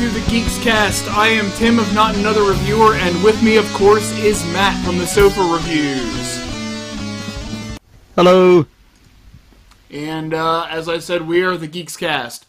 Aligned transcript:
to 0.00 0.08
the 0.08 0.30
Geeks 0.30 0.56
Cast. 0.64 1.06
I 1.10 1.28
am 1.28 1.50
Tim 1.58 1.78
of 1.78 1.94
Not 1.94 2.16
Another 2.16 2.42
Reviewer, 2.42 2.94
and 2.94 3.22
with 3.22 3.42
me, 3.42 3.58
of 3.58 3.70
course, 3.74 4.10
is 4.20 4.42
Matt 4.46 4.82
from 4.82 4.96
the 4.96 5.06
Sofa 5.06 5.42
Reviews. 5.42 6.38
Hello. 8.16 8.64
And 9.90 10.32
uh, 10.32 10.66
as 10.70 10.88
I 10.88 11.00
said, 11.00 11.28
we 11.28 11.42
are 11.42 11.54
the 11.58 11.66
Geeks 11.66 11.98
Cast. 11.98 12.46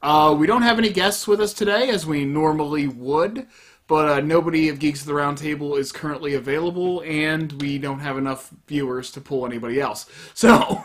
Uh, 0.00 0.36
we 0.38 0.46
don't 0.46 0.62
have 0.62 0.78
any 0.78 0.90
guests 0.90 1.26
with 1.26 1.40
us 1.40 1.52
today, 1.52 1.88
as 1.88 2.06
we 2.06 2.24
normally 2.24 2.86
would, 2.86 3.48
but 3.88 4.08
uh, 4.08 4.20
nobody 4.20 4.68
of 4.68 4.78
Geeks 4.78 5.00
at 5.00 5.08
the 5.08 5.12
Roundtable 5.12 5.76
is 5.76 5.90
currently 5.90 6.34
available, 6.34 7.02
and 7.04 7.60
we 7.60 7.78
don't 7.78 7.98
have 7.98 8.16
enough 8.16 8.50
viewers 8.68 9.10
to 9.10 9.20
pull 9.20 9.44
anybody 9.44 9.80
else. 9.80 10.06
So, 10.34 10.84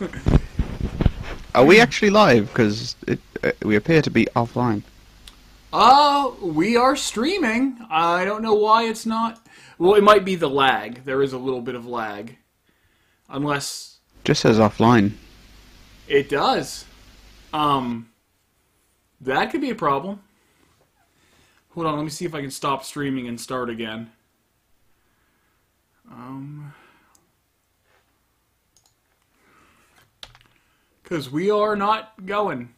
Are 1.54 1.64
we 1.64 1.78
actually 1.78 2.10
live? 2.10 2.48
Because 2.48 2.96
uh, 3.06 3.52
we 3.62 3.76
appear 3.76 4.02
to 4.02 4.10
be 4.10 4.26
offline. 4.34 4.82
Uh, 5.74 6.30
we 6.40 6.76
are 6.76 6.94
streaming. 6.94 7.84
I 7.90 8.24
don't 8.24 8.42
know 8.42 8.54
why 8.54 8.84
it's 8.84 9.04
not. 9.04 9.44
Well, 9.76 9.94
it 9.94 10.04
might 10.04 10.24
be 10.24 10.36
the 10.36 10.48
lag. 10.48 11.04
There 11.04 11.20
is 11.20 11.32
a 11.32 11.38
little 11.38 11.60
bit 11.60 11.74
of 11.74 11.84
lag. 11.84 12.38
Unless 13.28 13.98
Just 14.22 14.42
says 14.42 14.58
offline. 14.58 15.14
It 16.06 16.28
does. 16.28 16.84
Um, 17.52 18.08
that 19.20 19.50
could 19.50 19.60
be 19.60 19.70
a 19.70 19.74
problem. 19.74 20.20
Hold 21.70 21.88
on, 21.88 21.96
let 21.96 22.04
me 22.04 22.10
see 22.10 22.24
if 22.24 22.36
I 22.36 22.40
can 22.40 22.52
stop 22.52 22.84
streaming 22.84 23.26
and 23.26 23.40
start 23.40 23.68
again. 23.68 24.12
Um, 26.08 26.72
because 31.02 31.28
we 31.32 31.50
are 31.50 31.74
not 31.74 32.12
going. 32.24 32.74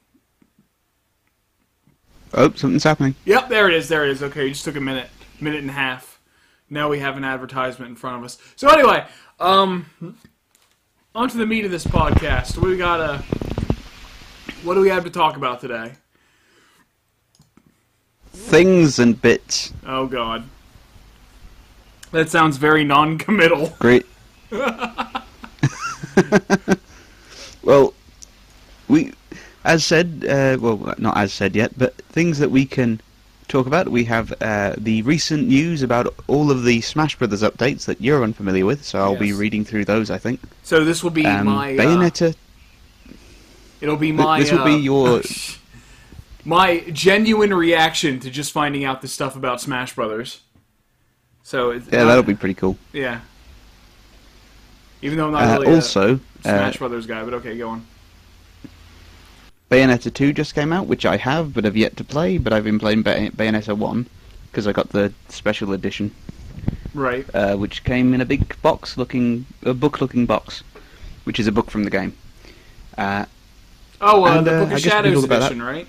Oh, 2.37 2.53
something's 2.55 2.85
happening. 2.85 3.15
Yep, 3.25 3.49
there 3.49 3.67
it 3.67 3.75
is. 3.75 3.89
There 3.89 4.05
it 4.05 4.11
is. 4.11 4.23
Okay, 4.23 4.47
it 4.47 4.51
just 4.51 4.65
took 4.65 4.77
a 4.77 4.81
minute, 4.81 5.09
minute 5.41 5.61
and 5.61 5.71
a 5.71 5.73
half. 5.73 6.21
Now 6.69 6.91
we 6.91 6.99
have 6.99 7.17
an 7.17 7.25
advertisement 7.25 7.89
in 7.89 7.97
front 7.97 8.19
of 8.19 8.25
us. 8.25 8.37
So 8.57 8.69
anyway, 8.69 9.07
um, 9.41 9.87
on 11.15 11.31
to 11.31 11.39
the 11.39 11.47
meat 11.47 11.65
of 11.65 11.71
this 11.71 11.87
podcast. 11.87 12.59
We 12.59 12.77
got? 12.77 13.01
a. 13.01 13.19
what 14.65 14.75
do 14.75 14.81
we 14.81 14.91
have 14.91 15.05
to 15.05 15.11
talk 15.11 15.39
about 15.39 15.61
today? 15.61 15.93
Things 18.33 18.99
and 18.99 19.19
bits. 19.21 19.73
Oh 19.87 20.07
God, 20.07 20.45
that 22.11 22.29
sounds 22.29 22.59
very 22.59 22.85
non-committal. 22.85 23.75
Great. 23.79 24.05
well, 27.63 27.95
we, 28.89 29.15
as 29.67 29.85
said, 29.85 30.25
uh, 30.29 30.57
well, 30.61 30.95
not 30.99 31.17
as 31.17 31.33
said 31.33 31.55
yet, 31.57 31.73
but 31.77 31.95
things 31.97 32.39
that 32.39 32.51
we 32.51 32.65
can 32.65 33.01
talk 33.49 33.67
about. 33.67 33.89
We 33.89 34.05
have 34.05 34.33
uh, 34.41 34.75
the 34.79 35.03
recent 35.03 35.47
news 35.49 35.83
about 35.83 36.15
all 36.27 36.51
of 36.51 36.65
the 36.65 36.81
Smash 36.81 37.17
Brothers 37.17 37.43
updates 37.43 37.85
that 37.85 38.01
you're 38.01 38.23
unfamiliar 38.25 38.65
with, 38.65 38.85
so 38.85 38.99
I'll 39.01 39.17
be 39.17 39.33
reading 39.33 39.65
through 39.65 39.85
those. 39.85 40.11
I 40.11 40.19
think. 40.19 40.41
So 40.63 40.85
this 40.85 41.03
will 41.05 41.11
be 41.11 41.27
Um, 41.27 41.47
my. 41.47 41.75
Uh, 41.75 41.79
Bayonetta. 41.83 42.35
it'll 43.81 43.97
be 43.97 44.13
my. 44.13 44.41
this 44.41 44.51
will 44.53 44.65
be 44.65 44.75
uh, 44.75 44.79
your- 44.79 45.23
my 46.45 46.81
genuine 46.93 47.53
reaction 47.53 48.21
to 48.21 48.31
just 48.31 48.53
finding 48.53 48.85
out 48.85 49.03
the 49.03 49.09
stuff 49.09 49.37
about 49.37 49.61
Smash 49.61 49.95
Brothers. 49.95 50.41
So 51.43 51.73
yeah, 51.73 51.81
that'll 52.05 52.23
be 52.25 52.35
pretty 52.35 52.55
cool. 52.55 52.77
Yeah. 52.93 53.21
Even 55.03 55.19
though 55.19 55.27
I'm 55.27 55.33
not 55.33 55.43
Uh, 55.45 55.61
really 55.61 55.75
also, 55.75 56.15
a 56.15 56.21
Smash 56.43 56.77
uh, 56.77 56.79
Brothers 56.79 57.07
guy, 57.07 57.23
but 57.25 57.35
okay, 57.35 57.57
go 57.59 57.69
on. 57.71 57.87
Bayonetta 59.71 60.13
2 60.13 60.33
just 60.33 60.55
came 60.55 60.73
out, 60.73 60.87
which 60.87 61.05
I 61.05 61.17
have 61.17 61.53
but 61.53 61.65
have 61.65 61.77
yet 61.77 61.97
to 61.97 62.05
play, 62.05 62.39
but 62.39 62.53
I've 62.53 62.65
been 62.65 62.79
playing 62.79 63.03
Bay- 63.03 63.31
Bayonetta 63.31 63.77
1 63.77 64.07
because 64.51 64.67
I 64.67 64.73
got 64.73 64.91
the 64.91 65.13
special 65.29 65.73
edition, 65.73 66.13
Right. 66.95 67.27
uh, 67.35 67.57
which 67.57 67.83
came 67.85 68.15
in 68.15 68.21
a 68.21 68.25
big 68.25 68.61
box 68.63 68.97
looking, 68.97 69.45
a 69.65 69.75
book 69.75 70.01
looking 70.01 70.25
box, 70.25 70.63
which 71.25 71.41
is 71.41 71.47
a 71.47 71.53
book 71.53 71.71
from 71.71 71.85
the 71.85 71.91
game. 71.91 72.15
Uh, 72.97 73.25
Oh, 74.01 74.25
uh, 74.27 74.37
and, 74.39 74.47
the 74.47 74.51
uh, 74.55 74.59
Book 74.61 74.63
of 74.65 74.69
guess 74.71 74.77
we 74.77 74.83
can 74.83 74.91
Shadows 74.91 75.15
talk 75.15 75.25
about 75.25 75.39
that. 75.41 75.47
edition, 75.53 75.63
right? 75.63 75.89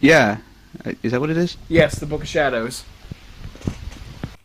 yeah, 0.00 0.38
Uh, 0.86 0.92
is 1.02 1.12
that 1.12 1.20
what 1.20 1.28
it 1.28 1.36
is? 1.36 1.56
Yes, 1.68 1.96
the 1.98 2.06
Book 2.06 2.22
of 2.22 2.28
Shadows. 2.28 2.84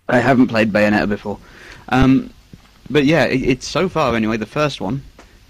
I 0.09 0.19
haven't 0.19 0.47
played 0.47 0.71
Bayonetta 0.73 1.07
before. 1.07 1.39
Um, 1.89 2.31
but 2.89 3.05
yeah, 3.05 3.23
it, 3.23 3.41
it's 3.41 3.67
so 3.67 3.87
far 3.89 4.15
anyway, 4.15 4.35
the 4.37 4.45
first 4.45 4.79
one. 4.81 5.03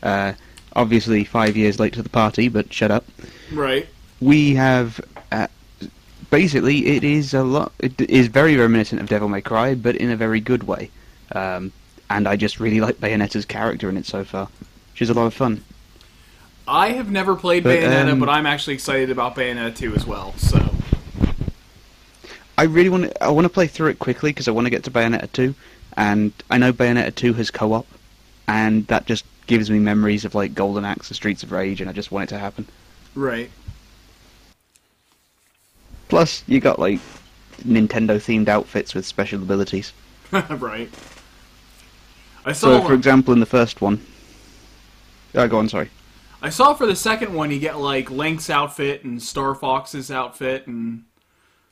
Uh, 0.03 0.33
obviously, 0.77 1.25
five 1.25 1.57
years 1.57 1.79
late 1.79 1.91
to 1.93 2.01
the 2.01 2.09
party, 2.09 2.47
but 2.47 2.71
shut 2.71 2.91
up. 2.91 3.03
Right. 3.51 3.87
we 4.21 4.55
have 4.55 5.01
uh, 5.31 5.47
basically 6.29 6.87
it 6.87 7.03
is 7.03 7.33
a 7.33 7.43
lot 7.43 7.71
it 7.79 7.99
is 8.01 8.27
very 8.27 8.57
reminiscent 8.57 8.99
of 9.01 9.07
Devil 9.07 9.29
May 9.29 9.41
Cry 9.41 9.73
but 9.75 9.95
in 9.95 10.09
a 10.11 10.17
very 10.17 10.41
good 10.41 10.63
way 10.63 10.89
um, 11.31 11.71
and 12.09 12.27
I 12.27 12.35
just 12.35 12.59
really 12.59 12.81
like 12.81 12.95
Bayonetta's 12.97 13.45
character 13.45 13.87
in 13.89 13.95
it 13.95 14.05
so 14.05 14.23
far 14.25 14.49
She's 14.95 15.09
a 15.09 15.13
lot 15.13 15.27
of 15.27 15.33
fun 15.33 15.63
I 16.67 16.89
have 16.89 17.09
never 17.09 17.35
played 17.35 17.63
But, 17.63 17.79
Bayonetta, 17.79 18.11
um, 18.11 18.19
but 18.19 18.27
I'm 18.27 18.45
actually 18.45 18.73
excited 18.73 19.09
about 19.11 19.35
Bayonetta 19.35 19.73
2 19.75 19.95
as 19.95 20.05
well, 20.05 20.33
so. 20.35 20.59
I 22.57 22.63
really 22.63 22.89
want 22.89 23.03
to 23.05 23.23
I 23.23 23.29
want 23.29 23.45
to 23.45 23.49
play 23.49 23.67
through 23.67 23.91
it 23.91 23.99
quickly 23.99 24.31
because 24.31 24.47
I 24.49 24.51
want 24.51 24.65
to 24.65 24.71
get 24.71 24.83
to 24.85 24.91
Bayonetta 24.91 25.31
2 25.31 25.55
and 25.95 26.33
I 26.49 26.57
know 26.57 26.73
Bayonetta 26.73 27.15
2 27.15 27.33
has 27.33 27.49
co-op 27.51 27.87
and 28.47 28.85
that 28.87 29.05
just 29.05 29.23
gives 29.47 29.69
me 29.71 29.79
memories 29.79 30.25
of 30.25 30.35
like 30.35 30.53
Golden 30.53 30.85
Axe 30.85 31.09
and 31.09 31.15
Streets 31.15 31.43
of 31.43 31.51
Rage 31.51 31.81
and 31.81 31.89
I 31.89 31.93
just 31.93 32.11
want 32.11 32.23
it 32.23 32.29
to 32.35 32.39
happen 32.39 32.67
Right. 33.15 33.49
plus 36.09 36.43
you 36.47 36.59
got 36.59 36.79
like 36.79 36.99
Nintendo 37.61 38.17
themed 38.17 38.47
outfits 38.47 38.93
with 38.93 39.05
special 39.05 39.41
abilities 39.41 39.93
right. 40.31 40.89
I 42.45 42.51
saw 42.51 42.79
so 42.81 42.87
for 42.87 42.93
example 42.93 43.33
in 43.33 43.39
the 43.39 43.45
first 43.45 43.81
one 43.81 44.05
oh, 45.35 45.47
go 45.47 45.57
on 45.59 45.69
sorry 45.69 45.89
I 46.41 46.49
saw 46.49 46.73
for 46.75 46.85
the 46.85 46.95
second 46.95 47.33
one 47.33 47.49
you 47.49 47.59
get 47.59 47.79
like 47.79 48.11
Link's 48.11 48.49
outfit 48.49 49.03
and 49.03 49.21
Star 49.21 49.55
Fox's 49.55 50.11
outfit 50.11 50.67
and 50.67 51.03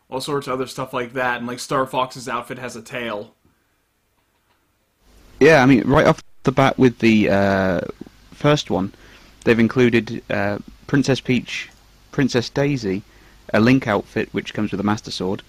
all 0.09 0.21
sorts 0.21 0.47
of 0.47 0.53
other 0.53 0.67
stuff 0.67 0.93
like 0.93 1.13
that, 1.13 1.37
and 1.37 1.47
like 1.47 1.59
Star 1.59 1.85
Fox's 1.85 2.27
outfit 2.29 2.57
has 2.59 2.75
a 2.75 2.81
tail. 2.81 3.33
Yeah, 5.39 5.61
I 5.61 5.65
mean, 5.65 5.81
right 5.87 6.05
off 6.07 6.21
the 6.45 6.51
bat 6.51 6.79
with 6.79 6.99
the 6.99 7.29
uh, 7.29 7.81
first 8.31 8.69
one, 8.69 8.93
they've 9.43 9.59
included 9.59 10.23
uh, 10.29 10.59
Princess 10.87 11.19
Peach, 11.19 11.69
Princess 12.11 12.49
Daisy, 12.49 13.03
a 13.53 13.59
Link 13.59 13.87
outfit 13.87 14.29
which 14.31 14.53
comes 14.53 14.71
with 14.71 14.79
a 14.79 14.83
Master 14.83 15.11
Sword, 15.11 15.41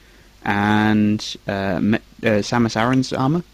and 0.45 1.37
uh, 1.47 1.79
Me- 1.81 1.99
uh, 2.23 2.43
Samus 2.43 2.81
Aran's 2.81 3.13
armor. 3.13 3.45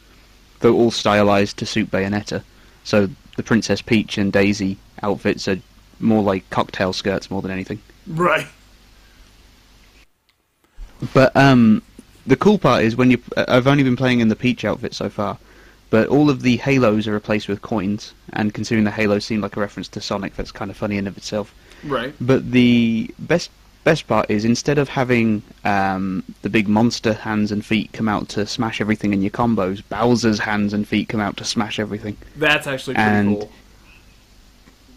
They're 0.60 0.70
all 0.70 0.90
stylized 0.90 1.58
to 1.58 1.66
suit 1.66 1.90
Bayonetta. 1.90 2.42
So 2.84 3.08
the 3.36 3.42
Princess 3.42 3.82
Peach 3.82 4.16
and 4.18 4.32
Daisy 4.32 4.78
outfits 5.02 5.48
are 5.48 5.58
more 6.00 6.22
like 6.22 6.48
cocktail 6.50 6.92
skirts 6.92 7.30
more 7.30 7.42
than 7.42 7.50
anything. 7.50 7.80
Right. 8.06 8.46
But 11.12 11.36
um, 11.36 11.82
the 12.26 12.36
cool 12.36 12.58
part 12.58 12.84
is 12.84 12.94
when 12.94 13.10
you. 13.10 13.20
I've 13.36 13.66
only 13.66 13.82
been 13.82 13.96
playing 13.96 14.20
in 14.20 14.28
the 14.28 14.36
Peach 14.36 14.64
outfit 14.64 14.94
so 14.94 15.08
far, 15.08 15.38
but 15.92 16.08
all 16.08 16.30
of 16.30 16.40
the 16.40 16.56
halos 16.56 17.06
are 17.06 17.12
replaced 17.12 17.48
with 17.48 17.60
coins, 17.60 18.14
and 18.32 18.54
considering 18.54 18.84
the 18.84 18.90
halos 18.90 19.26
seem 19.26 19.42
like 19.42 19.58
a 19.58 19.60
reference 19.60 19.88
to 19.88 20.00
Sonic, 20.00 20.34
that's 20.36 20.50
kind 20.50 20.70
of 20.70 20.76
funny 20.78 20.96
in 20.96 21.06
of 21.06 21.18
itself. 21.18 21.54
Right. 21.84 22.14
But 22.18 22.50
the 22.50 23.14
best 23.18 23.50
best 23.84 24.06
part 24.06 24.30
is 24.30 24.44
instead 24.46 24.78
of 24.78 24.88
having 24.88 25.42
um, 25.64 26.22
the 26.40 26.48
big 26.48 26.66
monster 26.66 27.12
hands 27.12 27.52
and 27.52 27.62
feet 27.66 27.92
come 27.92 28.08
out 28.08 28.28
to 28.30 28.46
smash 28.46 28.80
everything 28.80 29.12
in 29.12 29.20
your 29.20 29.30
combos, 29.32 29.82
Bowser's 29.90 30.38
hands 30.38 30.72
and 30.72 30.88
feet 30.88 31.08
come 31.10 31.20
out 31.20 31.36
to 31.36 31.44
smash 31.44 31.78
everything. 31.78 32.16
That's 32.36 32.66
actually 32.66 32.94
pretty 32.94 33.10
And- 33.10 33.38
cool. 33.40 33.52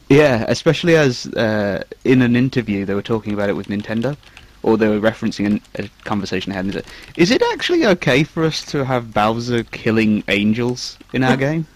Yeah, 0.08 0.46
especially 0.48 0.96
as 0.96 1.26
uh, 1.26 1.84
in 2.06 2.22
an 2.22 2.36
interview 2.36 2.86
they 2.86 2.94
were 2.94 3.02
talking 3.02 3.34
about 3.34 3.50
it 3.50 3.56
with 3.58 3.68
Nintendo, 3.68 4.16
or 4.64 4.78
they 4.78 4.88
were 4.88 5.00
referencing 5.00 5.46
an, 5.46 5.62
a 5.76 5.90
conversation 6.04 6.52
they 6.52 6.56
had. 6.56 6.66
And 6.66 6.74
they 6.74 6.80
said, 6.80 6.92
Is 7.18 7.32
it 7.32 7.42
actually 7.54 7.86
okay 7.86 8.24
for 8.24 8.44
us 8.44 8.64
to 8.66 8.86
have 8.86 9.14
Bowser 9.14 9.64
killing 9.64 10.24
angels 10.28 10.98
in 11.14 11.24
our 11.24 11.38
game? 11.48 11.68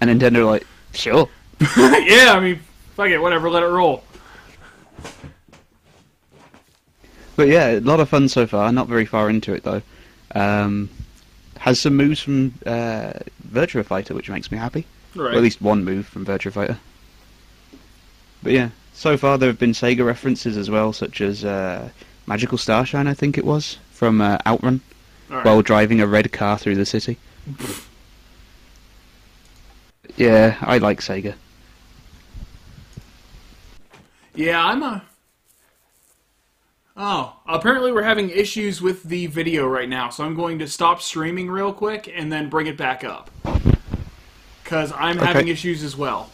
And 0.00 0.10
Nintendo 0.10 0.38
were 0.38 0.44
like, 0.44 0.66
sure. 0.92 1.28
yeah, 1.76 2.32
I 2.34 2.40
mean, 2.40 2.60
fuck 2.94 3.08
it, 3.08 3.18
whatever, 3.18 3.48
let 3.48 3.62
it 3.62 3.66
roll. 3.66 4.04
But 7.36 7.48
yeah, 7.48 7.70
a 7.70 7.80
lot 7.80 8.00
of 8.00 8.08
fun 8.08 8.28
so 8.28 8.46
far. 8.46 8.70
Not 8.72 8.88
very 8.88 9.06
far 9.06 9.28
into 9.28 9.54
it 9.54 9.64
though. 9.64 9.82
Um, 10.34 10.88
has 11.58 11.80
some 11.80 11.96
moves 11.96 12.20
from 12.20 12.54
uh, 12.66 13.14
Virtua 13.48 13.84
Fighter, 13.84 14.14
which 14.14 14.30
makes 14.30 14.52
me 14.52 14.58
happy. 14.58 14.86
Right. 15.14 15.32
Or 15.32 15.36
at 15.36 15.42
least 15.42 15.60
one 15.60 15.84
move 15.84 16.06
from 16.06 16.26
Virtua 16.26 16.52
Fighter. 16.52 16.78
But 18.42 18.52
yeah, 18.52 18.70
so 18.92 19.16
far 19.16 19.38
there 19.38 19.48
have 19.48 19.58
been 19.58 19.72
Sega 19.72 20.04
references 20.04 20.56
as 20.56 20.70
well, 20.70 20.92
such 20.92 21.20
as 21.20 21.44
uh, 21.44 21.88
Magical 22.26 22.58
Starshine, 22.58 23.06
I 23.06 23.14
think 23.14 23.36
it 23.36 23.44
was, 23.44 23.78
from 23.92 24.20
uh, 24.20 24.38
Outrun, 24.46 24.80
right. 25.28 25.44
while 25.44 25.62
driving 25.62 26.00
a 26.00 26.06
red 26.06 26.32
car 26.32 26.58
through 26.58 26.76
the 26.76 26.86
city. 26.86 27.18
yeah, 30.16 30.56
I 30.62 30.78
like 30.78 31.00
Sega. 31.00 31.34
Yeah, 34.34 34.64
I'm 34.64 34.82
a. 34.82 35.02
Oh, 36.96 37.36
apparently 37.46 37.90
we're 37.92 38.02
having 38.02 38.30
issues 38.30 38.80
with 38.80 39.02
the 39.02 39.26
video 39.26 39.66
right 39.66 39.88
now, 39.88 40.10
so 40.10 40.24
I'm 40.24 40.34
going 40.36 40.60
to 40.60 40.68
stop 40.68 41.02
streaming 41.02 41.50
real 41.50 41.72
quick 41.72 42.12
and 42.14 42.32
then 42.32 42.48
bring 42.48 42.66
it 42.68 42.76
back 42.76 43.02
up. 43.02 43.30
Because 44.62 44.92
I'm 44.92 45.18
Okay. 45.18 45.26
having 45.26 45.48
issues 45.48 45.82
as 45.82 45.96
well. 45.96 46.30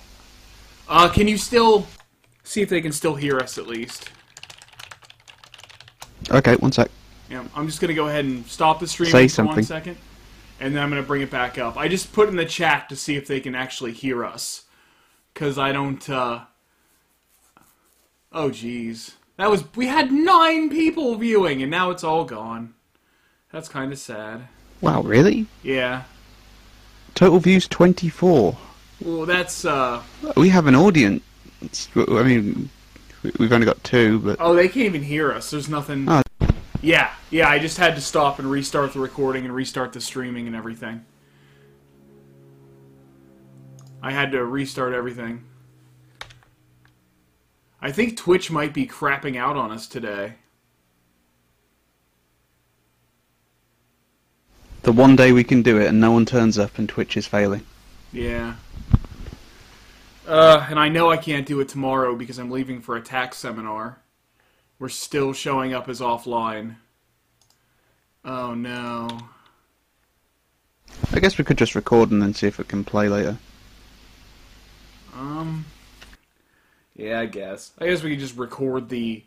Uh, 0.88 1.08
can 1.08 1.28
you 1.28 1.38
still 1.38 1.86
see 2.44 2.60
if 2.60 2.68
they 2.68 2.80
can 2.80 2.92
still 2.92 3.14
hear 3.14 3.38
us 3.38 3.56
at 3.58 3.66
least? 3.66 4.10
Okay, 6.30 6.56
one 6.56 6.72
sec. 6.72 6.90
Yeah, 7.28 7.44
I'm 7.54 7.66
just 7.66 7.80
gonna 7.80 7.94
go 7.94 8.08
ahead 8.08 8.24
and 8.24 8.44
stop 8.46 8.80
the 8.80 8.86
stream 8.86 9.10
Say 9.10 9.28
for 9.28 9.44
one 9.44 9.48
something. 9.54 9.64
second, 9.64 9.96
and 10.58 10.74
then 10.74 10.82
I'm 10.82 10.88
gonna 10.90 11.02
bring 11.02 11.22
it 11.22 11.30
back 11.30 11.58
up. 11.58 11.76
I 11.76 11.88
just 11.88 12.12
put 12.12 12.28
in 12.28 12.36
the 12.36 12.44
chat 12.44 12.88
to 12.88 12.96
see 12.96 13.16
if 13.16 13.26
they 13.26 13.40
can 13.40 13.54
actually 13.54 13.92
hear 13.92 14.24
us, 14.24 14.64
because 15.32 15.58
I 15.58 15.72
don't. 15.72 16.08
uh... 16.10 16.40
Oh, 18.32 18.50
jeez, 18.50 19.14
that 19.36 19.50
was 19.50 19.64
we 19.74 19.86
had 19.86 20.12
nine 20.12 20.70
people 20.70 21.14
viewing, 21.16 21.62
and 21.62 21.70
now 21.70 21.90
it's 21.90 22.04
all 22.04 22.24
gone. 22.24 22.74
That's 23.52 23.68
kind 23.68 23.92
of 23.92 23.98
sad. 23.98 24.48
Wow, 24.80 25.02
really? 25.02 25.46
Yeah. 25.62 26.04
Total 27.14 27.38
views 27.38 27.66
24. 27.68 28.56
Well, 29.02 29.26
that's. 29.26 29.64
uh... 29.64 30.02
We 30.36 30.48
have 30.50 30.66
an 30.66 30.74
audience. 30.74 31.22
I 31.94 32.22
mean, 32.22 32.70
we- 33.22 33.32
we've 33.38 33.52
only 33.52 33.66
got 33.66 33.82
two, 33.84 34.18
but 34.20 34.36
Oh, 34.40 34.54
they 34.54 34.68
can't 34.68 34.86
even 34.86 35.02
hear 35.02 35.32
us. 35.32 35.50
There's 35.50 35.68
nothing. 35.68 36.08
Oh. 36.08 36.22
Yeah, 36.82 37.10
yeah. 37.30 37.48
I 37.48 37.58
just 37.58 37.76
had 37.78 37.94
to 37.96 38.00
stop 38.00 38.38
and 38.38 38.50
restart 38.50 38.92
the 38.94 39.00
recording 39.00 39.44
and 39.44 39.54
restart 39.54 39.92
the 39.92 40.00
streaming 40.00 40.46
and 40.46 40.56
everything. 40.56 41.04
I 44.02 44.12
had 44.12 44.32
to 44.32 44.44
restart 44.44 44.94
everything. 44.94 45.44
I 47.82 47.92
think 47.92 48.16
Twitch 48.16 48.50
might 48.50 48.72
be 48.72 48.86
crapping 48.86 49.36
out 49.36 49.56
on 49.56 49.70
us 49.70 49.86
today. 49.86 50.34
the 54.82 54.92
one 54.92 55.14
day 55.14 55.30
we 55.30 55.44
can 55.44 55.60
do 55.60 55.78
it 55.78 55.86
and 55.88 56.00
no 56.00 56.10
one 56.10 56.24
turns 56.24 56.58
up 56.58 56.78
and 56.78 56.88
Twitch 56.88 57.14
is 57.14 57.26
failing. 57.26 57.60
Yeah. 58.14 58.54
Uh, 60.30 60.64
and 60.70 60.78
I 60.78 60.88
know 60.88 61.10
I 61.10 61.16
can't 61.16 61.44
do 61.44 61.58
it 61.58 61.68
tomorrow 61.68 62.14
because 62.14 62.38
I'm 62.38 62.52
leaving 62.52 62.80
for 62.80 62.96
a 62.96 63.00
tax 63.00 63.36
seminar. 63.36 63.98
We're 64.78 64.88
still 64.88 65.32
showing 65.32 65.74
up 65.74 65.88
as 65.88 66.00
offline. 66.00 66.76
Oh 68.24 68.54
no. 68.54 69.08
I 71.12 71.18
guess 71.18 71.36
we 71.36 71.42
could 71.42 71.58
just 71.58 71.74
record 71.74 72.12
and 72.12 72.22
then 72.22 72.32
see 72.32 72.46
if 72.46 72.60
it 72.60 72.68
can 72.68 72.84
play 72.84 73.08
later. 73.08 73.38
Um. 75.16 75.66
Yeah, 76.94 77.18
I 77.18 77.26
guess. 77.26 77.72
I 77.78 77.86
guess 77.86 78.04
we 78.04 78.10
could 78.10 78.20
just 78.20 78.36
record 78.36 78.88
the 78.88 79.24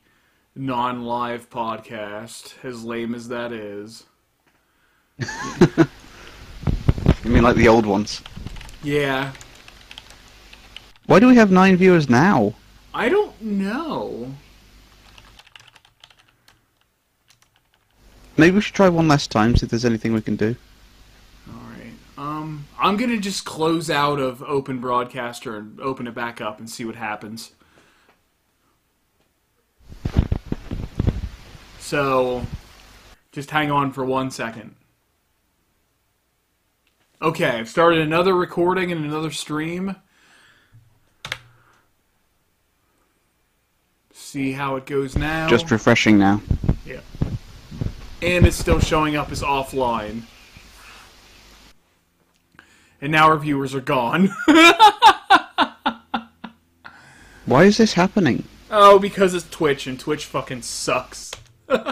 non-live 0.56 1.50
podcast, 1.50 2.54
as 2.64 2.86
lame 2.86 3.14
as 3.14 3.28
that 3.28 3.52
is. 3.52 4.06
You 7.24 7.30
mean 7.32 7.44
like 7.44 7.56
the 7.56 7.70
old 7.70 7.86
ones? 7.86 8.22
Yeah. 8.84 9.32
Why 11.14 11.20
do 11.20 11.28
we 11.28 11.36
have 11.36 11.52
nine 11.52 11.78
viewers 11.78 12.10
now? 12.10 12.56
I 12.92 13.08
don't 13.08 13.40
know. 13.40 14.34
Maybe 18.36 18.56
we 18.56 18.62
should 18.62 18.74
try 18.74 18.90
one 18.90 19.08
last 19.08 19.30
time, 19.30 19.56
see 19.56 19.66
if 19.66 19.70
there's 19.70 19.86
anything 19.86 20.14
we 20.14 20.24
can 20.24 20.36
do. 20.36 20.56
Alright. 21.48 21.94
Um, 22.18 22.66
I'm 22.80 22.98
gonna 22.98 23.20
just 23.20 23.46
close 23.46 23.92
out 23.92 24.20
of 24.20 24.42
Open 24.42 24.80
Broadcaster 24.80 25.56
and 25.56 25.80
open 25.82 26.08
it 26.08 26.16
back 26.16 26.42
up 26.42 26.58
and 26.58 26.68
see 26.68 26.84
what 26.84 26.96
happens. 26.96 27.52
So, 31.78 32.48
just 33.32 33.52
hang 33.52 33.70
on 33.70 33.92
for 33.92 34.04
one 34.04 34.32
second. 34.32 34.74
Okay, 37.22 37.60
I've 37.60 37.70
started 37.70 38.00
another 38.00 38.34
recording 38.34 38.92
and 38.92 39.06
another 39.06 39.30
stream. 39.30 39.98
See 44.34 44.52
how 44.52 44.78
it 44.78 44.88
goes 44.88 45.16
now. 45.16 45.48
Just 45.48 45.70
refreshing 45.70 46.18
now. 46.18 46.42
Yeah. 46.88 47.02
And 48.24 48.48
it's 48.48 48.56
still 48.58 48.80
showing 48.80 49.16
up 49.16 49.32
as 49.32 49.44
offline. 49.44 50.24
And 53.00 53.12
now 53.12 53.28
our 53.28 53.38
viewers 53.38 53.76
are 53.76 53.80
gone. 53.80 54.30
Why 57.46 57.66
is 57.66 57.78
this 57.78 57.94
happening? 57.94 58.46
oh, 58.72 58.98
because 58.98 59.36
it's 59.36 59.48
Twitch 59.52 59.86
and 59.86 60.00
Twitch 60.00 60.26
fucking 60.26 60.64
sucks. 60.64 61.30
Come 61.68 61.84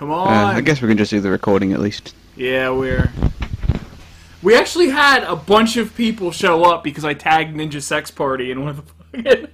on. 0.00 0.28
Uh, 0.28 0.52
I 0.56 0.62
guess 0.62 0.80
we 0.80 0.88
can 0.88 0.96
just 0.96 1.10
do 1.10 1.20
the 1.20 1.28
recording 1.30 1.74
at 1.74 1.80
least. 1.80 2.14
Yeah, 2.36 2.70
we're. 2.70 3.12
We 4.46 4.54
actually 4.54 4.90
had 4.90 5.24
a 5.24 5.34
bunch 5.34 5.76
of 5.76 5.96
people 5.96 6.30
show 6.30 6.62
up 6.62 6.84
because 6.84 7.04
I 7.04 7.14
tagged 7.14 7.56
Ninja 7.56 7.82
Sex 7.82 8.12
Party 8.12 8.52
in 8.52 8.60
one 8.60 8.68
of 8.68 8.76
the 8.76 8.82
fucking. 9.24 9.48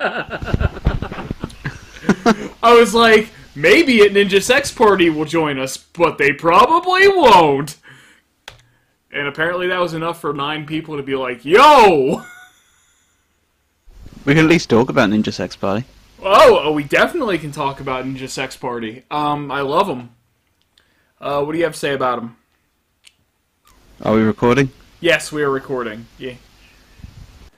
I 2.62 2.74
was 2.74 2.92
like, 2.92 3.30
maybe 3.54 4.02
at 4.02 4.10
Ninja 4.10 4.42
Sex 4.42 4.70
Party 4.70 5.08
will 5.08 5.24
join 5.24 5.58
us, 5.58 5.78
but 5.78 6.18
they 6.18 6.30
probably 6.30 7.08
won't. 7.08 7.78
And 9.10 9.28
apparently 9.28 9.68
that 9.68 9.80
was 9.80 9.94
enough 9.94 10.20
for 10.20 10.34
nine 10.34 10.66
people 10.66 10.98
to 10.98 11.02
be 11.02 11.16
like, 11.16 11.46
yo! 11.46 12.22
We 14.26 14.34
can 14.34 14.44
at 14.44 14.50
least 14.50 14.68
talk 14.68 14.90
about 14.90 15.08
Ninja 15.08 15.32
Sex 15.32 15.56
Party. 15.56 15.86
Oh, 16.22 16.60
oh, 16.64 16.72
we 16.72 16.84
definitely 16.84 17.38
can 17.38 17.50
talk 17.50 17.80
about 17.80 18.04
Ninja 18.04 18.28
Sex 18.28 18.58
Party. 18.58 19.04
Um, 19.10 19.50
I 19.50 19.62
love 19.62 19.86
them. 19.86 20.10
Uh, 21.18 21.42
what 21.42 21.52
do 21.52 21.58
you 21.58 21.64
have 21.64 21.72
to 21.72 21.78
say 21.78 21.94
about 21.94 22.20
them? 22.20 22.36
Are 24.04 24.14
we 24.14 24.22
recording? 24.22 24.70
Yes, 25.00 25.30
we 25.30 25.42
are 25.44 25.50
recording. 25.50 26.06
Yeah. 26.18 26.34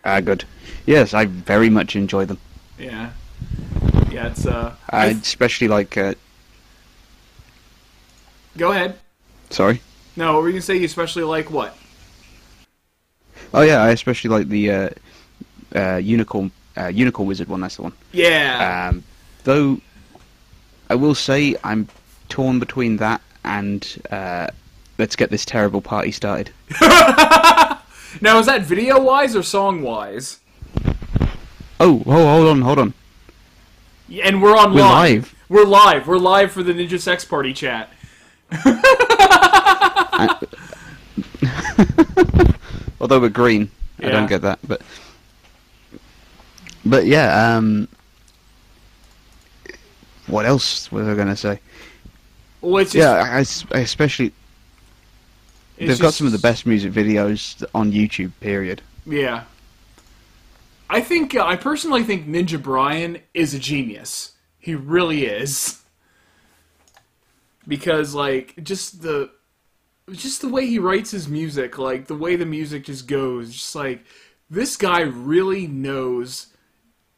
Ah, 0.05 0.21
good. 0.21 0.45
Yes, 0.85 1.15
I 1.15 1.25
very 1.25 1.71
much 1.71 1.97
enjoy 1.97 2.27
them. 2.27 2.39
Yeah. 2.79 3.13
Yeah, 4.11 4.27
it's 4.27 4.45
uh. 4.45 4.75
I 4.91 5.07
especially 5.07 5.69
like. 5.69 5.97
Uh, 5.97 6.15
go 8.59 8.73
ahead. 8.73 8.99
sorry. 9.49 9.81
No, 10.17 10.35
what 10.35 10.43
were 10.43 10.49
you 10.49 10.53
gonna 10.53 10.63
say? 10.63 10.77
You 10.77 10.85
especially 10.85 11.23
like 11.23 11.51
what? 11.51 11.75
Oh 13.55 13.63
yeah, 13.63 13.83
I 13.83 13.91
especially 13.91 14.29
like 14.29 14.49
the 14.49 14.71
uh, 14.71 14.91
uh, 15.75 15.97
unicorn 15.97 16.51
uh, 16.77 16.89
unicorn 16.89 17.27
wizard 17.27 17.49
one. 17.49 17.63
That's 17.63 17.77
the 17.77 17.85
one. 17.85 17.95
Yeah. 18.13 18.91
Um, 18.91 19.03
though, 19.45 19.81
I 20.91 20.95
will 20.95 21.15
say 21.15 21.57
I'm 21.65 21.89
torn 22.29 22.59
between 22.59 22.99
that 22.99 23.23
and 23.45 24.03
uh, 24.11 24.49
let's 24.99 25.17
get 25.17 25.31
this 25.31 25.45
terrible 25.45 25.81
party 25.81 26.11
started. 26.11 26.51
now, 26.81 28.39
is 28.39 28.47
that 28.47 28.63
video 28.63 29.01
wise 29.01 29.37
or 29.37 29.43
song 29.43 29.83
wise? 29.83 30.41
Oh, 31.81 32.03
oh, 32.07 32.15
hold 32.27 32.49
on, 32.49 32.63
hold 32.63 32.79
on. 32.79 32.95
And 34.23 34.43
we're 34.43 34.57
on 34.57 34.75
We're 34.75 34.83
live. 34.83 35.23
live. 35.23 35.35
We're 35.49 35.65
live. 35.65 36.07
We're 36.07 36.19
live 36.19 36.53
for 36.53 36.63
the 36.63 36.73
Ninja 36.73 37.01
Sex 37.01 37.25
Party 37.25 37.53
chat. 37.53 37.91
Although 43.01 43.21
we're 43.21 43.29
green, 43.29 43.71
I 43.99 44.11
don't 44.11 44.29
get 44.29 44.43
that, 44.43 44.61
but 44.67 44.83
but 46.85 47.07
yeah. 47.07 47.57
Um, 47.57 47.89
what 50.27 50.47
else 50.47 50.91
was 50.91 51.07
I 51.07 51.15
going 51.15 51.29
to 51.29 51.37
say? 51.37 51.61
Well, 52.61 52.79
it's 52.79 52.93
just, 52.93 53.03
yeah, 53.03 53.13
I, 53.13 53.77
I 53.77 53.81
especially 53.81 54.33
they've 55.87 56.01
got 56.01 56.15
some 56.15 56.27
of 56.27 56.33
the 56.33 56.39
best 56.39 56.67
music 56.67 56.93
videos 56.93 57.65
on 57.75 57.93
YouTube. 57.93 58.33
Period. 58.41 58.83
Yeah. 59.07 59.45
I 60.89 61.01
think 61.01 61.35
uh, 61.35 61.45
I 61.45 61.57
personally 61.57 62.03
think 62.03 62.27
Ninja 62.27 62.63
Brian 62.63 63.19
is 63.33 63.55
a 63.55 63.59
genius. 63.59 64.33
He 64.59 64.75
really 64.75 65.27
is. 65.27 65.83
Because 67.67 68.15
like 68.15 68.55
just 68.63 69.03
the 69.03 69.31
just 70.13 70.43
the 70.43 70.49
way 70.49 70.67
he 70.67 70.79
writes 70.79 71.11
his 71.11 71.29
music, 71.29 71.79
like 71.79 72.07
the 72.07 72.15
way 72.15 72.37
the 72.37 72.47
music 72.47 72.85
just 72.85 73.07
goes, 73.07 73.53
just 73.53 73.75
like 73.75 74.05
this 74.51 74.77
guy 74.77 75.01
really 75.01 75.67
knows 75.67 76.49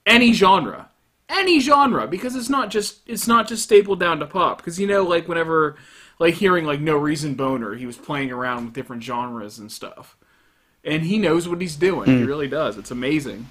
any 0.07 0.33
genre. 0.33 0.89
Any 1.29 1.59
genre 1.59 2.07
because 2.07 2.37
it's 2.37 2.49
not 2.49 2.71
just 2.71 3.01
it's 3.07 3.27
not 3.27 3.49
just 3.49 3.65
stapled 3.65 3.99
down 3.99 4.21
to 4.21 4.27
pop 4.27 4.59
because 4.59 4.79
you 4.79 4.87
know 4.87 5.03
like 5.03 5.27
whenever 5.27 5.77
like 6.19 6.35
hearing 6.35 6.65
like 6.65 6.81
No 6.81 6.97
Reason 6.97 7.35
Boner, 7.35 7.75
he 7.75 7.87
was 7.87 7.97
playing 7.97 8.31
around 8.31 8.67
with 8.67 8.75
different 8.75 9.03
genres 9.03 9.59
and 9.59 9.71
stuff 9.71 10.17
and 10.87 11.03
he 11.03 11.19
knows 11.19 11.49
what 11.49 11.61
he's 11.61 11.77
doing. 11.77 12.09
He 12.09 12.23
really 12.23 12.49
does. 12.49 12.79
It's 12.79 12.93
amazing. 12.93 13.51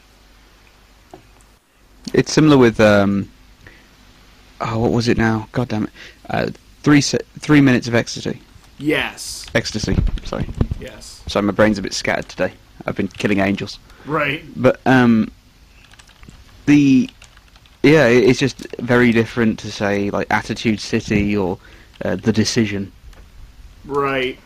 It's 2.13 2.31
similar 2.31 2.57
with 2.57 2.79
um. 2.79 3.29
Oh, 4.61 4.79
what 4.79 4.91
was 4.91 5.09
it 5.09 5.17
now? 5.17 5.49
God 5.51 5.67
damn 5.67 5.83
it! 5.83 5.89
Uh, 6.29 6.49
three 6.81 7.01
se- 7.01 7.19
three 7.39 7.59
minutes 7.59 7.87
of 7.87 7.95
ecstasy. 7.95 8.41
Yes. 8.77 9.45
Ecstasy. 9.53 9.97
Sorry. 10.23 10.47
Yes. 10.79 11.23
Sorry, 11.27 11.43
my 11.43 11.51
brain's 11.51 11.77
a 11.77 11.81
bit 11.81 11.93
scattered 11.93 12.29
today. 12.29 12.53
I've 12.85 12.95
been 12.95 13.07
killing 13.09 13.39
angels. 13.39 13.79
Right. 14.05 14.43
But 14.55 14.79
um, 14.85 15.29
the 16.67 17.09
yeah, 17.83 18.07
it's 18.07 18.39
just 18.39 18.65
very 18.79 19.11
different 19.11 19.59
to 19.59 19.71
say 19.71 20.09
like 20.09 20.27
Attitude 20.29 20.79
City 20.79 21.35
or 21.35 21.57
uh, 22.03 22.15
The 22.15 22.31
Decision. 22.33 22.91
Right. 23.85 24.39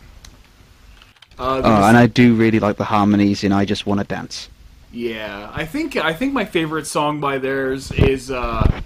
Uh, 1.38 1.62
Oh, 1.64 1.84
and 1.88 1.96
I 1.96 2.06
do 2.06 2.34
really 2.34 2.60
like 2.60 2.76
the 2.76 2.84
harmonies 2.84 3.42
in 3.44 3.52
I 3.52 3.64
Just 3.64 3.86
Wanna 3.86 4.04
Dance. 4.04 4.48
Yeah, 4.92 5.50
I 5.54 5.64
think 5.64 5.96
I 5.96 6.12
think 6.12 6.32
my 6.32 6.44
favorite 6.44 6.86
song 6.86 7.20
by 7.20 7.38
theirs 7.38 7.90
is 7.92 8.30
uh 8.30 8.80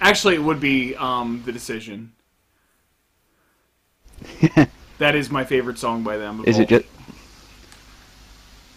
actually 0.00 0.34
it 0.34 0.42
would 0.42 0.60
be 0.60 0.94
um 0.96 1.42
The 1.46 1.52
Decision. 1.52 2.12
That 4.98 5.14
is 5.14 5.30
my 5.30 5.44
favorite 5.44 5.78
song 5.78 6.02
by 6.02 6.16
them. 6.16 6.42
Is 6.44 6.56
all- 6.56 6.62
it 6.62 6.68
just? 6.68 6.84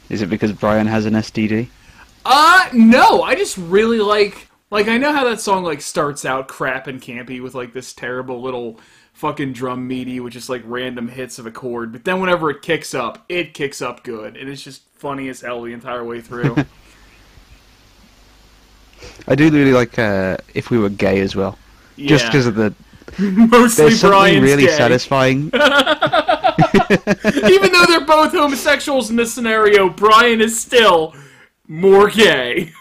Is 0.09 0.21
it 0.21 0.29
because 0.29 0.51
Brian 0.51 0.85
has 0.85 1.07
an 1.07 1.13
STD? 1.15 1.67
Uh 2.23 2.69
no, 2.73 3.23
I 3.23 3.33
just 3.33 3.57
really 3.57 3.97
like 3.99 4.47
like 4.71 4.87
I 4.87 4.97
know 4.97 5.13
how 5.13 5.23
that 5.25 5.39
song 5.39 5.63
like 5.63 5.81
starts 5.81 6.25
out 6.25 6.47
crap 6.47 6.87
and 6.87 7.01
campy 7.01 7.41
with 7.41 7.53
like 7.53 7.73
this 7.73 7.93
terrible 7.93 8.41
little 8.41 8.79
fucking 9.13 9.53
drum 9.53 9.87
meaty 9.87 10.19
with 10.19 10.33
just 10.33 10.49
like 10.49 10.63
random 10.65 11.09
hits 11.09 11.37
of 11.37 11.45
a 11.45 11.51
chord, 11.51 11.91
but 11.91 12.05
then 12.05 12.19
whenever 12.19 12.49
it 12.49 12.61
kicks 12.61 12.93
up, 12.93 13.23
it 13.29 13.53
kicks 13.53 13.81
up 13.81 14.03
good 14.03 14.37
and 14.37 14.49
it's 14.49 14.63
just 14.63 14.83
funny 14.95 15.29
as 15.29 15.41
hell 15.41 15.61
the 15.61 15.73
entire 15.73 16.03
way 16.03 16.21
through. 16.21 16.55
I 19.27 19.35
do 19.35 19.49
really 19.49 19.73
like 19.73 19.99
uh, 19.99 20.37
if 20.53 20.69
we 20.69 20.77
were 20.77 20.89
gay 20.89 21.19
as 21.19 21.35
well, 21.35 21.57
yeah. 21.95 22.07
just 22.07 22.25
because 22.25 22.47
of 22.47 22.55
the. 22.55 22.73
mostly 23.19 23.85
There's 23.85 23.99
something 23.99 24.19
Brian's 24.19 24.43
really 24.43 24.67
gay. 24.67 24.77
satisfying. 24.77 25.37
Even 25.47 25.51
though 27.71 27.85
they're 27.87 28.05
both 28.05 28.31
homosexuals 28.31 29.09
in 29.09 29.15
this 29.15 29.33
scenario, 29.33 29.89
Brian 29.89 30.39
is 30.39 30.59
still 30.59 31.15
more 31.67 32.09
gay. 32.09 32.71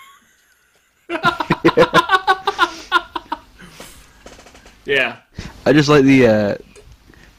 yeah. 4.85 5.17
I 5.67 5.73
just 5.73 5.89
like 5.89 6.05
the 6.05 6.27
uh, 6.27 6.55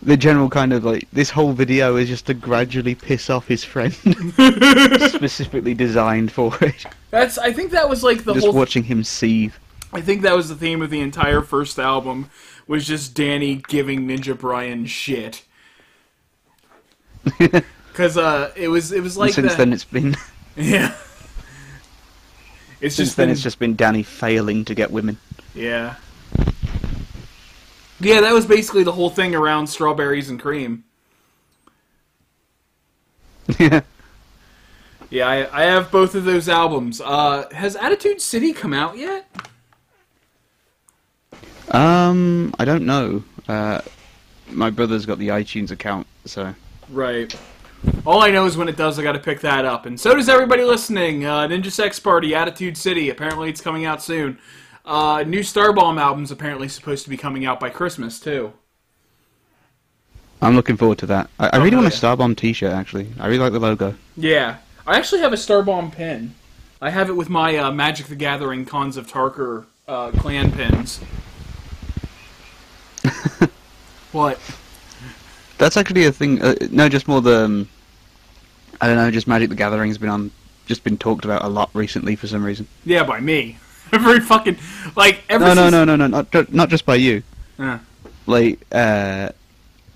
the 0.02 0.18
general 0.18 0.50
kind 0.50 0.74
of 0.74 0.84
like 0.84 1.08
this 1.12 1.30
whole 1.30 1.54
video 1.54 1.96
is 1.96 2.10
just 2.10 2.26
to 2.28 2.34
gradually 2.34 2.96
piss 2.96 3.30
off 3.30 3.48
his 3.48 3.64
friend, 3.64 3.94
specifically 5.10 5.74
designed 5.74 6.32
for 6.32 6.56
it. 6.62 6.86
That's 7.12 7.38
I 7.38 7.54
think 7.54 7.72
that 7.72 7.90
was 7.90 8.04
like 8.04 8.24
the 8.24 8.34
just 8.34 8.46
whole 8.46 8.56
watching 8.56 8.84
him 8.84 9.04
seethe. 9.04 9.54
I 9.94 10.02
think 10.02 10.22
that 10.22 10.36
was 10.36 10.50
the 10.50 10.56
theme 10.56 10.82
of 10.82 10.90
the 10.90 11.02
entire 11.02 11.42
first 11.42 11.78
album 11.78 12.30
was 12.68 12.88
just 12.88 13.14
Danny 13.14 13.62
giving 13.68 14.08
Ninja 14.08 14.38
Brian 14.38 14.86
shit. 14.86 15.44
Cuz 17.94 18.18
uh 18.18 18.52
it 18.56 18.70
was 18.70 18.92
it 18.92 19.02
was 19.02 19.18
like 19.18 19.34
since 19.34 19.52
the- 19.52 19.58
then, 19.58 19.74
it's 19.74 19.84
been 19.84 20.16
yeah. 20.56 20.96
It's 22.82 22.96
since 22.96 23.10
just 23.10 23.18
then 23.18 23.28
been- 23.28 23.34
it's 23.34 23.42
just 23.42 23.60
been 23.60 23.76
Danny 23.76 24.04
failing 24.04 24.66
to 24.66 24.76
get 24.76 24.92
women. 24.92 25.18
Yeah. 25.56 25.96
Yeah, 28.00 28.22
that 28.22 28.34
was 28.34 28.46
basically 28.48 28.84
the 28.84 28.92
whole 28.94 29.10
thing 29.12 29.36
around 29.36 29.68
strawberries 29.68 30.30
and 30.30 30.40
cream. 30.40 30.84
Yeah. 33.60 33.82
Yeah, 35.14 35.28
I, 35.28 35.64
I 35.64 35.66
have 35.66 35.92
both 35.92 36.16
of 36.16 36.24
those 36.24 36.48
albums. 36.48 37.02
Uh, 37.02 37.46
has 37.52 37.76
Attitude 37.76 38.22
City 38.22 38.54
come 38.54 38.74
out 38.74 38.96
yet? 38.98 39.28
um, 41.72 42.56
I 42.58 42.64
don't 42.64 42.86
know. 42.86 43.22
Uh, 43.46 43.82
my 44.52 44.70
brother's 44.70 45.06
got 45.06 45.18
the 45.20 45.28
iTunes 45.28 45.70
account, 45.70 46.08
so 46.24 46.56
Right. 46.90 47.36
All 48.06 48.22
I 48.22 48.32
know 48.32 48.46
is 48.46 48.58
when 48.58 48.68
it 48.68 48.78
does, 48.78 48.98
I 49.00 49.04
got 49.04 49.12
to 49.14 49.20
pick 49.20 49.42
that 49.42 49.64
up, 49.66 49.86
and 49.86 50.00
so 50.00 50.16
does 50.16 50.28
everybody 50.30 50.64
listening. 50.64 51.26
Uh, 51.26 51.48
Ninja 51.48 51.72
Sex 51.72 52.00
Party, 52.00 52.34
Attitude 52.36 52.76
City. 52.78 53.10
Apparently, 53.10 53.50
it's 53.50 53.62
coming 53.62 53.86
out 53.86 54.02
soon. 54.02 54.40
Uh, 54.86 55.24
new 55.26 55.42
Starbomb 55.42 56.00
album's 56.00 56.32
apparently 56.32 56.68
supposed 56.68 57.04
to 57.04 57.10
be 57.10 57.18
coming 57.18 57.46
out 57.46 57.60
by 57.60 57.70
Christmas 57.70 58.20
too. 58.20 58.54
I'm 60.42 60.56
looking 60.56 60.78
forward 60.78 60.98
to 61.00 61.06
that. 61.08 61.30
I, 61.40 61.48
I 61.48 61.50
Oh, 61.54 61.58
really 61.60 61.70
hell 61.72 61.82
want 61.82 61.94
a 61.94 61.96
yeah. 61.96 62.02
Starbomb 62.16 62.36
T-shirt. 62.38 62.72
Actually, 62.74 63.08
I 63.20 63.28
really 63.28 63.40
like 63.40 63.54
the 63.54 63.60
logo. 63.60 63.96
Yeah, 64.18 64.58
I 64.88 64.98
actually 64.98 65.22
have 65.22 65.34
a 65.34 65.38
Starbomb 65.38 65.92
pin. 65.92 66.34
I 66.82 66.90
have 66.90 67.10
it 67.10 67.14
with 67.16 67.30
my 67.30 67.56
uh, 67.58 67.72
Magic 67.72 68.08
the 68.08 68.16
Gathering 68.16 68.66
Khans 68.66 68.98
of 68.98 69.06
Tarkir 69.06 69.66
uh, 69.88 70.10
clan 70.12 70.52
pins. 70.52 71.00
what? 74.12 74.40
That's 75.62 75.78
actually 75.78 76.06
a 76.06 76.12
thing. 76.12 76.42
Uh, 76.42 76.56
no, 76.72 76.90
just 76.90 77.08
more 77.08 77.22
the. 77.22 77.46
Um, 77.46 77.70
I 78.82 78.88
don't 78.88 78.96
know. 78.96 79.12
Just 79.12 79.28
Magic 79.28 79.50
the 79.50 79.56
Gathering's 79.56 80.00
been 80.00 80.10
on, 80.10 80.32
just 80.66 80.84
been 80.84 80.98
talked 80.98 81.24
about 81.24 81.44
a 81.44 81.48
lot 81.48 81.70
recently 81.76 82.16
for 82.16 82.26
some 82.26 82.44
reason. 82.44 82.68
Yeah, 82.84 83.04
by 83.04 83.20
me. 83.20 83.58
Every 83.94 84.20
fucking 84.22 84.58
like 84.96 85.22
ever 85.30 85.46
No, 85.46 85.54
no, 85.54 85.62
since- 85.70 85.72
no, 85.74 85.86
no, 85.86 85.96
no, 86.08 86.08
not 86.08 86.52
not 86.52 86.70
just 86.70 86.84
by 86.86 86.96
you. 86.96 87.22
Uh, 87.60 87.78
Like, 88.26 88.60
uh, 88.72 89.30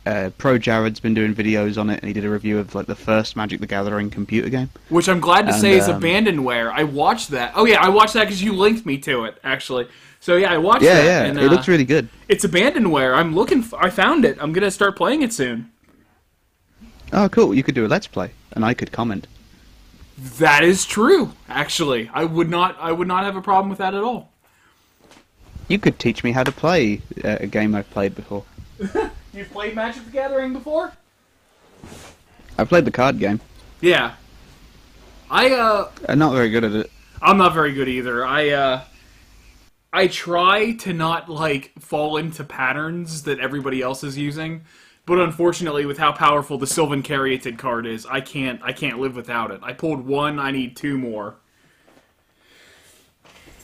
uh, 0.05 0.29
Pro 0.37 0.59
Jared's 0.59 0.99
been 0.99 1.15
doing 1.15 1.33
videos 1.33 1.79
on 1.79 1.89
it, 1.89 1.99
and 1.99 2.07
he 2.07 2.13
did 2.13 2.25
a 2.25 2.29
review 2.29 2.59
of 2.59 2.75
like 2.75 2.85
the 2.85 2.95
first 2.95 3.35
Magic 3.35 3.59
the 3.59 3.65
Gathering 3.67 4.11
computer 4.11 4.49
game. 4.49 4.69
which 4.89 5.09
I'm 5.09 5.19
glad 5.19 5.47
to 5.47 5.53
And, 5.53 5.61
say 5.61 5.77
is 5.77 5.89
um, 5.89 5.99
abandonware. 5.99 6.71
I 6.71 6.83
watched 6.83 7.29
that. 7.31 7.53
Oh 7.55 7.65
yeah, 7.65 7.81
I 7.83 7.89
watched 7.89 8.13
that 8.13 8.25
because 8.25 8.43
you 8.43 8.53
linked 8.53 8.85
me 8.85 8.99
to 8.99 9.23
it 9.25 9.39
actually. 9.43 9.87
So 10.25 10.37
yeah, 10.37 10.51
I 10.51 10.57
watched 10.57 10.81
Yeah, 10.81 10.95
that. 10.95 11.05
yeah, 11.05 11.23
and, 11.25 11.37
it 11.37 11.43
uh, 11.43 11.51
looks 11.51 11.67
really 11.67 11.85
good. 11.85 12.09
It's 12.27 12.43
abandonware. 12.43 13.15
I'm 13.15 13.35
looking. 13.35 13.59
F- 13.59 13.75
I 13.75 13.91
found 13.91 14.25
it. 14.25 14.39
I'm 14.41 14.53
gonna 14.53 14.71
start 14.71 14.95
playing 14.97 15.21
it 15.21 15.31
soon. 15.31 15.71
Oh, 17.13 17.29
cool! 17.29 17.53
You 17.53 17.61
could 17.61 17.75
do 17.75 17.85
a 17.85 17.87
let's 17.87 18.07
play, 18.07 18.31
and 18.53 18.65
I 18.65 18.73
could 18.73 18.91
comment. 18.91 19.27
That 20.39 20.63
is 20.63 20.83
true. 20.83 21.33
Actually, 21.47 22.09
I 22.11 22.23
would 22.23 22.49
not. 22.49 22.75
I 22.79 22.91
would 22.91 23.07
not 23.07 23.23
have 23.23 23.35
a 23.35 23.41
problem 23.41 23.69
with 23.69 23.77
that 23.77 23.93
at 23.93 24.01
all. 24.01 24.31
You 25.67 25.77
could 25.77 25.99
teach 25.99 26.23
me 26.23 26.31
how 26.31 26.41
to 26.41 26.51
play 26.51 27.03
uh, 27.23 27.37
a 27.41 27.45
game 27.45 27.75
I've 27.75 27.91
played 27.91 28.15
before. 28.15 28.45
You've 29.31 29.51
played 29.51 29.75
Magic 29.75 30.05
the 30.05 30.11
Gathering 30.11 30.53
before? 30.53 30.91
I've 32.57 32.67
played 32.69 32.85
the 32.85 32.91
card 32.91 33.19
game. 33.19 33.41
Yeah. 33.79 34.15
I 35.29 35.51
uh 35.51 35.91
I'm 36.09 36.17
not 36.17 36.33
very 36.33 36.49
good 36.49 36.63
at 36.63 36.71
it. 36.71 36.91
I'm 37.21 37.37
not 37.37 37.53
very 37.53 37.73
good 37.73 37.87
either. 37.87 38.25
I 38.25 38.49
uh 38.49 38.81
I 39.95 40.07
try 40.07 40.73
to 40.73 40.91
not 40.91 41.29
like 41.29 41.71
fall 41.79 42.17
into 42.17 42.43
patterns 42.43 43.23
that 43.23 43.39
everybody 43.39 43.81
else 43.81 44.03
is 44.03 44.17
using, 44.17 44.65
but 45.05 45.19
unfortunately 45.19 45.85
with 45.85 45.97
how 45.97 46.11
powerful 46.11 46.57
the 46.57 46.67
Sylvan 46.67 47.01
Caryatid 47.01 47.57
card 47.57 47.85
is, 47.87 48.05
I 48.05 48.19
can't 48.19 48.59
I 48.61 48.73
can't 48.73 48.99
live 48.99 49.15
without 49.15 49.51
it. 49.51 49.61
I 49.63 49.71
pulled 49.71 50.05
one, 50.05 50.37
I 50.37 50.51
need 50.51 50.75
two 50.75 50.97
more. 50.97 51.35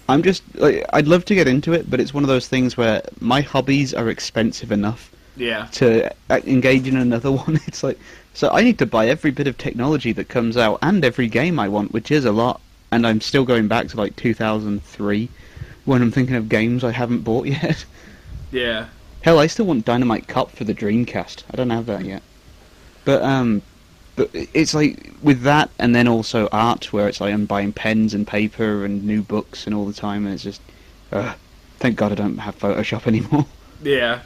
I'm 0.07 0.23
just 0.23 0.41
like 0.55 0.85
I'd 0.93 1.07
love 1.07 1.25
to 1.25 1.35
get 1.35 1.49
into 1.49 1.73
it, 1.73 1.89
but 1.89 1.99
it's 1.99 2.13
one 2.13 2.23
of 2.23 2.29
those 2.29 2.47
things 2.47 2.77
where 2.77 3.01
my 3.19 3.41
hobbies 3.41 3.93
are 3.93 4.07
expensive 4.07 4.71
enough 4.71 5.11
Yeah. 5.35 5.67
to 5.73 6.09
uh, 6.29 6.39
engage 6.45 6.87
in 6.87 6.95
another 6.95 7.31
one. 7.43 7.59
It's 7.67 7.83
like 7.83 7.99
so 8.33 8.49
I 8.51 8.61
need 8.61 8.79
to 8.79 8.85
buy 8.85 9.09
every 9.09 9.31
bit 9.31 9.47
of 9.47 9.57
technology 9.57 10.13
that 10.13 10.29
comes 10.29 10.55
out 10.55 10.79
and 10.81 11.03
every 11.03 11.27
game 11.27 11.59
I 11.59 11.67
want, 11.67 11.91
which 11.91 12.09
is 12.09 12.23
a 12.23 12.31
lot. 12.31 12.61
And 12.93 13.05
I'm 13.05 13.19
still 13.19 13.43
going 13.43 13.67
back 13.67 13.89
to 13.89 13.97
like 13.97 14.15
2003 14.15 15.27
when 15.85 16.01
I'm 16.01 16.11
thinking 16.11 16.35
of 16.35 16.49
games 16.49 16.83
I 16.83 16.91
haven't 16.91 17.21
bought 17.21 17.47
yet. 17.47 17.85
Yeah. 18.51 18.87
Hell, 19.21 19.39
I 19.39 19.47
still 19.47 19.65
want 19.65 19.85
Dynamite 19.85 20.27
Cop 20.27 20.51
for 20.51 20.63
the 20.63 20.73
Dreamcast. 20.73 21.43
I 21.51 21.55
don't 21.55 21.69
have 21.69 21.85
that 21.85 22.05
yet. 22.05 22.23
But 23.05 23.21
um, 23.23 23.61
but 24.15 24.29
it's 24.33 24.73
like 24.73 25.13
with 25.21 25.41
that, 25.41 25.69
and 25.79 25.95
then 25.95 26.07
also 26.07 26.47
art, 26.51 26.91
where 26.91 27.07
it's 27.07 27.21
like 27.21 27.33
I'm 27.33 27.45
buying 27.45 27.71
pens 27.71 28.13
and 28.13 28.27
paper 28.27 28.83
and 28.83 29.03
new 29.03 29.21
books 29.21 29.65
and 29.65 29.75
all 29.75 29.85
the 29.85 29.93
time, 29.93 30.25
and 30.25 30.33
it's 30.33 30.43
just, 30.43 30.61
uh, 31.11 31.33
thank 31.77 31.97
God 31.97 32.11
I 32.11 32.15
don't 32.15 32.37
have 32.37 32.57
Photoshop 32.57 33.07
anymore. 33.07 33.45
Yeah. 33.81 34.21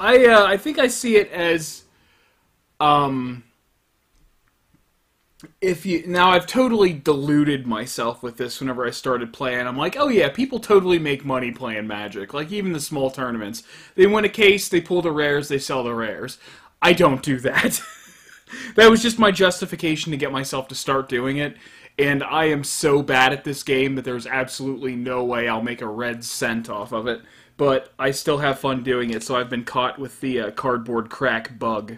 I 0.00 0.26
uh, 0.26 0.44
I 0.46 0.56
think 0.56 0.78
I 0.78 0.88
see 0.88 1.16
it 1.16 1.30
as 1.30 1.84
um 2.80 3.44
if 5.60 5.84
you 5.86 6.06
now 6.06 6.30
I've 6.30 6.46
totally 6.46 6.92
deluded 6.92 7.66
myself 7.66 8.22
with 8.22 8.36
this 8.36 8.60
whenever 8.60 8.86
I 8.86 8.90
started 8.90 9.32
playing. 9.32 9.66
I'm 9.66 9.76
like, 9.76 9.96
"Oh 9.98 10.08
yeah, 10.08 10.28
people 10.28 10.60
totally 10.60 10.98
make 10.98 11.24
money 11.24 11.50
playing 11.50 11.86
Magic. 11.86 12.34
Like 12.34 12.52
even 12.52 12.72
the 12.72 12.80
small 12.80 13.10
tournaments. 13.10 13.62
They 13.94 14.06
win 14.06 14.24
a 14.24 14.28
case, 14.28 14.68
they 14.68 14.80
pull 14.80 15.02
the 15.02 15.12
rares, 15.12 15.48
they 15.48 15.58
sell 15.58 15.84
the 15.84 15.94
rares." 15.94 16.38
I 16.82 16.92
don't 16.92 17.22
do 17.22 17.40
that. 17.40 17.80
that 18.76 18.90
was 18.90 19.02
just 19.02 19.18
my 19.18 19.30
justification 19.30 20.10
to 20.12 20.18
get 20.18 20.32
myself 20.32 20.68
to 20.68 20.74
start 20.74 21.08
doing 21.08 21.38
it. 21.38 21.56
And 21.98 22.22
I 22.22 22.46
am 22.46 22.64
so 22.64 23.02
bad 23.02 23.32
at 23.32 23.44
this 23.44 23.62
game 23.62 23.94
that 23.94 24.04
there's 24.04 24.26
absolutely 24.26 24.96
no 24.96 25.24
way 25.24 25.48
I'll 25.48 25.62
make 25.62 25.80
a 25.80 25.86
red 25.86 26.24
cent 26.24 26.68
off 26.68 26.92
of 26.92 27.06
it. 27.06 27.22
But 27.56 27.92
I 27.98 28.10
still 28.10 28.38
have 28.38 28.58
fun 28.58 28.82
doing 28.82 29.10
it, 29.10 29.22
so 29.22 29.36
I've 29.36 29.48
been 29.48 29.64
caught 29.64 29.98
with 29.98 30.20
the 30.20 30.40
uh, 30.40 30.50
cardboard 30.50 31.08
crack 31.08 31.58
bug. 31.58 31.96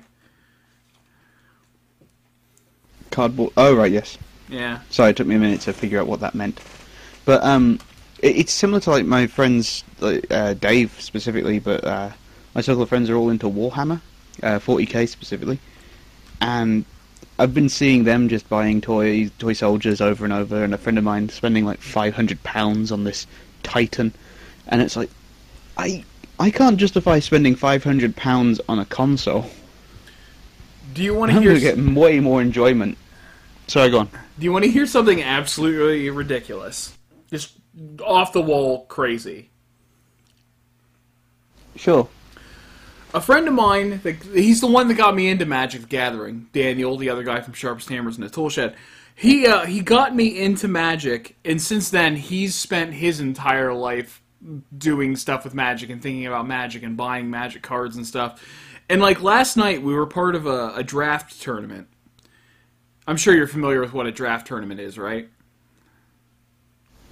Cardboard. 3.16 3.50
Oh 3.56 3.74
right, 3.74 3.90
yes. 3.90 4.18
Yeah. 4.50 4.80
Sorry, 4.90 5.10
it 5.10 5.16
took 5.16 5.26
me 5.26 5.36
a 5.36 5.38
minute 5.38 5.62
to 5.62 5.72
figure 5.72 5.98
out 5.98 6.06
what 6.06 6.20
that 6.20 6.34
meant. 6.34 6.60
But 7.24 7.42
um, 7.42 7.80
it, 8.20 8.36
it's 8.36 8.52
similar 8.52 8.78
to 8.80 8.90
like 8.90 9.06
my 9.06 9.26
friends, 9.26 9.84
like, 10.00 10.26
uh, 10.30 10.52
Dave 10.52 10.94
specifically, 11.00 11.58
but 11.58 11.82
uh, 11.82 12.10
my 12.54 12.60
circle 12.60 12.82
of 12.82 12.90
friends 12.90 13.08
are 13.08 13.16
all 13.16 13.30
into 13.30 13.46
Warhammer, 13.46 14.02
uh, 14.42 14.58
40k 14.58 15.08
specifically, 15.08 15.58
and 16.42 16.84
I've 17.38 17.54
been 17.54 17.70
seeing 17.70 18.04
them 18.04 18.28
just 18.28 18.46
buying 18.50 18.82
toy 18.82 19.30
toy 19.38 19.54
soldiers 19.54 20.02
over 20.02 20.24
and 20.24 20.34
over, 20.34 20.62
and 20.62 20.74
a 20.74 20.78
friend 20.78 20.98
of 20.98 21.04
mine 21.04 21.30
spending 21.30 21.64
like 21.64 21.80
five 21.80 22.14
hundred 22.14 22.42
pounds 22.42 22.92
on 22.92 23.04
this 23.04 23.26
Titan, 23.62 24.12
and 24.68 24.82
it's 24.82 24.94
like, 24.94 25.10
I 25.78 26.04
I 26.38 26.50
can't 26.50 26.76
justify 26.76 27.20
spending 27.20 27.54
five 27.54 27.82
hundred 27.82 28.14
pounds 28.14 28.60
on 28.68 28.78
a 28.78 28.84
console. 28.84 29.46
Do 30.92 31.02
you 31.02 31.14
want 31.14 31.32
to 31.32 31.40
hear? 31.40 31.52
I'm 31.52 31.60
gonna 31.60 31.76
get 31.76 31.94
way 31.96 32.20
more 32.20 32.42
enjoyment. 32.42 32.98
Sorry, 33.66 33.90
go 33.90 34.00
on. 34.00 34.10
Do 34.38 34.44
you 34.44 34.52
want 34.52 34.64
to 34.64 34.70
hear 34.70 34.86
something 34.86 35.22
absolutely 35.22 36.08
ridiculous? 36.10 36.96
Just 37.30 37.52
off 38.00 38.32
the 38.32 38.40
wall 38.40 38.86
crazy. 38.86 39.50
Sure. 41.74 42.08
A 43.12 43.20
friend 43.20 43.48
of 43.48 43.54
mine, 43.54 44.00
he's 44.34 44.60
the 44.60 44.66
one 44.66 44.88
that 44.88 44.94
got 44.94 45.14
me 45.14 45.28
into 45.28 45.46
Magic 45.46 45.82
the 45.82 45.86
Gathering. 45.86 46.48
Daniel, 46.52 46.96
the 46.96 47.10
other 47.10 47.22
guy 47.22 47.40
from 47.40 47.54
Sharpest 47.54 47.88
Hammers 47.88 48.16
in 48.16 48.22
the 48.22 48.30
Tool 48.30 48.50
Shed. 48.50 48.76
He 49.14 49.46
uh, 49.46 49.64
he 49.64 49.80
got 49.80 50.14
me 50.14 50.38
into 50.38 50.68
Magic, 50.68 51.36
and 51.44 51.60
since 51.60 51.88
then 51.88 52.16
he's 52.16 52.54
spent 52.54 52.92
his 52.92 53.18
entire 53.20 53.72
life 53.72 54.22
doing 54.76 55.16
stuff 55.16 55.44
with 55.44 55.54
Magic 55.54 55.88
and 55.88 56.02
thinking 56.02 56.26
about 56.26 56.46
Magic 56.46 56.82
and 56.82 56.96
buying 56.96 57.30
Magic 57.30 57.62
cards 57.62 57.96
and 57.96 58.06
stuff. 58.06 58.44
And 58.88 59.00
like 59.00 59.22
last 59.22 59.56
night, 59.56 59.82
we 59.82 59.94
were 59.94 60.06
part 60.06 60.34
of 60.34 60.46
a, 60.46 60.74
a 60.74 60.84
draft 60.84 61.40
tournament. 61.40 61.88
I'm 63.06 63.16
sure 63.16 63.34
you're 63.34 63.46
familiar 63.46 63.80
with 63.80 63.92
what 63.92 64.06
a 64.06 64.12
draft 64.12 64.46
tournament 64.46 64.80
is, 64.80 64.98
right? 64.98 65.28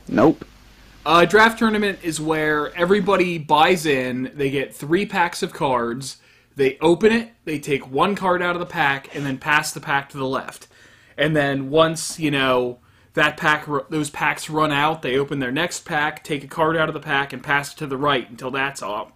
Nope. 0.09 0.45
A 1.07 1.27
draft 1.27 1.59
tournament 1.59 1.99
is 2.03 2.21
where 2.21 2.75
everybody 2.75 3.39
buys 3.39 3.87
in, 3.87 4.33
they 4.35 4.51
get 4.51 4.75
three 4.75 5.07
packs 5.07 5.43
of 5.43 5.53
cards, 5.53 6.17
they 6.57 6.79
open 6.79 7.13
it, 7.13 7.33
they 7.45 7.59
take 7.59 7.91
one 7.91 8.15
card 8.15 8.43
out 8.43 8.57
of 8.57 8.61
the 8.61 8.67
pack, 8.67 9.15
and 9.15 9.25
then 9.25 9.39
pass 9.39 9.73
the 9.73 9.81
pack 9.81 10.09
to 10.11 10.17
the 10.17 10.27
left. 10.27 10.67
And 11.17 11.37
then 11.37 11.71
once, 11.71 12.19
you 12.19 12.31
know, 12.31 12.79
that 13.15 13.37
pack 13.37 13.67
those 13.91 14.11
packs 14.11 14.51
run 14.51 14.73
out, 14.73 15.03
they 15.03 15.17
open 15.17 15.39
their 15.39 15.53
next 15.53 15.85
pack, 15.85 16.25
take 16.25 16.43
a 16.43 16.49
card 16.49 16.77
out 16.77 16.89
of 16.89 16.95
the 16.95 17.01
pack, 17.01 17.33
and 17.33 17.43
pass 17.43 17.73
it 17.73 17.77
to 17.79 17.87
the 17.87 17.97
right 17.97 18.29
until 18.29 18.51
that's 18.51 18.83
off. 18.83 19.13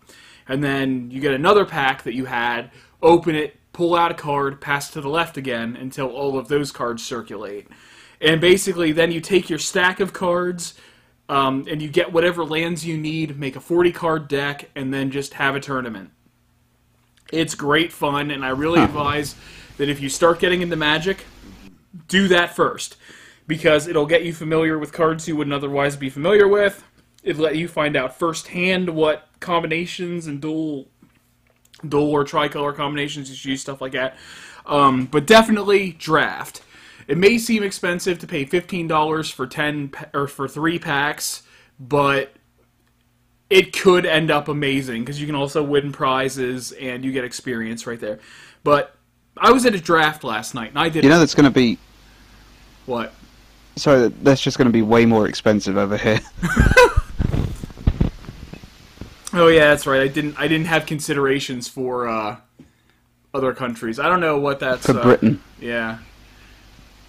And 0.47 0.63
then 0.63 1.11
you 1.11 1.21
get 1.21 1.35
another 1.35 1.65
pack 1.65 2.05
that 2.05 2.15
you 2.15 2.27
had, 2.27 2.71
open 3.03 3.35
it, 3.35 3.58
pull 3.79 3.95
out 3.95 4.11
a 4.11 4.15
card, 4.15 4.61
pass 4.61 4.91
to 4.91 5.01
the 5.01 5.09
left 5.09 5.37
again 5.37 5.77
until 5.77 6.09
all 6.09 6.37
of 6.37 6.49
those 6.49 6.73
cards 6.73 7.01
circulate. 7.01 7.69
And 8.21 8.41
basically, 8.41 8.91
then 8.91 9.13
you 9.13 9.21
take 9.21 9.49
your 9.49 9.61
stack 9.61 10.01
of 10.01 10.13
cards, 10.13 10.75
um, 11.29 11.65
and 11.71 11.81
you 11.81 11.89
get 11.89 12.13
whatever 12.13 12.45
lands 12.45 12.85
you 12.85 12.99
need, 12.99 13.39
make 13.39 13.55
a 13.55 13.61
40 13.61 13.93
card 13.93 14.27
deck, 14.27 14.69
and 14.75 14.93
then 14.93 15.13
just 15.13 15.35
have 15.35 15.55
a 15.55 15.61
tournament. 15.61 16.11
It's 17.33 17.55
great 17.55 17.93
fun, 17.93 18.33
and 18.33 18.45
I 18.45 18.49
really 18.49 18.83
advise 18.83 19.37
that 19.77 19.89
if 19.89 20.01
you 20.01 20.09
start 20.09 20.41
getting 20.41 20.61
into 20.61 20.75
Magic, 20.75 21.25
do 22.09 22.27
that 22.27 22.57
first. 22.57 22.97
Because 23.47 23.87
it'll 23.87 24.07
get 24.07 24.25
you 24.25 24.33
familiar 24.33 24.77
with 24.77 24.93
cards 24.93 25.29
you 25.29 25.37
wouldn't 25.37 25.55
otherwise 25.55 25.95
be 25.95 26.11
familiar 26.11 26.49
with. 26.49 26.83
It'll 27.23 27.45
let 27.45 27.55
you 27.55 27.69
find 27.69 27.95
out 27.95 28.19
firsthand 28.19 28.91
what 28.91 29.29
combinations 29.39 30.27
and 30.27 30.41
dual 30.41 30.89
dual 31.87 32.11
or 32.11 32.25
tricolor 32.25 32.73
combinations 32.73 33.31
you 33.31 33.37
should 33.37 33.51
use, 33.51 33.61
stuff 33.61 33.81
like 33.81 33.93
that. 33.93 34.17
Um, 34.67 35.07
but 35.07 35.27
definitely 35.27 35.93
draft. 35.93 36.63
It 37.07 37.17
may 37.17 37.39
seem 37.39 37.63
expensive 37.63 38.19
to 38.19 38.27
pay 38.27 38.45
fifteen 38.45 38.87
dollars 38.87 39.31
for 39.31 39.47
ten 39.47 39.93
or 40.13 40.27
for 40.29 40.47
three 40.47 40.79
packs, 40.79 41.43
but 41.81 42.33
it 43.51 43.73
could 43.73 44.05
end 44.05 44.31
up 44.31 44.49
amazing 44.49 45.03
because 45.03 45.21
you 45.21 45.27
can 45.27 45.35
also 45.35 45.63
win 45.63 45.91
prizes 45.91 46.73
and 46.73 47.05
you 47.05 47.13
get 47.13 47.25
experience 47.25 47.87
right 47.87 47.99
there. 47.99 48.19
But 48.63 48.95
I 49.37 49.53
was 49.53 49.65
at 49.65 49.75
a 49.75 49.81
draft 49.81 50.23
last 50.23 50.55
night 50.55 50.71
and 50.71 50.79
I 50.79 50.89
did 50.89 51.05
You 51.05 51.11
know 51.11 51.19
that's 51.19 51.35
going 51.35 51.45
to 51.45 51.51
be. 51.51 51.79
what? 52.87 53.15
Sorry, 53.77 54.09
that's 54.23 54.41
just 54.41 54.59
going 54.59 54.67
to 54.67 54.73
be 54.73 54.83
way 54.83 55.07
more 55.07 55.29
expensive 55.29 55.77
over 55.77 55.97
here. 55.97 56.21
Oh 59.33 59.49
yeah, 59.49 59.69
that's 59.69 59.87
right. 59.87 60.01
I 60.01 60.09
didn't 60.09 60.39
I 60.39 60.49
didn't 60.49 60.67
have 60.67 60.87
considerations 60.87 61.69
for 61.69 62.09
uh, 62.09 62.37
other 63.35 63.53
countries. 63.53 63.99
I 63.99 64.09
don't 64.09 64.21
know 64.21 64.39
what 64.39 64.61
that's 64.61 64.87
For 64.87 64.99
uh, 64.99 65.03
Britain. 65.03 65.43
Yeah. 65.61 65.99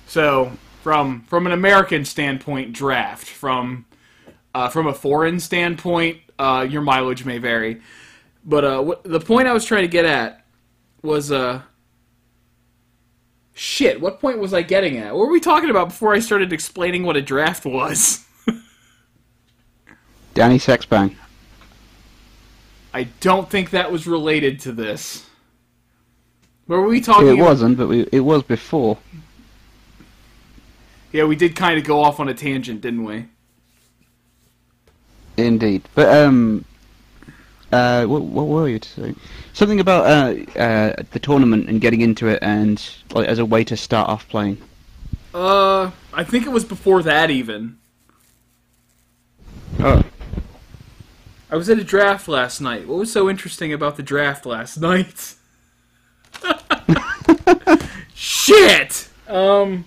So 0.07 0.51
from 0.83 1.21
from 1.23 1.45
an 1.45 1.53
American 1.53 2.03
standpoint, 2.05 2.73
draft 2.73 3.27
from 3.27 3.85
uh, 4.53 4.69
from 4.69 4.87
a 4.87 4.93
foreign 4.93 5.39
standpoint, 5.39 6.17
uh, 6.37 6.65
your 6.69 6.81
mileage 6.81 7.25
may 7.25 7.37
vary. 7.37 7.81
But 8.43 8.65
uh, 8.65 8.81
what, 8.81 9.03
the 9.03 9.19
point 9.19 9.47
I 9.47 9.53
was 9.53 9.65
trying 9.65 9.83
to 9.83 9.87
get 9.87 10.05
at 10.05 10.45
was 11.01 11.31
uh, 11.31 11.61
shit. 13.53 14.01
What 14.01 14.19
point 14.19 14.39
was 14.39 14.53
I 14.53 14.61
getting 14.61 14.97
at? 14.97 15.13
What 15.13 15.27
were 15.27 15.31
we 15.31 15.39
talking 15.39 15.69
about 15.69 15.89
before 15.89 16.13
I 16.13 16.19
started 16.19 16.51
explaining 16.51 17.03
what 17.03 17.15
a 17.15 17.21
draft 17.21 17.65
was? 17.65 18.25
Danny 20.33 20.57
Sexbang. 20.57 21.15
I 22.93 23.03
don't 23.19 23.49
think 23.49 23.71
that 23.71 23.91
was 23.91 24.07
related 24.07 24.59
to 24.61 24.71
this. 24.71 25.25
Were 26.67 26.87
we 26.87 27.01
talking? 27.01 27.27
It 27.27 27.41
wasn't, 27.41 27.77
but 27.77 27.87
we, 27.87 28.07
it 28.11 28.21
was 28.21 28.43
before. 28.43 28.97
Yeah, 31.11 31.23
we 31.23 31.35
did 31.35 31.55
kind 31.55 31.79
of 31.79 31.83
go 31.85 32.03
off 32.03 32.19
on 32.19 32.29
a 32.29 32.33
tangent, 32.33 32.81
didn't 32.81 33.03
we? 33.03 33.25
Indeed. 35.37 35.87
But, 35.95 36.15
um. 36.15 36.65
Uh, 37.71 38.05
what, 38.05 38.23
what 38.23 38.47
were 38.47 38.67
you 38.67 38.79
saying? 38.81 39.15
Something 39.53 39.79
about 39.79 40.05
uh, 40.05 40.59
uh, 40.59 41.03
the 41.11 41.19
tournament 41.19 41.69
and 41.69 41.79
getting 41.79 42.01
into 42.01 42.27
it, 42.27 42.39
and 42.41 42.83
like 43.11 43.27
as 43.27 43.37
a 43.37 43.45
way 43.45 43.63
to 43.65 43.77
start 43.77 44.09
off 44.09 44.27
playing. 44.27 44.57
Uh, 45.35 45.91
I 46.11 46.23
think 46.23 46.47
it 46.47 46.49
was 46.49 46.65
before 46.65 47.03
that 47.03 47.29
even. 47.29 47.77
Oh, 49.79 50.03
I 51.51 51.55
was 51.55 51.69
at 51.69 51.79
a 51.79 51.83
draft 51.83 52.27
last 52.27 52.61
night. 52.61 52.87
What 52.87 52.97
was 52.99 53.11
so 53.11 53.29
interesting 53.29 53.73
about 53.73 53.95
the 53.97 54.03
draft 54.03 54.45
last 54.45 54.77
night? 54.77 55.35
Shit. 58.13 59.09
Um. 59.27 59.85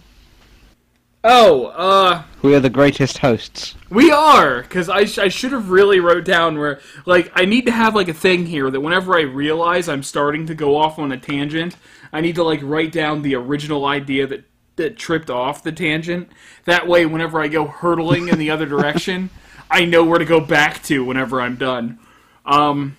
Oh, 1.24 1.66
uh, 1.66 2.24
we 2.42 2.52
are 2.52 2.58
the 2.60 2.68
greatest 2.68 3.18
hosts. 3.18 3.76
we 3.90 4.10
are 4.10 4.62
because 4.62 4.88
I, 4.88 5.04
sh- 5.04 5.18
I 5.18 5.28
should 5.28 5.52
have 5.52 5.70
really 5.70 6.00
wrote 6.00 6.24
down 6.24 6.58
where 6.58 6.80
like 7.06 7.30
I 7.36 7.44
need 7.44 7.64
to 7.66 7.70
have 7.70 7.94
like 7.94 8.08
a 8.08 8.14
thing 8.14 8.46
here 8.46 8.68
that 8.72 8.80
whenever 8.80 9.16
I 9.16 9.20
realize 9.20 9.88
I'm 9.88 10.02
starting 10.02 10.46
to 10.46 10.54
go 10.56 10.76
off 10.76 10.98
on 10.98 11.12
a 11.12 11.16
tangent, 11.16 11.76
I 12.12 12.22
need 12.22 12.34
to 12.34 12.42
like 12.42 12.58
write 12.64 12.90
down 12.90 13.22
the 13.22 13.36
original 13.36 13.86
idea 13.86 14.26
that 14.26 14.44
that 14.74 14.96
tripped 14.96 15.30
off 15.30 15.62
the 15.62 15.70
tangent. 15.70 16.28
That 16.64 16.88
way, 16.88 17.06
whenever 17.06 17.40
I 17.40 17.46
go 17.46 17.66
hurtling 17.68 18.26
in 18.26 18.40
the 18.40 18.50
other 18.50 18.66
direction, 18.74 19.30
I 19.72 19.86
know 19.86 20.04
where 20.04 20.18
to 20.18 20.24
go 20.26 20.38
back 20.38 20.82
to 20.84 21.02
whenever 21.04 21.40
I'm 21.40 21.56
done. 21.56 21.98
Um, 22.44 22.96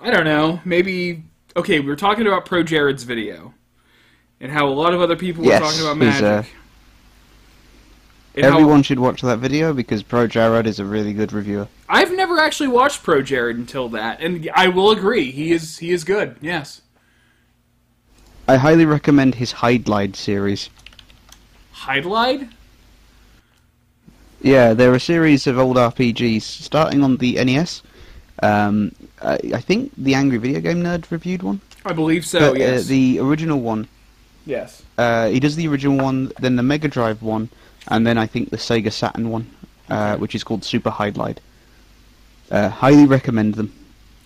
I 0.00 0.10
don't 0.10 0.24
know. 0.24 0.60
Maybe 0.64 1.24
okay. 1.56 1.80
We 1.80 1.86
were 1.86 1.96
talking 1.96 2.26
about 2.26 2.46
Pro 2.46 2.62
Jared's 2.62 3.02
video 3.02 3.54
and 4.40 4.50
how 4.52 4.68
a 4.68 4.70
lot 4.70 4.94
of 4.94 5.00
other 5.00 5.16
people 5.16 5.44
were 5.44 5.50
talking 5.58 5.80
about 5.82 5.96
magic. 5.96 6.22
uh, 6.24 6.42
And 8.34 8.44
how- 8.46 8.52
Everyone 8.52 8.82
should 8.82 8.98
watch 8.98 9.20
that 9.22 9.38
video 9.40 9.72
because 9.74 10.02
Pro 10.02 10.26
Jared 10.26 10.66
is 10.66 10.78
a 10.78 10.84
really 10.84 11.12
good 11.12 11.32
reviewer. 11.32 11.68
I've 11.88 12.12
never 12.12 12.38
actually 12.38 12.68
watched 12.68 13.02
Pro 13.02 13.20
Jared 13.22 13.56
until 13.56 13.88
that, 13.90 14.20
and 14.20 14.48
I 14.54 14.68
will 14.68 14.90
agree 14.90 15.30
he 15.30 15.52
is 15.52 15.78
he 15.78 15.90
is 15.90 16.04
good. 16.04 16.36
Yes, 16.40 16.82
I 18.48 18.56
highly 18.56 18.86
recommend 18.86 19.34
his 19.36 19.54
Hydlide 19.54 20.16
series. 20.16 20.70
Hydlide. 21.74 22.50
Yeah, 24.42 24.74
they're 24.74 24.94
a 24.94 25.00
series 25.00 25.46
of 25.46 25.56
old 25.56 25.76
RPGs 25.76 26.42
starting 26.42 27.04
on 27.04 27.16
the 27.18 27.42
NES. 27.44 27.82
Um, 28.42 28.92
I, 29.22 29.38
I 29.54 29.60
think 29.60 29.92
the 29.96 30.14
Angry 30.14 30.38
Video 30.38 30.60
Game 30.60 30.82
Nerd 30.82 31.08
reviewed 31.12 31.44
one. 31.44 31.60
I 31.84 31.92
believe 31.92 32.26
so. 32.26 32.50
but, 32.50 32.58
yes. 32.58 32.84
uh, 32.84 32.88
the 32.88 33.20
original 33.20 33.60
one, 33.60 33.86
yes. 34.44 34.82
uh, 34.98 35.28
he 35.28 35.38
does 35.38 35.54
the 35.54 35.68
original 35.68 35.96
one, 35.96 36.32
then 36.40 36.56
the 36.56 36.62
Mega 36.62 36.88
Drive 36.88 37.22
one, 37.22 37.50
and 37.86 38.04
then 38.04 38.18
I 38.18 38.26
think 38.26 38.50
the 38.50 38.56
Sega 38.56 38.90
Saturn 38.90 39.30
one, 39.30 39.48
uh, 39.88 40.16
which 40.16 40.34
is 40.34 40.42
called 40.42 40.64
Super 40.64 40.90
Hydlide. 40.90 41.38
Uh, 42.50 42.68
highly 42.68 43.06
recommend 43.06 43.54
them. 43.54 43.72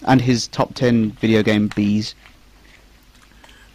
And 0.07 0.21
his 0.21 0.47
top 0.49 0.75
10 0.75 1.13
video 1.13 1.43
game 1.43 1.71
bees. 1.75 2.15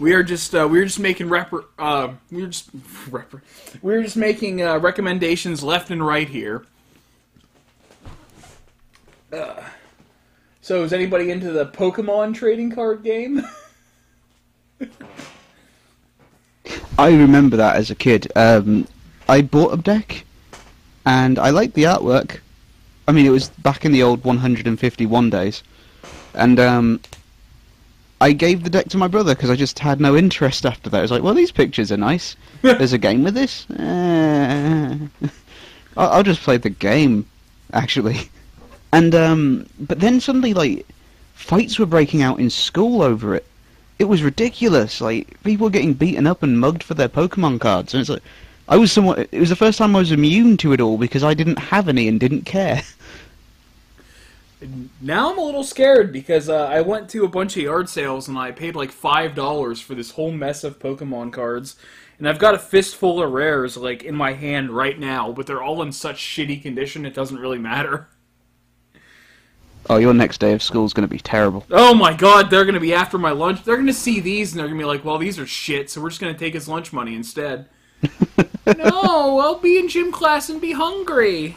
We 0.01 0.13
are 0.13 0.23
just 0.23 0.55
uh, 0.55 0.67
we're 0.67 0.85
just 0.85 0.99
making 0.99 1.29
rep- 1.29 1.53
uh, 1.77 2.13
we're 2.31 2.47
just 2.47 2.71
rep- 3.11 3.35
we're 3.83 4.01
just 4.01 4.17
making 4.17 4.63
uh, 4.63 4.79
recommendations 4.79 5.61
left 5.61 5.91
and 5.91 6.03
right 6.03 6.27
here. 6.27 6.65
Uh, 9.31 9.61
so 10.59 10.83
is 10.83 10.91
anybody 10.91 11.29
into 11.29 11.51
the 11.51 11.67
Pokemon 11.67 12.33
trading 12.33 12.71
card 12.71 13.03
game? 13.03 13.45
I 16.97 17.11
remember 17.11 17.57
that 17.57 17.75
as 17.75 17.91
a 17.91 17.95
kid. 17.95 18.31
Um, 18.35 18.87
I 19.29 19.43
bought 19.43 19.71
a 19.71 19.77
deck, 19.77 20.25
and 21.05 21.37
I 21.37 21.51
liked 21.51 21.75
the 21.75 21.83
artwork. 21.83 22.39
I 23.07 23.11
mean, 23.11 23.27
it 23.27 23.31
was 23.31 23.49
back 23.49 23.85
in 23.85 23.91
the 23.91 24.01
old 24.01 24.23
151 24.23 25.29
days, 25.29 25.61
and 26.33 26.59
um, 26.59 27.01
I 28.21 28.33
gave 28.33 28.63
the 28.63 28.69
deck 28.69 28.87
to 28.89 28.99
my 28.99 29.07
brother 29.07 29.33
because 29.33 29.49
I 29.49 29.55
just 29.55 29.79
had 29.79 29.99
no 29.99 30.15
interest 30.15 30.63
after 30.63 30.91
that. 30.91 30.97
I 30.99 31.01
was 31.01 31.09
like, 31.09 31.23
well, 31.23 31.33
these 31.33 31.51
pictures 31.51 31.91
are 31.91 31.97
nice. 31.97 32.35
There's 32.61 32.93
a 32.93 32.99
game 32.99 33.23
with 33.23 33.33
this. 33.33 33.65
Eh. 33.71 34.97
I'll, 35.97 36.09
I'll 36.09 36.23
just 36.23 36.41
play 36.41 36.57
the 36.57 36.69
game, 36.69 37.25
actually. 37.73 38.17
And 38.93 39.15
um, 39.15 39.67
but 39.79 40.01
then 40.01 40.19
suddenly, 40.19 40.53
like, 40.53 40.85
fights 41.33 41.79
were 41.79 41.85
breaking 41.85 42.23
out 42.23 42.41
in 42.41 42.49
school 42.49 43.01
over 43.01 43.33
it. 43.33 43.45
It 43.99 44.03
was 44.03 44.21
ridiculous. 44.21 44.99
Like, 44.99 45.41
people 45.45 45.63
were 45.63 45.71
getting 45.71 45.93
beaten 45.93 46.27
up 46.27 46.43
and 46.43 46.59
mugged 46.59 46.83
for 46.83 46.93
their 46.93 47.07
Pokemon 47.07 47.61
cards, 47.61 47.93
and 47.93 48.01
it's 48.01 48.09
like, 48.09 48.21
I 48.67 48.75
was 48.75 48.91
somewhat. 48.91 49.29
It 49.31 49.39
was 49.39 49.47
the 49.47 49.55
first 49.55 49.77
time 49.77 49.95
I 49.95 49.99
was 49.99 50.11
immune 50.11 50.57
to 50.57 50.73
it 50.73 50.81
all 50.81 50.97
because 50.97 51.23
I 51.23 51.33
didn't 51.33 51.59
have 51.59 51.87
any 51.87 52.09
and 52.09 52.19
didn't 52.19 52.43
care. 52.43 52.83
Now 55.01 55.31
I'm 55.31 55.39
a 55.39 55.43
little 55.43 55.63
scared 55.63 56.11
because 56.13 56.49
uh, 56.49 56.65
I 56.65 56.81
went 56.81 57.09
to 57.09 57.23
a 57.23 57.27
bunch 57.27 57.57
of 57.57 57.63
yard 57.63 57.89
sales 57.89 58.27
and 58.27 58.37
I 58.37 58.51
paid 58.51 58.75
like 58.75 58.91
five 58.91 59.33
dollars 59.33 59.81
for 59.81 59.95
this 59.95 60.11
whole 60.11 60.31
mess 60.31 60.63
of 60.63 60.79
Pokemon 60.79 61.33
cards, 61.33 61.75
and 62.19 62.29
I've 62.29 62.39
got 62.39 62.53
a 62.53 62.59
fistful 62.59 63.21
of 63.21 63.31
rares 63.31 63.75
like 63.75 64.03
in 64.03 64.15
my 64.15 64.33
hand 64.33 64.69
right 64.69 64.97
now, 64.97 65.31
but 65.31 65.47
they're 65.47 65.63
all 65.63 65.81
in 65.81 65.91
such 65.91 66.17
shitty 66.17 66.61
condition 66.61 67.05
it 67.05 67.13
doesn't 67.13 67.39
really 67.39 67.57
matter. 67.57 68.07
Oh, 69.89 69.97
your 69.97 70.13
next 70.13 70.39
day 70.39 70.53
of 70.53 70.61
school 70.61 70.85
is 70.85 70.93
going 70.93 71.07
to 71.07 71.13
be 71.13 71.19
terrible. 71.19 71.65
Oh 71.71 71.95
my 71.95 72.13
god, 72.13 72.51
they're 72.51 72.65
gonna 72.65 72.79
be 72.79 72.93
after 72.93 73.17
my 73.17 73.31
lunch. 73.31 73.63
They're 73.63 73.77
gonna 73.77 73.93
see 73.93 74.19
these 74.19 74.51
and 74.51 74.59
they're 74.59 74.67
gonna 74.67 74.79
be 74.79 74.85
like, 74.85 75.03
"Well, 75.03 75.17
these 75.17 75.39
are 75.39 75.47
shit, 75.47 75.89
so 75.89 76.01
we're 76.01 76.09
just 76.09 76.21
gonna 76.21 76.37
take 76.37 76.53
his 76.53 76.67
lunch 76.67 76.93
money 76.93 77.15
instead." 77.15 77.67
no, 78.77 79.39
I'll 79.39 79.59
be 79.59 79.77
in 79.77 79.87
gym 79.87 80.11
class 80.11 80.49
and 80.49 80.61
be 80.61 80.73
hungry. 80.73 81.55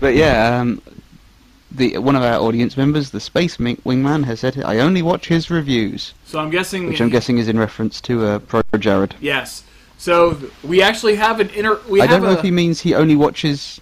But 0.00 0.14
yeah, 0.14 0.58
um, 0.60 0.80
the 1.70 1.98
one 1.98 2.16
of 2.16 2.22
our 2.22 2.40
audience 2.40 2.76
members, 2.76 3.10
the 3.10 3.20
Space 3.20 3.58
Mink 3.58 3.82
Wingman, 3.84 4.24
has 4.24 4.40
said, 4.40 4.62
"I 4.64 4.78
only 4.78 5.02
watch 5.02 5.28
his 5.28 5.50
reviews," 5.50 6.14
So 6.24 6.38
I'm 6.38 6.50
guessing. 6.50 6.86
which 6.88 7.00
I'm 7.00 7.10
guessing 7.10 7.38
is 7.38 7.48
in 7.48 7.58
reference 7.58 8.00
to 8.02 8.24
uh, 8.26 8.38
Pro 8.40 8.62
Jared. 8.78 9.14
Yes. 9.20 9.64
So 9.98 10.38
we 10.62 10.80
actually 10.80 11.16
have 11.16 11.40
an 11.40 11.50
inter. 11.50 11.80
We 11.88 12.00
I 12.00 12.06
don't 12.06 12.22
know 12.22 12.30
a, 12.30 12.34
if 12.34 12.42
he 12.42 12.50
means 12.50 12.80
he 12.80 12.94
only 12.94 13.16
watches. 13.16 13.80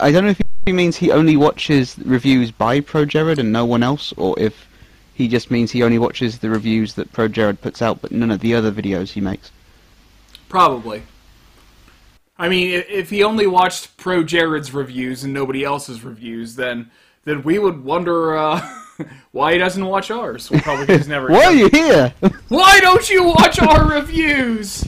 I 0.00 0.10
don't 0.10 0.24
know 0.24 0.30
if 0.30 0.40
he 0.66 0.72
means 0.72 0.96
he 0.96 1.12
only 1.12 1.36
watches 1.36 1.96
reviews 1.98 2.50
by 2.50 2.80
Pro 2.80 3.04
Jared 3.04 3.38
and 3.38 3.52
no 3.52 3.64
one 3.64 3.82
else, 3.82 4.12
or 4.16 4.38
if 4.38 4.66
he 5.14 5.28
just 5.28 5.50
means 5.50 5.70
he 5.70 5.84
only 5.84 5.98
watches 5.98 6.38
the 6.38 6.50
reviews 6.50 6.94
that 6.94 7.12
Pro 7.12 7.28
Jared 7.28 7.60
puts 7.60 7.80
out, 7.80 8.02
but 8.02 8.10
none 8.10 8.32
of 8.32 8.40
the 8.40 8.54
other 8.54 8.72
videos 8.72 9.10
he 9.10 9.20
makes. 9.20 9.52
Probably. 10.48 11.04
I 12.38 12.48
mean, 12.48 12.82
if 12.88 13.10
he 13.10 13.22
only 13.22 13.46
watched 13.46 13.96
Pro 13.96 14.24
Jared's 14.24 14.74
reviews 14.74 15.22
and 15.22 15.32
nobody 15.32 15.62
else's 15.64 16.02
reviews, 16.02 16.56
then 16.56 16.90
then 17.24 17.42
we 17.42 17.58
would 17.58 17.84
wonder 17.84 18.36
uh, 18.36 18.68
why 19.32 19.52
he 19.52 19.58
doesn't 19.58 19.84
watch 19.84 20.10
ours. 20.10 20.50
Well, 20.50 20.60
probably 20.60 20.96
he's 20.96 21.08
never. 21.08 21.28
Why 21.32 21.44
are 21.44 21.52
you 21.52 21.68
here? 21.68 22.12
Why 22.48 22.80
don't 22.80 23.08
you 23.08 23.24
watch 23.24 23.60
our 23.60 23.86
reviews? 23.88 24.86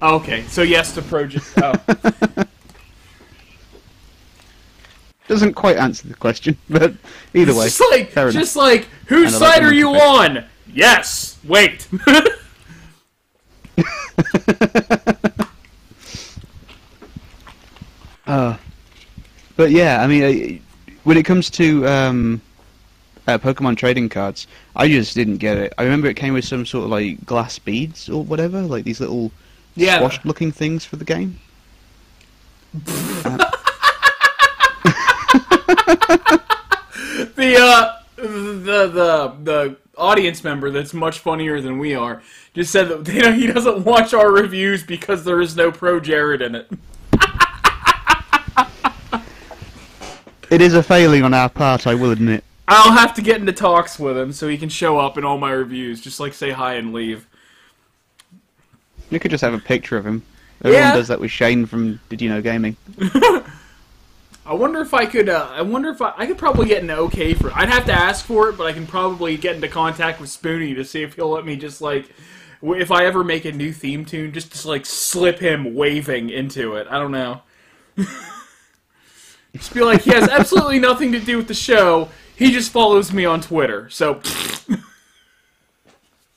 Okay, 0.00 0.42
so 0.48 0.62
yes 0.62 0.94
to 0.94 1.02
Pro. 1.02 1.28
Oh. 1.62 1.74
Doesn't 5.28 5.54
quite 5.54 5.76
answer 5.76 6.08
the 6.08 6.14
question, 6.14 6.56
but 6.68 6.94
either 7.32 7.54
way, 7.54 7.66
Just 7.66 7.80
like, 7.90 8.12
just 8.32 8.56
like, 8.56 8.88
whose 9.06 9.36
side 9.36 9.62
are 9.62 9.72
you 9.72 9.90
on? 9.90 10.44
Yes. 10.66 11.38
Wait. 11.44 11.86
Uh, 18.32 18.56
but 19.56 19.70
yeah, 19.70 20.02
I 20.02 20.06
mean, 20.06 20.22
uh, 20.22 20.58
when 21.04 21.18
it 21.18 21.24
comes 21.24 21.50
to 21.50 21.86
um, 21.86 22.40
uh, 23.28 23.36
Pokemon 23.36 23.76
trading 23.76 24.08
cards, 24.08 24.46
I 24.74 24.88
just 24.88 25.14
didn't 25.14 25.36
get 25.36 25.58
it. 25.58 25.74
I 25.76 25.82
remember 25.82 26.06
it 26.08 26.16
came 26.16 26.32
with 26.32 26.46
some 26.46 26.64
sort 26.64 26.84
of 26.84 26.90
like 26.90 27.26
glass 27.26 27.58
beads 27.58 28.08
or 28.08 28.24
whatever, 28.24 28.62
like 28.62 28.84
these 28.84 29.00
little 29.00 29.30
Yeah. 29.74 29.98
squashed-looking 29.98 30.52
things 30.52 30.82
for 30.86 30.96
the 30.96 31.04
game. 31.04 31.40
the 37.36 37.58
uh 37.58 37.98
the 38.16 38.88
the 38.88 39.36
the 39.42 39.76
audience 39.98 40.42
member 40.42 40.70
that's 40.70 40.94
much 40.94 41.18
funnier 41.18 41.60
than 41.60 41.78
we 41.78 41.94
are 41.94 42.22
just 42.54 42.72
said 42.72 42.88
that 42.88 43.06
you 43.12 43.20
know, 43.20 43.32
he 43.32 43.46
doesn't 43.46 43.84
watch 43.84 44.14
our 44.14 44.32
reviews 44.32 44.82
because 44.82 45.22
there 45.26 45.42
is 45.42 45.54
no 45.54 45.70
pro 45.70 46.00
Jared 46.00 46.40
in 46.40 46.54
it. 46.54 46.70
It 50.52 50.60
is 50.60 50.74
a 50.74 50.82
failing 50.82 51.22
on 51.22 51.32
our 51.32 51.48
part, 51.48 51.86
I 51.86 51.94
will 51.94 52.10
admit. 52.10 52.44
I'll 52.68 52.92
have 52.92 53.14
to 53.14 53.22
get 53.22 53.40
into 53.40 53.52
talks 53.54 53.98
with 53.98 54.18
him 54.18 54.32
so 54.32 54.48
he 54.48 54.58
can 54.58 54.68
show 54.68 54.98
up 54.98 55.16
in 55.16 55.24
all 55.24 55.38
my 55.38 55.50
reviews. 55.50 55.98
Just 56.00 56.20
like 56.20 56.34
say 56.34 56.50
hi 56.50 56.74
and 56.74 56.92
leave. 56.92 57.26
You 59.08 59.18
could 59.18 59.30
just 59.30 59.40
have 59.40 59.54
a 59.54 59.58
picture 59.58 59.96
of 59.96 60.06
him. 60.06 60.22
Everyone 60.62 60.82
Yeah. 60.88 60.94
does 60.94 61.08
that 61.08 61.20
with 61.20 61.30
Shane 61.30 61.64
from 61.64 62.00
Did 62.10 62.20
You 62.20 62.28
Know 62.28 62.42
Gaming. 62.42 62.76
I 64.44 64.54
wonder 64.54 64.80
if 64.82 64.92
I 64.92 65.06
could. 65.06 65.30
Uh, 65.30 65.48
I 65.50 65.62
wonder 65.62 65.88
if 65.88 66.02
I, 66.02 66.12
I 66.18 66.26
could 66.26 66.36
probably 66.36 66.66
get 66.66 66.82
an 66.82 66.90
okay 66.90 67.32
for. 67.32 67.50
I'd 67.54 67.70
have 67.70 67.86
to 67.86 67.92
ask 67.92 68.22
for 68.24 68.50
it, 68.50 68.58
but 68.58 68.66
I 68.66 68.74
can 68.74 68.86
probably 68.86 69.38
get 69.38 69.54
into 69.56 69.68
contact 69.68 70.20
with 70.20 70.28
Spoony 70.28 70.74
to 70.74 70.84
see 70.84 71.02
if 71.02 71.14
he'll 71.14 71.30
let 71.30 71.46
me 71.46 71.56
just 71.56 71.80
like, 71.80 72.10
if 72.60 72.90
I 72.90 73.06
ever 73.06 73.24
make 73.24 73.46
a 73.46 73.52
new 73.52 73.72
theme 73.72 74.04
tune, 74.04 74.32
just 74.32 74.52
to 74.60 74.68
like 74.68 74.84
slip 74.84 75.38
him 75.38 75.74
waving 75.74 76.28
into 76.28 76.74
it. 76.74 76.86
I 76.90 76.98
don't 76.98 77.12
know. 77.12 77.40
just 79.56 79.74
be 79.74 79.80
like, 79.82 80.02
he 80.02 80.10
has 80.12 80.28
absolutely 80.28 80.78
nothing 80.78 81.12
to 81.12 81.20
do 81.20 81.36
with 81.36 81.48
the 81.48 81.54
show. 81.54 82.08
He 82.36 82.50
just 82.52 82.70
follows 82.72 83.12
me 83.12 83.24
on 83.24 83.40
Twitter. 83.40 83.88
So 83.90 84.20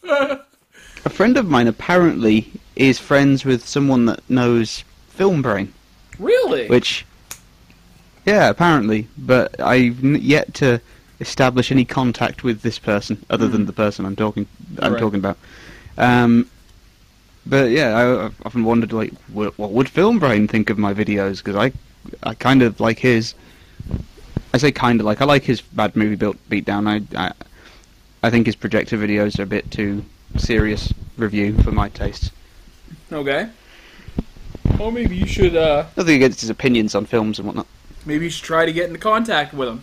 A 0.04 1.10
friend 1.10 1.38
of 1.38 1.48
mine 1.48 1.68
apparently 1.68 2.52
is 2.76 3.00
friends 3.00 3.46
with 3.46 3.66
someone 3.68 4.06
that 4.06 4.28
knows 4.30 4.84
Film 5.10 5.42
Brain. 5.42 5.74
really, 6.20 6.68
Which, 6.68 7.06
yeah, 8.26 8.50
apparently, 8.50 9.08
but 9.18 9.60
I've 9.62 10.04
n- 10.04 10.20
yet 10.22 10.54
to 10.56 10.82
establish 11.22 11.72
any 11.72 11.86
contact 11.86 12.44
with 12.44 12.62
this 12.62 12.78
person 12.78 13.24
other 13.30 13.48
than 13.48 13.66
the 13.66 13.74
person 13.74 14.06
I'm 14.06 14.16
talking 14.16 14.46
I'm 14.80 14.94
Right. 14.94 15.00
talking 15.00 15.20
about. 15.20 15.38
Um, 15.98 16.50
but 17.46 17.70
yeah, 17.72 17.96
I, 17.98 18.26
I've 18.26 18.42
often 18.46 18.64
wondered 18.66 18.92
like, 18.92 19.14
what, 19.32 19.58
what 19.58 19.72
would 19.72 19.88
Film 19.88 20.20
Brain 20.20 20.48
think 20.48 20.70
of 20.70 20.78
my 20.78 20.94
videos? 20.94 21.38
Because 21.38 21.56
I, 21.56 21.72
I 22.24 22.34
kind 22.34 22.62
of 22.62 22.80
like 22.80 23.00
his. 23.00 23.34
I 24.54 24.58
say 24.58 24.72
kind 24.72 25.00
of 25.00 25.06
like 25.06 25.22
I 25.22 25.26
like 25.26 25.44
his 25.44 25.62
bad 25.62 25.96
movie 25.96 26.16
built 26.16 26.38
beatdown. 26.50 26.88
I, 26.88 27.28
I, 27.28 27.32
I 28.24 28.30
think 28.30 28.46
his 28.46 28.56
projector 28.56 28.98
videos 28.98 29.38
are 29.40 29.44
a 29.44 29.48
bit 29.48 29.70
too 29.72 30.06
serious 30.38 30.94
review 31.18 31.58
for 31.62 31.72
my 31.72 31.90
taste. 31.90 32.32
okay. 33.12 33.50
Well, 34.80 34.92
maybe 34.92 35.16
you 35.16 35.28
should. 35.28 35.56
uh 35.56 35.86
Nothing 35.96 36.16
against 36.16 36.42
his 36.42 36.50
opinions 36.50 36.96
on 36.96 37.06
films 37.06 37.40
and 37.40 37.48
whatnot. 37.48 37.68
Maybe 38.06 38.26
you 38.26 38.30
should 38.32 38.44
try 38.46 38.66
to 38.66 38.74
get 38.74 38.88
into 38.88 39.00
contact 39.00 39.54
with 39.54 39.68
him. 39.70 39.82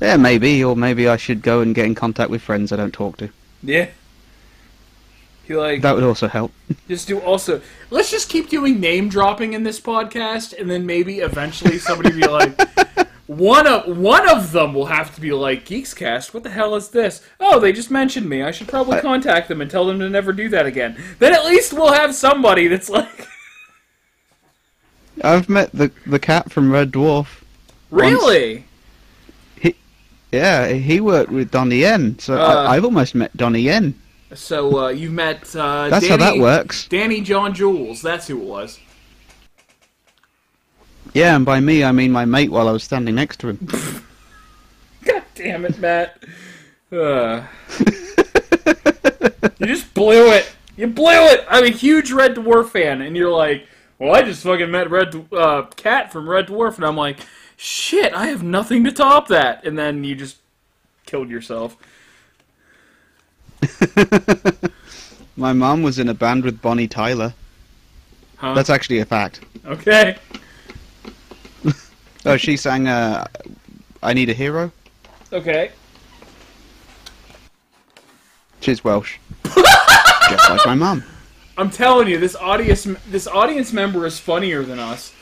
Yeah, 0.00 0.16
maybe, 0.16 0.64
or 0.64 0.74
maybe 0.74 1.06
I 1.06 1.16
should 1.16 1.42
go 1.42 1.60
and 1.60 1.74
get 1.74 1.86
in 1.86 1.94
contact 1.94 2.28
with 2.28 2.42
friends 2.42 2.72
I 2.72 2.76
don't 2.76 2.92
talk 2.92 3.18
to. 3.18 3.30
Yeah. 3.62 3.88
He 5.46 5.54
like 5.54 5.82
That 5.82 5.94
would 5.94 6.04
also 6.04 6.28
help. 6.28 6.52
just 6.88 7.08
do 7.08 7.18
also. 7.20 7.60
Let's 7.90 8.10
just 8.10 8.28
keep 8.28 8.48
doing 8.48 8.78
name 8.80 9.08
dropping 9.08 9.52
in 9.54 9.64
this 9.64 9.80
podcast, 9.80 10.58
and 10.58 10.70
then 10.70 10.86
maybe 10.86 11.18
eventually 11.18 11.78
somebody 11.78 12.12
be 12.12 12.26
like, 12.28 12.58
one 13.26 13.66
of 13.66 13.98
one 13.98 14.28
of 14.28 14.52
them 14.52 14.72
will 14.72 14.86
have 14.86 15.14
to 15.16 15.20
be 15.20 15.32
like, 15.32 15.64
Geekscast, 15.66 16.32
what 16.32 16.42
the 16.44 16.50
hell 16.50 16.74
is 16.76 16.90
this? 16.90 17.22
Oh, 17.40 17.58
they 17.58 17.72
just 17.72 17.90
mentioned 17.90 18.28
me. 18.28 18.42
I 18.42 18.50
should 18.52 18.68
probably 18.68 18.98
I- 18.98 19.00
contact 19.00 19.48
them 19.48 19.60
and 19.60 19.70
tell 19.70 19.84
them 19.86 19.98
to 19.98 20.08
never 20.08 20.32
do 20.32 20.48
that 20.50 20.64
again. 20.66 20.96
Then 21.18 21.32
at 21.34 21.44
least 21.44 21.72
we'll 21.72 21.92
have 21.92 22.14
somebody 22.14 22.68
that's 22.68 22.88
like, 22.88 23.26
I've 25.24 25.48
met 25.48 25.72
the 25.72 25.90
the 26.06 26.18
cat 26.18 26.50
from 26.52 26.70
Red 26.72 26.92
Dwarf. 26.92 27.42
really? 27.90 28.64
He, 29.60 29.74
Yeah, 30.32 30.68
he 30.68 31.00
worked 31.00 31.30
with 31.30 31.50
Donnie 31.50 31.80
Yen, 31.80 32.18
so 32.18 32.34
Uh. 32.40 32.46
I, 32.68 32.76
I've 32.76 32.84
almost 32.84 33.14
met 33.14 33.36
Donnie 33.36 33.60
Yen. 33.62 33.94
So 34.34 34.86
uh, 34.86 34.88
you 34.88 35.10
met 35.10 35.54
uh, 35.54 35.88
That's 35.88 36.06
Danny, 36.06 36.22
how 36.22 36.32
that 36.32 36.40
works. 36.40 36.88
Danny 36.88 37.20
John 37.20 37.54
Jules. 37.54 38.02
That's 38.02 38.26
who 38.26 38.40
it 38.40 38.44
was. 38.44 38.78
Yeah, 41.12 41.36
and 41.36 41.44
by 41.44 41.60
me 41.60 41.84
I 41.84 41.92
mean 41.92 42.12
my 42.12 42.24
mate 42.24 42.50
while 42.50 42.68
I 42.68 42.72
was 42.72 42.84
standing 42.84 43.14
next 43.14 43.38
to 43.40 43.48
him. 43.48 43.58
God 45.04 45.24
damn 45.34 45.64
it, 45.64 45.78
Matt. 45.78 46.22
Uh. 46.90 47.42
you 49.58 49.66
just 49.66 49.92
blew 49.94 50.30
it. 50.32 50.50
You 50.76 50.86
blew 50.86 51.26
it. 51.26 51.44
I'm 51.48 51.64
a 51.64 51.70
huge 51.70 52.12
Red 52.12 52.36
Dwarf 52.36 52.70
fan, 52.70 53.02
and 53.02 53.16
you're 53.16 53.30
like, 53.30 53.66
well, 53.98 54.14
I 54.14 54.22
just 54.22 54.42
fucking 54.42 54.70
met 54.70 54.90
Red 54.90 55.26
uh, 55.32 55.62
Cat 55.76 56.12
from 56.12 56.28
Red 56.28 56.46
Dwarf, 56.46 56.76
and 56.76 56.84
I'm 56.84 56.96
like, 56.96 57.18
shit, 57.56 58.14
I 58.14 58.26
have 58.26 58.42
nothing 58.42 58.84
to 58.84 58.92
top 58.92 59.28
that. 59.28 59.64
And 59.64 59.78
then 59.78 60.04
you 60.04 60.14
just 60.14 60.38
killed 61.06 61.30
yourself. 61.30 61.76
My 65.36 65.52
mom 65.52 65.82
was 65.82 65.98
in 65.98 66.08
a 66.08 66.14
band 66.14 66.44
with 66.44 66.60
Bonnie 66.60 66.88
Tyler. 66.88 67.34
Huh? 68.36 68.54
That's 68.54 68.70
actually 68.70 68.98
a 68.98 69.04
fact. 69.04 69.40
okay. 69.66 70.16
Oh, 72.24 72.36
she 72.36 72.56
sang 72.56 72.86
uh, 72.86 73.26
"I 74.00 74.12
Need 74.12 74.30
a 74.30 74.32
Hero." 74.32 74.70
Okay. 75.32 75.72
She's 78.60 78.84
Welsh, 78.84 79.18
just 79.44 80.50
like 80.50 80.64
my 80.64 80.76
mum. 80.76 81.02
I'm 81.58 81.68
telling 81.68 82.06
you, 82.06 82.18
this 82.18 82.36
audience 82.36 82.86
this 83.08 83.26
audience 83.26 83.72
member 83.72 84.06
is 84.06 84.20
funnier 84.20 84.62
than 84.62 84.78
us. 84.78 85.12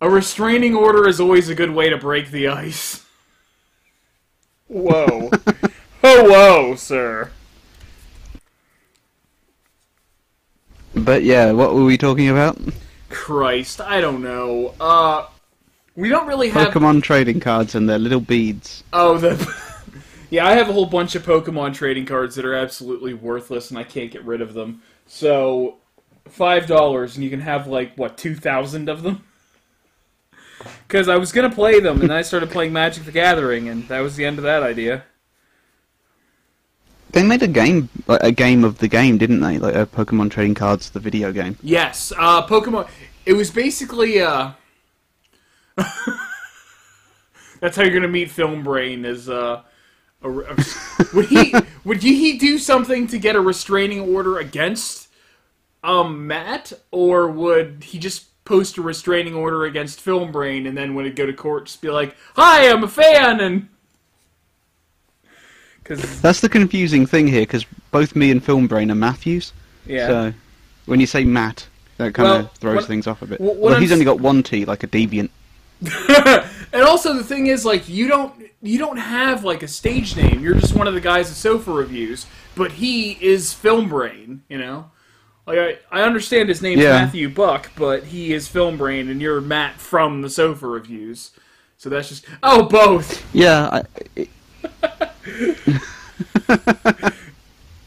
A 0.00 0.08
restraining 0.08 0.76
order 0.76 1.08
is 1.08 1.18
always 1.18 1.48
a 1.48 1.54
good 1.54 1.70
way 1.70 1.90
to 1.90 1.96
break 1.96 2.30
the 2.30 2.46
ice. 2.46 3.04
Whoa. 4.68 5.30
oh, 6.04 6.24
whoa, 6.30 6.74
sir. 6.76 7.30
But 10.94 11.24
yeah, 11.24 11.52
what 11.52 11.74
were 11.74 11.84
we 11.84 11.98
talking 11.98 12.28
about? 12.28 12.58
Christ, 13.08 13.80
I 13.80 14.00
don't 14.00 14.22
know. 14.22 14.74
Uh, 14.80 15.26
we 15.96 16.08
don't 16.08 16.26
really 16.26 16.50
have. 16.50 16.72
Pokemon 16.72 17.02
trading 17.02 17.40
cards 17.40 17.74
and 17.74 17.88
their 17.88 17.98
little 17.98 18.20
beads. 18.20 18.84
Oh, 18.92 19.18
the. 19.18 19.54
yeah, 20.30 20.46
I 20.46 20.52
have 20.52 20.68
a 20.68 20.72
whole 20.72 20.86
bunch 20.86 21.14
of 21.14 21.24
Pokemon 21.24 21.74
trading 21.74 22.06
cards 22.06 22.34
that 22.36 22.44
are 22.44 22.54
absolutely 22.54 23.14
worthless, 23.14 23.70
and 23.70 23.78
I 23.78 23.84
can't 23.84 24.10
get 24.10 24.24
rid 24.24 24.40
of 24.40 24.54
them. 24.54 24.82
So, 25.06 25.76
five 26.28 26.66
dollars, 26.66 27.16
and 27.16 27.24
you 27.24 27.30
can 27.30 27.40
have 27.40 27.66
like 27.66 27.94
what 27.96 28.16
two 28.16 28.34
thousand 28.34 28.88
of 28.88 29.02
them. 29.02 29.24
Because 30.88 31.08
I 31.10 31.16
was 31.16 31.30
gonna 31.30 31.50
play 31.50 31.78
them, 31.80 32.00
and 32.00 32.08
then 32.08 32.16
I 32.16 32.22
started 32.22 32.48
playing 32.48 32.72
Magic: 32.72 33.04
The 33.04 33.12
Gathering, 33.12 33.68
and 33.68 33.86
that 33.88 34.00
was 34.00 34.16
the 34.16 34.24
end 34.24 34.38
of 34.38 34.44
that 34.44 34.62
idea. 34.62 35.04
They 37.14 37.22
made 37.22 37.42
a 37.44 37.48
game, 37.48 37.88
like 38.08 38.24
a 38.24 38.32
game 38.32 38.64
of 38.64 38.78
the 38.78 38.88
game, 38.88 39.18
didn't 39.18 39.38
they? 39.38 39.58
Like 39.58 39.76
a 39.76 39.86
Pokemon 39.86 40.32
trading 40.32 40.56
cards, 40.56 40.90
the 40.90 40.98
video 40.98 41.30
game. 41.32 41.56
Yes, 41.62 42.12
uh, 42.18 42.44
Pokemon. 42.44 42.88
It 43.24 43.34
was 43.34 43.52
basically. 43.52 44.20
Uh, 44.20 44.50
that's 47.60 47.76
how 47.76 47.84
you're 47.84 47.94
gonna 47.94 48.08
meet 48.08 48.32
Film 48.32 48.64
Brain. 48.64 49.04
Is 49.04 49.28
uh, 49.28 49.62
a, 50.22 50.28
would 51.14 51.26
he 51.26 51.54
would 51.84 52.02
he 52.02 52.36
do 52.36 52.58
something 52.58 53.06
to 53.06 53.16
get 53.16 53.36
a 53.36 53.40
restraining 53.40 54.00
order 54.00 54.38
against 54.38 55.06
um 55.84 56.26
Matt, 56.26 56.72
or 56.90 57.28
would 57.28 57.84
he 57.84 58.00
just 58.00 58.44
post 58.44 58.76
a 58.76 58.82
restraining 58.82 59.36
order 59.36 59.64
against 59.64 60.00
Film 60.00 60.32
Brain, 60.32 60.66
and 60.66 60.76
then 60.76 60.96
when 60.96 61.06
it 61.06 61.14
go 61.14 61.26
to 61.26 61.32
court, 61.32 61.66
just 61.66 61.80
be 61.80 61.90
like, 61.90 62.16
"Hi, 62.34 62.68
I'm 62.68 62.82
a 62.82 62.88
fan," 62.88 63.38
and 63.38 63.68
because 65.84 66.20
That's 66.20 66.40
the 66.40 66.48
confusing 66.48 67.06
thing 67.06 67.28
here, 67.28 67.42
because 67.42 67.64
both 67.92 68.16
me 68.16 68.30
and 68.32 68.44
Filmbrain 68.44 68.90
are 68.90 68.94
Matthews. 68.96 69.52
yeah, 69.86 70.06
So 70.08 70.34
when 70.86 70.98
you 70.98 71.06
say 71.06 71.24
Matt, 71.24 71.66
that 71.98 72.14
kind 72.14 72.28
of 72.28 72.34
Well, 72.44 72.50
throws 72.58 72.76
what- 72.76 72.84
things 72.86 73.06
off 73.06 73.22
a 73.22 73.26
bit. 73.26 73.40
what- 73.40 73.56
what 73.56 73.80
he's 73.80 73.92
only 73.92 74.04
got 74.04 74.18
one 74.20 74.42
T, 74.42 74.64
like 74.64 74.82
a 74.82 74.86
deviant. 74.88 75.28
and 76.72 76.82
also 76.82 77.12
the 77.14 77.24
thing 77.24 77.48
is 77.48 77.64
like 77.64 77.88
you 77.88 78.08
don't 78.08 78.32
you 78.62 78.78
don't 78.78 78.96
have 78.96 79.44
like 79.44 79.62
a 79.62 79.68
stage 79.68 80.16
name 80.16 80.40
you're 80.40 80.54
just 80.54 80.72
one 80.74 80.86
of 80.86 80.94
the 80.94 81.00
guys 81.00 81.28
at 81.28 81.36
sofa 81.36 81.70
reviews 81.72 82.26
but 82.54 82.70
he 82.72 83.18
is 83.20 83.52
Filmbrain. 83.52 84.38
you 84.48 84.56
know 84.56 84.90
like 85.46 85.58
i, 85.58 85.76
I 85.90 86.02
understand 86.04 86.48
his 86.48 86.62
name's 86.62 86.80
Yeah. 86.80 86.92
matthew 86.92 87.28
buck 87.28 87.70
but 87.76 88.04
he 88.04 88.32
is 88.32 88.48
Filmbrain, 88.48 89.10
and 89.10 89.20
you're 89.20 89.40
matt 89.42 89.78
from 89.78 90.22
the 90.22 90.30
sofa 90.30 90.66
reviews 90.66 91.32
so 91.76 91.90
that's 91.90 92.08
just 92.08 92.24
oh 92.42 92.62
both 92.62 93.22
Yeah. 93.34 93.82
I, 94.16 94.28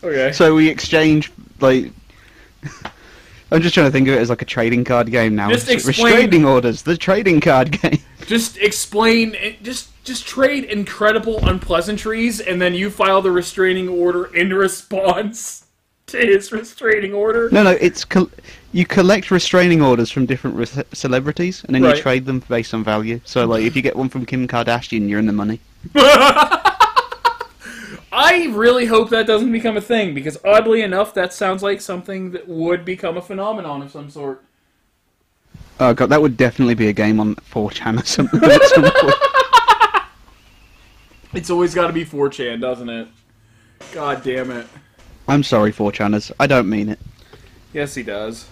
okay 0.03 0.31
so 0.31 0.55
we 0.55 0.69
exchange 0.69 1.31
like. 1.59 1.91
I'm 3.49 3.61
just 3.61 3.73
trying 3.73 3.87
to 3.87 3.91
think 3.91 4.09
of 4.09 4.15
it 4.15 4.19
as 4.19 4.29
like 4.29 4.41
a 4.41 4.45
trading 4.45 4.83
card 4.83 5.09
game 5.09 5.33
now. 5.33 5.49
Just 5.49 5.69
explain- 5.69 6.03
Restraining 6.15 6.43
orders, 6.43 6.81
the 6.81 6.97
trading 6.97 7.39
card 7.39 7.71
game. 7.81 7.99
just 8.25 8.57
explain 8.57 9.37
just 9.63 9.89
just 10.03 10.27
trade 10.27 10.65
incredible 10.65 11.39
unpleasantries 11.47 12.41
and 12.41 12.61
then 12.61 12.73
you 12.73 12.89
file 12.89 13.21
the 13.21 13.31
restraining 13.31 13.87
order 13.87 14.25
in 14.35 14.53
response 14.53 15.65
to 16.07 16.17
his 16.17 16.51
restraining 16.51 17.13
order 17.13 17.49
No, 17.51 17.63
no, 17.63 17.71
it's 17.71 18.03
col- 18.03 18.29
you 18.73 18.85
collect 18.85 19.31
restraining 19.31 19.81
orders 19.81 20.11
from 20.11 20.25
different 20.25 20.57
re- 20.57 20.83
celebrities, 20.93 21.63
and 21.65 21.73
then 21.75 21.83
Right. 21.83 21.95
you 21.95 22.01
trade 22.01 22.25
them 22.25 22.39
based 22.49 22.73
on 22.73 22.83
value. 22.83 23.21
So, 23.23 23.45
like, 23.45 23.63
if 23.63 23.75
you 23.77 23.81
get 23.81 23.95
one 23.95 24.09
from 24.09 24.25
Kim 24.25 24.45
Kardashian, 24.47 25.07
you're 25.09 25.19
in 25.19 25.25
the 25.25 25.33
money. 25.33 25.59
I 28.11 28.47
really 28.47 28.85
hope 28.85 29.09
that 29.09 29.27
doesn't 29.27 29.51
become 29.51 29.75
a 29.75 29.81
thing 29.81 30.13
because 30.13 30.37
oddly 30.45 30.81
enough, 30.81 31.13
that 31.15 31.33
sounds 31.33 31.61
like 31.61 31.81
something 31.81 32.31
that 32.31 32.47
would 32.47 32.85
become 32.85 33.17
a 33.17 33.21
phenomenon 33.21 33.81
of 33.81 33.91
some 33.91 34.09
sort. 34.09 34.43
Oh 35.79 35.93
god, 35.93 36.07
that 36.07 36.21
would 36.21 36.37
definitely 36.37 36.75
be 36.75 36.87
a 36.87 36.93
game 36.93 37.19
on 37.19 37.35
4chan 37.35 38.01
or 38.01 38.05
something. 38.05 38.39
some. 38.67 39.13
It's 41.33 41.49
always 41.49 41.75
got 41.75 41.87
to 41.87 41.93
be 41.93 42.05
4chan, 42.05 42.61
doesn't 42.61 42.89
it? 42.89 43.07
God 43.91 44.23
damn 44.23 44.49
it. 44.51 44.65
I'm 45.27 45.43
sorry, 45.43 45.71
4chaners. 45.71 46.31
I 46.39 46.47
don't 46.47 46.69
mean 46.69 46.89
it. 46.89 46.99
Yes, 47.73 47.93
he 47.93 48.01
does. 48.01 48.47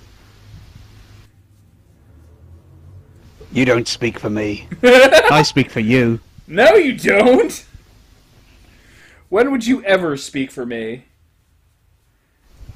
You 3.52 3.64
don't 3.64 3.88
speak 3.88 4.20
for 4.20 4.30
me. 4.30 4.68
I 4.84 5.42
speak 5.44 5.72
for 5.72 5.80
you. 5.80 6.20
No, 6.48 6.76
you 6.76 6.98
don't. 6.98 7.66
When 9.30 9.52
would 9.52 9.66
you 9.66 9.84
ever 9.84 10.18
speak 10.18 10.52
for 10.52 10.66
me? 10.66 11.06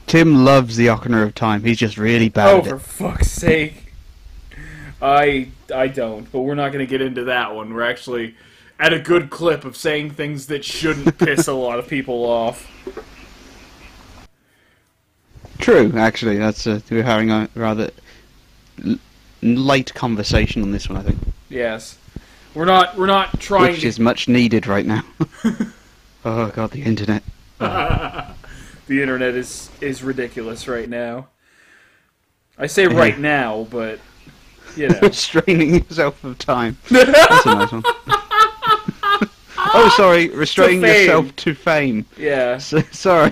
Tim 0.07 0.43
loves 0.43 0.75
the 0.75 0.87
Ocarina 0.87 1.23
of 1.23 1.35
Time. 1.35 1.63
He's 1.63 1.77
just 1.77 1.97
really 1.97 2.29
bad 2.29 2.47
Oh, 2.49 2.57
at 2.59 2.65
for 2.65 2.79
fuck's 2.79 3.31
sake. 3.31 3.93
I 5.01 5.49
I 5.73 5.87
don't, 5.87 6.29
but 6.31 6.41
we're 6.41 6.55
not 6.55 6.71
going 6.71 6.85
to 6.85 6.89
get 6.89 7.01
into 7.01 7.25
that 7.25 7.55
one. 7.55 7.73
We're 7.73 7.83
actually 7.83 8.35
at 8.79 8.91
a 8.91 8.99
good 8.99 9.29
clip 9.29 9.63
of 9.65 9.77
saying 9.77 10.11
things 10.11 10.47
that 10.47 10.65
shouldn't 10.65 11.17
piss 11.19 11.47
a 11.47 11.53
lot 11.53 11.79
of 11.79 11.87
people 11.87 12.25
off. 12.25 12.67
True, 15.59 15.91
actually. 15.95 16.37
That's 16.37 16.65
uh, 16.65 16.79
we're 16.89 17.03
having 17.03 17.29
a 17.31 17.49
rather 17.53 17.91
light 19.41 19.93
conversation 19.93 20.63
on 20.63 20.71
this 20.71 20.89
one, 20.89 20.97
I 20.97 21.03
think, 21.03 21.17
Yes. 21.49 21.97
We're 22.55 22.65
not 22.65 22.97
we're 22.97 23.05
not 23.05 23.39
trying 23.39 23.73
which 23.73 23.81
to 23.81 23.87
is 23.87 23.99
much 23.99 24.27
needed 24.27 24.65
right 24.65 24.85
now. 24.85 25.03
oh 26.25 26.49
god, 26.49 26.71
the 26.71 26.83
internet. 26.83 27.23
the 27.59 28.25
internet 28.89 29.35
is 29.35 29.69
is 29.81 30.03
ridiculous 30.03 30.67
right 30.67 30.89
now. 30.89 31.27
I 32.57 32.67
say 32.67 32.87
right 32.87 33.17
now, 33.17 33.67
but 33.69 33.99
you 34.75 34.89
know. 34.89 34.99
restraining 35.01 35.75
yourself 35.75 36.23
of 36.23 36.37
time. 36.37 36.77
That's 36.89 37.45
a 37.45 37.55
nice 37.55 37.71
one. 37.71 37.83
oh, 39.57 39.93
sorry, 39.95 40.29
restraining 40.29 40.81
fame. 40.81 41.01
yourself 41.01 41.35
to 41.37 41.53
fame. 41.53 42.05
yeah. 42.17 42.57
So, 42.57 42.81
sorry. 42.91 43.31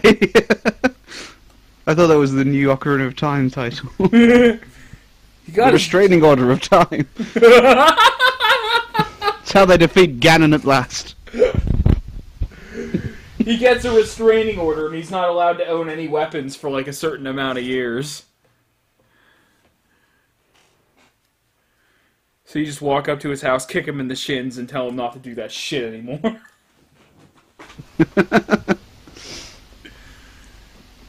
I 1.90 1.94
thought 1.94 2.08
that 2.08 2.18
was 2.18 2.34
the 2.34 2.46
new 2.46 2.68
Ocarina 2.70 3.08
of 3.08 3.16
Time 3.16 3.50
title. 3.50 3.90
You 4.12 4.60
got 5.54 5.68
to 5.68 5.74
restraining 5.74 6.24
order 6.24 6.52
of 6.52 6.62
time. 6.62 7.08
It's 7.16 8.34
how 9.54 9.66
they 9.66 9.78
defeat 9.78 10.20
Ganon 10.20 10.54
at 10.54 10.66
last. 10.66 11.16
He 13.48 13.56
gets 13.56 13.86
a 13.86 13.96
restraining 13.96 14.60
order 14.60 14.88
and 14.88 14.96
he's 14.96 15.10
not 15.10 15.30
allowed 15.30 15.54
to 15.60 15.66
own 15.66 15.88
any 15.88 16.10
weapons 16.10 16.58
for 16.58 16.70
like 16.70 16.86
a 16.86 16.92
certain 16.92 17.26
amount 17.26 17.58
of 17.58 17.64
years. 17.64 18.26
So 22.44 22.60
you 22.60 22.66
just 22.66 22.82
walk 22.82 23.08
up 23.08 23.22
to 23.22 23.30
his 23.30 23.42
house, 23.44 23.66
kick 23.66 23.88
him 23.88 24.02
in 24.02 24.10
the 24.10 24.18
shins, 24.18 24.58
and 24.58 24.68
tell 24.68 24.90
him 24.90 24.98
not 24.98 25.14
to 25.14 25.20
do 25.20 25.34
that 25.36 25.54
shit 25.54 25.94
anymore. 25.94 26.42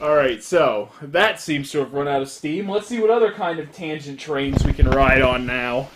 Alright, 0.01 0.41
so 0.41 0.93
that 1.01 1.41
seems 1.41 1.69
to 1.73 1.79
have 1.79 1.93
run 1.93 2.07
out 2.07 2.21
of 2.21 2.29
steam. 2.29 2.69
Let's 2.69 2.87
see 2.87 3.01
what 3.01 3.09
other 3.09 3.33
kind 3.33 3.59
of 3.59 3.73
tangent 3.73 4.17
trains 4.17 4.63
we 4.63 4.71
can 4.71 4.89
ride 4.89 5.21
on 5.21 5.45
now. 5.45 5.89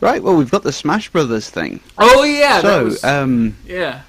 Right, 0.00 0.22
well, 0.22 0.36
we've 0.36 0.50
got 0.50 0.62
the 0.62 0.72
Smash 0.72 1.10
Brothers 1.10 1.50
thing. 1.50 1.80
Oh 1.98 2.22
yeah, 2.22 2.62
that 2.62 2.62
so, 2.62 2.84
was, 2.84 3.04
um, 3.04 3.54
yeah. 3.66 4.04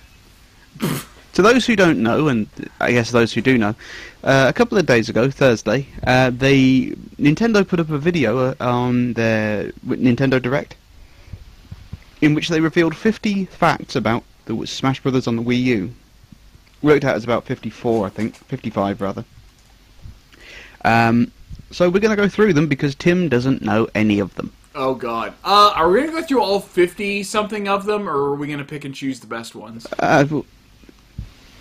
to 1.34 1.42
those 1.42 1.66
who 1.66 1.76
don't 1.76 2.00
know, 2.00 2.28
and 2.28 2.48
I 2.80 2.92
guess 2.92 3.12
those 3.12 3.34
who 3.34 3.42
do 3.42 3.58
know, 3.58 3.76
uh, 4.24 4.46
a 4.48 4.54
couple 4.54 4.78
of 4.78 4.86
days 4.86 5.10
ago, 5.10 5.30
Thursday, 5.30 5.88
uh, 6.06 6.30
they 6.30 6.94
Nintendo 7.18 7.68
put 7.68 7.80
up 7.80 7.90
a 7.90 7.98
video 7.98 8.38
uh, 8.38 8.56
on 8.60 9.14
their 9.14 9.72
Nintendo 9.86 10.42
Direct, 10.42 10.76
in 12.22 12.34
which 12.34 12.50
they 12.50 12.60
revealed 12.60 12.96
50 12.96 13.46
facts 13.46 13.96
about 13.96 14.24
the 14.46 14.66
Smash 14.66 15.02
Brothers 15.02 15.28
on 15.28 15.36
the 15.36 15.44
Wii 15.44 15.62
U. 15.64 15.94
Worked 16.82 17.04
out 17.04 17.16
as 17.16 17.26
about 17.26 17.44
54, 17.44 18.08
I 18.08 18.10
think, 18.10 18.36
55 18.36 19.02
rather. 19.02 19.26
Um, 20.86 21.32
so 21.72 21.90
we're 21.90 22.00
going 22.00 22.16
to 22.16 22.22
go 22.22 22.30
through 22.30 22.54
them 22.54 22.68
because 22.68 22.96
Tim 22.96 23.28
doesn't 23.28 23.62
know 23.62 23.90
any 23.94 24.20
of 24.20 24.34
them. 24.36 24.54
Oh 24.76 24.94
god. 24.94 25.34
Uh, 25.44 25.74
are 25.76 25.90
we 25.90 26.02
gonna 26.02 26.12
go 26.12 26.22
through 26.22 26.42
all 26.42 26.60
fifty 26.60 27.24
something 27.24 27.68
of 27.68 27.86
them, 27.86 28.08
or 28.08 28.14
are 28.14 28.36
we 28.36 28.48
gonna 28.48 28.64
pick 28.64 28.86
and 28.86 28.94
choose 28.94 29.20
the 29.20 29.28
best 29.28 29.56
ones? 29.56 29.88
Uh, 29.98 30.26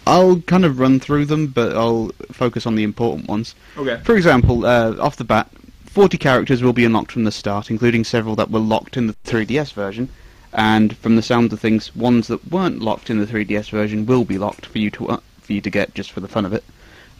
I'll 0.09 0.40
kind 0.42 0.64
of 0.64 0.79
run 0.81 0.99
through 1.01 1.27
them, 1.27 1.49
but 1.49 1.77
I'll 1.77 2.11
focus 2.33 2.66
on 2.66 2.75
the 2.77 2.83
important 2.83 3.29
ones. 3.29 3.55
Okay. 3.77 4.01
For 4.05 4.16
example, 4.16 4.64
uh, 4.64 4.97
off 4.99 5.16
the 5.16 5.25
bat, 5.25 5.51
40 5.87 6.16
characters 6.18 6.62
will 6.62 6.73
be 6.73 6.85
unlocked 6.85 7.12
from 7.12 7.25
the 7.25 7.33
start, 7.33 7.71
including 7.71 8.05
several 8.05 8.35
that 8.37 8.51
were 8.51 8.59
locked 8.61 8.97
in 8.97 9.07
the 9.07 9.14
3DS 9.25 9.73
version. 9.73 10.09
And 10.53 10.97
from 10.97 11.16
the 11.16 11.23
sound 11.23 11.53
of 11.53 11.61
things, 11.61 11.94
ones 11.94 12.29
that 12.29 12.51
weren't 12.51 12.81
locked 12.81 13.11
in 13.11 13.18
the 13.18 13.27
3DS 13.27 13.68
version 13.71 14.07
will 14.07 14.25
be 14.25 14.38
locked 14.38 14.64
for 14.66 14.79
you 14.79 14.90
to 14.92 15.09
uh, 15.11 15.21
for 15.42 15.53
you 15.53 15.61
to 15.61 15.71
get 15.71 15.94
just 15.94 16.11
for 16.12 16.21
the 16.21 16.29
fun 16.29 16.47
of 16.47 16.53
it. 16.55 16.64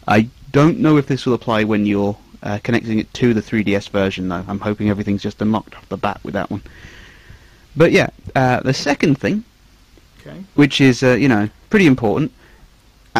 I 0.07 0.29
don't 0.51 0.79
know 0.79 0.97
if 0.97 1.05
this 1.07 1.25
will 1.27 1.35
apply 1.35 1.63
when 1.63 1.85
you're 1.85 2.17
uh, 2.41 2.57
connecting 2.63 2.97
it 2.99 3.13
to 3.15 3.33
the 3.35 3.41
3DS 3.41 3.89
version, 3.89 4.29
though. 4.29 4.43
I'm 4.47 4.59
hoping 4.61 4.89
everything's 4.89 5.21
just 5.21 5.41
unlocked 5.43 5.75
off 5.75 5.87
the 5.89 5.97
bat 5.97 6.19
with 6.23 6.33
that 6.33 6.49
one. 6.49 6.63
But 7.77 7.91
yeah, 7.91 8.09
uh, 8.35 8.61
the 8.61 8.73
second 8.73 9.19
thing, 9.19 9.43
Okay. 10.21 10.43
which 10.55 10.81
is 10.81 11.03
uh, 11.03 11.11
you 11.13 11.27
know 11.27 11.49
pretty 11.69 11.85
important, 11.85 12.31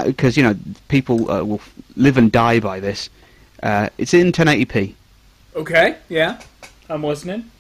because 0.06 0.38
you 0.38 0.43
know 0.43 0.56
people 0.88 1.30
uh, 1.32 1.43
will 1.43 1.62
live 1.95 2.17
and 2.17 2.32
die 2.32 2.60
by 2.60 2.80
this. 2.80 3.10
Uh, 3.62 3.89
it's 3.97 4.13
in 4.13 4.32
1080p. 4.32 4.93
Okay. 5.56 5.97
Yeah. 6.08 6.39
I'm 6.89 7.04
listening. 7.04 7.52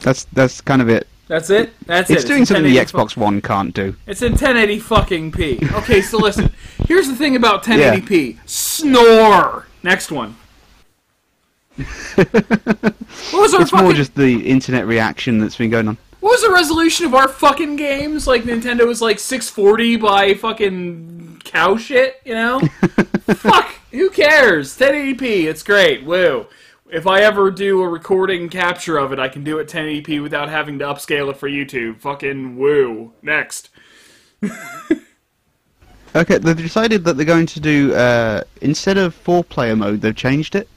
That's 0.00 0.24
that's 0.32 0.60
kind 0.60 0.82
of 0.82 0.88
it. 0.88 1.06
That's 1.26 1.48
it. 1.48 1.72
That's 1.86 2.10
It's 2.10 2.24
it. 2.24 2.26
doing 2.28 2.40
in 2.40 2.46
something 2.46 2.64
the 2.64 2.76
1080 2.76 2.92
fu- 2.92 2.98
Xbox 2.98 3.16
One 3.16 3.40
can't 3.40 3.72
do. 3.74 3.96
It's 4.06 4.20
in 4.22 4.32
1080 4.32 4.78
fucking 4.80 5.32
p. 5.32 5.58
Okay, 5.72 6.02
so 6.02 6.18
listen. 6.28 6.52
Here's 6.86 7.08
the 7.08 7.14
thing 7.16 7.34
about 7.36 7.64
1080p. 7.64 8.38
Snore. 8.48 9.66
Next 9.82 10.10
one. 10.12 10.36
what 11.76 12.26
was 13.32 13.54
our 13.54 13.62
It's 13.62 13.70
fucking? 13.70 13.84
more 13.84 13.92
just 13.94 14.14
the 14.14 14.46
internet 14.46 14.86
reaction 14.86 15.38
that's 15.38 15.56
been 15.56 15.70
going 15.70 15.88
on. 15.88 15.96
What 16.24 16.40
was 16.40 16.42
the 16.42 16.52
resolution 16.52 17.04
of 17.04 17.14
our 17.14 17.28
fucking 17.28 17.76
games? 17.76 18.26
Like 18.26 18.44
Nintendo 18.44 18.86
was 18.86 19.02
like 19.02 19.18
640 19.18 19.98
by 19.98 20.32
fucking 20.32 21.42
cow 21.44 21.76
shit, 21.76 22.18
you 22.24 22.32
know? 22.32 22.60
Fuck, 23.26 23.74
who 23.90 24.08
cares? 24.08 24.74
1080p, 24.74 25.44
it's 25.44 25.62
great. 25.62 26.02
Woo. 26.02 26.46
If 26.90 27.06
I 27.06 27.20
ever 27.20 27.50
do 27.50 27.82
a 27.82 27.88
recording 27.90 28.48
capture 28.48 28.96
of 28.96 29.12
it, 29.12 29.18
I 29.18 29.28
can 29.28 29.44
do 29.44 29.58
it 29.58 29.68
1080p 29.68 30.22
without 30.22 30.48
having 30.48 30.78
to 30.78 30.86
upscale 30.86 31.28
it 31.28 31.36
for 31.36 31.46
YouTube. 31.46 32.00
Fucking 32.00 32.56
woo. 32.56 33.12
Next. 33.20 33.68
Okay, 36.16 36.38
they've 36.38 36.56
decided 36.56 37.02
that 37.04 37.16
they're 37.16 37.26
going 37.26 37.44
to 37.46 37.58
do 37.58 37.92
uh, 37.92 38.44
instead 38.60 38.98
of 38.98 39.16
four-player 39.16 39.74
mode, 39.74 40.00
they've 40.00 40.14
changed 40.14 40.54
it. 40.54 40.68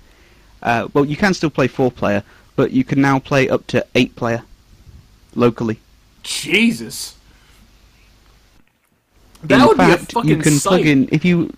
Uh, 0.63 0.87
well, 0.95 1.05
you 1.05 1.15
can 1.15 1.31
still 1.35 1.51
play 1.51 1.67
four-player, 1.67 2.23
but 2.55 2.71
you 2.71 2.83
can 2.83 2.99
now 2.99 3.19
play 3.19 3.47
up 3.47 3.67
to 3.67 3.85
eight-player 3.93 4.43
locally. 5.35 5.79
Jesus. 6.23 7.15
That 9.43 9.61
in 9.61 9.67
would 9.67 9.77
fact, 9.77 9.99
be 9.99 10.03
a 10.03 10.05
fucking 10.13 10.29
you 10.29 10.37
can 10.37 10.53
sight. 10.53 10.69
plug 10.69 10.85
in 10.85 11.09
if 11.11 11.23
you. 11.23 11.53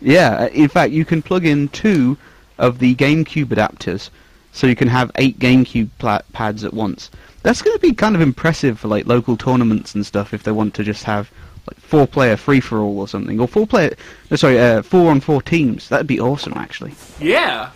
Yeah, 0.00 0.46
in 0.48 0.68
fact, 0.68 0.92
you 0.92 1.04
can 1.04 1.22
plug 1.22 1.46
in 1.46 1.68
two 1.68 2.18
of 2.58 2.78
the 2.78 2.94
GameCube 2.96 3.46
adapters, 3.46 4.10
so 4.52 4.66
you 4.66 4.76
can 4.76 4.88
have 4.88 5.10
eight 5.16 5.38
GameCube 5.38 5.88
pla- 5.98 6.22
pads 6.32 6.64
at 6.64 6.74
once. 6.74 7.10
That's 7.42 7.62
going 7.62 7.76
to 7.76 7.80
be 7.80 7.92
kind 7.94 8.14
of 8.14 8.20
impressive 8.20 8.78
for 8.78 8.88
like 8.88 9.06
local 9.06 9.36
tournaments 9.36 9.94
and 9.94 10.04
stuff 10.04 10.34
if 10.34 10.42
they 10.42 10.52
want 10.52 10.74
to 10.74 10.84
just 10.84 11.04
have 11.04 11.30
like 11.66 11.78
four-player 11.78 12.36
free-for-all 12.36 12.98
or 12.98 13.08
something, 13.08 13.40
or 13.40 13.48
four-player. 13.48 13.94
No, 14.30 14.36
sorry, 14.36 14.58
uh, 14.60 14.82
four-on-four 14.82 15.40
teams. 15.42 15.88
That'd 15.88 16.06
be 16.06 16.20
awesome, 16.20 16.52
actually. 16.56 16.92
Yeah. 17.20 17.70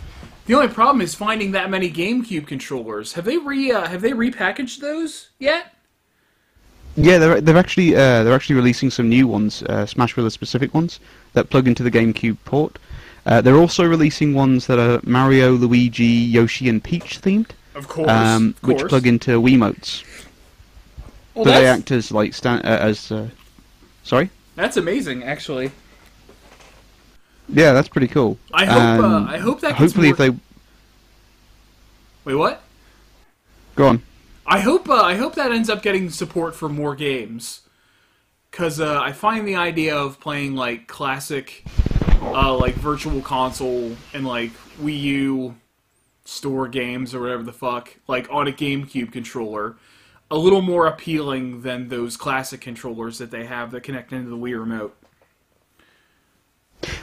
The 0.49 0.55
only 0.55 0.69
problem 0.69 0.99
is 1.01 1.13
finding 1.13 1.51
that 1.51 1.69
many 1.69 1.91
GameCube 1.91 2.47
controllers. 2.47 3.13
Have 3.13 3.25
they 3.25 3.37
re 3.37 3.71
uh, 3.71 3.87
have 3.87 4.01
they 4.01 4.13
repackaged 4.13 4.79
those 4.79 5.29
yet? 5.37 5.75
Yeah, 6.95 7.19
they're 7.19 7.39
they're 7.39 7.55
actually 7.55 7.95
uh, 7.95 8.23
they're 8.23 8.33
actually 8.33 8.55
releasing 8.55 8.89
some 8.89 9.09
new 9.09 9.27
ones, 9.27 9.61
uh, 9.61 9.85
Smash 9.85 10.15
Brothers 10.15 10.33
specific 10.33 10.73
ones 10.73 10.99
that 11.33 11.51
plug 11.51 11.67
into 11.67 11.83
the 11.83 11.91
GameCube 11.91 12.37
port. 12.45 12.79
Uh, 13.27 13.41
they're 13.41 13.57
also 13.57 13.83
releasing 13.83 14.33
ones 14.33 14.65
that 14.65 14.79
are 14.79 14.99
Mario, 15.03 15.51
Luigi, 15.51 16.03
Yoshi, 16.03 16.67
and 16.67 16.83
Peach 16.83 17.21
themed, 17.21 17.51
Of 17.75 17.87
course. 17.87 18.09
um, 18.09 18.55
of 18.63 18.69
which 18.69 18.79
plug 18.87 19.05
into 19.05 19.39
Wiimotes. 19.39 20.03
Well, 21.35 21.45
so 21.45 21.51
they 21.51 21.67
act 21.67 21.91
as 21.91 22.11
like 22.11 22.33
sta- 22.33 22.61
uh, 22.63 22.89
as 22.89 23.11
uh, 23.11 23.27
sorry. 24.01 24.31
that's 24.55 24.77
amazing, 24.77 25.23
actually. 25.23 25.69
Yeah, 27.51 27.73
that's 27.73 27.87
pretty 27.87 28.07
cool. 28.07 28.37
I 28.53 28.65
hope. 28.65 29.03
uh, 29.03 29.07
Um, 29.07 29.27
I 29.27 29.37
hope 29.37 29.61
that. 29.61 29.69
Gets 29.69 29.79
hopefully, 29.79 30.07
more... 30.07 30.13
if 30.13 30.17
they 30.17 30.29
wait, 32.25 32.35
what? 32.35 32.63
go 33.75 33.87
on. 33.87 34.03
I 34.45 34.59
hope. 34.59 34.89
Uh, 34.89 35.01
I 35.01 35.15
hope 35.15 35.35
that 35.35 35.51
ends 35.51 35.69
up 35.69 35.81
getting 35.81 36.09
support 36.09 36.55
for 36.55 36.69
more 36.69 36.95
games. 36.95 37.61
Cause 38.51 38.79
uh, 38.79 38.99
I 38.99 39.11
find 39.11 39.47
the 39.47 39.55
idea 39.55 39.95
of 39.95 40.19
playing 40.19 40.55
like 40.55 40.87
classic, 40.87 41.63
uh, 42.21 42.55
like 42.55 42.73
virtual 42.75 43.21
console 43.21 43.95
and 44.11 44.25
like 44.25 44.51
Wii 44.81 44.99
U 45.01 45.55
store 46.25 46.67
games 46.67 47.13
or 47.13 47.21
whatever 47.21 47.43
the 47.43 47.53
fuck, 47.53 47.95
like 48.07 48.27
on 48.31 48.47
a 48.47 48.51
GameCube 48.51 49.11
controller, 49.11 49.77
a 50.31 50.37
little 50.37 50.63
more 50.63 50.87
appealing 50.87 51.61
than 51.61 51.89
those 51.89 52.17
classic 52.17 52.59
controllers 52.59 53.19
that 53.19 53.29
they 53.29 53.45
have 53.45 53.69
that 53.71 53.81
connect 53.81 54.11
into 54.13 54.29
the 54.29 54.37
Wii 54.37 54.59
remote. 54.59 54.97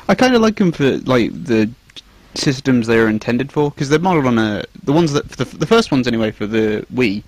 I 0.09 0.15
kind 0.15 0.35
of 0.35 0.43
like 0.43 0.57
them 0.57 0.73
for 0.73 0.99
like 0.99 1.33
the 1.33 1.71
systems 2.35 2.87
they're 2.87 3.09
intended 3.09 3.51
for 3.51 3.71
because 3.71 3.89
they're 3.89 3.99
modeled 3.99 4.27
on 4.27 4.39
a 4.39 4.65
the 4.85 4.93
ones 4.93 5.13
that 5.13 5.29
the, 5.31 5.45
the 5.45 5.67
first 5.67 5.91
ones 5.91 6.07
anyway 6.07 6.31
for 6.31 6.47
the 6.47 6.87
Wii 6.93 7.23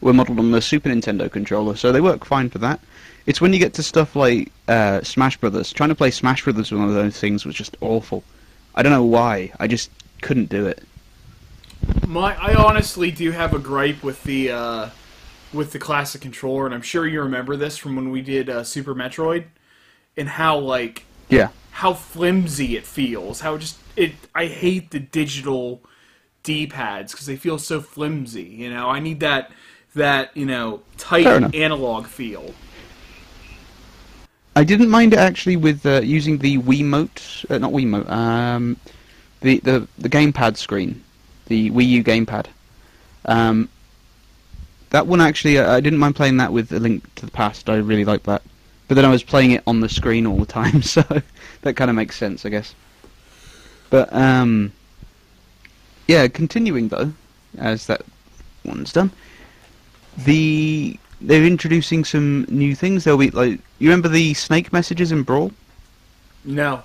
were 0.00 0.12
modeled 0.12 0.38
on 0.38 0.50
the 0.50 0.60
Super 0.60 0.88
Nintendo 0.88 1.30
controller, 1.30 1.76
so 1.76 1.92
they 1.92 2.00
work 2.00 2.24
fine 2.24 2.50
for 2.50 2.58
that. 2.58 2.80
It's 3.26 3.40
when 3.40 3.52
you 3.52 3.58
get 3.60 3.74
to 3.74 3.82
stuff 3.82 4.16
like 4.16 4.50
uh, 4.66 5.00
Smash 5.02 5.36
Brothers. 5.36 5.72
Trying 5.72 5.90
to 5.90 5.94
play 5.94 6.10
Smash 6.10 6.42
Brothers 6.42 6.72
with 6.72 6.80
one 6.80 6.88
of 6.88 6.94
those 6.94 7.18
things 7.18 7.46
was 7.46 7.54
just 7.54 7.76
awful. 7.80 8.24
I 8.74 8.82
don't 8.82 8.90
know 8.90 9.04
why. 9.04 9.52
I 9.60 9.68
just 9.68 9.90
couldn't 10.22 10.48
do 10.48 10.66
it. 10.66 10.82
My, 12.06 12.34
I 12.36 12.54
honestly 12.54 13.10
do 13.10 13.30
have 13.30 13.54
a 13.54 13.58
gripe 13.58 14.02
with 14.02 14.22
the 14.24 14.50
uh, 14.50 14.90
with 15.52 15.72
the 15.72 15.78
classic 15.78 16.20
controller, 16.20 16.66
and 16.66 16.74
I'm 16.74 16.82
sure 16.82 17.06
you 17.06 17.22
remember 17.22 17.56
this 17.56 17.76
from 17.76 17.96
when 17.96 18.10
we 18.10 18.22
did 18.22 18.50
uh, 18.50 18.64
Super 18.64 18.94
Metroid, 18.94 19.44
and 20.16 20.28
how 20.28 20.58
like 20.58 21.04
Yeah. 21.32 21.48
how 21.72 21.94
flimsy 21.94 22.76
it 22.76 22.86
feels. 22.86 23.40
How 23.40 23.58
just 23.58 23.78
it. 23.96 24.12
I 24.34 24.46
hate 24.46 24.90
the 24.90 25.00
digital 25.00 25.82
D-pads 26.42 27.12
because 27.12 27.26
they 27.26 27.36
feel 27.36 27.58
so 27.58 27.80
flimsy. 27.80 28.44
You 28.44 28.70
know, 28.70 28.88
I 28.88 29.00
need 29.00 29.20
that 29.20 29.50
that 29.94 30.36
you 30.36 30.46
know 30.46 30.82
tight 30.96 31.26
analog 31.54 32.06
feel. 32.06 32.54
I 34.54 34.64
didn't 34.64 34.90
mind 34.90 35.14
it 35.14 35.18
actually 35.18 35.56
with 35.56 35.86
uh, 35.86 36.02
using 36.02 36.38
the 36.38 36.58
Wiimote, 36.58 37.50
uh, 37.50 37.56
not 37.58 37.72
Wiimote, 37.72 38.08
um, 38.10 38.76
the, 39.40 39.58
the 39.60 39.88
the 39.98 40.08
gamepad 40.10 40.56
screen, 40.58 41.02
the 41.46 41.70
Wii 41.70 41.88
U 41.88 42.04
gamepad. 42.04 42.46
Um, 43.24 43.68
that 44.90 45.06
one 45.06 45.22
actually, 45.22 45.58
uh, 45.58 45.72
I 45.72 45.80
didn't 45.80 45.98
mind 45.98 46.16
playing 46.16 46.36
that 46.36 46.52
with 46.52 46.70
A 46.72 46.78
Link 46.78 47.14
to 47.14 47.24
the 47.24 47.32
Past. 47.32 47.70
I 47.70 47.76
really 47.76 48.04
liked 48.04 48.26
that, 48.26 48.42
but 48.88 48.94
then 48.94 49.04
I 49.04 49.08
was 49.08 49.22
playing 49.22 49.52
it 49.52 49.62
on 49.66 49.80
the 49.80 49.88
screen 49.88 50.26
all 50.26 50.36
the 50.36 50.46
time, 50.46 50.82
so 50.94 51.02
that 51.62 51.74
kind 51.74 51.90
of 51.90 51.96
makes 51.96 52.16
sense, 52.16 52.44
I 52.44 52.48
guess. 52.48 52.74
But 53.90 54.12
um, 54.12 54.72
yeah, 56.08 56.28
continuing 56.28 56.88
though, 56.88 57.12
as 57.58 57.86
that 57.86 58.02
one's 58.64 58.92
done, 58.92 59.10
the 60.24 60.98
they're 61.20 61.44
introducing 61.44 62.04
some 62.04 62.44
new 62.48 62.74
things. 62.74 63.04
There'll 63.04 63.18
be 63.18 63.30
like 63.30 63.60
you 63.78 63.88
remember 63.88 64.08
the 64.08 64.34
snake 64.34 64.72
messages 64.72 65.12
in 65.12 65.22
Brawl. 65.22 65.52
No. 66.44 66.82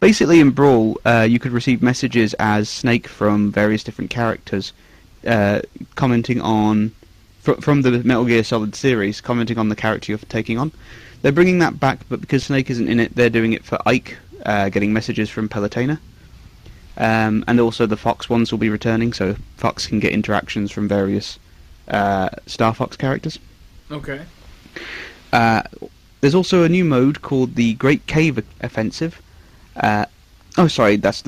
Basically, 0.00 0.40
in 0.40 0.50
Brawl, 0.50 1.00
uh, 1.06 1.26
you 1.28 1.38
could 1.38 1.52
receive 1.52 1.82
messages 1.82 2.34
as 2.34 2.68
Snake 2.68 3.08
from 3.08 3.50
various 3.50 3.82
different 3.82 4.10
characters, 4.10 4.72
uh, 5.26 5.60
commenting 5.94 6.40
on 6.40 6.92
fr- 7.46 7.60
from 7.60 7.82
the 7.82 7.92
Metal 8.02 8.24
Gear 8.24 8.44
Solid 8.44 8.74
series, 8.74 9.20
commenting 9.20 9.56
on 9.56 9.68
the 9.68 9.76
character 9.76 10.12
you're 10.12 10.18
taking 10.18 10.58
on. 10.58 10.72
They're 11.22 11.32
bringing 11.32 11.60
that 11.60 11.80
back, 11.80 12.00
but 12.08 12.20
because 12.20 12.44
Snake 12.44 12.68
isn't 12.70 12.88
in 12.88 13.00
it, 13.00 13.14
they're 13.14 13.30
doing 13.30 13.52
it 13.52 13.64
for 13.64 13.78
Ike, 13.86 14.18
uh, 14.44 14.68
getting 14.68 14.92
messages 14.92 15.30
from 15.30 15.48
Palutena. 15.48 15.98
Um, 16.98 17.44
and 17.46 17.60
also 17.60 17.86
the 17.86 17.96
Fox 17.96 18.28
ones 18.28 18.50
will 18.50 18.58
be 18.58 18.68
returning, 18.68 19.12
so 19.12 19.36
Fox 19.56 19.86
can 19.86 20.00
get 20.00 20.12
interactions 20.12 20.70
from 20.72 20.88
various 20.88 21.38
uh, 21.88 22.30
Star 22.46 22.74
Fox 22.74 22.96
characters. 22.96 23.38
Okay. 23.90 24.22
Uh, 25.32 25.62
there's 26.20 26.34
also 26.34 26.64
a 26.64 26.68
new 26.68 26.84
mode 26.84 27.22
called 27.22 27.54
the 27.54 27.74
Great 27.74 28.06
Cave 28.06 28.42
Offensive. 28.60 29.22
Uh, 29.76 30.06
oh, 30.58 30.68
sorry, 30.68 30.96
that's 30.96 31.22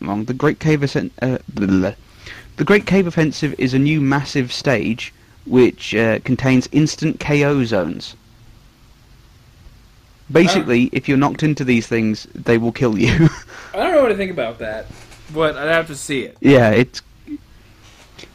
wrong. 0.00 0.24
The 0.24 0.34
Great 0.34 0.60
Cave 0.60 0.84
uh, 0.84 1.08
blah, 1.20 1.38
blah, 1.48 1.66
blah. 1.66 1.94
The 2.56 2.64
Great 2.64 2.86
Cave 2.86 3.06
Offensive 3.06 3.54
is 3.58 3.74
a 3.74 3.78
new 3.78 4.00
massive 4.00 4.52
stage 4.52 5.12
which 5.46 5.94
uh, 5.94 6.18
contains 6.20 6.68
instant 6.72 7.20
KO 7.20 7.64
zones. 7.64 8.16
Basically, 10.30 10.88
if 10.92 11.06
you're 11.06 11.18
knocked 11.18 11.42
into 11.42 11.64
these 11.64 11.86
things, 11.86 12.26
they 12.34 12.56
will 12.56 12.72
kill 12.72 12.96
you. 12.96 13.28
I 13.74 13.76
don't 13.76 13.92
know 13.92 14.02
what 14.02 14.08
to 14.08 14.16
think 14.16 14.30
about 14.30 14.58
that, 14.58 14.86
but 15.34 15.56
I'd 15.56 15.68
have 15.68 15.86
to 15.88 15.96
see 15.96 16.22
it. 16.22 16.36
yeah, 16.40 16.70
it's 16.70 17.02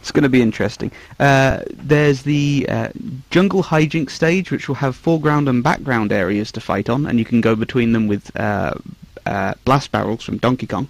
it's 0.02 0.12
going 0.12 0.24
to 0.24 0.30
be 0.30 0.42
interesting. 0.42 0.92
Uh, 1.20 1.62
there's 1.72 2.24
the 2.24 2.66
uh, 2.70 2.90
jungle 3.32 3.64
hijink 3.64 4.10
stage, 4.10 4.52
which 4.52 4.68
will 4.68 4.76
have 4.76 4.96
foreground 4.96 5.50
and 5.50 5.64
background 5.64 6.12
areas 6.12 6.52
to 6.54 6.62
fight 6.62 6.90
on, 6.90 7.06
and 7.06 7.20
you 7.20 7.26
can 7.26 7.42
go 7.42 7.56
between 7.56 7.92
them 7.92 8.08
with 8.08 8.36
uh, 8.40 8.74
uh, 9.26 9.54
blast 9.66 9.92
barrels 9.92 10.24
from 10.24 10.38
Donkey 10.38 10.68
Kong. 10.68 10.88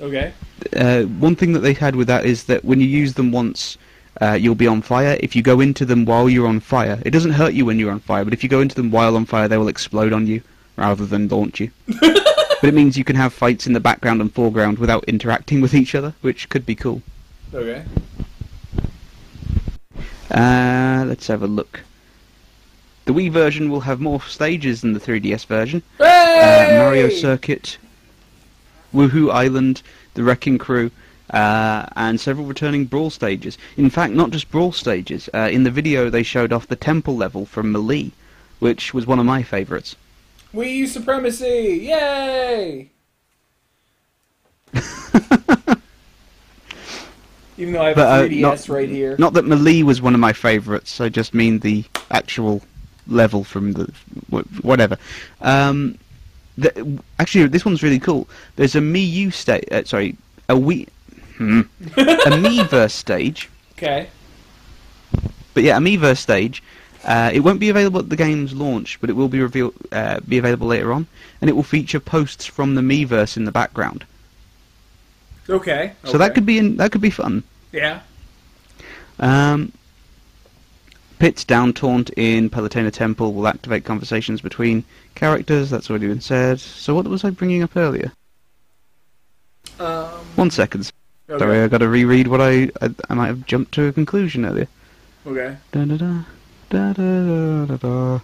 Okay. 0.00 0.32
Uh, 0.76 1.02
one 1.02 1.34
thing 1.34 1.52
that 1.52 1.60
they 1.60 1.72
had 1.72 1.96
with 1.96 2.06
that 2.08 2.24
is 2.24 2.44
that 2.44 2.64
when 2.64 2.80
you 2.80 2.86
use 2.86 3.14
them 3.14 3.32
once, 3.32 3.76
uh, 4.20 4.32
you'll 4.32 4.54
be 4.54 4.66
on 4.66 4.82
fire. 4.82 5.16
If 5.20 5.36
you 5.36 5.42
go 5.42 5.60
into 5.60 5.84
them 5.84 6.04
while 6.04 6.28
you're 6.28 6.46
on 6.46 6.60
fire, 6.60 7.00
it 7.04 7.10
doesn't 7.10 7.32
hurt 7.32 7.54
you 7.54 7.64
when 7.66 7.78
you're 7.78 7.92
on 7.92 8.00
fire, 8.00 8.24
but 8.24 8.32
if 8.32 8.42
you 8.42 8.48
go 8.48 8.60
into 8.60 8.74
them 8.74 8.90
while 8.90 9.16
on 9.16 9.24
fire, 9.24 9.48
they 9.48 9.58
will 9.58 9.68
explode 9.68 10.12
on 10.12 10.26
you 10.26 10.42
rather 10.76 11.06
than 11.06 11.28
launch 11.28 11.60
you. 11.60 11.70
but 12.00 12.64
it 12.64 12.74
means 12.74 12.96
you 12.96 13.04
can 13.04 13.16
have 13.16 13.32
fights 13.32 13.66
in 13.66 13.72
the 13.72 13.80
background 13.80 14.20
and 14.20 14.32
foreground 14.32 14.78
without 14.78 15.04
interacting 15.04 15.60
with 15.60 15.74
each 15.74 15.94
other, 15.94 16.14
which 16.20 16.48
could 16.48 16.66
be 16.66 16.74
cool. 16.74 17.02
Okay. 17.54 17.84
Uh, 20.30 21.04
let's 21.06 21.26
have 21.26 21.42
a 21.42 21.46
look. 21.46 21.80
The 23.06 23.14
Wii 23.14 23.30
version 23.30 23.70
will 23.70 23.80
have 23.80 24.00
more 24.00 24.20
stages 24.22 24.82
than 24.82 24.92
the 24.92 25.00
3DS 25.00 25.46
version. 25.46 25.82
Uh, 25.98 26.66
Mario 26.72 27.08
Circuit, 27.08 27.78
Wuhu 28.94 29.32
Island, 29.32 29.82
The 30.12 30.22
Wrecking 30.22 30.58
Crew, 30.58 30.90
uh, 31.30 31.86
and 31.96 32.20
several 32.20 32.46
returning 32.46 32.84
Brawl 32.84 33.10
stages. 33.10 33.58
In 33.76 33.90
fact, 33.90 34.12
not 34.14 34.30
just 34.30 34.50
Brawl 34.50 34.72
stages. 34.72 35.28
Uh, 35.34 35.48
in 35.50 35.64
the 35.64 35.70
video, 35.70 36.10
they 36.10 36.22
showed 36.22 36.52
off 36.52 36.66
the 36.68 36.76
temple 36.76 37.16
level 37.16 37.44
from 37.46 37.72
Melee, 37.72 38.10
which 38.58 38.92
was 38.94 39.06
one 39.06 39.18
of 39.18 39.26
my 39.26 39.42
favourites. 39.42 39.96
Wii 40.54 40.76
U 40.76 40.86
supremacy! 40.86 41.80
Yay! 41.90 42.90
Even 47.56 47.72
though 47.74 47.82
I 47.82 47.88
have 47.88 47.96
But, 47.96 48.20
uh, 48.20 48.24
a 48.24 48.28
3DS 48.28 48.40
not- 48.40 48.68
right 48.68 48.88
here. 48.88 49.16
Not 49.18 49.32
that 49.34 49.44
Melee 49.44 49.82
was 49.82 50.00
one 50.00 50.14
of 50.14 50.20
my 50.20 50.32
favourites. 50.32 51.00
I 51.00 51.08
just 51.08 51.34
mean 51.34 51.58
the 51.58 51.84
actual 52.10 52.62
level 53.08 53.42
from 53.42 53.72
the 53.72 53.92
whatever. 54.62 54.96
Um, 55.40 55.98
the, 56.56 57.00
actually, 57.18 57.46
this 57.48 57.64
one's 57.64 57.82
really 57.82 57.98
cool. 57.98 58.28
There's 58.56 58.74
a 58.76 58.80
Mii 58.80 59.08
U 59.10 59.30
stage. 59.30 59.64
Uh, 59.72 59.82
sorry, 59.84 60.16
a 60.48 60.54
Wii. 60.54 60.88
Hmm, 61.38 61.60
a 61.96 62.34
Miiverse 62.36 62.90
stage. 62.90 63.48
Okay. 63.76 64.08
But 65.54 65.62
yeah, 65.62 65.76
a 65.76 65.80
Miiverse 65.80 66.18
stage. 66.18 66.62
Uh, 67.04 67.30
it 67.32 67.40
won't 67.40 67.60
be 67.60 67.68
available 67.68 68.00
at 68.00 68.08
the 68.08 68.16
game's 68.16 68.52
launch, 68.52 69.00
but 69.00 69.08
it 69.08 69.12
will 69.14 69.28
be 69.28 69.40
reveal- 69.40 69.72
uh, 69.92 70.18
be 70.26 70.36
available 70.38 70.66
later 70.66 70.92
on, 70.92 71.06
and 71.40 71.48
it 71.48 71.52
will 71.54 71.62
feature 71.62 72.00
posts 72.00 72.44
from 72.44 72.74
the 72.74 72.82
Miiverse 72.82 73.36
in 73.36 73.44
the 73.44 73.52
background. 73.52 74.04
Okay. 75.48 75.92
So 76.04 76.18
that 76.18 76.34
could 76.34 76.44
be 76.44 76.58
in, 76.58 76.76
that 76.76 76.90
could 76.92 77.00
be 77.00 77.10
fun. 77.10 77.44
Yeah. 77.72 78.00
Um, 79.20 79.72
Pit's 81.18 81.44
down 81.44 81.72
taunt 81.72 82.10
in 82.16 82.50
Palutena 82.50 82.92
Temple 82.92 83.32
will 83.32 83.48
activate 83.48 83.84
conversations 83.84 84.40
between 84.40 84.84
characters. 85.14 85.70
That's 85.70 85.88
already 85.90 86.06
been 86.08 86.20
said. 86.20 86.60
So 86.60 86.94
what 86.94 87.06
was 87.08 87.24
I 87.24 87.30
bringing 87.30 87.62
up 87.62 87.76
earlier? 87.76 88.12
Um, 89.80 90.08
One 90.36 90.50
second. 90.50 90.92
Okay. 91.30 91.38
Sorry, 91.38 91.60
I 91.62 91.68
got 91.68 91.78
to 91.78 91.88
reread 91.88 92.28
what 92.28 92.40
I, 92.40 92.70
I 92.80 92.90
I 93.10 93.14
might 93.14 93.26
have 93.26 93.44
jumped 93.46 93.72
to 93.74 93.84
a 93.86 93.92
conclusion 93.92 94.44
earlier. 94.46 94.68
Okay. 95.26 95.56
Da 95.72 95.84
da 95.84 95.96
da 95.96 96.22
da 96.70 96.92
da 96.94 97.64
da 97.66 97.76
da. 97.76 98.20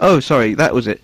Oh, 0.00 0.20
sorry, 0.20 0.54
that 0.54 0.74
was 0.74 0.86
it. 0.86 1.00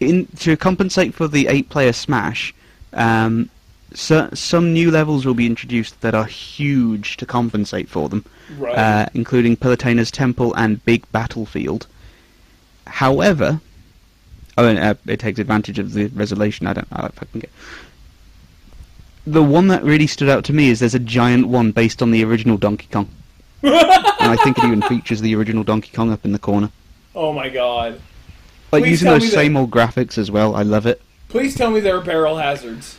In 0.00 0.26
to 0.38 0.56
compensate 0.56 1.14
for 1.14 1.26
the 1.28 1.46
eight-player 1.48 1.92
Smash, 1.92 2.54
um, 2.92 3.50
so, 3.94 4.28
some 4.34 4.72
new 4.72 4.90
levels 4.90 5.24
will 5.24 5.34
be 5.34 5.46
introduced 5.46 6.00
that 6.02 6.14
are 6.14 6.24
huge 6.26 7.16
to 7.18 7.26
compensate 7.26 7.88
for 7.88 8.08
them, 8.08 8.24
Right. 8.58 8.76
uh, 8.76 9.06
including 9.14 9.56
Palutena's 9.56 10.10
Temple 10.10 10.54
and 10.54 10.84
Big 10.84 11.10
Battlefield. 11.12 11.86
However, 12.86 13.60
oh, 14.58 14.66
and, 14.66 14.78
uh, 14.78 14.94
it 15.06 15.18
takes 15.20 15.38
advantage 15.38 15.78
of 15.78 15.92
the 15.92 16.06
resolution. 16.08 16.66
I 16.66 16.72
don't 16.74 16.90
know 16.90 17.04
if 17.06 17.22
I 17.22 17.26
can 17.26 17.40
get. 17.40 17.50
The 19.26 19.42
one 19.42 19.68
that 19.68 19.82
really 19.82 20.06
stood 20.06 20.28
out 20.28 20.44
to 20.44 20.52
me 20.52 20.68
is 20.68 20.78
there's 20.80 20.94
a 20.94 20.98
giant 21.00 21.48
one 21.48 21.72
based 21.72 22.00
on 22.02 22.10
the 22.12 22.22
original 22.24 22.56
Donkey 22.56 22.86
Kong 22.92 23.08
and 23.62 23.74
I 24.32 24.36
think 24.36 24.58
it 24.58 24.64
even 24.64 24.82
features 24.88 25.20
the 25.20 25.34
original 25.34 25.64
Donkey 25.64 25.90
Kong 25.92 26.12
up 26.12 26.24
in 26.24 26.32
the 26.32 26.38
corner. 26.38 26.70
oh 27.14 27.32
my 27.32 27.48
god. 27.48 28.00
Like 28.72 28.82
Please 28.84 28.90
using 29.02 29.08
those 29.08 29.22
me 29.22 29.28
that- 29.28 29.34
same 29.34 29.56
old 29.56 29.70
graphics 29.70 30.18
as 30.18 30.30
well. 30.30 30.54
I 30.54 30.62
love 30.62 30.86
it. 30.86 31.00
Please 31.28 31.54
tell 31.56 31.70
me 31.70 31.80
there 31.80 31.96
are 31.96 32.00
barrel 32.00 32.36
hazards. 32.36 32.96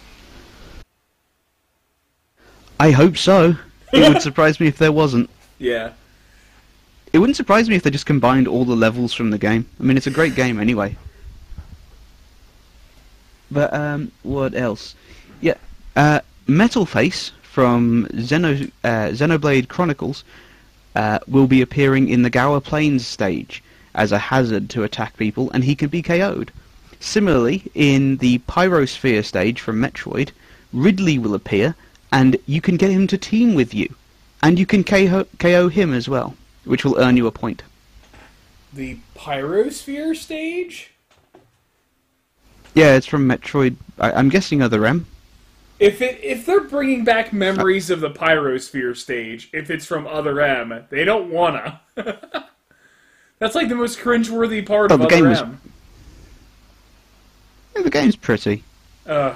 I 2.80 2.92
hope 2.92 3.18
so. 3.18 3.56
It 3.94 4.08
would 4.14 4.22
surprise 4.30 4.60
me 4.60 4.68
if 4.68 4.78
there 4.78 4.92
wasn't. 4.92 5.30
Yeah. 5.60 5.94
It 7.14 7.20
wouldn't 7.20 7.38
surprise 7.38 7.70
me 7.70 7.76
if 7.76 7.84
they 7.84 7.90
just 7.90 8.06
combined 8.06 8.48
all 8.48 8.66
the 8.66 8.76
levels 8.76 9.14
from 9.14 9.30
the 9.32 9.38
game. 9.38 9.66
I 9.80 9.84
mean, 9.84 9.96
it's 9.98 10.08
a 10.08 10.12
great 10.12 10.36
game 10.36 10.60
anyway. 10.60 10.98
But 13.50 13.74
um, 13.74 14.12
what 14.24 14.54
else? 14.56 14.94
Uh, 15.98 16.22
Metal 16.46 16.86
Face 16.86 17.32
from 17.42 18.06
Xeno 18.12 18.72
uh, 18.84 19.10
Xenoblade 19.10 19.68
Chronicles 19.68 20.24
uh, 20.96 21.18
will 21.28 21.48
be 21.48 21.60
appearing 21.60 22.08
in 22.08 22.22
the 22.22 22.30
Gaur 22.30 22.62
Plains 22.62 23.06
stage 23.06 23.64
as 23.96 24.12
a 24.12 24.20
hazard 24.20 24.70
to 24.70 24.84
attack 24.84 25.18
people, 25.18 25.50
and 25.52 25.64
he 25.64 25.76
can 25.76 25.90
be 25.90 26.04
KO'd. 26.04 26.52
Similarly, 27.00 27.64
in 27.74 28.18
the 28.18 28.38
Pyrosphere 28.48 29.26
stage 29.26 29.60
from 29.60 29.82
Metroid, 29.82 30.30
Ridley 30.72 31.18
will 31.18 31.34
appear, 31.34 31.74
and 32.12 32.38
you 32.46 32.62
can 32.62 32.78
get 32.78 32.92
him 32.92 33.08
to 33.08 33.18
team 33.18 33.56
with 33.56 33.74
you, 33.74 33.96
and 34.44 34.60
you 34.60 34.68
can 34.68 34.84
KO, 34.84 35.26
KO 35.40 35.68
him 35.68 35.96
as 35.96 36.08
well, 36.08 36.36
which 36.64 36.86
will 36.86 37.00
earn 37.00 37.18
you 37.18 37.26
a 37.26 37.32
point. 37.32 37.64
The 38.72 39.00
Pyrosphere 39.16 40.16
stage? 40.16 40.92
Yeah, 42.76 42.94
it's 42.96 43.08
from 43.08 43.28
Metroid. 43.28 43.78
I, 43.98 44.12
I'm 44.12 44.30
guessing 44.30 44.62
Other 44.62 44.86
M. 44.86 45.08
If 45.80 46.02
it 46.02 46.20
if 46.24 46.46
they're 46.46 46.62
bringing 46.62 47.04
back 47.04 47.32
memories 47.34 47.90
of 47.90 48.00
the 48.00 48.10
Pyrosphere 48.10 48.96
stage, 48.98 49.50
if 49.54 49.70
it's 49.70 49.86
from 49.86 50.08
Other 50.08 50.42
M, 50.42 50.86
they 50.90 51.04
don't 51.06 51.30
wanna. 51.30 51.82
That's 53.40 53.54
like 53.54 53.70
the 53.70 53.76
most 53.76 54.00
cringeworthy 54.00 54.66
part 54.66 54.92
Oh, 54.92 54.96
of 54.96 55.02
the 55.02 55.06
Other 55.08 55.16
game 55.16 55.30
was- 55.30 55.42
M. 55.42 55.62
Yeah, 57.76 57.84
the 57.84 57.90
game's 57.92 58.16
pretty. 58.16 58.64
Uh, 59.06 59.36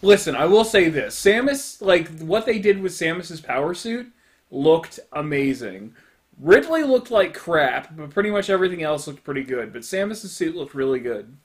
listen, 0.00 0.36
I 0.36 0.46
will 0.46 0.64
say 0.64 0.88
this: 0.88 1.20
Samus, 1.20 1.82
like 1.82 2.08
what 2.20 2.46
they 2.46 2.58
did 2.60 2.80
with 2.80 2.92
Samus's 2.92 3.40
power 3.40 3.74
suit, 3.74 4.06
looked 4.52 5.00
amazing. 5.12 5.94
Ridley 6.40 6.82
looked 6.84 7.10
like 7.10 7.34
crap, 7.34 7.96
but 7.96 8.10
pretty 8.10 8.30
much 8.30 8.48
everything 8.50 8.82
else 8.82 9.06
looked 9.06 9.24
pretty 9.24 9.42
good. 9.44 9.72
But 9.72 9.82
Samus's 9.82 10.32
suit 10.32 10.54
looked 10.56 10.74
really 10.74 11.00
good. 11.00 11.36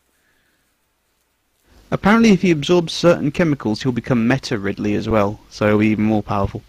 Apparently, 1.92 2.32
if 2.32 2.42
he 2.42 2.52
absorbs 2.52 2.94
certain 2.94 3.32
chemicals, 3.32 3.82
he'll 3.82 3.92
become 3.92 4.28
Meta 4.28 4.60
Ridley 4.60 4.96
as 4.96 5.10
well, 5.10 5.40
so 5.50 5.68
he'll 5.68 5.80
be 5.80 5.88
even 5.88 6.06
more 6.06 6.22
powerful. 6.22 6.62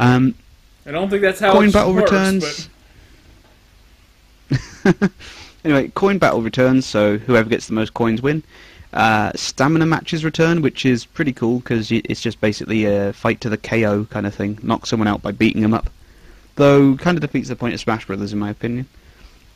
Um, 0.00 0.34
I 0.86 0.90
don't 0.90 1.10
think 1.10 1.22
that's 1.22 1.40
how 1.40 1.52
coin 1.52 1.70
battle 1.70 1.94
works, 1.94 2.10
returns. 2.10 2.68
anyway, 5.64 5.88
coin 5.88 6.18
battle 6.18 6.40
returns, 6.40 6.86
so 6.86 7.18
whoever 7.18 7.48
gets 7.48 7.66
the 7.66 7.74
most 7.74 7.92
coins 7.92 8.22
win. 8.22 8.42
Uh, 8.94 9.30
stamina 9.34 9.84
matches 9.84 10.24
return, 10.24 10.62
which 10.62 10.86
is 10.86 11.04
pretty 11.04 11.32
cool 11.32 11.58
because 11.58 11.92
it's 11.92 12.22
just 12.22 12.40
basically 12.40 12.86
a 12.86 13.12
fight 13.12 13.40
to 13.42 13.50
the 13.50 13.58
KO 13.58 14.06
kind 14.06 14.26
of 14.26 14.34
thing. 14.34 14.58
Knock 14.62 14.86
someone 14.86 15.08
out 15.08 15.20
by 15.20 15.32
beating 15.32 15.60
them 15.60 15.74
up. 15.74 15.90
Though, 16.54 16.96
kind 16.96 17.18
of 17.18 17.20
defeats 17.20 17.48
the 17.48 17.56
point 17.56 17.74
of 17.74 17.80
Smash 17.80 18.06
Brothers, 18.06 18.32
in 18.32 18.38
my 18.38 18.50
opinion. 18.50 18.86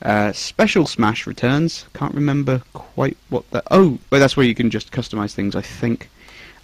Uh, 0.02 0.32
special 0.32 0.86
Smash 0.86 1.26
returns. 1.26 1.84
Can't 1.94 2.14
remember 2.14 2.62
quite 2.72 3.16
what 3.28 3.48
that. 3.52 3.64
Oh, 3.70 3.98
well, 4.10 4.20
that's 4.20 4.36
where 4.36 4.46
you 4.46 4.54
can 4.54 4.68
just 4.70 4.90
customize 4.90 5.32
things, 5.32 5.54
I 5.54 5.62
think. 5.62 6.10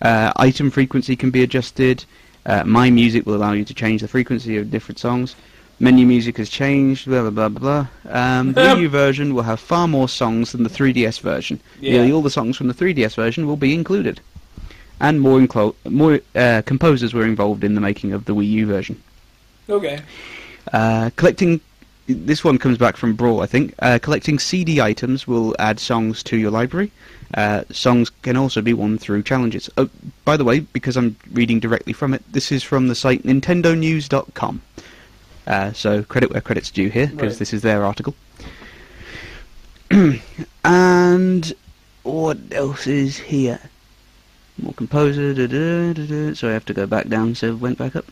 Uh, 0.03 0.33
item 0.37 0.71
frequency 0.71 1.15
can 1.17 1.31
be 1.31 1.43
adjusted. 1.43 2.05
Uh, 2.47 2.65
My 2.65 2.91
Music 2.91 3.27
will 3.27 3.35
allow 3.37 3.53
you 3.53 3.65
to 3.65 3.75
change 3.75 4.01
the 4.01 4.09
frequency 4.09 4.57
of 4.57 4.71
different 4.71 4.99
songs. 4.99 5.37
Menu 5.81 6.07
music 6.07 6.39
has 6.39 6.49
changed. 6.49 7.07
Blah 7.07 7.31
blah 7.31 7.49
blah 7.49 7.49
blah. 7.49 7.87
Um, 8.13 8.53
the 8.53 8.61
Wii 8.75 8.81
U 8.81 8.89
version 8.89 9.33
will 9.33 9.45
have 9.45 9.61
far 9.61 9.87
more 9.87 10.09
songs 10.09 10.51
than 10.51 10.65
the 10.65 10.69
3DS 10.71 11.21
version. 11.21 11.61
Yeah. 11.81 11.93
Nearly 11.93 12.11
all 12.11 12.23
the 12.23 12.31
songs 12.31 12.57
from 12.57 12.67
the 12.67 12.75
3DS 12.75 13.15
version 13.15 13.47
will 13.47 13.57
be 13.57 13.73
included, 13.75 14.21
and 14.99 15.21
more 15.21 15.39
inclo- 15.39 15.77
more 15.89 16.19
uh, 16.35 16.63
composers 16.67 17.15
were 17.15 17.25
involved 17.25 17.63
in 17.63 17.77
the 17.77 17.81
making 17.81 18.13
of 18.13 18.25
the 18.25 18.35
Wii 18.35 18.49
U 18.51 18.67
version. 18.67 19.01
okay. 19.71 20.01
Uh, 20.73 21.11
collecting 21.15 21.61
this 22.09 22.43
one 22.43 22.59
comes 22.59 22.79
back 22.79 22.97
from 22.97 23.15
Brawl, 23.15 23.43
I 23.43 23.47
think. 23.47 23.75
Uh, 23.79 23.99
collecting 24.01 24.39
CD 24.39 24.81
items 24.81 25.27
will 25.27 25.55
add 25.59 25.79
songs 25.79 26.23
to 26.25 26.37
your 26.37 26.51
library. 26.51 26.91
Uh, 27.35 27.65
songs 27.71 28.11
can 28.23 28.37
also 28.37 28.63
be 28.63 28.73
won 28.73 28.97
through 28.99 29.23
challenges. 29.23 29.69
Oh, 29.77 29.91
by 30.25 30.37
the 30.37 30.45
way, 30.45 30.61
because 30.61 30.97
I'm 30.97 31.17
reading 31.33 31.61
directly 31.61 31.93
from 31.93 32.15
it, 32.15 32.23
this 32.33 32.51
is 32.51 32.63
from 32.63 32.89
the 32.89 32.95
site 32.95 33.23
NintendoNews.com. 33.25 34.63
Uh, 35.47 35.73
so 35.73 36.03
credit 36.03 36.31
where 36.31 36.41
credit's 36.41 36.71
due 36.71 36.89
here, 36.89 37.07
because 37.09 37.35
Right. 37.35 37.39
this 37.39 37.53
is 37.53 37.63
their 37.63 37.85
article. 37.85 38.15
and 40.65 41.53
what 42.03 42.39
else 42.53 42.87
is 42.87 43.17
here? 43.19 43.61
More 44.61 44.73
composer. 44.75 45.35
Da, 45.35 45.47
da, 45.47 45.93
da, 45.93 46.07
da. 46.07 46.35
Sorry, 46.35 46.53
I 46.53 46.55
have 46.55 46.65
to 46.67 46.75
go 46.75 46.87
back 46.87 47.09
down, 47.09 47.35
so 47.35 47.55
went 47.55 47.79
back 47.79 47.95
up. 47.97 48.07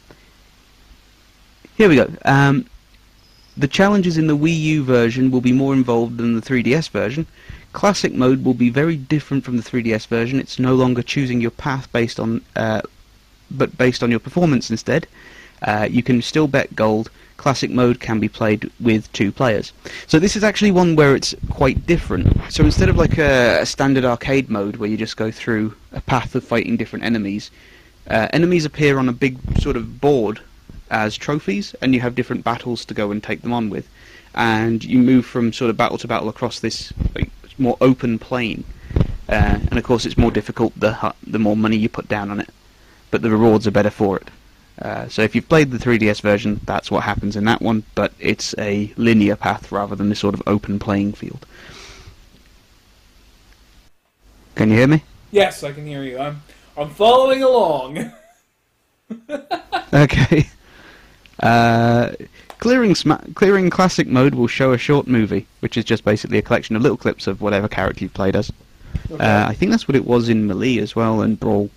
Here 1.76 1.88
we 1.88 1.96
go. 1.96 2.10
Um, 2.24 2.66
the 3.56 3.68
challenges 3.68 4.18
in 4.18 4.26
the 4.26 4.36
Wii 4.36 4.58
U 4.58 4.84
version 4.84 5.30
will 5.30 5.40
be 5.40 5.52
more 5.52 5.72
involved 5.72 6.18
than 6.18 6.34
the 6.34 6.42
3DS 6.42 6.90
version. 6.90 7.26
Classic 7.72 8.12
mode 8.12 8.44
will 8.44 8.54
be 8.54 8.70
very 8.70 8.96
different 8.96 9.44
from 9.44 9.56
the 9.56 9.62
3DS 9.62 10.06
version. 10.06 10.38
It's 10.38 10.58
no 10.58 10.74
longer 10.74 11.02
choosing 11.02 11.40
your 11.40 11.50
path 11.50 11.90
based 11.92 12.20
on, 12.20 12.42
uh, 12.54 12.82
but 13.50 13.76
based 13.78 14.02
on 14.02 14.10
your 14.10 14.20
performance 14.20 14.70
instead. 14.70 15.06
Uh, 15.62 15.88
you 15.90 16.02
can 16.02 16.20
still 16.20 16.48
bet 16.48 16.76
gold. 16.76 17.10
Classic 17.38 17.70
mode 17.70 18.00
can 18.00 18.18
be 18.18 18.28
played 18.28 18.70
with 18.80 19.10
two 19.12 19.30
players. 19.32 19.72
So 20.06 20.18
this 20.18 20.36
is 20.36 20.44
actually 20.44 20.70
one 20.70 20.96
where 20.96 21.14
it's 21.14 21.34
quite 21.50 21.86
different. 21.86 22.34
So 22.50 22.64
instead 22.64 22.88
of 22.88 22.96
like 22.96 23.18
a, 23.18 23.60
a 23.60 23.66
standard 23.66 24.04
arcade 24.04 24.50
mode 24.50 24.76
where 24.76 24.88
you 24.88 24.96
just 24.96 25.16
go 25.16 25.30
through 25.30 25.74
a 25.92 26.00
path 26.00 26.34
of 26.34 26.44
fighting 26.44 26.76
different 26.76 27.04
enemies, 27.04 27.50
uh, 28.08 28.28
enemies 28.32 28.64
appear 28.64 28.98
on 28.98 29.08
a 29.08 29.12
big 29.12 29.38
sort 29.60 29.76
of 29.76 30.00
board 30.00 30.40
as 30.90 31.16
trophies, 31.16 31.74
and 31.80 31.94
you 31.94 32.00
have 32.00 32.14
different 32.14 32.44
battles 32.44 32.84
to 32.84 32.94
go 32.94 33.10
and 33.10 33.22
take 33.22 33.42
them 33.42 33.52
on 33.52 33.70
with. 33.70 33.88
And 34.34 34.84
you 34.84 34.98
move 34.98 35.24
from 35.24 35.52
sort 35.52 35.70
of 35.70 35.76
battle 35.76 35.98
to 35.98 36.08
battle 36.08 36.28
across 36.28 36.60
this 36.60 36.92
like, 37.14 37.30
more 37.58 37.76
open 37.80 38.18
plane. 38.18 38.64
Uh, 39.28 39.58
and 39.70 39.78
of 39.78 39.84
course, 39.84 40.04
it's 40.04 40.18
more 40.18 40.30
difficult 40.30 40.78
the 40.78 41.14
the 41.26 41.38
more 41.38 41.56
money 41.56 41.76
you 41.76 41.88
put 41.88 42.08
down 42.08 42.30
on 42.30 42.38
it, 42.40 42.50
but 43.10 43.22
the 43.22 43.30
rewards 43.30 43.66
are 43.66 43.72
better 43.72 43.90
for 43.90 44.16
it. 44.18 44.28
Uh, 44.80 45.08
so 45.08 45.22
if 45.22 45.34
you've 45.34 45.48
played 45.48 45.70
the 45.70 45.78
3DS 45.78 46.20
version, 46.20 46.60
that's 46.64 46.90
what 46.90 47.02
happens 47.02 47.34
in 47.34 47.44
that 47.44 47.62
one, 47.62 47.82
but 47.94 48.12
it's 48.20 48.54
a 48.58 48.92
linear 48.96 49.34
path 49.34 49.72
rather 49.72 49.96
than 49.96 50.10
this 50.10 50.18
sort 50.18 50.34
of 50.34 50.42
open 50.46 50.78
playing 50.78 51.12
field. 51.14 51.46
Can 54.54 54.70
you 54.70 54.76
hear 54.76 54.86
me? 54.86 55.02
Yes, 55.30 55.64
I 55.64 55.72
can 55.72 55.86
hear 55.86 56.02
you. 56.02 56.18
I'm 56.18 56.42
I'm 56.76 56.90
following 56.90 57.42
along. 57.42 58.12
Okay. 59.92 60.48
Uh, 61.40 62.12
clearing 62.58 62.94
sma- 62.94 63.22
clearing 63.34 63.68
classic 63.70 64.06
mode 64.08 64.34
will 64.34 64.46
show 64.46 64.72
a 64.72 64.78
short 64.78 65.06
movie, 65.06 65.46
which 65.60 65.76
is 65.76 65.84
just 65.84 66.04
basically 66.04 66.38
a 66.38 66.42
collection 66.42 66.76
of 66.76 66.82
little 66.82 66.96
clips 66.96 67.26
of 67.26 67.40
whatever 67.40 67.68
character 67.68 68.04
you've 68.04 68.14
played 68.14 68.34
as. 68.36 68.50
Uh, 69.10 69.44
I 69.48 69.54
think 69.54 69.70
that's 69.70 69.86
what 69.86 69.94
it 69.96 70.06
was 70.06 70.28
in 70.28 70.46
Melee 70.46 70.78
as 70.78 70.96
well 70.96 71.20
and 71.20 71.38
Brawl. 71.38 71.70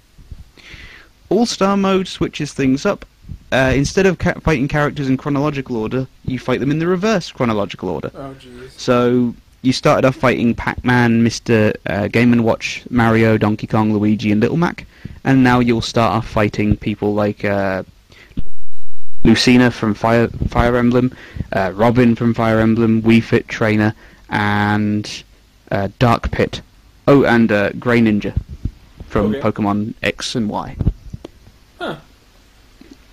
All 1.29 1.45
Star 1.45 1.77
mode 1.77 2.07
switches 2.07 2.53
things 2.53 2.85
up. 2.85 3.05
Uh, 3.51 3.73
instead 3.75 4.05
of 4.05 4.17
ca- 4.17 4.39
fighting 4.39 4.67
characters 4.67 5.07
in 5.09 5.17
chronological 5.17 5.75
order, 5.75 6.07
you 6.25 6.39
fight 6.39 6.59
them 6.59 6.71
in 6.71 6.79
the 6.79 6.87
reverse 6.87 7.31
chronological 7.31 7.89
order. 7.89 8.11
oh 8.15 8.35
jeez. 8.39 8.71
So 8.71 9.35
you 9.61 9.73
started 9.73 10.07
off 10.07 10.15
fighting 10.15 10.55
Pac-Man, 10.55 11.23
Mr. 11.23 11.75
Uh, 11.85 12.07
Game 12.07 12.31
and 12.31 12.43
Watch, 12.45 12.83
Mario, 12.89 13.37
Donkey 13.37 13.67
Kong, 13.67 13.91
Luigi, 13.93 14.31
and 14.31 14.39
Little 14.41 14.57
Mac, 14.57 14.85
and 15.23 15.43
now 15.43 15.59
you'll 15.59 15.81
start 15.81 16.13
off 16.13 16.27
fighting 16.27 16.77
people 16.77 17.13
like 17.13 17.43
uh, 17.43 17.83
Lucina 19.23 19.69
from 19.71 19.93
Fire 19.93 20.27
Fire 20.47 20.75
Emblem, 20.77 21.15
uh, 21.51 21.71
Robin 21.75 22.15
from 22.15 22.33
Fire 22.33 22.59
Emblem, 22.59 23.01
Wii 23.01 23.21
Fit 23.21 23.47
Trainer, 23.47 23.93
and 24.29 25.23
uh, 25.71 25.89
Dark 25.99 26.31
Pit. 26.31 26.61
Oh, 27.07 27.23
and 27.25 27.51
uh, 27.51 27.71
Greninja 27.71 28.39
from 29.07 29.33
Okay. 29.35 29.41
Pokemon 29.41 29.95
X 30.03 30.35
and 30.35 30.49
Y. 30.49 30.77
Huh. 31.79 31.97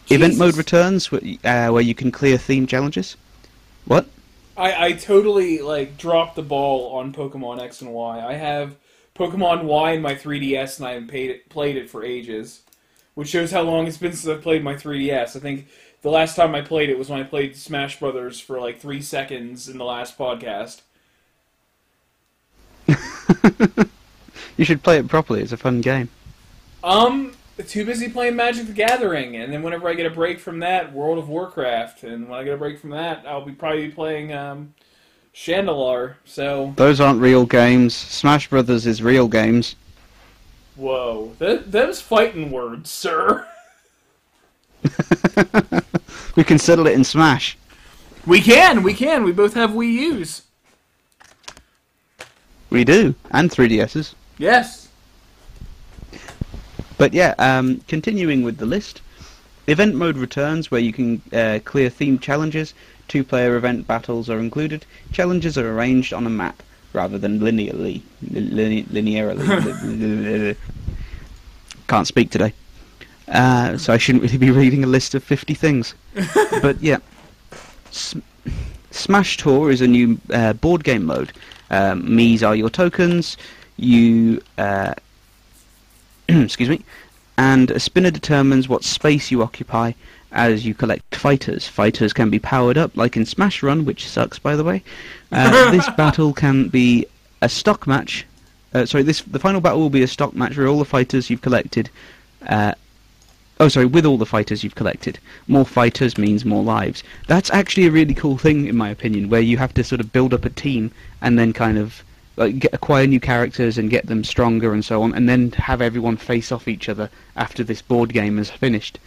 Event 0.09 0.33
Jesus. 0.35 0.39
mode 0.39 0.57
returns, 0.57 1.13
uh, 1.13 1.69
where 1.71 1.83
you 1.83 1.95
can 1.95 2.13
clear 2.13 2.37
theme 2.39 2.67
challenges. 2.67 3.17
What? 3.87 4.07
I, 4.57 4.87
I 4.87 4.93
totally 4.93 5.61
like 5.61 5.97
dropped 5.99 6.37
the 6.37 6.43
ball 6.43 6.95
on 6.97 7.13
Pokemon 7.13 7.61
X 7.61 7.81
and 7.81 7.93
Y. 7.93 8.25
I 8.25 8.35
have 8.35 8.77
Pokemon 9.15 9.65
Y 9.65 9.93
in 9.93 10.03
my 10.03 10.15
3DS 10.15 10.79
and 10.79 10.87
I 10.87 10.93
haven't 10.93 11.09
paid 11.09 11.31
it, 11.31 11.49
played 11.49 11.77
it 11.77 11.91
for 11.91 12.05
ages, 12.05 12.61
which 13.15 13.29
shows 13.29 13.51
how 13.51 13.63
long 13.63 13.87
it's 13.87 13.97
been 13.97 14.13
since 14.13 14.31
I've 14.33 14.43
played 14.43 14.63
my 14.63 14.75
3DS. 14.75 15.37
I 15.37 15.41
think 15.41 15.67
the 16.07 16.13
last 16.13 16.37
time 16.37 16.55
I 16.55 16.61
played 16.61 16.89
it 16.89 16.97
was 16.97 17.11
when 17.11 17.19
I 17.19 17.25
played 17.25 17.57
Smash 17.57 17.99
Brothers 17.99 18.39
for 18.39 18.61
like 18.61 18.79
three 18.79 19.03
seconds 19.03 19.69
in 19.69 19.77
the 19.77 19.85
last 19.85 20.17
podcast. 20.17 20.83
You 24.57 24.65
should 24.65 24.83
play 24.83 24.99
it 24.99 25.09
properly. 25.09 25.43
It's 25.43 25.53
a 25.53 25.57
fun 25.57 25.81
game. 25.81 26.09
Um, 26.83 27.33
too 27.67 27.85
busy 27.85 28.09
playing 28.09 28.37
Magic 28.37 28.67
the 28.67 28.73
Gathering, 28.73 29.37
and 29.37 29.53
then 29.53 29.63
whenever 29.63 29.89
I 29.89 29.95
get 29.95 30.07
a 30.07 30.11
break 30.11 30.41
from 30.41 30.61
that, 30.61 30.93
World 30.93 31.19
of 31.19 31.29
Warcraft, 31.29 32.05
and 32.05 32.29
when 32.29 32.39
I 32.41 32.45
get 32.45 32.55
a 32.55 32.57
break 32.57 32.79
from 32.79 32.91
that, 32.91 33.25
I'll 33.27 33.45
be 33.45 33.53
probably 33.53 33.91
playing 33.91 34.33
um, 34.33 34.73
Chandelar. 35.35 36.15
So 36.25 36.73
Those 36.77 37.01
aren't 37.01 37.21
real 37.21 37.45
games. 37.45 37.95
Smash 37.95 38.49
Brothers 38.49 38.87
is 38.87 39.03
real 39.03 39.29
games. 39.29 39.77
Whoa, 40.77 41.33
that 41.39 41.71
them's 41.73 42.01
fighting 42.01 42.51
words, 42.51 42.91
sir. 42.91 43.47
we 46.37 46.45
can 46.45 46.59
settle 46.59 46.87
it 46.87 46.93
in 46.93 47.03
Smash. 47.03 47.59
We 48.26 48.41
can, 48.41 48.82
we 48.82 48.95
can. 48.95 49.24
We 49.24 49.32
both 49.32 49.55
have 49.55 49.70
Wii 49.70 49.93
U's. 49.93 50.43
We 52.70 52.84
do, 52.84 53.14
and 53.30 53.51
3DSs. 53.51 54.14
Yes. 54.39 54.89
But 56.99 57.14
yeah, 57.14 57.34
um, 57.39 57.80
continuing 57.89 58.43
with 58.43 58.59
the 58.59 58.66
list, 58.66 59.01
event 59.66 59.95
mode 59.95 60.16
returns 60.16 60.70
where 60.70 60.80
you 60.80 60.93
can 60.93 61.22
uh, 61.32 61.61
clear 61.64 61.89
themed 61.91 62.20
challenges. 62.20 62.74
Two-player 63.09 63.57
event 63.57 63.87
battles 63.87 64.28
are 64.28 64.41
included. 64.41 64.84
Challenges 65.12 65.57
are 65.57 65.72
arranged 65.72 66.12
on 66.12 66.26
a 66.26 66.30
map 66.30 66.62
rather 66.93 67.18
than 67.18 67.39
linearly. 67.41 68.03
Linearly. 68.24 69.47
Can't 71.89 72.07
speak 72.07 72.30
today, 72.30 72.53
uh, 73.29 73.77
so 73.77 73.93
I 73.93 73.99
shouldn't 73.99 74.22
really 74.22 74.39
be 74.39 74.51
reading 74.51 74.85
a 74.85 74.87
list 74.87 75.14
of 75.14 75.24
50 75.24 75.55
things. 75.55 75.95
but 76.62 76.81
yeah, 76.81 76.99
S- 77.89 78.14
Smash 78.91 79.37
Tour 79.37 79.70
is 79.70 79.81
a 79.81 79.87
new 79.87 80.18
uh, 80.33 80.53
board 80.55 80.85
game 80.85 81.05
mode. 81.05 81.33
Um, 81.70 82.03
Mii's 82.05 82.43
are 82.43 82.55
your 82.55 82.70
tokens. 82.70 83.37
You 83.77 84.41
uh, 84.59 84.95
excuse 86.29 86.68
me, 86.68 86.83
and 87.37 87.70
a 87.70 87.81
spinner 87.81 88.11
determines 88.11 88.68
what 88.68 88.85
space 88.85 89.31
you 89.31 89.43
occupy 89.43 89.93
as 90.33 90.66
you 90.66 90.74
collect 90.74 91.14
fighters. 91.14 91.66
Fighters 91.66 92.12
can 92.12 92.31
be 92.31 92.39
powered 92.39 92.79
up, 92.79 92.97
like 92.97 93.16
in 93.16 93.27
Smash 93.27 93.62
Run, 93.62 93.85
which 93.85 94.09
sucks, 94.09 94.39
by 94.39 94.57
the 94.57 94.64
way. 94.64 94.83
Uh, 95.33 95.70
this 95.72 95.89
battle 95.91 96.33
can 96.33 96.68
be 96.68 97.07
a 97.43 97.49
stock 97.49 97.87
match. 97.87 98.24
Uh, 98.72 98.87
sorry, 98.87 99.03
this 99.03 99.22
the 99.22 99.39
final 99.39 99.61
battle 99.61 99.81
will 99.81 99.91
be 99.91 100.03
a 100.03 100.09
stock 100.09 100.35
match 100.35 100.57
where 100.57 100.68
all 100.68 100.79
the 100.79 100.85
fighters 100.85 101.31
you've 101.31 101.43
collected. 101.43 101.91
Oh, 103.59 103.69
sorry, 103.69 103.87
with 103.87 104.05
all 104.05 104.19
the 104.19 104.27
fighters 104.27 104.63
you've 104.63 104.75
collected. 104.75 105.19
More 105.49 105.65
fighters 105.65 106.19
means 106.19 106.45
more 106.45 106.63
lives. 106.63 107.03
That's 107.27 107.51
actually 107.51 107.87
a 107.87 107.91
really 107.91 108.13
cool 108.13 108.37
thing, 108.37 108.67
in 108.67 108.77
my 108.77 108.91
opinion, 108.91 109.31
where 109.31 109.41
you 109.41 109.57
have 109.57 109.73
to 109.75 109.85
sort 109.85 110.03
of 110.03 110.13
build 110.13 110.35
up 110.35 110.45
a 110.45 110.51
team 110.51 110.91
and 111.23 111.39
then 111.39 111.55
kind 111.55 111.79
of 111.79 112.05
like 112.37 112.59
get, 112.59 112.75
acquire 112.75 113.07
new 113.07 113.19
characters 113.19 113.79
and 113.79 113.89
get 113.89 114.09
them 114.09 114.25
stronger 114.25 114.75
and 114.75 114.85
so 114.85 115.03
on, 115.03 115.15
and 115.15 115.27
then 115.27 115.53
have 115.53 115.81
everyone 115.81 116.19
face 116.19 116.53
off 116.53 116.69
each 116.69 116.91
other 116.91 117.09
after 117.35 117.65
this 117.65 117.81
board 117.81 118.13
game 118.13 118.39
is 118.39 118.51
finished. 118.51 118.99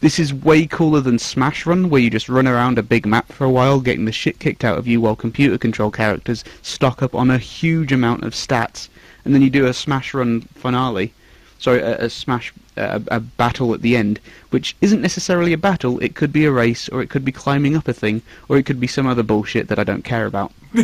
This 0.00 0.18
is 0.18 0.32
way 0.32 0.64
cooler 0.64 1.02
than 1.02 1.18
Smash 1.18 1.66
Run, 1.66 1.90
where 1.90 2.00
you 2.00 2.08
just 2.08 2.30
run 2.30 2.48
around 2.48 2.78
a 2.78 2.82
big 2.82 3.04
map 3.04 3.30
for 3.30 3.44
a 3.44 3.50
while, 3.50 3.78
getting 3.78 4.06
the 4.06 4.12
shit 4.12 4.38
kicked 4.38 4.64
out 4.64 4.78
of 4.78 4.86
you 4.86 5.02
while 5.02 5.16
computer 5.16 5.58
control 5.58 5.90
characters 5.90 6.44
stock 6.62 7.02
up 7.02 7.14
on 7.14 7.30
a 7.30 7.36
huge 7.36 7.92
amount 7.92 8.24
of 8.24 8.32
stats, 8.32 8.88
and 9.26 9.34
then 9.34 9.42
you 9.42 9.50
do 9.50 9.66
a 9.66 9.74
Smash 9.74 10.14
Run 10.14 10.40
finale. 10.54 11.12
Sorry, 11.58 11.80
a, 11.80 12.04
a 12.04 12.10
Smash 12.10 12.52
a, 12.78 13.02
a 13.08 13.20
battle 13.20 13.74
at 13.74 13.82
the 13.82 13.96
end, 13.96 14.20
which 14.50 14.76
isn't 14.80 15.02
necessarily 15.02 15.52
a 15.52 15.58
battle. 15.58 15.98
It 16.00 16.14
could 16.14 16.32
be 16.32 16.44
a 16.44 16.52
race, 16.52 16.88
or 16.88 17.02
it 17.02 17.10
could 17.10 17.24
be 17.24 17.32
climbing 17.32 17.76
up 17.76 17.88
a 17.88 17.92
thing, 17.92 18.22
or 18.48 18.56
it 18.56 18.66
could 18.66 18.80
be 18.80 18.86
some 18.86 19.06
other 19.06 19.22
bullshit 19.22 19.68
that 19.68 19.78
I 19.78 19.84
don't 19.84 20.04
care 20.04 20.26
about. 20.26 20.52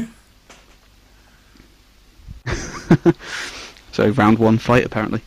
so 3.92 4.08
round 4.10 4.38
one 4.38 4.58
fight 4.58 4.84
apparently, 4.84 5.22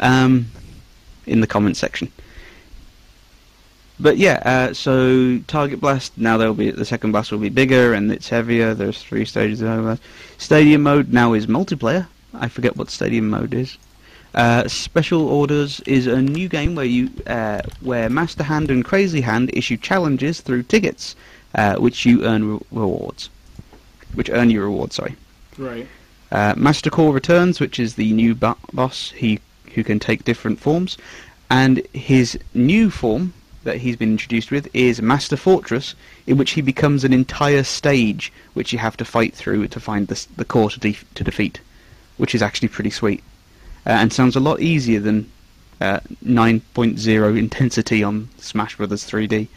um, 0.00 0.46
in 1.26 1.40
the 1.40 1.46
comment 1.46 1.76
section. 1.76 2.10
But 4.00 4.16
yeah, 4.16 4.42
uh, 4.44 4.74
so 4.74 5.38
target 5.48 5.80
blast 5.80 6.16
now 6.16 6.36
there'll 6.36 6.54
be 6.54 6.70
the 6.70 6.84
second 6.84 7.10
blast 7.10 7.32
will 7.32 7.38
be 7.38 7.48
bigger 7.48 7.94
and 7.94 8.12
it's 8.12 8.28
heavier. 8.28 8.72
There's 8.72 9.02
three 9.02 9.24
stages 9.24 9.60
of 9.60 9.82
blast. 9.82 10.02
Stadium 10.38 10.82
mode 10.82 11.12
now 11.12 11.32
is 11.32 11.48
multiplayer. 11.48 12.06
I 12.32 12.46
forget 12.48 12.76
what 12.76 12.90
stadium 12.90 13.28
mode 13.28 13.54
is. 13.54 13.76
Uh, 14.34 14.68
Special 14.68 15.26
Orders 15.28 15.80
is 15.80 16.06
a 16.06 16.20
new 16.20 16.48
game 16.48 16.74
where 16.74 16.84
you 16.84 17.10
uh, 17.26 17.62
where 17.80 18.10
Master 18.10 18.44
Hand 18.44 18.70
and 18.70 18.84
Crazy 18.84 19.22
Hand 19.22 19.50
issue 19.54 19.76
challenges 19.76 20.40
through 20.40 20.64
tickets, 20.64 21.16
uh, 21.54 21.76
which 21.76 22.04
you 22.04 22.24
earn 22.24 22.52
re- 22.52 22.60
rewards, 22.70 23.30
which 24.14 24.30
earn 24.30 24.50
you 24.50 24.62
rewards. 24.62 24.96
Sorry. 24.96 25.16
Right. 25.56 25.86
Uh, 26.30 26.54
Master 26.56 26.90
Core 26.90 27.12
returns, 27.12 27.58
which 27.58 27.80
is 27.80 27.94
the 27.94 28.12
new 28.12 28.34
bo- 28.34 28.58
boss 28.72 29.10
he 29.12 29.40
who 29.74 29.82
can 29.82 29.98
take 29.98 30.24
different 30.24 30.60
forms, 30.60 30.98
and 31.50 31.78
his 31.94 32.38
new 32.54 32.90
form 32.90 33.32
that 33.64 33.78
he's 33.78 33.96
been 33.96 34.12
introduced 34.12 34.50
with 34.50 34.68
is 34.74 35.00
Master 35.02 35.36
Fortress, 35.36 35.94
in 36.26 36.36
which 36.36 36.52
he 36.52 36.60
becomes 36.60 37.02
an 37.02 37.12
entire 37.12 37.64
stage 37.64 38.32
which 38.54 38.72
you 38.72 38.78
have 38.78 38.96
to 38.98 39.04
fight 39.04 39.34
through 39.34 39.68
to 39.68 39.80
find 39.80 40.08
the, 40.08 40.26
the 40.36 40.44
core 40.44 40.70
to, 40.70 40.78
de- 40.78 40.96
to 41.14 41.24
defeat, 41.24 41.60
which 42.18 42.34
is 42.34 42.42
actually 42.42 42.68
pretty 42.68 42.90
sweet, 42.90 43.22
uh, 43.88 43.92
and 43.92 44.12
sounds 44.12 44.36
a 44.36 44.40
lot 44.40 44.60
easier 44.60 45.00
than 45.00 45.30
uh, 45.80 46.00
9.0 46.24 47.38
intensity 47.38 48.02
on 48.02 48.28
Smash 48.36 48.76
Bros. 48.76 48.90
3D. 48.90 49.48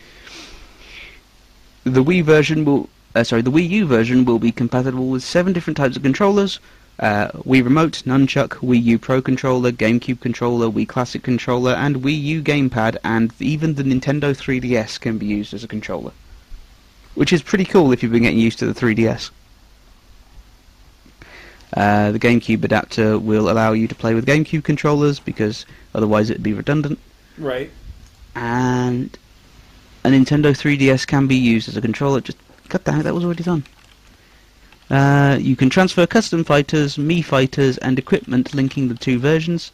The 1.84 2.03
Wii 2.03 2.23
version 2.23 2.63
will, 2.63 2.89
uh, 3.13 3.23
sorry, 3.23 3.41
the 3.41 3.51
Wii 3.51 3.67
U 3.69 3.86
version 3.86 4.23
will 4.23 4.39
be 4.39 4.51
compatible 4.51 5.07
with 5.09 5.23
seven 5.23 5.51
different 5.51 5.75
types 5.77 5.97
of 5.97 6.03
controllers, 6.03 6.59
uh, 6.99 7.29
Wii 7.29 7.63
Remote, 7.63 8.03
Nunchuck, 8.05 8.59
Wii 8.59 8.82
U 8.84 8.99
Pro 8.99 9.21
Controller, 9.21 9.71
GameCube 9.71 10.21
Controller, 10.21 10.67
Wii 10.67 10.88
Classic 10.88 11.21
Controller, 11.21 11.73
and 11.73 11.97
Wii 11.97 12.21
U 12.21 12.41
Gamepad, 12.41 12.97
and 13.03 13.34
even 13.39 13.75
the 13.75 13.84
Nintendo 13.84 14.34
3DS 14.34 14.99
can 14.99 15.17
be 15.17 15.25
used 15.25 15.53
as 15.53 15.63
a 15.63 15.67
controller. 15.67 16.11
Which 17.15 17.34
is 17.34 17.41
pretty 17.41 17.65
cool 17.65 17.91
if 17.91 18.01
you've 18.01 18.11
been 18.11 18.23
getting 18.23 18.39
used 18.39 18.59
to 18.59 18.71
the 18.71 18.79
3DS. 18.79 19.32
Uh, 21.76 22.11
the 22.11 22.19
GameCube 22.19 22.63
adapter 22.63 23.17
will 23.17 23.49
allow 23.49 23.72
you 23.72 23.88
to 23.88 23.95
play 23.95 24.13
with 24.13 24.26
GameCube 24.26 24.63
controllers 24.63 25.19
because 25.19 25.65
otherwise 25.95 26.30
it'd 26.30 26.43
be 26.43 26.53
redundant. 26.53 26.99
Right. 27.38 27.72
And 28.36 29.17
a 30.03 30.09
Nintendo 30.09 30.51
3DS 30.51 31.07
can 31.07 31.28
be 31.28 31.36
used 31.36 31.69
as 31.69 31.78
a 31.78 31.82
controller. 31.82 32.22
Just 32.22 32.38
cut 32.69 32.84
that. 32.86 33.03
That 33.03 33.15
was 33.15 33.24
already 33.24 33.43
done. 33.43 33.63
Uh, 34.89 35.38
you 35.39 35.55
can 35.55 35.69
transfer 35.69 36.05
custom 36.05 36.43
fighters, 36.43 36.97
Mii 36.97 37.24
fighters, 37.24 37.78
and 37.78 37.97
equipment 37.97 38.53
linking 38.53 38.89
the 38.89 38.95
two 38.95 39.19
versions. 39.19 39.72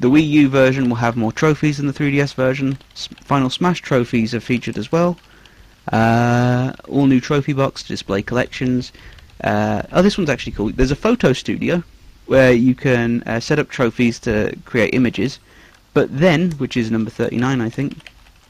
The 0.00 0.10
Wii 0.10 0.26
U 0.28 0.48
version 0.48 0.88
will 0.88 0.96
have 0.96 1.16
more 1.16 1.32
trophies 1.32 1.78
than 1.78 1.86
the 1.86 1.92
3DS 1.94 2.34
version. 2.34 2.76
S- 2.92 3.08
Final 3.24 3.48
Smash 3.48 3.80
trophies 3.80 4.34
are 4.34 4.40
featured 4.40 4.76
as 4.76 4.92
well. 4.92 5.16
Uh, 5.90 6.72
all 6.88 7.06
new 7.06 7.20
trophy 7.20 7.52
box 7.52 7.82
to 7.82 7.88
display 7.88 8.20
collections. 8.22 8.92
Uh, 9.42 9.82
oh, 9.92 10.02
this 10.02 10.16
one's 10.16 10.30
actually 10.30 10.52
cool. 10.52 10.70
There's 10.70 10.90
a 10.90 10.96
photo 10.96 11.32
studio 11.32 11.82
where 12.26 12.52
you 12.52 12.74
can 12.74 13.22
uh, 13.24 13.40
set 13.40 13.58
up 13.58 13.68
trophies 13.68 14.18
to 14.20 14.56
create 14.64 14.94
images. 14.94 15.38
But 15.94 16.16
then, 16.16 16.52
which 16.52 16.76
is 16.76 16.90
number 16.90 17.10
39, 17.10 17.60
I 17.60 17.68
think. 17.68 17.96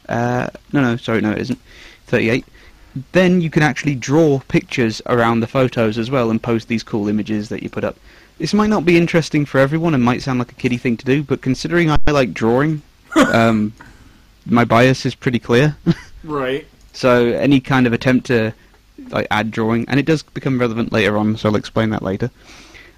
Uh, 0.09 0.49
no, 0.73 0.81
no, 0.81 0.97
sorry, 0.97 1.21
no, 1.21 1.33
it 1.33 1.39
isn't. 1.39 1.59
38 2.07 2.45
then 3.13 3.41
you 3.41 3.51
can 3.51 3.63
actually 3.63 3.95
draw 3.95 4.41
pictures 4.49 5.01
around 5.07 5.41
the 5.41 5.47
photos 5.47 5.99
as 5.99 6.11
well 6.11 6.31
and 6.31 6.43
post 6.43 6.69
these 6.69 6.83
cool 6.83 7.09
images 7.09 7.49
that 7.49 7.63
you 7.63 7.71
put 7.71 7.85
up. 7.85 7.97
This 8.39 8.53
might 8.55 8.71
not 8.71 8.85
be 8.85 8.97
interesting 8.97 9.45
for 9.47 9.59
everyone 9.59 9.95
and 9.95 10.03
might 10.03 10.23
sound 10.23 10.39
like 10.39 10.53
a 10.53 10.57
kiddie 10.57 10.77
thing 10.77 10.97
to 10.99 11.05
do, 11.05 11.23
but 11.23 11.43
considering 11.43 11.91
I 11.91 11.99
like 12.07 12.35
drawing, 12.35 12.83
um, 13.17 13.73
my 14.47 14.65
bias 14.65 15.07
is 15.07 15.15
pretty 15.15 15.39
clear. 15.39 15.77
Right. 16.25 16.69
so 16.93 17.27
any 17.33 17.59
kind 17.59 17.85
of 17.85 17.93
attempt 17.93 18.27
to 18.27 18.55
like 19.13 19.27
add 19.31 19.51
drawing, 19.51 19.85
and 19.89 20.01
it 20.01 20.07
does 20.07 20.23
become 20.23 20.59
relevant 20.59 20.93
later 20.93 21.17
on, 21.17 21.37
so 21.37 21.49
I'll 21.49 21.57
explain 21.57 21.91
that 21.91 22.03
later. 22.03 22.31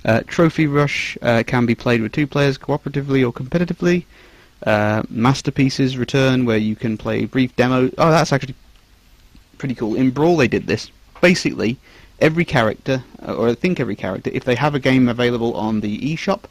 Uh, 0.04 0.20
Trophy 0.26 0.66
Rush 0.66 1.16
uh, 1.22 1.42
can 1.46 1.66
be 1.66 1.74
played 1.74 2.02
with 2.02 2.12
two 2.12 2.26
players 2.26 2.58
cooperatively 2.58 3.26
or 3.26 3.32
competitively. 3.32 4.04
Uh, 4.66 5.02
masterpieces 5.10 5.96
return 5.98 6.44
where 6.44 6.58
you 6.58 6.76
can 6.76 6.96
play 6.96 7.24
brief 7.24 7.54
demo. 7.56 7.90
Oh, 7.98 8.10
that's 8.10 8.32
actually 8.32 8.54
pretty 9.58 9.74
cool. 9.74 9.94
In 9.94 10.10
Brawl, 10.10 10.36
they 10.36 10.48
did 10.48 10.66
this. 10.66 10.90
Basically, 11.20 11.78
every 12.20 12.44
character, 12.44 13.02
uh, 13.26 13.34
or 13.34 13.48
I 13.48 13.54
think 13.54 13.80
every 13.80 13.96
character, 13.96 14.30
if 14.32 14.44
they 14.44 14.54
have 14.54 14.74
a 14.74 14.80
game 14.80 15.08
available 15.08 15.54
on 15.54 15.80
the 15.80 15.98
eShop, 15.98 16.44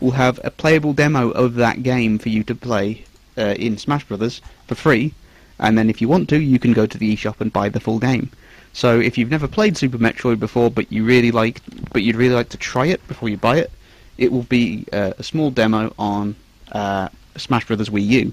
will 0.00 0.12
have 0.12 0.40
a 0.44 0.50
playable 0.50 0.92
demo 0.92 1.30
of 1.30 1.54
that 1.54 1.82
game 1.82 2.18
for 2.18 2.28
you 2.28 2.42
to 2.44 2.54
play 2.54 3.04
uh, 3.38 3.54
in 3.58 3.78
Smash 3.78 4.04
Brothers 4.04 4.40
for 4.66 4.74
free. 4.74 5.14
And 5.58 5.78
then, 5.78 5.88
if 5.88 6.00
you 6.00 6.08
want 6.08 6.28
to, 6.30 6.38
you 6.38 6.58
can 6.58 6.72
go 6.72 6.86
to 6.86 6.98
the 6.98 7.14
eShop 7.16 7.40
and 7.40 7.52
buy 7.52 7.68
the 7.68 7.80
full 7.80 7.98
game. 7.98 8.30
So, 8.72 8.98
if 8.98 9.18
you've 9.18 9.30
never 9.30 9.46
played 9.46 9.76
Super 9.76 9.98
Metroid 9.98 10.40
before, 10.40 10.70
but 10.70 10.90
you 10.90 11.04
really 11.04 11.30
like, 11.30 11.60
but 11.92 12.02
you'd 12.02 12.16
really 12.16 12.34
like 12.34 12.48
to 12.50 12.56
try 12.56 12.86
it 12.86 13.06
before 13.06 13.28
you 13.28 13.36
buy 13.36 13.58
it, 13.58 13.70
it 14.18 14.32
will 14.32 14.44
be 14.44 14.86
uh, 14.92 15.12
a 15.18 15.22
small 15.22 15.50
demo 15.50 15.92
on 15.98 16.36
uh, 16.72 17.08
Smash 17.36 17.66
Brothers 17.66 17.90
Wii 17.90 18.06
U. 18.06 18.32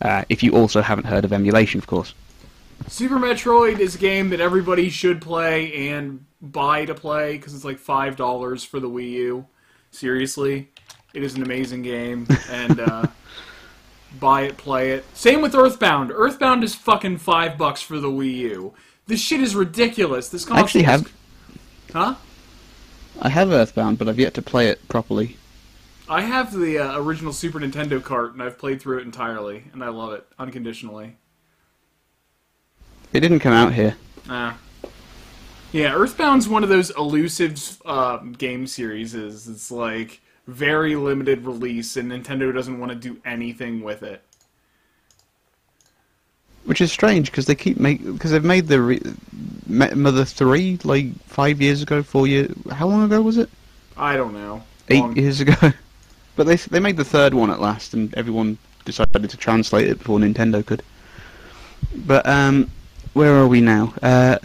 Uh, 0.00 0.24
if 0.28 0.42
you 0.42 0.54
also 0.56 0.80
haven't 0.80 1.04
heard 1.04 1.24
of 1.24 1.32
emulation, 1.32 1.78
of 1.78 1.86
course. 1.86 2.14
Super 2.88 3.16
Metroid 3.16 3.78
is 3.78 3.94
a 3.94 3.98
game 3.98 4.30
that 4.30 4.40
everybody 4.40 4.90
should 4.90 5.20
play 5.20 5.88
and 5.90 6.24
buy 6.42 6.84
to 6.84 6.94
play 6.94 7.36
because 7.36 7.54
it's 7.54 7.64
like 7.64 7.78
five 7.78 8.16
dollars 8.16 8.64
for 8.64 8.80
the 8.80 8.88
Wii 8.88 9.10
U. 9.10 9.46
Seriously, 9.90 10.68
it 11.14 11.22
is 11.22 11.34
an 11.34 11.42
amazing 11.42 11.82
game, 11.82 12.26
and 12.50 12.80
uh, 12.80 13.06
buy 14.20 14.42
it, 14.42 14.56
play 14.56 14.92
it. 14.92 15.04
Same 15.16 15.40
with 15.40 15.54
Earthbound. 15.54 16.10
Earthbound 16.12 16.64
is 16.64 16.74
fucking 16.74 17.18
five 17.18 17.56
bucks 17.56 17.80
for 17.80 17.98
the 17.98 18.08
Wii 18.08 18.34
U. 18.34 18.74
This 19.06 19.20
shit 19.20 19.40
is 19.40 19.54
ridiculous. 19.54 20.28
This 20.28 20.50
I 20.50 20.60
actually 20.60 20.84
have 20.84 21.12
huh? 21.92 22.14
I 23.20 23.28
have 23.28 23.50
Earthbound, 23.50 23.98
but 23.98 24.08
I've 24.08 24.18
yet 24.18 24.34
to 24.34 24.42
play 24.42 24.68
it 24.68 24.86
properly. 24.88 25.36
I 26.08 26.22
have 26.22 26.52
the 26.52 26.78
uh, 26.78 26.98
original 26.98 27.32
Super 27.32 27.60
Nintendo 27.60 28.02
cart, 28.02 28.32
and 28.32 28.42
I've 28.42 28.58
played 28.58 28.80
through 28.80 28.98
it 28.98 29.02
entirely, 29.02 29.64
and 29.72 29.82
I 29.82 29.88
love 29.88 30.12
it 30.12 30.26
unconditionally. 30.38 31.16
It 33.12 33.20
didn't 33.20 33.40
come 33.40 33.52
out 33.52 33.72
here. 33.72 33.96
Ah. 34.28 34.58
Yeah, 35.72 35.92
Earthbound's 35.94 36.48
one 36.48 36.62
of 36.62 36.68
those 36.68 36.90
elusive 36.90 37.80
uh, 37.84 38.18
game 38.18 38.66
series. 38.66 39.14
It's 39.14 39.70
like 39.70 40.20
very 40.46 40.96
limited 40.96 41.44
release, 41.46 41.96
and 41.96 42.10
Nintendo 42.10 42.52
doesn't 42.52 42.78
want 42.78 42.92
to 42.92 42.96
do 42.96 43.20
anything 43.24 43.82
with 43.82 44.02
it. 44.02 44.22
Which 46.64 46.80
is 46.80 46.90
strange 46.90 47.30
because 47.30 47.46
they 47.46 47.54
keep 47.54 47.78
make 47.78 48.02
because 48.02 48.30
they've 48.30 48.42
made 48.42 48.68
the 48.68 48.80
re- 48.80 49.02
Mother 49.66 50.24
Three 50.24 50.78
like 50.82 51.14
five 51.26 51.60
years 51.60 51.82
ago, 51.82 52.02
four 52.02 52.26
years. 52.26 52.54
How 52.72 52.86
long 52.86 53.02
ago 53.02 53.20
was 53.20 53.36
it? 53.36 53.50
I 53.96 54.16
don't 54.16 54.32
know. 54.32 54.62
Eight 54.88 55.00
Long- 55.00 55.16
years 55.16 55.40
ago. 55.40 55.54
but 56.36 56.46
they 56.46 56.56
they 56.56 56.80
made 56.80 56.96
the 56.96 57.04
third 57.04 57.34
one 57.34 57.50
at 57.50 57.60
last, 57.60 57.92
and 57.92 58.14
everyone 58.14 58.56
decided 58.86 59.28
to 59.28 59.36
translate 59.36 59.88
it 59.88 59.98
before 59.98 60.18
Nintendo 60.18 60.64
could. 60.64 60.82
But 61.94 62.26
um, 62.26 62.70
where 63.12 63.34
are 63.36 63.46
we 63.46 63.60
now? 63.60 63.92
Uh, 64.02 64.38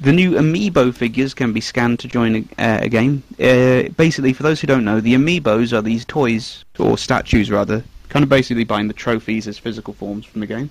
the 0.00 0.12
new 0.12 0.32
amiibo 0.32 0.94
figures 0.94 1.34
can 1.34 1.52
be 1.52 1.60
scanned 1.60 1.98
to 2.00 2.08
join 2.08 2.36
a, 2.36 2.62
uh, 2.62 2.78
a 2.82 2.88
game. 2.88 3.22
Uh, 3.40 3.88
basically, 3.96 4.32
for 4.32 4.42
those 4.42 4.60
who 4.60 4.66
don't 4.66 4.84
know, 4.84 5.00
the 5.00 5.14
amiibos 5.14 5.72
are 5.72 5.82
these 5.82 6.04
toys 6.04 6.64
or 6.78 6.98
statues 6.98 7.50
rather, 7.50 7.82
kind 8.08 8.22
of 8.22 8.28
basically 8.28 8.64
buying 8.64 8.88
the 8.88 8.94
trophies 8.94 9.48
as 9.48 9.58
physical 9.58 9.94
forms 9.94 10.24
from 10.24 10.40
the 10.40 10.46
game 10.46 10.70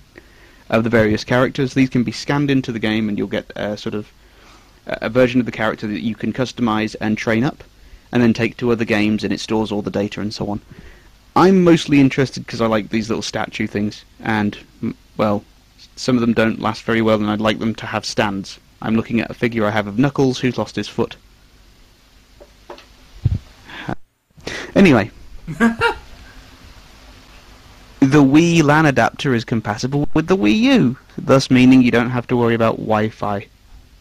of 0.78 0.84
the 0.84 0.90
various 0.90 1.24
characters. 1.24 1.74
These 1.74 1.90
can 1.90 2.04
be 2.04 2.12
scanned 2.12 2.50
into 2.50 2.72
the 2.72 2.78
game, 2.78 3.08
and 3.08 3.18
you'll 3.18 3.26
get 3.26 3.50
a 3.56 3.76
sort 3.76 3.94
of 3.94 4.12
a 4.86 5.08
version 5.08 5.40
of 5.40 5.46
the 5.46 5.52
character 5.52 5.86
that 5.86 6.02
you 6.02 6.14
can 6.14 6.32
customize 6.32 6.94
and 7.00 7.16
train 7.16 7.44
up, 7.44 7.64
and 8.12 8.22
then 8.22 8.32
take 8.32 8.56
to 8.58 8.70
other 8.70 8.84
games, 8.84 9.24
and 9.24 9.32
it 9.32 9.40
stores 9.40 9.72
all 9.72 9.82
the 9.82 9.90
data 9.90 10.20
and 10.20 10.34
so 10.34 10.48
on. 10.48 10.60
I'm 11.36 11.64
mostly 11.64 12.00
interested 12.00 12.46
because 12.46 12.60
I 12.60 12.66
like 12.66 12.90
these 12.90 13.08
little 13.08 13.22
statue 13.22 13.66
things, 13.66 14.04
and 14.20 14.58
well, 15.16 15.44
some 15.96 16.16
of 16.16 16.20
them 16.20 16.32
don't 16.32 16.60
last 16.60 16.82
very 16.82 17.02
well, 17.02 17.16
and 17.16 17.30
I'd 17.30 17.40
like 17.40 17.58
them 17.58 17.74
to 17.76 17.86
have 17.86 18.04
stands. 18.04 18.58
I'm 18.82 18.96
looking 18.96 19.20
at 19.20 19.30
a 19.30 19.34
figure 19.34 19.66
I 19.66 19.70
have 19.70 19.86
of 19.86 19.98
Knuckles 19.98 20.38
who's 20.38 20.58
lost 20.58 20.76
his 20.76 20.88
foot. 20.88 21.16
Anyway. 24.74 25.10
The 28.06 28.22
Wii 28.22 28.62
LAN 28.62 28.86
adapter 28.86 29.34
is 29.34 29.44
compatible 29.44 30.08
with 30.14 30.26
the 30.26 30.36
Wii 30.36 30.58
U, 30.60 30.96
thus 31.16 31.50
meaning 31.50 31.80
you 31.82 31.90
don't 31.90 32.10
have 32.10 32.26
to 32.28 32.36
worry 32.36 32.54
about 32.54 32.76
Wi-Fi. 32.76 33.46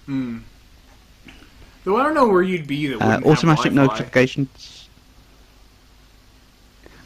Hmm. 0.06 0.39
Though 1.84 1.97
I 1.97 2.04
don't 2.04 2.14
know 2.14 2.28
where 2.28 2.41
you'd 2.43 2.68
be 2.68 2.88
that 2.88 3.01
Uh, 3.01 3.22
automatic 3.30 3.72
notifications. 3.74 4.88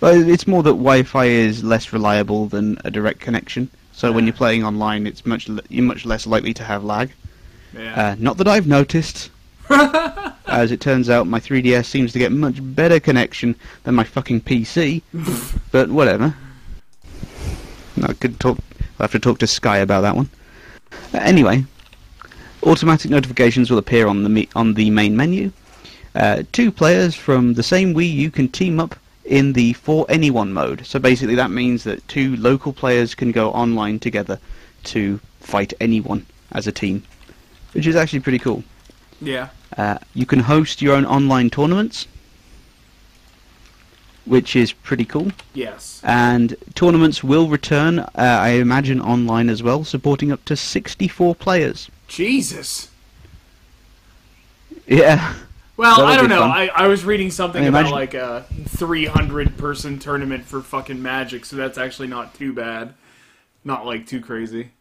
Well, 0.01 0.27
it's 0.29 0.47
more 0.47 0.63
that 0.63 0.71
Wi-Fi 0.71 1.25
is 1.25 1.63
less 1.63 1.91
reliable 1.93 2.47
than 2.47 2.77
a 2.85 2.91
direct 2.91 3.19
connection. 3.19 3.69
So 3.93 4.11
when 4.11 4.23
Ah. 4.23 4.27
you're 4.27 4.33
playing 4.35 4.63
online, 4.63 5.07
it's 5.07 5.25
much 5.25 5.47
you're 5.69 5.83
much 5.83 6.05
less 6.05 6.27
likely 6.27 6.53
to 6.55 6.63
have 6.63 6.83
lag. 6.83 7.11
Yeah. 7.77 7.93
Uh, 8.11 8.15
not 8.19 8.37
that 8.37 8.47
I've 8.47 8.67
noticed. 8.67 9.29
As 10.47 10.71
it 10.71 10.79
turns 10.79 11.09
out, 11.09 11.27
my 11.27 11.39
3DS 11.39 11.87
seems 11.87 12.13
to 12.13 12.19
get 12.19 12.31
much 12.31 12.55
better 12.59 12.99
connection 12.99 13.55
than 13.83 13.95
my 13.95 14.03
fucking 14.03 14.41
PC. 14.41 15.01
but 15.71 15.89
whatever. 15.89 16.35
I 18.03 18.13
could 18.13 18.39
talk. 18.39 18.57
I'll 18.99 19.05
have 19.05 19.11
to 19.11 19.19
talk 19.19 19.39
to 19.39 19.47
Sky 19.47 19.77
about 19.77 20.01
that 20.01 20.15
one. 20.15 20.29
Uh, 21.13 21.19
anyway, 21.19 21.65
automatic 22.63 23.11
notifications 23.11 23.69
will 23.69 23.77
appear 23.77 24.07
on 24.07 24.23
the 24.23 24.29
me- 24.29 24.49
on 24.55 24.73
the 24.73 24.89
main 24.89 25.15
menu. 25.15 25.51
Uh, 26.15 26.43
two 26.51 26.71
players 26.71 27.15
from 27.15 27.53
the 27.53 27.63
same 27.63 27.93
Wii 27.93 28.11
U 28.11 28.31
can 28.31 28.47
team 28.49 28.79
up 28.79 28.95
in 29.25 29.53
the 29.53 29.73
for 29.73 30.05
anyone 30.09 30.53
mode. 30.53 30.85
So 30.85 30.99
basically, 30.99 31.35
that 31.35 31.51
means 31.51 31.83
that 31.83 32.07
two 32.07 32.35
local 32.37 32.73
players 32.73 33.13
can 33.13 33.31
go 33.31 33.51
online 33.51 33.99
together 33.99 34.39
to 34.85 35.19
fight 35.41 35.73
anyone 35.79 36.25
as 36.53 36.65
a 36.65 36.71
team, 36.71 37.03
which 37.73 37.85
is 37.85 37.95
actually 37.95 38.21
pretty 38.21 38.39
cool. 38.39 38.63
yeah. 39.21 39.49
Uh, 39.77 39.97
you 40.15 40.25
can 40.25 40.39
host 40.39 40.81
your 40.81 40.95
own 40.95 41.05
online 41.05 41.49
tournaments, 41.49 42.07
which 44.27 44.55
is 44.55 44.71
pretty 44.73 45.05
cool. 45.05 45.31
Yes. 45.53 46.01
And 46.03 46.55
tournaments 46.75 47.23
will 47.23 47.47
return, 47.47 47.99
uh, 47.99 48.09
I 48.15 48.49
imagine, 48.49 49.01
online 49.01 49.49
as 49.49 49.63
well, 49.63 49.83
supporting 49.83 50.31
up 50.31 50.43
to 50.45 50.55
64 50.55 51.35
players. 51.35 51.89
Jesus. 52.07 52.89
Yeah. 54.87 55.33
Well, 55.75 56.01
I 56.05 56.17
don't 56.17 56.29
know. 56.29 56.39
fun. 56.39 56.51
I, 56.51 56.69
I 56.75 56.87
was 56.87 57.05
reading 57.05 57.29
something 57.29 57.63
I 57.63 57.67
about 57.67 57.79
imagine- 57.81 57.95
like 57.95 58.13
a 58.15 58.45
300 58.69 59.57
person 59.57 59.99
tournament 59.99 60.43
for 60.45 60.61
fucking 60.61 61.01
Magic, 61.01 61.45
so 61.45 61.55
that's 61.55 61.77
actually 61.77 62.07
not 62.07 62.33
too 62.33 62.51
bad. 62.53 62.93
Not 63.63 63.85
like 63.85 64.07
too 64.07 64.21
crazy. 64.21 64.71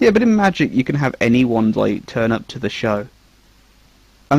Yeah, 0.00 0.10
but 0.10 0.22
in 0.22 0.34
Magic, 0.34 0.72
you 0.72 0.84
can 0.84 0.96
have 0.96 1.14
anyone 1.20 1.72
like 1.72 2.06
turn 2.06 2.32
up 2.32 2.46
to 2.48 2.58
the 2.58 2.68
show. 2.68 3.06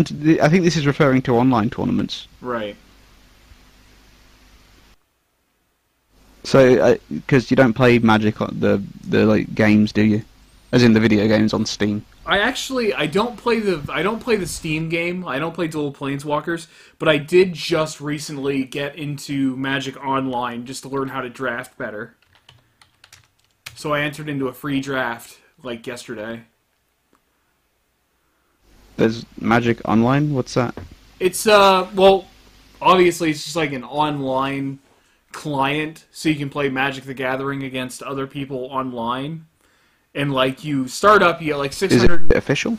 T- 0.05 0.39
I 0.39 0.47
think 0.47 0.63
this 0.63 0.77
is 0.77 0.85
referring 0.85 1.21
to 1.23 1.35
online 1.35 1.69
tournaments. 1.69 2.27
Right. 2.39 2.75
So, 6.43 6.97
because 7.09 7.51
you 7.51 7.55
don't 7.55 7.73
play 7.73 7.99
Magic 7.99 8.41
on 8.41 8.59
the 8.59 8.81
the 9.07 9.25
like 9.25 9.53
games, 9.53 9.91
do 9.91 10.01
you? 10.01 10.23
As 10.71 10.83
in 10.83 10.93
the 10.93 10.99
video 10.99 11.27
games 11.27 11.53
on 11.53 11.65
Steam. 11.65 12.05
I 12.25 12.39
actually 12.39 12.93
I 12.93 13.07
don't 13.07 13.35
play 13.35 13.59
the 13.59 13.81
I 13.91 14.03
don't 14.03 14.19
play 14.19 14.35
the 14.35 14.47
Steam 14.47 14.89
game. 14.89 15.27
I 15.27 15.39
don't 15.39 15.53
play 15.53 15.67
Duel 15.67 15.91
Planeswalkers, 15.91 16.67
but 16.97 17.07
I 17.09 17.17
did 17.17 17.53
just 17.53 17.99
recently 17.99 18.63
get 18.63 18.95
into 18.95 19.55
Magic 19.57 20.03
Online 20.03 20.65
just 20.65 20.83
to 20.83 20.89
learn 20.89 21.09
how 21.09 21.21
to 21.21 21.29
draft 21.29 21.77
better. 21.77 22.15
So 23.75 23.93
I 23.93 24.01
entered 24.01 24.29
into 24.29 24.47
a 24.47 24.53
free 24.53 24.79
draft 24.79 25.39
like 25.63 25.85
yesterday. 25.85 26.43
There's 28.97 29.25
Magic 29.39 29.81
Online. 29.87 30.33
What's 30.33 30.53
that? 30.53 30.75
It's 31.19 31.47
uh 31.47 31.89
well, 31.95 32.27
obviously 32.81 33.31
it's 33.31 33.43
just 33.43 33.55
like 33.55 33.73
an 33.73 33.83
online 33.83 34.79
client, 35.31 36.05
so 36.11 36.29
you 36.29 36.35
can 36.35 36.49
play 36.49 36.69
Magic 36.69 37.03
the 37.03 37.13
Gathering 37.13 37.63
against 37.63 38.03
other 38.03 38.27
people 38.27 38.65
online. 38.65 39.45
And 40.13 40.33
like 40.33 40.63
you 40.63 40.87
start 40.87 41.23
up, 41.23 41.41
you 41.41 41.47
get 41.47 41.57
like 41.57 41.73
six 41.73 41.95
hundred. 41.95 42.25
Is 42.25 42.31
it 42.31 42.37
official? 42.37 42.77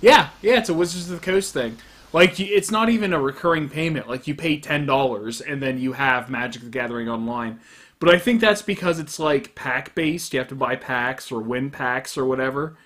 Yeah, 0.00 0.28
yeah, 0.42 0.58
it's 0.58 0.68
a 0.68 0.74
Wizards 0.74 1.10
of 1.10 1.20
the 1.20 1.24
Coast 1.24 1.54
thing. 1.54 1.78
Like 2.12 2.38
it's 2.38 2.70
not 2.70 2.90
even 2.90 3.12
a 3.12 3.20
recurring 3.20 3.68
payment. 3.68 4.08
Like 4.08 4.26
you 4.26 4.34
pay 4.34 4.58
ten 4.58 4.86
dollars 4.86 5.40
and 5.40 5.62
then 5.62 5.78
you 5.78 5.94
have 5.94 6.30
Magic 6.30 6.62
the 6.62 6.70
Gathering 6.70 7.08
online. 7.08 7.60
But 7.98 8.14
I 8.14 8.18
think 8.18 8.40
that's 8.40 8.62
because 8.62 8.98
it's 8.98 9.18
like 9.18 9.54
pack 9.54 9.94
based. 9.94 10.32
You 10.32 10.40
have 10.40 10.48
to 10.48 10.54
buy 10.54 10.76
packs 10.76 11.32
or 11.32 11.40
win 11.40 11.70
packs 11.70 12.18
or 12.18 12.24
whatever. 12.24 12.76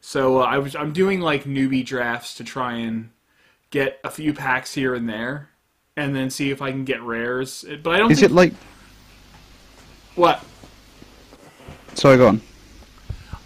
So 0.00 0.40
uh, 0.40 0.44
I 0.44 0.58
was 0.58 0.76
I'm 0.76 0.92
doing 0.92 1.20
like 1.20 1.44
newbie 1.44 1.84
drafts 1.84 2.34
to 2.36 2.44
try 2.44 2.74
and 2.74 3.10
get 3.70 3.98
a 4.04 4.10
few 4.10 4.32
packs 4.32 4.74
here 4.74 4.94
and 4.94 5.08
there, 5.08 5.50
and 5.96 6.14
then 6.14 6.30
see 6.30 6.50
if 6.50 6.60
I 6.60 6.70
can 6.70 6.84
get 6.84 7.02
rares. 7.02 7.64
But 7.82 7.94
I 7.94 7.98
don't. 7.98 8.10
Is 8.10 8.20
think, 8.20 8.30
it 8.30 8.34
like? 8.34 8.52
what? 10.14 10.44
Sorry, 11.94 12.16
go 12.16 12.28
on. 12.28 12.42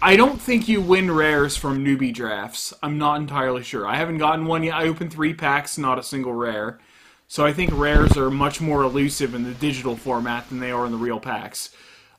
I 0.03 0.15
don't 0.15 0.41
think 0.41 0.67
you 0.67 0.81
win 0.81 1.11
rares 1.11 1.55
from 1.55 1.85
newbie 1.85 2.13
drafts. 2.13 2.73
I'm 2.81 2.97
not 2.97 3.21
entirely 3.21 3.61
sure. 3.61 3.87
I 3.87 3.97
haven't 3.97 4.17
gotten 4.17 4.45
one 4.45 4.63
yet. 4.63 4.73
I 4.73 4.87
opened 4.87 5.13
three 5.13 5.33
packs, 5.33 5.77
not 5.77 5.99
a 5.99 6.03
single 6.03 6.33
rare. 6.33 6.79
So 7.27 7.45
I 7.45 7.53
think 7.53 7.71
rares 7.71 8.17
are 8.17 8.31
much 8.31 8.59
more 8.59 8.81
elusive 8.81 9.35
in 9.35 9.43
the 9.43 9.53
digital 9.53 9.95
format 9.95 10.49
than 10.49 10.59
they 10.59 10.71
are 10.71 10.85
in 10.85 10.91
the 10.91 10.97
real 10.97 11.19
packs. 11.19 11.69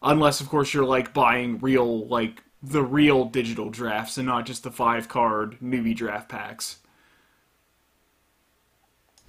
Unless, 0.00 0.40
of 0.40 0.48
course, 0.48 0.72
you're 0.72 0.84
like 0.84 1.12
buying 1.12 1.58
real, 1.58 2.06
like 2.06 2.42
the 2.62 2.82
real 2.82 3.24
digital 3.24 3.68
drafts 3.68 4.16
and 4.16 4.26
not 4.26 4.46
just 4.46 4.62
the 4.62 4.70
five 4.70 5.08
card 5.08 5.58
newbie 5.60 5.94
draft 5.94 6.28
packs. 6.28 6.78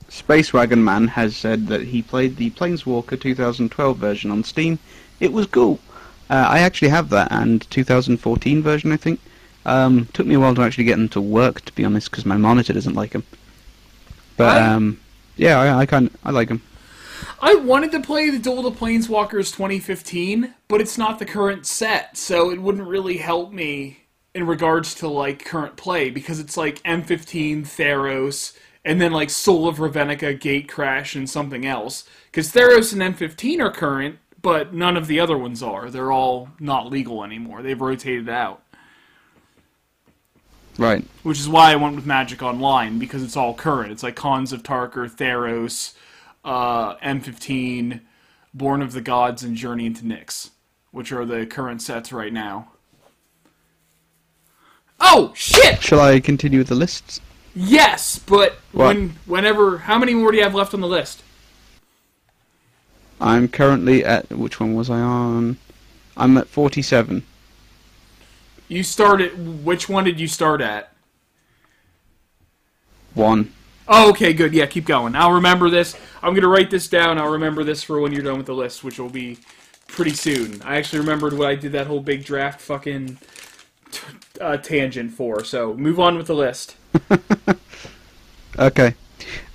Space 0.10 0.54
Wagon 0.54 0.84
Man 0.84 1.08
has 1.10 1.36
said 1.36 1.68
that 1.68 1.82
he 1.84 2.01
played 2.01 2.38
the 2.38 2.51
Planeswalker 2.51 3.20
2012 3.20 3.97
version 3.97 4.32
on 4.32 4.43
Steam. 4.43 4.80
It 5.20 5.32
was 5.34 5.47
cool. 5.47 5.80
Uh, 6.30 6.45
I 6.49 6.60
actually 6.60 6.89
have 6.89 7.10
that 7.10 7.32
and 7.32 7.70
2014 7.70 8.62
version, 8.62 8.91
I 8.91 8.97
think. 8.97 9.20
Um, 9.66 10.08
took 10.14 10.28
me 10.28 10.36
a 10.36 10.39
while 10.39 10.56
to 10.56 10.62
actually 10.62 10.84
get 10.84 10.97
them 10.97 11.10
to 11.10 11.22
work, 11.22 11.62
to 11.66 11.74
be 11.74 11.86
honest, 11.86 12.12
because 12.12 12.26
my 12.26 12.38
monitor 12.38 12.74
doesn't 12.74 12.95
like 12.95 13.12
them. 13.12 13.24
But 14.38 14.58
I- 14.62 14.68
um, 14.74 14.99
yeah, 15.36 15.60
I, 15.60 15.80
I 15.80 15.86
kind 15.86 16.12
I 16.24 16.32
like 16.32 16.49
them. 16.49 16.62
I 17.41 17.56
wanted 17.56 17.91
to 17.93 18.01
play 18.01 18.30
the 18.30 18.39
Duel 18.39 18.66
of 18.66 18.74
the 18.74 18.80
Planeswalkers 18.80 19.51
2015, 19.56 20.54
but 20.68 20.82
it's 20.82 20.97
not 20.97 21.20
the 21.20 21.26
current 21.26 21.66
set, 21.66 22.18
so 22.18 22.51
it 22.51 22.62
wouldn't 22.62 22.88
really 22.88 23.18
help 23.18 23.51
me 23.51 23.99
in 24.34 24.45
regards 24.45 24.93
to 24.95 25.08
like 25.08 25.45
current 25.45 25.78
play 25.78 26.10
because 26.10 26.39
it's 26.39 26.58
like 26.58 26.82
M15, 26.84 27.62
Theros, 27.62 28.54
and 28.86 28.99
then 28.99 29.11
like 29.11 29.29
Soul 29.29 29.67
of 29.67 29.77
Ravnica, 29.77 30.39
Gate 30.39 30.67
Crash, 30.67 31.15
and 31.15 31.29
something 31.29 31.65
else. 31.65 32.07
Because 32.25 32.51
Theros 32.51 32.93
and 32.93 33.01
M15 33.01 33.59
are 33.59 33.71
current, 33.71 34.17
but 34.41 34.73
none 34.73 34.97
of 34.97 35.07
the 35.07 35.19
other 35.19 35.38
ones 35.38 35.63
are. 35.63 35.89
They're 35.89 36.11
all 36.11 36.49
not 36.59 36.89
legal 36.89 37.23
anymore. 37.23 37.61
They've 37.61 37.79
rotated 37.79 38.29
out. 38.29 38.61
Right. 40.77 41.05
Which 41.21 41.39
is 41.39 41.47
why 41.47 41.71
I 41.71 41.75
went 41.75 41.95
with 41.95 42.05
Magic 42.05 42.41
Online 42.41 42.99
because 42.99 43.23
it's 43.23 43.38
all 43.38 43.53
current. 43.53 43.91
It's 43.91 44.03
like 44.03 44.15
Khans 44.15 44.51
of 44.51 44.63
Tarkir, 44.63 45.09
Theros, 45.09 45.93
uh, 46.43 46.95
M15, 46.95 48.01
Born 48.53 48.81
of 48.81 48.91
the 48.91 49.01
Gods, 49.01 49.43
and 49.43 49.55
Journey 49.55 49.86
into 49.86 50.03
Nyx, 50.03 50.49
which 50.91 51.11
are 51.11 51.25
the 51.25 51.45
current 51.45 51.81
sets 51.81 52.11
right 52.11 52.34
now. 52.34 52.69
Oh 54.99 55.31
shit! 55.36 55.81
Shall 55.81 55.99
I 55.99 56.19
continue 56.19 56.59
with 56.59 56.69
the 56.69 56.75
lists? 56.75 57.19
Yes, 57.56 58.18
but 58.20 58.58
What? 58.72 58.88
when 58.95 59.10
whenever 59.26 59.80
how 59.80 59.99
many 59.99 60.14
more 60.14 60.32
do 60.32 60.38
you 60.38 60.43
have 60.43 60.56
left 60.56 60.74
on 60.74 60.82
the 60.82 60.88
list? 60.88 61.22
I'm 63.22 63.47
currently 63.47 64.04
at 64.04 64.30
which 64.30 64.60
one 64.60 64.74
was 64.74 64.89
I 64.89 64.99
on? 64.99 65.58
I'm 66.18 66.38
at 66.38 66.47
47. 66.47 67.24
You 68.68 68.84
started. 68.84 69.64
Which 69.64 69.88
one 69.88 70.04
did 70.04 70.20
you 70.20 70.28
start 70.28 70.62
at? 70.62 70.91
One. 73.14 73.54
Oh, 73.88 74.10
okay, 74.12 74.34
good. 74.34 74.54
Yeah, 74.54 74.66
keep 74.66 74.86
going. 74.86 75.16
I'll 75.16 75.34
remember 75.34 75.70
this. 75.70 75.95
I'm 76.24 76.34
gonna 76.34 76.47
write 76.47 76.72
this 76.72 76.88
down. 76.88 77.20
I'll 77.20 77.30
remember 77.32 77.64
this 77.64 77.84
for 77.84 77.99
when 77.99 78.12
you're 78.14 78.24
done 78.24 78.38
with 78.38 78.47
the 78.47 78.56
list, 78.56 78.84
which 78.84 78.97
will 78.97 79.10
be 79.10 79.38
pretty 79.88 80.14
soon. 80.14 80.62
I 80.64 80.78
actually 80.78 80.99
remembered 80.99 81.34
what 81.34 81.49
I 81.49 81.56
did 81.56 81.74
that 81.74 81.88
whole 81.88 81.99
big 81.99 82.24
draft 82.26 82.62
fucking 82.62 83.20
t- 83.91 83.99
uh, 84.41 84.58
tangent 84.58 85.12
for. 85.12 85.43
So 85.43 85.74
move 85.76 85.99
on 85.99 86.18
with 86.18 86.28
the 86.28 86.36
list. 86.36 86.76
Okay. 88.60 88.94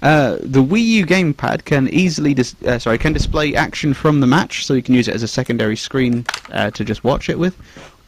Uh, 0.02 0.36
the 0.40 0.62
Wii 0.62 0.84
U 0.84 1.06
gamepad 1.06 1.64
can 1.64 1.88
easily 1.88 2.34
dis- 2.34 2.56
uh, 2.64 2.78
sorry 2.78 2.98
can 2.98 3.12
display 3.12 3.54
action 3.54 3.94
from 3.94 4.20
the 4.20 4.26
match, 4.26 4.66
so 4.66 4.74
you 4.74 4.82
can 4.82 4.94
use 4.94 5.08
it 5.08 5.14
as 5.14 5.22
a 5.22 5.28
secondary 5.28 5.76
screen 5.76 6.26
uh, 6.52 6.70
to 6.72 6.84
just 6.84 7.04
watch 7.04 7.28
it 7.28 7.38
with, 7.38 7.56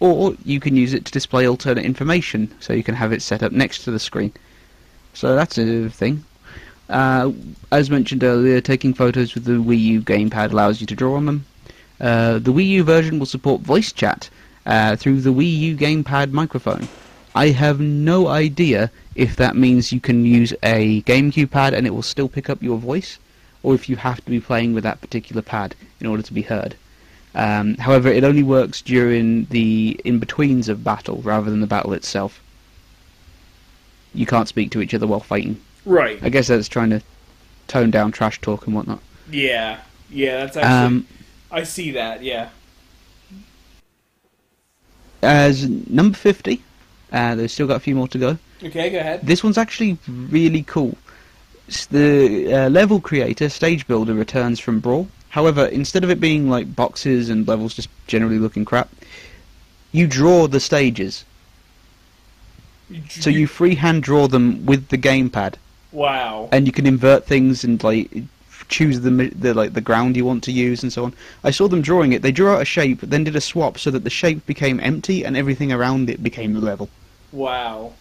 or 0.00 0.34
you 0.44 0.58
can 0.58 0.76
use 0.76 0.94
it 0.94 1.04
to 1.04 1.12
display 1.12 1.46
alternate 1.46 1.84
information, 1.84 2.52
so 2.60 2.72
you 2.72 2.82
can 2.82 2.94
have 2.94 3.12
it 3.12 3.22
set 3.22 3.42
up 3.42 3.52
next 3.52 3.84
to 3.84 3.90
the 3.90 3.98
screen. 3.98 4.32
So 5.14 5.34
that's 5.34 5.58
a 5.58 5.88
thing. 5.88 6.24
Uh, 6.88 7.32
as 7.70 7.90
mentioned 7.90 8.24
earlier, 8.24 8.60
taking 8.60 8.94
photos 8.94 9.34
with 9.34 9.44
the 9.44 9.52
Wii 9.52 9.80
U 9.80 10.00
gamepad 10.00 10.50
allows 10.50 10.80
you 10.80 10.86
to 10.88 10.96
draw 10.96 11.14
on 11.14 11.26
them. 11.26 11.44
Uh, 12.00 12.38
the 12.38 12.52
Wii 12.52 12.66
U 12.68 12.84
version 12.84 13.18
will 13.18 13.26
support 13.26 13.60
voice 13.60 13.92
chat 13.92 14.28
uh, 14.66 14.96
through 14.96 15.20
the 15.20 15.32
Wii 15.32 15.58
U 15.58 15.76
gamepad 15.76 16.32
microphone. 16.32 16.88
I 17.34 17.48
have 17.48 17.80
no 17.80 18.28
idea 18.28 18.90
if 19.14 19.36
that 19.36 19.56
means 19.56 19.92
you 19.92 20.00
can 20.00 20.24
use 20.24 20.52
a 20.62 21.02
GameCube 21.02 21.50
pad 21.50 21.74
and 21.74 21.86
it 21.86 21.90
will 21.90 22.02
still 22.02 22.28
pick 22.28 22.50
up 22.50 22.62
your 22.62 22.78
voice, 22.78 23.18
or 23.62 23.74
if 23.74 23.88
you 23.88 23.96
have 23.96 24.24
to 24.24 24.30
be 24.30 24.40
playing 24.40 24.74
with 24.74 24.84
that 24.84 25.00
particular 25.00 25.42
pad 25.42 25.74
in 26.00 26.06
order 26.06 26.22
to 26.22 26.32
be 26.32 26.42
heard. 26.42 26.74
Um, 27.34 27.76
however, 27.76 28.08
it 28.08 28.24
only 28.24 28.42
works 28.42 28.82
during 28.82 29.44
the 29.46 30.00
in-betweens 30.04 30.68
of 30.68 30.82
battle 30.82 31.22
rather 31.22 31.50
than 31.50 31.60
the 31.60 31.66
battle 31.66 31.92
itself. 31.92 32.40
You 34.12 34.26
can't 34.26 34.48
speak 34.48 34.72
to 34.72 34.80
each 34.80 34.94
other 34.94 35.06
while 35.06 35.20
fighting. 35.20 35.60
Right. 35.84 36.18
I 36.22 36.28
guess 36.28 36.48
that's 36.48 36.68
trying 36.68 36.90
to 36.90 37.00
tone 37.68 37.92
down 37.92 38.10
trash 38.10 38.40
talk 38.40 38.66
and 38.66 38.74
whatnot. 38.74 39.00
Yeah. 39.30 39.80
Yeah. 40.10 40.38
That's 40.38 40.56
actually. 40.56 40.86
Um, 40.86 41.06
I 41.52 41.62
see 41.62 41.92
that. 41.92 42.24
Yeah. 42.24 42.48
as 45.22 45.68
number 45.68 46.16
50, 46.16 46.62
uh, 47.12 47.34
there's 47.34 47.52
still 47.52 47.66
got 47.66 47.76
a 47.76 47.80
few 47.80 47.94
more 47.94 48.08
to 48.08 48.18
go. 48.18 48.38
Okay. 48.62 48.90
Go 48.90 48.98
ahead. 48.98 49.20
This 49.22 49.42
one's 49.44 49.58
actually 49.58 49.98
really 50.08 50.62
cool. 50.62 50.96
S- 51.68 51.86
The 51.86 52.52
uh, 52.54 52.68
level 52.68 53.00
creator, 53.00 53.48
Stage 53.48 53.86
Builder, 53.86 54.14
returns 54.14 54.58
from 54.60 54.80
Brawl. 54.80 55.08
However, 55.30 55.66
instead 55.66 56.02
of 56.04 56.10
it 56.10 56.20
being 56.20 56.50
like 56.50 56.74
boxes 56.74 57.28
and 57.30 57.46
levels 57.46 57.74
just 57.74 57.88
generally 58.06 58.38
looking 58.38 58.64
crap, 58.64 58.88
you 59.92 60.06
draw 60.06 60.46
the 60.48 60.60
stages. 60.60 61.24
So 63.08 63.30
you 63.30 63.46
freehand 63.46 64.02
draw 64.02 64.26
them 64.26 64.66
with 64.66 64.88
the 64.88 64.98
gamepad, 64.98 65.54
Wow. 65.92 66.48
and 66.50 66.66
you 66.66 66.72
can 66.72 66.86
invert 66.86 67.24
things 67.24 67.62
and 67.62 67.82
like 67.84 68.10
choose 68.68 69.00
the 69.00 69.10
the 69.10 69.54
like 69.54 69.74
the 69.74 69.80
ground 69.80 70.16
you 70.16 70.24
want 70.24 70.42
to 70.44 70.52
use 70.52 70.82
and 70.82 70.92
so 70.92 71.04
on. 71.04 71.14
I 71.44 71.52
saw 71.52 71.68
them 71.68 71.82
drawing 71.82 72.12
it. 72.12 72.22
They 72.22 72.32
drew 72.32 72.48
out 72.48 72.60
a 72.62 72.64
shape, 72.64 73.00
then 73.00 73.22
did 73.22 73.36
a 73.36 73.40
swap 73.40 73.78
so 73.78 73.92
that 73.92 74.02
the 74.02 74.10
shape 74.10 74.44
became 74.44 74.80
empty 74.80 75.24
and 75.24 75.36
everything 75.36 75.70
around 75.72 76.10
it 76.10 76.20
became 76.22 76.52
the 76.54 76.60
level. 76.60 76.88
Wow. 77.32 77.92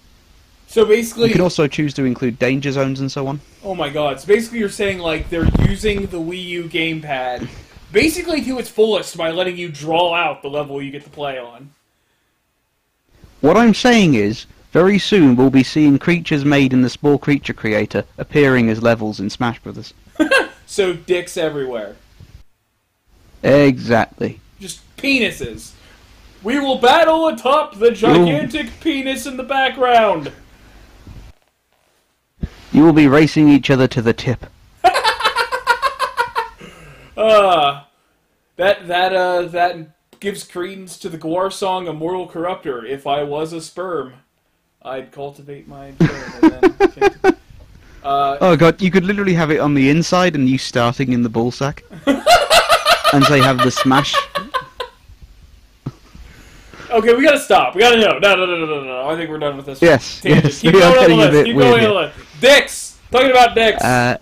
So 0.68 0.86
basically, 0.86 1.28
You 1.28 1.34
can 1.34 1.42
also 1.42 1.68
choose 1.68 1.94
to 1.96 2.06
include 2.06 2.38
danger 2.38 2.72
zones 2.72 3.00
and 3.00 3.12
so 3.12 3.28
on. 3.28 3.42
Oh 3.64 3.74
my 3.74 3.90
god. 3.90 4.20
So 4.20 4.28
basically 4.28 4.60
you're 4.60 4.70
saying 4.70 5.00
like 5.00 5.30
they're 5.30 5.50
using 5.68 6.06
the 6.08 6.20
Wii 6.20 6.44
U 6.44 6.64
gamepad 6.66 7.48
basically 7.92 8.44
to 8.46 8.60
its 8.60 8.70
fullest 8.70 9.18
by 9.18 9.32
letting 9.32 9.58
you 9.58 9.70
draw 9.70 10.14
out 10.14 10.42
the 10.42 10.50
level 10.50 10.82
you 10.82 10.92
get 10.92 11.04
to 11.04 11.10
play 11.10 11.40
on. 11.40 11.72
What 13.42 13.58
I'm 13.58 13.74
saying 13.74 14.16
is, 14.16 14.46
very 14.72 15.00
soon 15.00 15.36
we'll 15.36 15.50
be 15.50 15.64
seeing 15.64 15.98
creatures 15.98 16.46
made 16.46 16.74
in 16.74 16.82
the 16.84 16.90
Spore 16.90 17.18
Creature 17.18 17.54
Creator 17.54 18.04
appearing 18.18 18.70
as 18.70 18.84
levels 18.84 19.20
in 19.20 19.30
Smash 19.30 19.60
Brothers. 19.60 19.94
So 20.70 20.94
dicks 20.94 21.36
everywhere. 21.36 21.96
Exactly. 23.42 24.40
Just 24.60 24.82
penises. 24.98 25.72
We 26.42 26.60
will 26.60 26.78
battle 26.78 27.28
atop 27.28 27.78
the 27.78 27.92
gigantic 27.92 28.80
penis 28.80 29.26
in 29.26 29.36
the 29.38 29.44
background. 29.44 30.32
You 32.72 32.84
will 32.84 32.94
be 32.94 33.08
racing 33.08 33.50
each 33.50 33.70
other 33.70 33.88
to 33.88 34.02
the 34.02 34.14
tip. 34.14 34.46
Uh, 37.18 37.84
that 38.56 38.88
that 38.88 39.14
uh 39.14 39.42
that 39.44 40.20
gives 40.20 40.44
credence 40.44 40.98
to 41.00 41.10
the 41.10 41.18
Gwar 41.18 41.52
song 41.52 41.88
"Immortal 41.88 42.30
Corruptor." 42.30 42.88
If 42.88 43.06
I 43.06 43.24
was 43.24 43.52
a 43.52 43.60
sperm, 43.60 44.14
I'd 44.82 45.12
cultivate 45.12 45.68
my 45.68 45.92
germ. 46.00 47.36
Uh, 48.02 48.38
Oh 48.40 48.56
god, 48.56 48.82
you 48.82 48.90
could 48.92 49.04
literally 49.04 49.34
have 49.34 49.52
it 49.52 49.60
on 49.60 49.74
the 49.74 49.90
inside 49.90 50.34
and 50.34 50.48
you 50.48 50.58
starting 50.58 51.12
in 51.12 51.22
the 51.22 51.28
ball 51.28 51.52
sack. 51.52 51.84
and 52.06 53.26
say 53.26 53.42
have 53.42 53.58
the 53.58 53.72
smash. 53.72 54.16
Okay, 56.92 57.14
we 57.16 57.24
gotta 57.24 57.40
stop. 57.40 57.76
We 57.76 57.82
gotta 57.82 57.98
know. 57.98 58.18
No, 58.20 58.36
no, 58.36 58.46
no, 58.46 58.58
no, 58.58 58.66
no, 58.66 58.84
no. 58.84 59.10
I 59.10 59.16
think 59.16 59.30
we're 59.30 59.38
done 59.40 59.58
with 59.58 59.66
this. 59.66 59.82
Yes, 59.82 60.22
Tangent. 60.22 60.44
yes, 60.46 60.60
Keep 60.62 60.74
going 60.74 60.84
on 60.98 61.10
the 61.10 61.16
list. 61.16 61.46
Keep 61.46 61.56
going 61.58 61.74
on 61.86 61.90
the 61.90 61.94
list. 61.94 62.18
Dicks. 62.42 63.00
Talking 63.12 63.32
about 63.32 63.56
dicks. 63.56 63.84
Uh, 63.84 64.18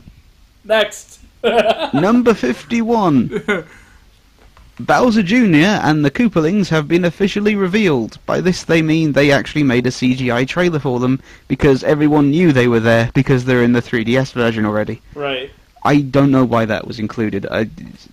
Next. 0.63 1.19
number 1.93 2.33
51. 2.33 3.65
Bowser 4.79 5.23
Jr. 5.23 5.79
and 5.81 6.05
the 6.05 6.11
Koopalings 6.11 6.69
have 6.69 6.87
been 6.87 7.05
officially 7.05 7.55
revealed. 7.55 8.19
By 8.25 8.41
this 8.41 8.63
they 8.63 8.81
mean 8.81 9.11
they 9.13 9.31
actually 9.31 9.63
made 9.63 9.87
a 9.87 9.89
CGI 9.89 10.47
trailer 10.47 10.79
for 10.79 10.99
them 10.99 11.19
because 11.47 11.83
everyone 11.83 12.29
knew 12.31 12.51
they 12.51 12.67
were 12.67 12.79
there 12.79 13.09
because 13.15 13.43
they're 13.45 13.63
in 13.63 13.71
the 13.73 13.81
3DS 13.81 14.33
version 14.33 14.65
already. 14.65 15.01
Right. 15.15 15.49
I 15.83 16.01
don't 16.01 16.31
know 16.31 16.45
why 16.45 16.65
that 16.65 16.85
was 16.85 16.99
included. 16.99 17.47
I, 17.49 17.69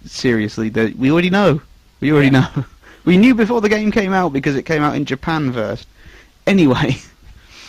seriously, 0.07 0.71
we 0.71 1.11
already 1.11 1.31
know. 1.31 1.61
We 2.01 2.13
already 2.13 2.29
Yeah. 2.29 2.49
know. 2.57 2.65
We 3.05 3.19
knew 3.19 3.35
before 3.35 3.61
the 3.61 3.69
game 3.69 3.93
came 3.93 4.15
out 4.15 4.33
because 4.33 4.57
it 4.57 4.65
came 4.65 4.83
out 4.83 4.97
in 4.97 5.05
Japan 5.05 5.53
first. 5.53 5.87
Anyway, 6.47 6.97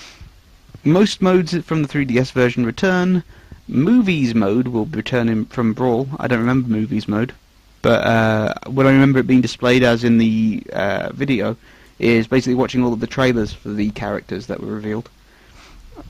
most 0.85 1.21
modes 1.21 1.53
from 1.63 1.81
the 1.81 1.89
3DS 1.89 2.31
version 2.31 2.65
return. 2.65 3.21
Movies 3.67 4.33
mode 4.33 4.69
will 4.69 4.85
return 4.85 5.27
in, 5.27 5.45
from 5.45 5.73
Brawl. 5.73 6.07
I 6.19 6.27
don't 6.27 6.39
remember 6.39 6.69
movies 6.69 7.09
mode, 7.09 7.33
but 7.81 8.05
uh, 8.05 8.53
what 8.67 8.85
I 8.85 8.91
remember 8.91 9.19
it 9.19 9.27
being 9.27 9.41
displayed 9.41 9.83
as 9.83 10.05
in 10.05 10.19
the 10.19 10.63
uh, 10.71 11.09
video 11.11 11.57
is 11.99 12.27
basically 12.27 12.55
watching 12.55 12.81
all 12.81 12.93
of 12.93 13.01
the 13.01 13.07
trailers 13.07 13.51
for 13.51 13.69
the 13.69 13.89
characters 13.91 14.47
that 14.47 14.61
were 14.61 14.73
revealed. 14.73 15.09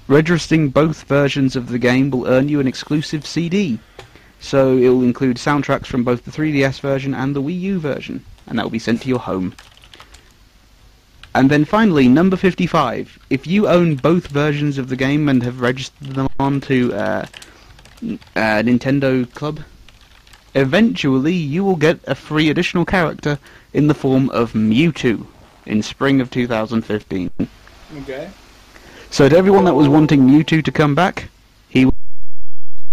Registering 0.07 0.69
both 0.69 1.03
versions 1.03 1.55
of 1.55 1.69
the 1.69 1.80
game 1.80 2.11
will 2.11 2.28
earn 2.28 2.47
you 2.47 2.59
an 2.59 2.67
exclusive 2.67 3.26
CD. 3.26 3.80
So 4.39 4.78
it 4.78 4.89
will 4.89 5.03
include 5.03 5.38
soundtracks 5.38 5.88
from 5.88 6.03
both 6.03 6.26
the 6.26 6.32
3DS 6.32 6.80
version 6.80 7.15
and 7.15 7.36
the 7.36 7.41
Wii 7.41 7.59
U 7.61 7.80
version, 7.80 8.23
and 8.47 8.57
that 8.57 8.63
will 8.63 8.71
be 8.71 8.79
sent 8.79 9.01
to 9.01 9.09
your 9.09 9.19
home. 9.19 9.53
And 11.35 11.49
then 11.49 11.65
finally, 11.65 12.07
number 12.07 12.37
55. 12.37 13.19
If 13.29 13.45
you 13.45 13.67
own 13.67 13.95
both 13.95 14.27
versions 14.27 14.77
of 14.77 14.87
the 14.87 14.95
game 14.95 15.27
and 15.27 15.43
have 15.43 15.59
registered 15.59 16.15
them 16.15 16.27
onto 16.39 16.93
uh, 16.93 17.25
uh, 18.01 18.63
Nintendo 18.63 19.29
Club, 19.33 19.59
eventually 20.53 21.33
you 21.33 21.65
will 21.65 21.75
get 21.75 21.99
a 22.07 22.15
free 22.15 22.49
additional 22.49 22.85
character 22.85 23.37
in 23.73 23.87
the 23.87 23.93
form 23.93 24.29
of 24.29 24.53
Mewtwo 24.53 25.27
in 25.65 25.83
spring 25.83 26.21
of 26.21 26.31
2015. 26.31 27.29
Okay. 27.97 28.29
So 29.09 29.27
to 29.27 29.37
everyone 29.37 29.65
that 29.65 29.75
was 29.75 29.89
wanting 29.89 30.21
Mewtwo 30.21 30.63
to 30.63 30.71
come 30.71 30.95
back, 30.95 31.29
he 31.67 31.89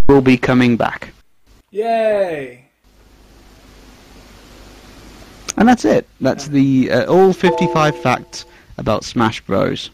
will 0.09 0.21
be 0.21 0.37
coming 0.37 0.77
back. 0.77 1.13
Yay. 1.71 2.67
And 5.57 5.69
that's 5.69 5.85
it. 5.85 6.07
That's 6.21 6.49
the 6.49 6.91
uh, 6.91 7.13
all 7.13 7.33
55 7.33 7.97
facts 7.99 8.47
about 8.79 9.05
Smash 9.05 9.41
Bros. 9.43 9.91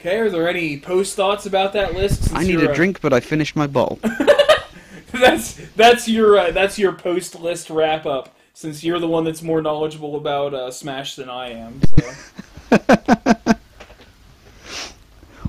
Okay. 0.00 0.18
Are 0.18 0.30
there 0.30 0.48
any 0.48 0.78
post 0.78 1.16
thoughts 1.16 1.46
about 1.46 1.72
that 1.72 1.94
list? 1.94 2.24
since 2.24 2.34
I 2.34 2.44
need 2.44 2.60
a 2.60 2.70
uh, 2.70 2.74
drink, 2.74 3.00
but 3.00 3.12
I 3.12 3.20
finished 3.20 3.56
my 3.56 3.66
bottle. 3.66 3.98
that's 5.12 5.54
that's 5.74 6.06
your 6.06 6.38
uh, 6.38 6.50
that's 6.50 6.78
your 6.78 6.92
post 6.92 7.38
list 7.40 7.70
wrap 7.70 8.06
up. 8.06 8.34
Since 8.52 8.84
you're 8.84 8.98
the 8.98 9.08
one 9.08 9.24
that's 9.24 9.42
more 9.42 9.60
knowledgeable 9.60 10.16
about 10.16 10.54
uh, 10.54 10.70
Smash 10.70 11.16
than 11.16 11.28
I 11.28 11.50
am. 11.50 11.80
So. 12.70 12.78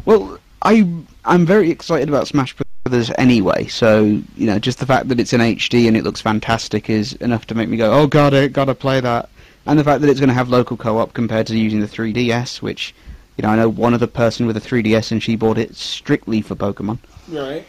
Well, 0.07 0.39
I 0.61 0.87
I'm 1.25 1.45
very 1.45 1.69
excited 1.69 2.07
about 2.07 2.29
Smash 2.29 2.55
Brothers 2.87 3.11
anyway. 3.17 3.67
So 3.67 4.03
you 4.37 4.47
know, 4.47 4.59
just 4.59 4.79
the 4.79 4.85
fact 4.85 5.09
that 5.09 5.19
it's 5.19 5.33
in 5.33 5.41
HD 5.41 5.87
and 5.87 5.97
it 5.97 6.03
looks 6.03 6.21
fantastic 6.21 6.89
is 6.89 7.13
enough 7.13 7.45
to 7.47 7.55
make 7.55 7.67
me 7.67 7.75
go, 7.75 7.91
oh 7.91 8.07
god, 8.07 8.33
I 8.33 8.47
gotta 8.47 8.73
play 8.73 9.01
that. 9.01 9.29
And 9.65 9.77
the 9.77 9.83
fact 9.83 9.99
that 10.01 10.09
it's 10.09 10.21
going 10.21 10.29
to 10.29 10.33
have 10.33 10.47
local 10.47 10.77
co-op 10.77 11.11
compared 11.11 11.45
to 11.47 11.57
using 11.57 11.81
the 11.81 11.87
3DS, 11.87 12.61
which 12.61 12.95
you 13.35 13.41
know 13.41 13.49
I 13.49 13.57
know 13.57 13.67
one 13.67 13.93
other 13.93 14.07
person 14.07 14.47
with 14.47 14.55
a 14.55 14.61
3DS 14.61 15.11
and 15.11 15.21
she 15.21 15.35
bought 15.35 15.57
it 15.57 15.75
strictly 15.75 16.41
for 16.41 16.55
Pokemon. 16.55 16.99
right. 17.27 17.65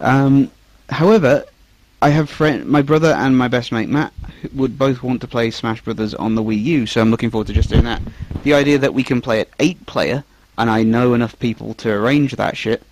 Um, 0.00 0.50
however, 0.88 1.44
I 2.00 2.08
have 2.08 2.30
friend, 2.30 2.64
my 2.66 2.80
brother 2.80 3.12
and 3.12 3.36
my 3.36 3.48
best 3.48 3.70
mate 3.70 3.90
Matt 3.90 4.14
would 4.54 4.78
both 4.78 5.02
want 5.02 5.20
to 5.20 5.28
play 5.28 5.50
Smash 5.50 5.82
Brothers 5.82 6.14
on 6.14 6.34
the 6.34 6.42
Wii 6.42 6.60
U, 6.64 6.86
so 6.86 7.02
I'm 7.02 7.10
looking 7.10 7.30
forward 7.30 7.48
to 7.48 7.52
just 7.52 7.68
doing 7.68 7.84
that. 7.84 8.00
The 8.42 8.54
idea 8.54 8.78
that 8.78 8.94
we 8.94 9.04
can 9.04 9.20
play 9.20 9.40
it 9.40 9.52
eight 9.60 9.84
player, 9.84 10.24
and 10.56 10.70
I 10.70 10.82
know 10.82 11.12
enough 11.12 11.38
people 11.38 11.74
to 11.74 11.92
arrange 11.92 12.32
that 12.36 12.56
shit, 12.56 12.82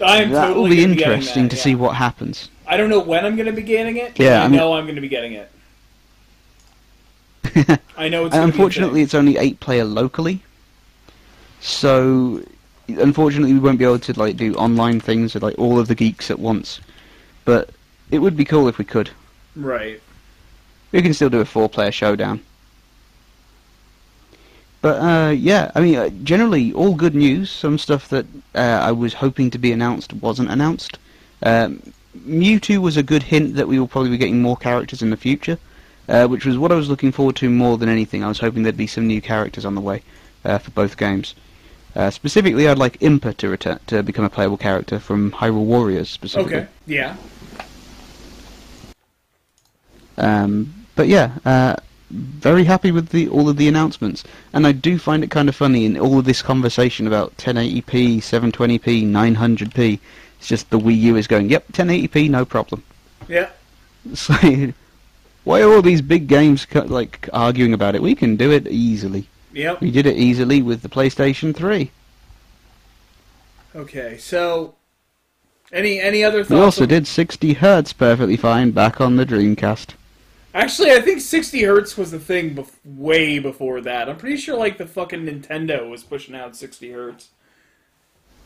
I 0.00 0.22
am 0.22 0.30
that 0.32 0.48
totally 0.48 0.62
will 0.70 0.76
be 0.76 0.82
interesting 0.82 1.44
that, 1.44 1.50
to 1.50 1.56
yeah. 1.56 1.62
see 1.62 1.74
what 1.74 1.94
happens. 1.96 2.50
I 2.66 2.76
don't 2.76 2.90
know 2.90 3.00
when 3.00 3.24
I'm 3.24 3.36
going 3.36 3.46
to 3.46 3.52
be 3.52 3.62
getting 3.62 3.96
it. 3.98 4.18
Yeah, 4.18 4.40
I 4.42 4.44
I 4.44 4.48
mean- 4.48 4.58
know 4.58 4.72
I'm 4.74 4.84
going 4.84 4.94
to 4.96 5.00
be 5.00 5.08
getting 5.08 5.34
it. 5.34 5.50
I 7.96 8.08
know 8.08 8.26
it's. 8.26 8.34
Unfortunately, 8.34 9.02
it's 9.02 9.14
only 9.14 9.36
eight 9.36 9.60
player 9.60 9.84
locally, 9.84 10.42
so 11.60 12.42
unfortunately 12.88 13.52
we 13.52 13.58
won't 13.58 13.78
be 13.78 13.84
able 13.84 13.98
to 13.98 14.18
like 14.18 14.36
do 14.36 14.54
online 14.54 15.00
things 15.00 15.34
with 15.34 15.42
like 15.42 15.58
all 15.58 15.78
of 15.78 15.88
the 15.88 15.94
geeks 15.94 16.30
at 16.30 16.38
once. 16.38 16.80
But 17.44 17.70
it 18.10 18.18
would 18.18 18.36
be 18.36 18.44
cool 18.44 18.68
if 18.68 18.78
we 18.78 18.84
could. 18.84 19.10
right. 19.56 20.00
We 20.92 21.02
can 21.02 21.12
still 21.12 21.28
do 21.28 21.40
a 21.40 21.44
four-player 21.44 21.90
showdown. 21.90 22.40
But 24.84 25.00
uh, 25.00 25.30
yeah, 25.30 25.70
I 25.74 25.80
mean, 25.80 25.96
uh, 25.96 26.10
generally 26.24 26.70
all 26.74 26.92
good 26.92 27.14
news. 27.14 27.50
Some 27.50 27.78
stuff 27.78 28.10
that 28.10 28.26
uh, 28.54 28.80
I 28.82 28.92
was 28.92 29.14
hoping 29.14 29.50
to 29.52 29.56
be 29.56 29.72
announced 29.72 30.12
wasn't 30.12 30.50
announced. 30.50 30.98
Um, 31.42 31.82
Mewtwo 32.28 32.82
was 32.82 32.98
a 32.98 33.02
good 33.02 33.22
hint 33.22 33.54
that 33.54 33.66
we 33.66 33.78
will 33.78 33.88
probably 33.88 34.10
be 34.10 34.18
getting 34.18 34.42
more 34.42 34.58
characters 34.58 35.00
in 35.00 35.08
the 35.08 35.16
future, 35.16 35.56
uh, 36.10 36.26
which 36.26 36.44
was 36.44 36.58
what 36.58 36.70
I 36.70 36.74
was 36.74 36.90
looking 36.90 37.12
forward 37.12 37.36
to 37.36 37.48
more 37.48 37.78
than 37.78 37.88
anything. 37.88 38.22
I 38.22 38.28
was 38.28 38.40
hoping 38.40 38.62
there'd 38.62 38.76
be 38.76 38.86
some 38.86 39.06
new 39.06 39.22
characters 39.22 39.64
on 39.64 39.74
the 39.74 39.80
way 39.80 40.02
uh, 40.44 40.58
for 40.58 40.70
both 40.72 40.98
games. 40.98 41.34
Uh, 41.96 42.10
specifically, 42.10 42.68
I'd 42.68 42.76
like 42.76 43.00
Impa 43.00 43.34
to 43.38 43.48
return 43.48 43.80
to 43.86 44.02
become 44.02 44.26
a 44.26 44.28
playable 44.28 44.58
character 44.58 44.98
from 44.98 45.30
Hyrule 45.30 45.64
Warriors 45.64 46.10
specifically. 46.10 46.56
Okay. 46.56 46.68
Yeah. 46.86 47.16
Um, 50.18 50.74
but 50.94 51.08
yeah, 51.08 51.38
uh, 51.46 51.76
very 52.10 52.64
happy 52.64 52.90
with 52.90 53.08
the 53.08 53.28
all 53.28 53.48
of 53.48 53.56
the 53.56 53.68
announcements, 53.68 54.24
and 54.52 54.66
I 54.66 54.72
do 54.72 54.98
find 54.98 55.24
it 55.24 55.30
kind 55.30 55.48
of 55.48 55.56
funny 55.56 55.84
in 55.84 55.98
all 55.98 56.18
of 56.18 56.24
this 56.24 56.42
conversation 56.42 57.06
about 57.06 57.36
1080p, 57.38 58.18
720p, 58.18 59.04
900p. 59.04 59.98
It's 60.38 60.48
just 60.48 60.70
the 60.70 60.78
Wii 60.78 60.98
U 60.98 61.16
is 61.16 61.26
going, 61.26 61.48
yep, 61.48 61.66
1080p, 61.72 62.30
no 62.30 62.44
problem. 62.44 62.82
Yeah. 63.28 63.50
Like, 64.28 64.74
why 65.44 65.62
are 65.62 65.72
all 65.72 65.82
these 65.82 66.02
big 66.02 66.26
games 66.26 66.66
like 66.74 67.28
arguing 67.32 67.72
about 67.72 67.94
it? 67.94 68.02
We 68.02 68.14
can 68.14 68.36
do 68.36 68.50
it 68.50 68.66
easily. 68.66 69.28
Yep. 69.52 69.80
We 69.80 69.90
did 69.90 70.06
it 70.06 70.16
easily 70.16 70.62
with 70.62 70.82
the 70.82 70.88
PlayStation 70.88 71.54
3. 71.54 71.90
Okay. 73.76 74.16
So, 74.18 74.74
any 75.72 76.00
any 76.00 76.24
other 76.24 76.44
thoughts? 76.44 76.50
We 76.50 76.60
also 76.60 76.86
did 76.86 77.06
60 77.06 77.54
hertz 77.54 77.92
perfectly 77.92 78.36
fine 78.36 78.70
back 78.70 79.00
on 79.00 79.16
the 79.16 79.26
Dreamcast. 79.26 79.94
Actually, 80.54 80.92
I 80.92 81.00
think 81.00 81.20
60 81.20 81.64
hertz 81.64 81.98
was 81.98 82.12
the 82.12 82.20
thing 82.20 82.54
bef- 82.54 82.70
way 82.84 83.40
before 83.40 83.80
that. 83.80 84.08
I'm 84.08 84.16
pretty 84.16 84.36
sure 84.36 84.56
like 84.56 84.78
the 84.78 84.86
fucking 84.86 85.26
Nintendo 85.26 85.90
was 85.90 86.04
pushing 86.04 86.36
out 86.36 86.54
60 86.54 86.92
hertz. 86.92 87.30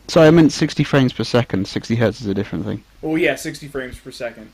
So 0.08 0.22
I 0.22 0.30
meant 0.30 0.52
60 0.52 0.84
frames 0.84 1.12
per 1.12 1.22
second. 1.22 1.68
60 1.68 1.96
hertz 1.96 2.22
is 2.22 2.26
a 2.26 2.32
different 2.32 2.64
thing. 2.64 2.82
Oh 3.02 3.16
yeah, 3.16 3.34
60 3.34 3.68
frames 3.68 3.98
per 3.98 4.10
second. 4.10 4.50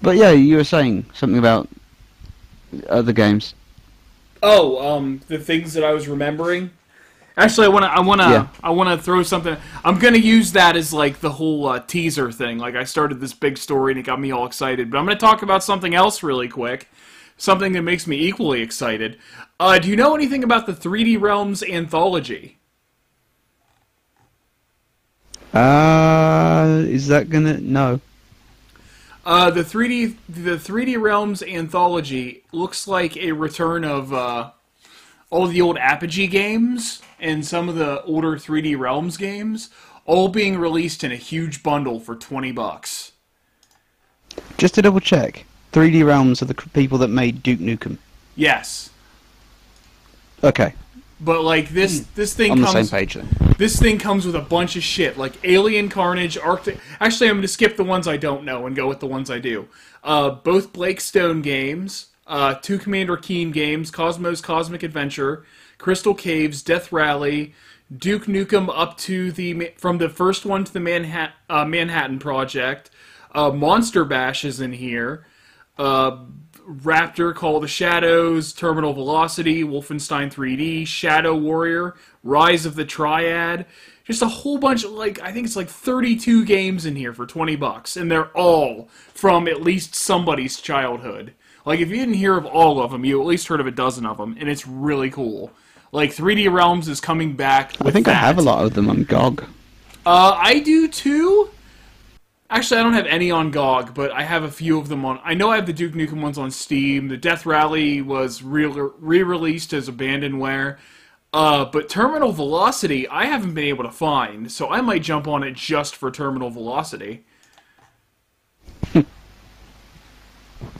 But 0.00 0.16
yeah, 0.16 0.30
you 0.30 0.56
were 0.56 0.64
saying 0.64 1.06
something 1.12 1.38
about 1.38 1.68
other 2.88 3.12
games. 3.12 3.54
Oh, 4.44 4.94
um, 4.94 5.22
the 5.26 5.38
things 5.38 5.74
that 5.74 5.82
I 5.82 5.92
was 5.92 6.06
remembering. 6.06 6.70
Actually, 7.38 7.66
I 7.66 7.70
wanna, 7.70 7.86
I 7.86 8.00
wanna, 8.00 8.30
Yeah. 8.30 8.46
I 8.62 8.70
wanna 8.70 8.96
throw 8.96 9.22
something. 9.22 9.56
I'm 9.84 9.98
gonna 9.98 10.16
use 10.16 10.52
that 10.52 10.74
as 10.74 10.92
like 10.92 11.20
the 11.20 11.32
whole 11.32 11.68
uh, 11.68 11.80
teaser 11.80 12.32
thing. 12.32 12.58
Like 12.58 12.74
I 12.74 12.84
started 12.84 13.20
this 13.20 13.34
big 13.34 13.58
story 13.58 13.92
and 13.92 14.00
it 14.00 14.04
got 14.04 14.18
me 14.18 14.30
all 14.30 14.46
excited. 14.46 14.90
But 14.90 14.98
I'm 14.98 15.04
gonna 15.04 15.18
talk 15.18 15.42
about 15.42 15.62
something 15.62 15.94
else 15.94 16.22
really 16.22 16.48
quick. 16.48 16.88
Something 17.36 17.72
that 17.74 17.82
makes 17.82 18.06
me 18.06 18.16
equally 18.16 18.62
excited. 18.62 19.18
Uh, 19.60 19.78
do 19.78 19.90
you 19.90 19.96
know 19.96 20.14
anything 20.14 20.44
about 20.44 20.64
the 20.64 20.72
3D 20.72 21.20
Realms 21.20 21.62
anthology? 21.62 22.56
Uh, 25.52 26.84
is 26.88 27.08
that 27.08 27.28
gonna 27.28 27.58
no? 27.60 28.00
Uh, 29.26 29.50
the 29.50 29.62
3D 29.62 30.16
the 30.26 30.56
3D 30.56 30.98
Realms 30.98 31.42
anthology 31.42 32.44
looks 32.52 32.88
like 32.88 33.14
a 33.18 33.32
return 33.32 33.84
of 33.84 34.14
uh, 34.14 34.52
all 35.28 35.46
the 35.46 35.60
old 35.60 35.76
Apogee 35.76 36.28
games 36.28 37.02
and 37.18 37.44
some 37.44 37.68
of 37.68 37.74
the 37.76 38.02
older 38.04 38.32
3D 38.36 38.78
Realms 38.78 39.16
games, 39.16 39.70
all 40.04 40.28
being 40.28 40.58
released 40.58 41.02
in 41.04 41.12
a 41.12 41.16
huge 41.16 41.62
bundle 41.62 41.98
for 42.00 42.14
20 42.14 42.52
bucks. 42.52 43.12
Just 44.58 44.74
to 44.74 44.82
double 44.82 45.00
check, 45.00 45.44
3D 45.72 46.04
Realms 46.06 46.42
are 46.42 46.46
the 46.46 46.54
people 46.54 46.98
that 46.98 47.08
made 47.08 47.42
Duke 47.42 47.60
Nukem. 47.60 47.98
Yes. 48.34 48.90
Okay, 50.44 50.74
But 51.18 51.42
like 51.42 51.70
this 51.70 52.00
this 52.14 52.34
thing 52.34 52.52
on 52.52 52.58
the 52.60 52.66
comes 52.66 52.90
same 52.90 52.98
page 53.00 53.14
then. 53.14 53.26
this 53.56 53.78
thing 53.80 53.98
comes 53.98 54.26
with 54.26 54.36
a 54.36 54.40
bunch 54.42 54.76
of 54.76 54.82
shit 54.82 55.16
like 55.16 55.32
Alien 55.44 55.88
Carnage, 55.88 56.36
Arctic. 56.36 56.78
Actually, 57.00 57.30
I'm 57.30 57.36
going 57.36 57.42
to 57.42 57.48
skip 57.48 57.76
the 57.78 57.84
ones 57.84 58.06
I 58.06 58.18
don't 58.18 58.44
know 58.44 58.66
and 58.66 58.76
go 58.76 58.86
with 58.86 59.00
the 59.00 59.06
ones 59.06 59.30
I 59.30 59.38
do. 59.38 59.66
Uh, 60.04 60.28
both 60.30 60.74
Blake 60.74 61.00
Stone 61.00 61.40
games, 61.40 62.08
uh, 62.26 62.54
two 62.56 62.78
Commander 62.78 63.16
Keen 63.16 63.50
games, 63.50 63.90
Cosmo's 63.90 64.42
Cosmic 64.42 64.82
Adventure, 64.82 65.46
Crystal 65.78 66.14
Caves, 66.14 66.62
Death 66.62 66.92
Rally, 66.92 67.54
Duke 67.94 68.24
Nukem 68.24 68.70
up 68.74 68.96
to 68.98 69.30
the 69.30 69.72
from 69.76 69.98
the 69.98 70.08
first 70.08 70.44
one 70.44 70.64
to 70.64 70.72
the 70.72 70.80
Manhattan 70.80 71.34
uh, 71.48 71.64
Manhattan 71.64 72.18
Project. 72.18 72.90
Uh, 73.32 73.50
Monster 73.50 74.04
Bash 74.04 74.44
is 74.44 74.60
in 74.60 74.72
here. 74.72 75.26
Uh, 75.78 76.24
Raptor, 76.68 77.32
Call 77.34 77.60
the 77.60 77.68
Shadows, 77.68 78.52
Terminal 78.52 78.92
Velocity, 78.92 79.62
Wolfenstein 79.62 80.32
3D, 80.32 80.86
Shadow 80.86 81.36
Warrior, 81.36 81.94
Rise 82.24 82.66
of 82.66 82.74
the 82.74 82.84
Triad. 82.84 83.66
Just 84.04 84.22
a 84.22 84.28
whole 84.28 84.58
bunch 84.58 84.84
of 84.84 84.90
like 84.92 85.20
I 85.20 85.32
think 85.32 85.46
it's 85.46 85.56
like 85.56 85.68
32 85.68 86.44
games 86.44 86.86
in 86.86 86.96
here 86.96 87.12
for 87.12 87.26
20 87.26 87.56
bucks 87.56 87.96
and 87.96 88.10
they're 88.10 88.30
all 88.36 88.88
from 89.14 89.48
at 89.48 89.62
least 89.62 89.94
somebody's 89.94 90.60
childhood. 90.60 91.34
Like 91.66 91.80
if 91.80 91.90
you 91.90 91.96
didn't 91.96 92.14
hear 92.14 92.38
of 92.38 92.46
all 92.46 92.80
of 92.80 92.92
them, 92.92 93.04
you 93.04 93.20
at 93.20 93.26
least 93.26 93.48
heard 93.48 93.60
of 93.60 93.66
a 93.66 93.70
dozen 93.70 94.06
of 94.06 94.16
them 94.16 94.36
and 94.40 94.48
it's 94.48 94.66
really 94.66 95.10
cool. 95.10 95.50
Like 95.92 96.14
3D 96.14 96.50
Realms 96.50 96.88
is 96.88 97.00
coming 97.00 97.34
back 97.34 97.74
I 97.84 97.90
think 97.90 98.08
I 98.08 98.14
have 98.14 98.38
a 98.38 98.42
lot 98.42 98.64
of 98.64 98.72
them 98.72 98.88
on 98.88 99.02
GOG. 99.04 99.44
Uh, 100.06 100.38
I 100.38 100.60
do 100.60 100.88
too. 100.88 101.50
Actually, 102.48 102.78
I 102.78 102.84
don't 102.84 102.92
have 102.92 103.06
any 103.06 103.32
on 103.32 103.50
GOG, 103.50 103.92
but 103.92 104.12
I 104.12 104.22
have 104.22 104.44
a 104.44 104.50
few 104.50 104.78
of 104.78 104.88
them 104.88 105.04
on. 105.04 105.20
I 105.24 105.34
know 105.34 105.50
I 105.50 105.56
have 105.56 105.66
the 105.66 105.72
Duke 105.72 105.94
Nukem 105.94 106.22
ones 106.22 106.38
on 106.38 106.52
Steam. 106.52 107.08
The 107.08 107.16
Death 107.16 107.44
Rally 107.44 108.00
was 108.02 108.40
re 108.40 108.66
released 108.66 109.72
as 109.72 109.88
abandonware. 109.88 110.78
Uh, 111.32 111.64
but 111.64 111.88
Terminal 111.88 112.30
Velocity, 112.30 113.08
I 113.08 113.26
haven't 113.26 113.54
been 113.54 113.64
able 113.64 113.82
to 113.82 113.90
find, 113.90 114.50
so 114.50 114.70
I 114.70 114.80
might 114.80 115.02
jump 115.02 115.26
on 115.26 115.42
it 115.42 115.54
just 115.54 115.96
for 115.96 116.10
Terminal 116.12 116.50
Velocity. 116.50 117.24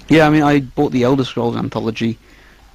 Yeah, 0.09 0.27
I 0.27 0.31
mean, 0.31 0.43
I 0.43 0.61
bought 0.61 0.93
the 0.93 1.03
Elder 1.03 1.25
Scrolls 1.25 1.57
anthology 1.57 2.19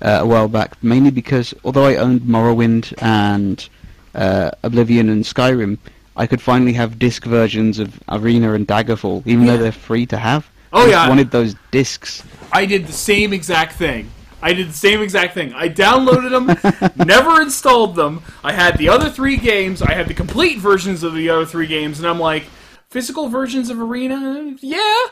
uh, 0.02 0.20
a 0.22 0.26
while 0.26 0.48
back, 0.48 0.82
mainly 0.84 1.12
because 1.12 1.54
although 1.64 1.86
I 1.86 1.96
owned 1.96 2.22
Morrowind 2.22 2.94
and 3.02 3.68
uh, 4.16 4.52
Oblivion 4.64 5.10
and 5.10 5.24
Skyrim, 5.24 5.78
I 6.18 6.28
could 6.28 6.42
finally 6.42 6.74
have 6.74 7.00
disc 7.00 7.24
versions 7.24 7.80
of 7.80 7.98
Arena 8.10 8.54
and 8.54 8.68
Daggerfall, 8.68 9.26
even 9.26 9.46
Yeah. 9.46 9.56
though 9.58 9.64
they're 9.64 9.72
free 9.72 10.06
to 10.08 10.18
have. 10.18 10.50
Oh, 10.74 10.86
yeah. 10.86 11.02
I 11.02 11.04
yeah. 11.04 11.10
wanted 11.10 11.32
those 11.32 11.56
discs. 11.72 12.24
I 12.52 12.66
did 12.66 12.88
the 12.88 12.94
same 12.94 13.32
exact 13.34 13.74
thing. 13.74 14.10
I 14.42 14.54
did 14.54 14.70
the 14.70 14.74
same 14.74 15.02
exact 15.02 15.34
thing. 15.36 15.54
I 15.54 15.70
downloaded 15.70 16.32
them, 16.32 16.96
never 17.08 17.42
installed 17.42 17.96
them. 17.96 18.24
I 18.44 18.52
had 18.54 18.78
the 18.78 18.90
other 18.90 19.10
three 19.10 19.38
games. 19.38 19.82
I 19.82 19.94
had 19.94 20.08
the 20.08 20.14
complete 20.16 20.58
versions 20.58 21.04
of 21.04 21.14
the 21.14 21.30
other 21.30 21.46
three 21.46 21.68
games, 21.68 22.00
and 22.00 22.08
I'm 22.08 22.20
like, 22.20 22.44
physical 22.90 23.30
versions 23.30 23.70
of 23.70 23.80
Arena? 23.80 24.56
Yeah. 24.60 25.04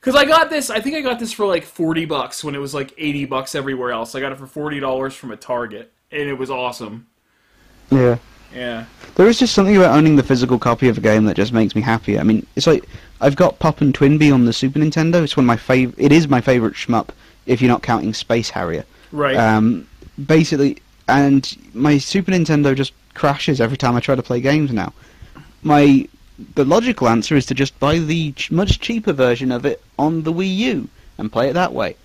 Because 0.00 0.14
I 0.14 0.24
got 0.24 0.48
this, 0.48 0.70
I 0.70 0.80
think 0.80 0.96
I 0.96 1.00
got 1.00 1.18
this 1.18 1.32
for 1.32 1.46
like 1.46 1.64
40 1.64 2.04
bucks 2.04 2.44
when 2.44 2.54
it 2.54 2.58
was 2.58 2.72
like 2.72 2.94
80 2.96 3.24
bucks 3.26 3.54
everywhere 3.54 3.90
else. 3.90 4.14
I 4.14 4.20
got 4.20 4.32
it 4.32 4.38
for 4.38 4.46
$40 4.46 5.12
from 5.12 5.32
a 5.32 5.36
Target, 5.36 5.92
and 6.12 6.22
it 6.22 6.34
was 6.34 6.50
awesome. 6.50 7.06
Yeah. 7.90 8.18
Yeah. 8.54 8.86
There 9.16 9.26
is 9.28 9.38
just 9.38 9.54
something 9.54 9.76
about 9.76 9.96
owning 9.96 10.16
the 10.16 10.22
physical 10.22 10.58
copy 10.58 10.88
of 10.88 10.98
a 10.98 11.00
game 11.00 11.24
that 11.24 11.34
just 11.34 11.52
makes 11.52 11.74
me 11.74 11.82
happy. 11.82 12.18
I 12.18 12.22
mean, 12.22 12.46
it's 12.56 12.66
like 12.66 12.84
I've 13.20 13.36
got 13.36 13.58
Pop'n 13.58 13.92
TwinBee 13.92 14.32
on 14.32 14.44
the 14.44 14.52
Super 14.52 14.78
Nintendo. 14.78 15.22
It's 15.22 15.36
one 15.36 15.44
of 15.44 15.48
my 15.48 15.56
fav- 15.56 15.94
It 15.98 16.12
is 16.12 16.28
my 16.28 16.40
favorite 16.40 16.74
shmup, 16.74 17.08
if 17.46 17.60
you're 17.60 17.68
not 17.68 17.82
counting 17.82 18.14
Space 18.14 18.48
Harrier. 18.50 18.84
Right. 19.12 19.36
Um, 19.36 19.86
basically, 20.26 20.78
and 21.08 21.56
my 21.74 21.98
Super 21.98 22.30
Nintendo 22.30 22.74
just 22.74 22.92
crashes 23.14 23.60
every 23.60 23.76
time 23.76 23.96
I 23.96 24.00
try 24.00 24.14
to 24.14 24.22
play 24.22 24.40
games 24.40 24.72
now. 24.72 24.92
My 25.62 26.08
the 26.54 26.64
logical 26.64 27.08
answer 27.08 27.36
is 27.36 27.46
to 27.46 27.54
just 27.54 27.78
buy 27.80 27.98
the 27.98 28.32
ch- 28.32 28.50
much 28.50 28.80
cheaper 28.80 29.12
version 29.12 29.50
of 29.50 29.66
it 29.66 29.82
on 29.98 30.22
the 30.22 30.32
Wii 30.32 30.56
U 30.56 30.88
and 31.18 31.32
play 31.32 31.48
it 31.48 31.54
that 31.54 31.72
way. 31.72 31.96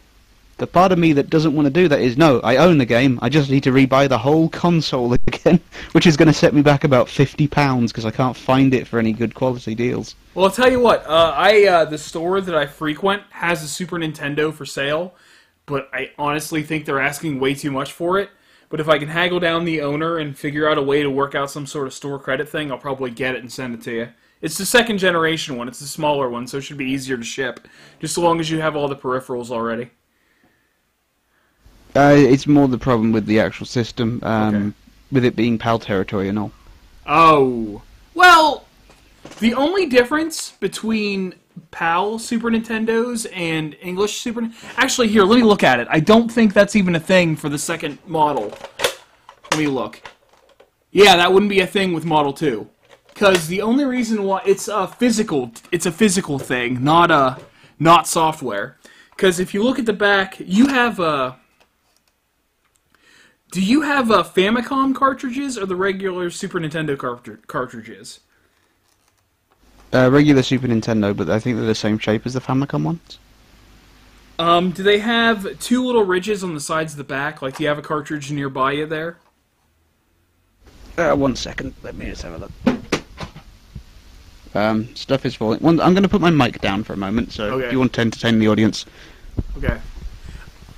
The 0.57 0.67
part 0.67 0.91
of 0.91 0.99
me 0.99 1.13
that 1.13 1.29
doesn't 1.29 1.55
want 1.55 1.65
to 1.65 1.73
do 1.73 1.88
that 1.88 1.99
is 1.99 2.15
no, 2.15 2.39
I 2.41 2.57
own 2.57 2.77
the 2.77 2.86
game. 2.86 3.19
I 3.21 3.29
just 3.29 3.49
need 3.49 3.63
to 3.63 3.71
rebuy 3.71 4.07
the 4.07 4.19
whole 4.19 4.49
console 4.49 5.13
again, 5.27 5.59
which 5.93 6.05
is 6.05 6.15
going 6.15 6.27
to 6.27 6.34
set 6.34 6.53
me 6.53 6.61
back 6.61 6.84
about 6.84 7.09
fifty 7.09 7.47
pounds 7.47 7.91
because 7.91 8.05
I 8.05 8.11
can't 8.11 8.38
find 8.38 8.73
it 8.73 8.88
for 8.88 8.99
any 8.99 9.13
good 9.13 9.34
quality 9.34 9.75
deals. 9.75 10.15
Well, 10.36 10.45
I'll 10.45 10.51
tell 10.51 10.71
you 10.71 10.79
what. 10.79 11.05
Uh, 11.05 11.34
I 11.36 11.65
uh, 11.65 11.86
the 11.86 11.97
store 11.97 12.39
that 12.39 12.55
I 12.55 12.67
frequent 12.67 13.23
has 13.31 13.63
a 13.63 13.67
Super 13.67 13.97
Nintendo 13.97 14.53
for 14.53 14.65
sale, 14.65 15.15
but 15.65 15.89
I 15.91 16.11
honestly 16.17 16.63
think 16.63 16.86
they're 16.86 16.99
asking 16.99 17.39
way 17.39 17.55
too 17.55 17.71
much 17.71 17.91
for 17.91 18.19
it. 18.19 18.29
But 18.69 18.79
if 18.79 18.89
I 18.89 18.97
can 18.97 19.09
haggle 19.09 19.39
down 19.39 19.65
the 19.65 19.81
owner 19.81 20.17
and 20.17 20.38
figure 20.38 20.67
out 20.67 20.79
a 20.79 20.81
way 20.81 21.03
to 21.03 21.09
work 21.09 21.36
out 21.36 21.51
some 21.51 21.67
sort 21.67 21.88
of 21.88 21.93
store 21.93 22.17
credit 22.17 22.49
thing, 22.49 22.71
I'll 22.71 22.79
probably 22.79 23.11
get 23.11 23.36
it 23.36 23.41
and 23.41 23.51
send 23.51 23.75
it 23.75 23.81
to 23.84 23.91
you. 23.91 24.09
It's 24.43 24.57
the 24.57 24.65
second 24.65 24.97
generation 24.97 25.55
one. 25.55 25.69
It's 25.69 25.79
the 25.79 25.87
smaller 25.87 26.29
one, 26.29 26.45
so 26.47 26.57
it 26.57 26.61
should 26.61 26.77
be 26.77 26.83
easier 26.91 27.15
to 27.17 27.23
ship. 27.23 27.65
Just 28.01 28.13
so 28.13 28.21
long 28.21 28.41
as 28.41 28.51
you 28.51 28.59
have 28.59 28.75
all 28.75 28.89
the 28.89 28.95
peripherals 28.95 29.49
already. 29.49 29.89
Uh, 31.95 32.15
it's 32.17 32.45
more 32.45 32.67
the 32.67 32.77
problem 32.77 33.13
with 33.13 33.25
the 33.25 33.39
actual 33.39 33.65
system, 33.65 34.19
um, 34.21 34.55
Okay. 34.55 34.73
with 35.13 35.23
it 35.25 35.37
being 35.37 35.57
PAL 35.57 35.79
territory 35.79 36.27
and 36.27 36.37
all. 36.37 36.51
Oh. 37.07 37.81
Well, 38.13 38.65
the 39.39 39.53
only 39.53 39.85
difference 39.85 40.51
between 40.59 41.35
PAL 41.71 42.19
Super 42.19 42.49
Nintendos 42.51 43.25
and 43.33 43.77
English 43.81 44.19
Super 44.19 44.49
Actually, 44.75 45.07
here, 45.07 45.23
let 45.23 45.37
me 45.37 45.43
look 45.43 45.63
at 45.63 45.79
it. 45.79 45.87
I 45.89 46.01
don't 46.01 46.29
think 46.29 46.53
that's 46.53 46.75
even 46.75 46.95
a 46.95 46.99
thing 46.99 47.37
for 47.37 47.47
the 47.47 47.57
second 47.57 47.97
model. 48.05 48.51
Let 49.51 49.57
me 49.57 49.67
look. 49.67 50.01
Yeah, 50.91 51.15
that 51.15 51.31
wouldn't 51.31 51.49
be 51.49 51.61
a 51.61 51.67
thing 51.67 51.93
with 51.93 52.03
Model 52.03 52.33
2. 52.33 52.67
Cuz 53.16 53.47
the 53.47 53.61
only 53.61 53.86
reason 53.86 54.24
why 54.24 54.41
it's 54.45 54.68
a 54.68 54.88
physical 54.88 55.51
it's 55.72 55.86
a 55.86 55.91
physical 55.91 56.39
thing, 56.39 56.84
not 56.84 57.11
a 57.11 57.39
not 57.80 58.07
software. 58.07 58.78
Cuz 59.18 59.39
if 59.39 59.53
you 59.53 59.64
look 59.64 59.80
at 59.80 59.86
the 59.86 59.93
back, 59.93 60.36
you 60.39 60.68
have 60.68 60.99
a 60.99 61.38
do 63.51 63.61
you 63.61 63.82
have 63.82 64.09
a 64.09 64.24
Famicom 64.24 64.95
cartridges 64.95 65.59
or 65.59 65.68
the 65.68 65.76
regular 65.76 66.32
Super 66.32 66.59
Nintendo 66.59 66.97
cartri- 66.97 67.45
cartridges? 67.45 68.20
Uh, 69.93 70.09
regular 70.09 70.41
Super 70.41 70.68
Nintendo, 70.68 71.16
but 71.16 71.30
I 71.30 71.39
think 71.39 71.57
they're 71.57 71.68
the 71.68 71.76
same 71.76 71.99
shape 71.99 72.26
as 72.26 72.34
the 72.34 72.41
Famicom 72.41 72.84
ones. 72.84 73.20
Um, 74.39 74.72
do 74.72 74.82
they 74.82 74.97
have 74.97 75.59
two 75.59 75.86
little 75.86 76.03
ridges 76.03 76.43
on 76.43 76.55
the 76.55 76.59
sides 76.59 76.93
of 76.93 76.97
the 76.97 77.03
back? 77.03 77.43
Like, 77.43 77.57
do 77.57 77.64
you 77.64 77.70
have 77.70 77.78
a 77.78 77.84
cartridge 77.84 78.32
nearby 78.32 78.72
you 78.72 78.88
there? 78.88 79.18
Uh, 80.97 81.14
one 81.14 81.36
second, 81.36 81.76
let 81.84 81.95
me 81.95 82.07
just 82.07 82.24
have 82.24 82.34
a 82.34 82.38
look. 82.38 82.51
Um, 84.55 84.95
stuff 84.95 85.25
is 85.25 85.33
falling. 85.35 85.59
One, 85.61 85.79
I'm 85.79 85.93
going 85.93 86.03
to 86.03 86.09
put 86.09 86.21
my 86.21 86.29
mic 86.29 86.61
down 86.61 86.83
for 86.83 86.93
a 86.93 86.97
moment, 86.97 87.31
so 87.31 87.45
Okay. 87.55 87.65
if 87.65 87.71
you 87.71 87.79
want 87.79 87.93
to 87.93 88.01
entertain 88.01 88.37
the 88.39 88.47
audience. 88.47 88.85
Okay. 89.57 89.79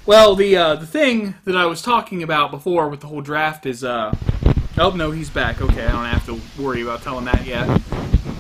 Well, 0.06 0.36
the 0.36 0.56
uh, 0.56 0.76
the 0.76 0.86
thing 0.86 1.34
that 1.46 1.58
I 1.58 1.66
was 1.66 1.82
talking 1.82 2.22
about 2.24 2.52
before 2.52 2.88
with 2.90 3.02
the 3.02 3.08
whole 3.08 3.22
draft 3.22 3.66
is 3.66 3.84
uh 3.84 4.16
oh 4.78 4.92
no, 4.92 5.10
he's 5.12 5.30
back. 5.32 5.62
Okay, 5.62 5.84
I 5.86 5.92
don't 5.92 6.06
have 6.06 6.26
to 6.28 6.40
worry 6.62 6.84
about 6.84 7.02
telling 7.02 7.26
that 7.26 7.44
yet. 7.46 7.68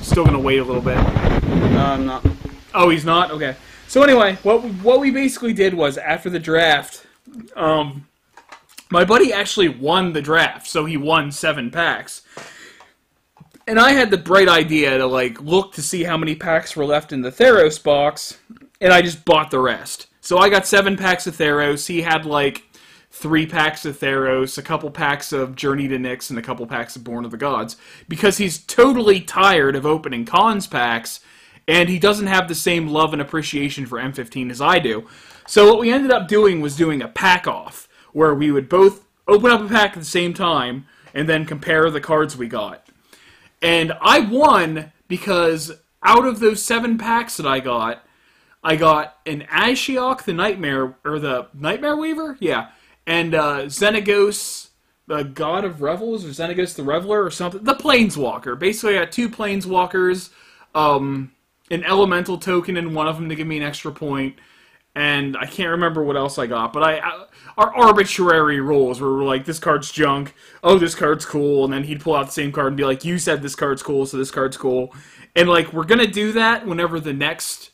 Still 0.01 0.25
gonna 0.25 0.39
wait 0.39 0.59
a 0.59 0.63
little 0.63 0.81
bit. 0.81 0.95
No, 0.95 1.79
I'm 1.85 2.05
not. 2.05 2.25
Oh, 2.75 2.89
he's 2.89 3.03
not. 3.03 3.31
Okay. 3.31 3.55
So 3.87 4.03
anyway, 4.03 4.37
what 4.43 4.63
we, 4.63 4.69
what 4.71 4.99
we 4.99 5.09
basically 5.11 5.53
did 5.53 5.73
was 5.73 5.97
after 5.97 6.29
the 6.29 6.39
draft, 6.39 7.05
um, 7.55 8.05
my 8.91 9.03
buddy 9.03 9.33
actually 9.33 9.69
won 9.69 10.13
the 10.13 10.21
draft, 10.21 10.67
so 10.67 10.85
he 10.85 10.97
won 10.97 11.31
seven 11.31 11.71
packs. 11.71 12.21
And 13.67 13.79
I 13.79 13.93
had 13.93 14.11
the 14.11 14.17
bright 14.17 14.47
idea 14.47 14.97
to 14.97 15.07
like 15.07 15.41
look 15.41 15.73
to 15.73 15.81
see 15.81 16.03
how 16.03 16.17
many 16.17 16.35
packs 16.35 16.75
were 16.75 16.85
left 16.85 17.11
in 17.11 17.21
the 17.21 17.31
Theros 17.31 17.81
box, 17.81 18.37
and 18.79 18.93
I 18.93 19.01
just 19.01 19.25
bought 19.25 19.49
the 19.49 19.59
rest. 19.59 20.07
So 20.21 20.37
I 20.37 20.49
got 20.49 20.67
seven 20.67 20.95
packs 20.97 21.25
of 21.25 21.35
Theros. 21.35 21.87
He 21.87 22.01
had 22.01 22.25
like 22.25 22.63
three 23.09 23.47
packs 23.47 23.85
of 23.85 23.97
Theros, 23.97 24.57
a 24.59 24.61
couple 24.61 24.91
packs 24.91 25.31
of 25.31 25.55
Journey 25.55 25.87
to 25.87 25.97
Nyx, 25.97 26.29
and 26.29 26.37
a 26.37 26.43
couple 26.43 26.67
packs 26.67 26.95
of 26.95 27.03
Born 27.03 27.25
of 27.25 27.31
the 27.31 27.37
Gods 27.37 27.77
because 28.07 28.37
he's 28.37 28.59
totally 28.59 29.19
tired 29.19 29.75
of 29.75 29.85
opening 29.85 30.25
Khans 30.25 30.67
packs, 30.67 31.21
and 31.67 31.89
he 31.89 31.97
doesn't 31.97 32.27
have 32.27 32.47
the 32.47 32.55
same 32.55 32.87
love 32.87 33.13
and 33.13 33.21
appreciation 33.21 33.87
for 33.87 33.97
M15 33.97 34.51
as 34.51 34.61
I 34.61 34.77
do. 34.77 35.07
So 35.47 35.67
what 35.67 35.79
we 35.79 35.91
ended 35.91 36.11
up 36.11 36.27
doing 36.27 36.61
was 36.61 36.75
doing 36.75 37.01
a 37.01 37.07
pack 37.07 37.47
off 37.47 37.87
where 38.13 38.35
we 38.35 38.51
would 38.51 38.69
both 38.69 39.05
open 39.27 39.49
up 39.49 39.61
a 39.61 39.67
pack 39.67 39.93
at 39.93 39.99
the 39.99 40.05
same 40.05 40.35
time 40.35 40.85
and 41.15 41.27
then 41.27 41.45
compare 41.45 41.89
the 41.89 42.01
cards 42.01 42.37
we 42.37 42.47
got. 42.47 42.84
And 43.61 43.93
I 44.01 44.19
won 44.19 44.91
because 45.07 45.71
out 46.03 46.25
of 46.25 46.39
those 46.39 46.63
seven 46.63 46.97
packs 46.97 47.37
that 47.37 47.47
I 47.47 47.59
got, 47.59 48.03
I 48.63 48.75
got 48.75 49.17
an 49.25 49.41
Ashiok 49.51 50.23
the 50.23 50.33
Nightmare 50.33 50.95
or 51.03 51.19
the 51.19 51.47
Nightmare 51.53 51.95
Weaver, 51.95 52.37
yeah, 52.39 52.69
and 53.05 53.35
uh, 53.35 53.63
Xenagos, 53.65 54.69
the 55.07 55.23
God 55.23 55.65
of 55.65 55.81
Revels 55.81 56.25
or 56.25 56.29
Xenagos 56.29 56.75
the 56.75 56.83
Reveler 56.83 57.23
or 57.23 57.29
something. 57.29 57.63
The 57.63 57.75
Planeswalker. 57.75 58.57
Basically, 58.57 58.97
I 58.97 59.01
got 59.03 59.11
two 59.11 59.29
Planeswalkers, 59.29 60.31
um, 60.73 61.31
an 61.69 61.83
Elemental 61.83 62.39
token 62.39 62.75
in 62.75 62.93
one 62.93 63.07
of 63.07 63.17
them 63.17 63.29
to 63.29 63.35
give 63.35 63.45
me 63.45 63.57
an 63.57 63.63
extra 63.63 63.91
point, 63.91 64.35
and 64.95 65.37
I 65.37 65.45
can't 65.45 65.69
remember 65.69 66.03
what 66.03 66.17
else 66.17 66.39
I 66.39 66.47
got. 66.47 66.73
But 66.73 66.83
I, 66.83 66.97
I 66.97 67.25
our 67.57 67.73
arbitrary 67.75 68.59
rules 68.59 68.99
where 68.99 69.11
we're 69.11 69.23
like, 69.23 69.45
this 69.45 69.59
card's 69.59 69.91
junk. 69.91 70.33
Oh, 70.63 70.77
this 70.77 70.95
card's 70.95 71.25
cool, 71.25 71.63
and 71.63 71.73
then 71.73 71.83
he'd 71.83 72.01
pull 72.01 72.15
out 72.15 72.27
the 72.27 72.31
same 72.31 72.51
card 72.51 72.67
and 72.67 72.77
be 72.77 72.85
like, 72.85 73.05
you 73.05 73.17
said 73.17 73.41
this 73.41 73.55
card's 73.55 73.83
cool, 73.83 74.05
so 74.05 74.17
this 74.17 74.31
card's 74.31 74.57
cool. 74.57 74.93
And 75.35 75.49
like, 75.49 75.73
we're 75.73 75.85
gonna 75.85 76.07
do 76.07 76.31
that 76.33 76.65
whenever 76.65 76.99
the 76.99 77.13
next, 77.13 77.71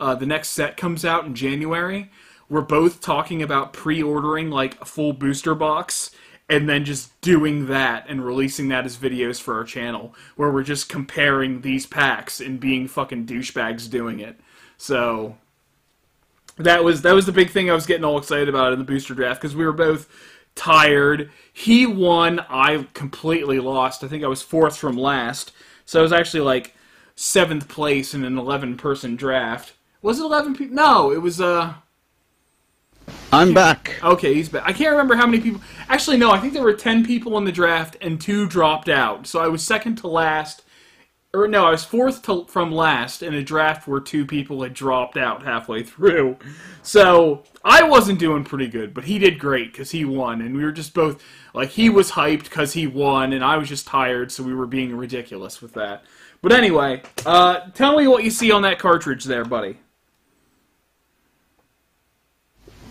uh, 0.00 0.14
the 0.14 0.26
next 0.26 0.50
set 0.50 0.76
comes 0.76 1.04
out 1.04 1.24
in 1.24 1.34
January. 1.34 2.10
We're 2.48 2.60
both 2.60 3.00
talking 3.00 3.42
about 3.42 3.72
pre-ordering 3.72 4.50
like 4.50 4.80
a 4.80 4.84
full 4.84 5.12
booster 5.14 5.54
box 5.54 6.10
and 6.48 6.68
then 6.68 6.84
just 6.84 7.18
doing 7.22 7.66
that 7.68 8.04
and 8.08 8.24
releasing 8.24 8.68
that 8.68 8.84
as 8.84 8.98
videos 8.98 9.40
for 9.40 9.54
our 9.54 9.64
channel 9.64 10.14
where 10.36 10.50
we're 10.50 10.62
just 10.62 10.88
comparing 10.88 11.62
these 11.62 11.86
packs 11.86 12.40
and 12.40 12.60
being 12.60 12.86
fucking 12.88 13.24
douchebags 13.24 13.88
doing 13.88 14.20
it. 14.20 14.38
So 14.76 15.38
that 16.56 16.84
was 16.84 17.02
that 17.02 17.14
was 17.14 17.26
the 17.26 17.32
big 17.32 17.50
thing 17.50 17.70
I 17.70 17.74
was 17.74 17.86
getting 17.86 18.04
all 18.04 18.18
excited 18.18 18.48
about 18.48 18.72
in 18.72 18.78
the 18.78 18.84
booster 18.84 19.14
draft 19.14 19.40
because 19.40 19.56
we 19.56 19.64
were 19.64 19.72
both 19.72 20.08
tired. 20.54 21.30
He 21.52 21.86
won, 21.86 22.40
I 22.40 22.86
completely 22.94 23.58
lost. 23.58 24.04
I 24.04 24.08
think 24.08 24.24
I 24.24 24.28
was 24.28 24.42
fourth 24.42 24.76
from 24.76 24.96
last. 24.96 25.52
So 25.84 26.00
I 26.00 26.02
was 26.02 26.12
actually 26.12 26.40
like 26.40 26.74
seventh 27.14 27.68
place 27.68 28.14
in 28.14 28.24
an 28.24 28.38
11 28.38 28.76
person 28.76 29.16
draft. 29.16 29.74
Was 30.00 30.18
it 30.18 30.24
11 30.24 30.56
people? 30.56 30.74
No, 30.74 31.12
it 31.12 31.22
was 31.22 31.40
uh 31.40 31.74
I'm 33.32 33.54
back. 33.54 33.98
Okay, 34.02 34.34
he's 34.34 34.48
back. 34.48 34.62
I 34.66 34.72
can't 34.72 34.90
remember 34.90 35.14
how 35.14 35.26
many 35.26 35.42
people. 35.42 35.60
Actually, 35.88 36.18
no, 36.18 36.30
I 36.30 36.38
think 36.38 36.52
there 36.52 36.62
were 36.62 36.74
10 36.74 37.04
people 37.04 37.38
in 37.38 37.44
the 37.44 37.52
draft 37.52 37.96
and 38.00 38.20
two 38.20 38.46
dropped 38.46 38.88
out. 38.88 39.26
So 39.26 39.40
I 39.40 39.48
was 39.48 39.64
second 39.64 39.96
to 39.96 40.06
last. 40.06 40.61
Or 41.34 41.48
no, 41.48 41.64
I 41.64 41.70
was 41.70 41.84
fourth 41.84 42.22
to, 42.24 42.44
from 42.44 42.70
last 42.70 43.22
in 43.22 43.32
a 43.32 43.42
draft 43.42 43.88
where 43.88 44.00
two 44.00 44.26
people 44.26 44.62
had 44.62 44.74
dropped 44.74 45.16
out 45.16 45.42
halfway 45.42 45.82
through. 45.82 46.36
So 46.82 47.44
I 47.64 47.82
wasn't 47.84 48.18
doing 48.18 48.44
pretty 48.44 48.68
good, 48.68 48.92
but 48.92 49.04
he 49.04 49.18
did 49.18 49.38
great 49.38 49.72
because 49.72 49.90
he 49.90 50.04
won. 50.04 50.42
And 50.42 50.54
we 50.54 50.62
were 50.62 50.72
just 50.72 50.92
both. 50.92 51.22
Like, 51.54 51.70
he 51.70 51.88
was 51.88 52.10
hyped 52.10 52.44
because 52.44 52.72
he 52.74 52.86
won, 52.86 53.32
and 53.32 53.44
I 53.44 53.56
was 53.56 53.68
just 53.68 53.86
tired, 53.86 54.30
so 54.30 54.42
we 54.42 54.54
were 54.54 54.66
being 54.66 54.94
ridiculous 54.96 55.62
with 55.62 55.72
that. 55.74 56.04
But 56.42 56.52
anyway, 56.52 57.02
uh, 57.24 57.60
tell 57.74 57.96
me 57.96 58.08
what 58.08 58.24
you 58.24 58.30
see 58.30 58.50
on 58.50 58.62
that 58.62 58.78
cartridge 58.78 59.24
there, 59.24 59.44
buddy. 59.44 59.78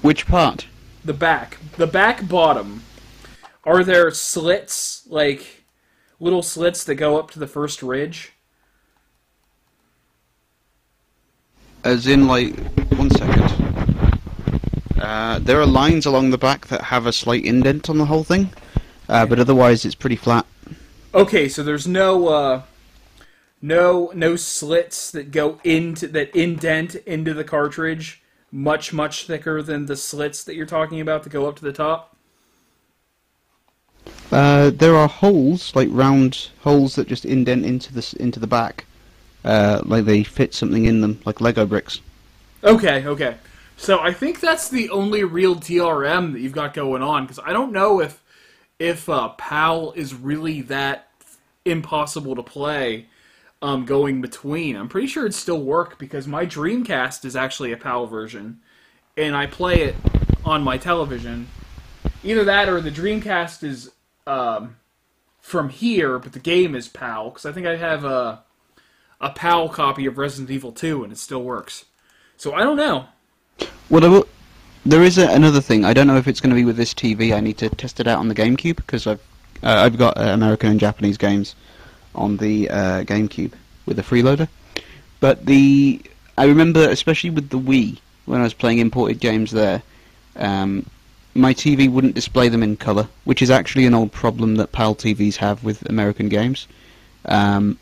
Which 0.02 0.26
part? 0.26 0.66
the 1.04 1.14
back 1.14 1.58
the 1.78 1.88
back 1.88 2.28
bottom 2.28 2.84
are 3.64 3.84
there 3.84 4.12
slits 4.12 5.06
like 5.08 5.61
little 6.22 6.44
slits 6.44 6.84
that 6.86 6.96
go 6.96 7.18
up 7.20 7.32
to 7.32 7.40
the 7.40 7.48
first 7.48 7.84
ridge 7.84 8.32
As 11.84 12.06
in, 12.06 12.28
like, 12.28 12.56
one 12.92 13.10
second. 13.10 14.22
Uh, 15.02 15.40
there 15.40 15.60
are 15.60 15.66
lines 15.66 16.06
along 16.06 16.30
the 16.30 16.38
back 16.38 16.68
that 16.68 16.80
have 16.84 17.08
a 17.08 17.12
slight 17.12 17.44
indent 17.44 17.90
on 17.90 17.98
the 17.98 18.06
whole 18.06 18.24
thing, 18.24 18.52
uh, 19.10 19.26
but 19.26 19.40
otherwise 19.40 19.84
it's 19.84 19.96
pretty 19.96 20.16
flat. 20.16 20.46
okay 21.14 21.50
so 21.50 21.64
there's 21.64 21.88
no 21.88 22.28
uh 22.28 22.62
no 23.62 24.12
no 24.14 24.36
slits 24.36 25.12
that 25.12 25.32
go 25.32 25.60
into 25.64 26.08
that 26.08 26.34
indent 26.36 26.96
into 27.06 27.34
the 27.34 27.44
cartridge 27.44 28.22
much 28.52 28.94
much 28.94 29.26
thicker 29.28 29.62
than 29.62 29.88
the 29.88 29.96
slits 29.96 30.44
that 30.44 30.56
you're 30.56 30.66
talking 30.66 31.02
about 31.02 31.24
that 31.24 31.32
go 31.32 31.48
up 31.50 31.56
to 31.56 31.64
the 31.64 31.74
top 31.74 32.16
Uh, 34.32 34.70
there 34.70 34.96
are 34.96 35.08
holes, 35.08 35.76
like 35.76 35.90
round 35.92 36.50
holes 36.62 36.96
that 36.96 37.08
just 37.08 37.26
indent 37.26 37.66
into 37.66 37.94
the 37.94 38.16
into 38.20 38.40
the 38.40 38.48
back, 38.48 38.86
uh, 39.44 39.82
like 39.84 40.06
they 40.06 40.24
fit 40.24 40.54
something 40.54 40.86
in 40.86 41.02
them, 41.02 41.20
like 41.26 41.42
Lego 41.42 41.66
bricks. 41.66 42.00
Okay, 42.64 43.06
okay. 43.06 43.36
So 43.76 44.00
I 44.00 44.14
think 44.14 44.40
that's 44.40 44.70
the 44.70 44.90
only 44.92 45.24
real 45.24 45.56
DRM 45.56 46.34
that 46.34 46.40
you've 46.40 46.54
got 46.54 46.74
going 46.74 47.02
on 47.02 47.24
because 47.24 47.40
I 47.40 47.52
don't 47.52 47.72
know 47.72 48.00
if 48.00 48.22
if 48.80 49.10
uh, 49.10 49.30
PAL 49.30 49.92
is 49.94 50.14
really 50.14 50.62
that 50.64 51.10
impossible 51.66 52.36
to 52.36 52.44
play 52.44 53.08
um, 53.62 53.86
going 53.86 54.22
between. 54.22 54.76
I'm 54.76 54.88
pretty 54.88 55.08
sure 55.08 55.24
it'd 55.24 55.36
still 55.36 55.62
work 55.62 55.98
because 56.00 56.28
my 56.28 56.46
Dreamcast 56.46 57.26
is 57.26 57.36
actually 57.36 57.72
a 57.72 57.78
PAL 57.78 58.08
version, 58.08 58.60
and 59.18 59.36
I 59.36 59.46
play 59.46 59.82
it 59.82 59.96
on 60.46 60.64
my 60.64 60.78
television. 60.78 61.48
Either 62.24 62.44
that 62.44 62.70
or 62.70 62.82
the 62.82 62.92
Dreamcast 62.92 63.64
is 63.64 63.92
um, 64.28 64.78
from 65.40 65.70
here, 65.70 66.20
but 66.20 66.34
the 66.34 66.40
game 66.40 66.76
is 66.76 66.88
PAL 66.88 67.30
because 67.30 67.46
I 67.46 67.52
think 67.52 67.68
I 67.68 67.76
have 67.76 68.06
a 68.06 68.44
a 69.20 69.30
PAL 69.30 69.70
copy 69.70 70.06
of 70.06 70.18
Resident 70.18 70.50
Evil 70.50 70.72
2 70.72 71.04
and 71.04 71.14
it 71.14 71.18
still 71.18 71.44
works. 71.44 71.86
So 72.38 72.54
I 72.54 72.64
don't 72.64 72.78
know. 72.78 73.06
Well, 73.90 74.02
there, 74.02 74.10
will, 74.10 74.28
there 74.84 75.04
is 75.04 75.20
a, 75.20 75.30
another 75.30 75.62
thing. 75.62 75.86
I 75.86 75.94
don't 75.94 76.08
know 76.08 76.18
if 76.18 76.28
it's 76.28 76.42
going 76.42 76.50
to 76.50 76.56
be 76.56 76.66
with 76.66 76.76
this 76.76 76.94
TV. 76.94 77.36
I 77.36 77.40
need 77.40 77.60
to 77.60 77.70
test 77.70 78.00
it 78.00 78.08
out 78.08 78.18
on 78.18 78.30
the 78.30 78.36
GameCube 78.36 78.78
because 78.78 79.06
I've 79.06 79.22
uh, 79.64 79.84
I've 79.86 79.98
got 79.98 80.18
uh, 80.18 80.22
American 80.22 80.72
and 80.72 80.80
Japanese 80.80 81.18
games 81.18 81.56
on 82.16 82.38
the 82.38 82.68
uh, 82.70 83.04
GameCube 83.04 83.54
with 83.86 83.98
the 83.98 84.04
freeloader. 84.04 84.48
But 85.20 85.46
the 85.46 86.02
I 86.38 86.46
remember, 86.46 86.90
especially 86.90 87.30
with 87.30 87.50
the 87.50 87.60
Wii, 87.60 88.00
when 88.26 88.40
I 88.40 88.44
was 88.44 88.56
playing 88.56 88.80
imported 88.80 89.20
games 89.20 89.52
there, 89.52 89.84
um, 90.36 90.88
my 91.34 91.54
TV 91.54 91.90
wouldn't 91.90 92.16
display 92.16 92.50
them 92.50 92.64
in 92.64 92.78
color, 92.78 93.08
which 93.24 93.42
is 93.42 93.50
actually 93.50 93.86
an 93.86 93.94
old 93.94 94.12
problem 94.12 94.56
that 94.56 94.72
PAL 94.72 94.96
TVs 94.96 95.36
have 95.36 95.64
with 95.64 95.88
American 95.90 96.30
games. 96.30 96.68
Um, 97.26 97.78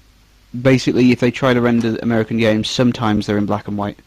basically, 0.62 1.12
if 1.12 1.20
they 1.20 1.32
try 1.32 1.54
to 1.54 1.62
render 1.62 1.98
American 2.02 2.38
games, 2.38 2.70
sometimes 2.70 3.26
they're 3.26 3.38
in 3.38 3.46
black 3.46 3.68
and 3.68 3.78
white 3.78 4.00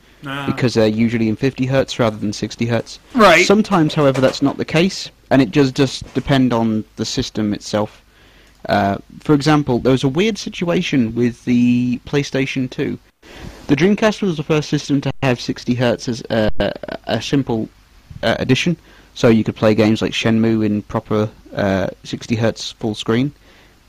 because 0.46 0.74
they're 0.74 0.86
usually 0.86 1.28
in 1.28 1.34
50 1.34 1.66
hertz 1.66 1.98
rather 1.98 2.16
than 2.16 2.32
60 2.32 2.66
hertz. 2.66 3.00
right. 3.14 3.44
Sometimes, 3.44 3.94
however, 3.94 4.20
that's 4.20 4.40
not 4.40 4.56
the 4.56 4.64
case, 4.64 5.10
and 5.30 5.42
it 5.42 5.50
does 5.50 5.72
just 5.72 6.12
depend 6.14 6.52
on 6.52 6.84
the 6.94 7.04
system 7.04 7.52
itself. 7.52 8.04
Uh, 8.68 8.98
for 9.20 9.34
example, 9.34 9.80
there 9.80 9.90
was 9.90 10.04
a 10.04 10.08
weird 10.08 10.38
situation 10.38 11.14
with 11.16 11.44
the 11.44 11.98
PlayStation 12.06 12.70
2. 12.70 12.96
The 13.66 13.76
Dreamcast 13.76 14.22
was 14.22 14.36
the 14.36 14.44
first 14.44 14.68
system 14.68 15.00
to 15.00 15.12
have 15.22 15.40
60 15.40 15.74
hertz 15.74 16.08
as 16.08 16.22
a, 16.30 16.50
a, 16.60 16.72
a 17.06 17.22
simple 17.22 17.68
uh, 18.22 18.36
addition, 18.38 18.76
so 19.14 19.28
you 19.28 19.44
could 19.44 19.56
play 19.56 19.74
games 19.74 20.02
like 20.02 20.12
Shenmue 20.12 20.64
in 20.64 20.82
proper 20.82 21.30
uh, 21.54 21.88
60 22.04 22.36
hertz 22.36 22.72
full 22.72 22.94
screen. 22.94 23.32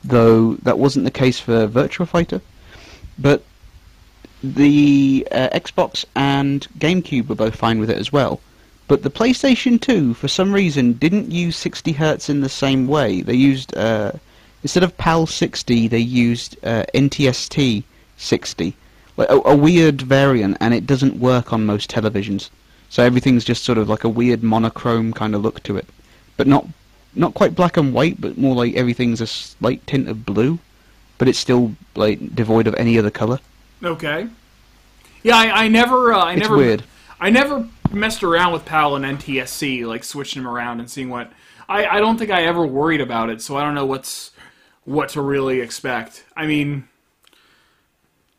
Though 0.02 0.54
that 0.56 0.78
wasn't 0.78 1.06
the 1.06 1.10
case 1.10 1.40
for 1.40 1.66
Virtua 1.66 2.06
Fighter, 2.06 2.42
but 3.18 3.42
the 4.42 5.26
uh, 5.32 5.48
Xbox 5.54 6.04
and 6.14 6.66
GameCube 6.78 7.28
were 7.28 7.34
both 7.34 7.56
fine 7.56 7.78
with 7.78 7.88
it 7.88 7.96
as 7.96 8.12
well. 8.12 8.40
But 8.86 9.02
the 9.02 9.10
PlayStation 9.10 9.80
2, 9.80 10.12
for 10.12 10.28
some 10.28 10.52
reason, 10.52 10.92
didn't 10.92 11.30
use 11.30 11.56
60 11.56 11.92
hertz 11.92 12.28
in 12.28 12.42
the 12.42 12.50
same 12.50 12.86
way. 12.86 13.22
They 13.22 13.34
used 13.34 13.74
uh, 13.74 14.12
instead 14.62 14.82
of 14.82 14.96
PAL 14.98 15.26
60, 15.26 15.88
they 15.88 15.98
used 15.98 16.56
uh, 16.62 16.84
NTSC 16.94 17.82
60, 18.18 18.76
like 19.16 19.30
a, 19.30 19.40
a 19.46 19.56
weird 19.56 20.02
variant, 20.02 20.58
and 20.60 20.74
it 20.74 20.86
doesn't 20.86 21.18
work 21.18 21.52
on 21.52 21.64
most 21.64 21.90
televisions. 21.90 22.50
So 22.94 23.02
everything's 23.02 23.44
just 23.44 23.64
sort 23.64 23.76
of 23.76 23.88
like 23.88 24.04
a 24.04 24.08
weird 24.08 24.44
monochrome 24.44 25.12
kind 25.14 25.34
of 25.34 25.42
look 25.42 25.60
to 25.64 25.76
it, 25.76 25.88
but 26.36 26.46
not 26.46 26.64
not 27.16 27.34
quite 27.34 27.56
black 27.56 27.76
and 27.76 27.92
white, 27.92 28.20
but 28.20 28.38
more 28.38 28.54
like 28.54 28.76
everything's 28.76 29.20
a 29.20 29.26
slight 29.26 29.84
tint 29.84 30.08
of 30.08 30.24
blue, 30.24 30.60
but 31.18 31.26
it's 31.26 31.40
still 31.40 31.74
like 31.96 32.36
devoid 32.36 32.68
of 32.68 32.74
any 32.76 32.96
other 32.96 33.10
color. 33.10 33.40
Okay. 33.82 34.28
Yeah, 35.24 35.36
I, 35.36 35.64
I 35.64 35.68
never, 35.68 36.12
uh, 36.12 36.22
I 36.22 36.32
It's 36.34 36.42
never, 36.42 36.56
weird. 36.56 36.84
I 37.18 37.30
never 37.30 37.68
messed 37.90 38.22
around 38.22 38.52
with 38.52 38.64
PAL 38.64 38.94
and 38.94 39.04
NTSC, 39.18 39.84
like 39.84 40.04
switching 40.04 40.44
them 40.44 40.52
around 40.52 40.78
and 40.78 40.88
seeing 40.88 41.10
what. 41.10 41.32
I, 41.68 41.86
I 41.86 41.98
don't 41.98 42.16
think 42.16 42.30
I 42.30 42.44
ever 42.44 42.64
worried 42.64 43.00
about 43.00 43.28
it, 43.28 43.42
so 43.42 43.56
I 43.56 43.62
don't 43.64 43.74
know 43.74 43.86
what's 43.86 44.30
what 44.84 45.08
to 45.10 45.20
really 45.20 45.60
expect. 45.60 46.24
I 46.36 46.46
mean, 46.46 46.86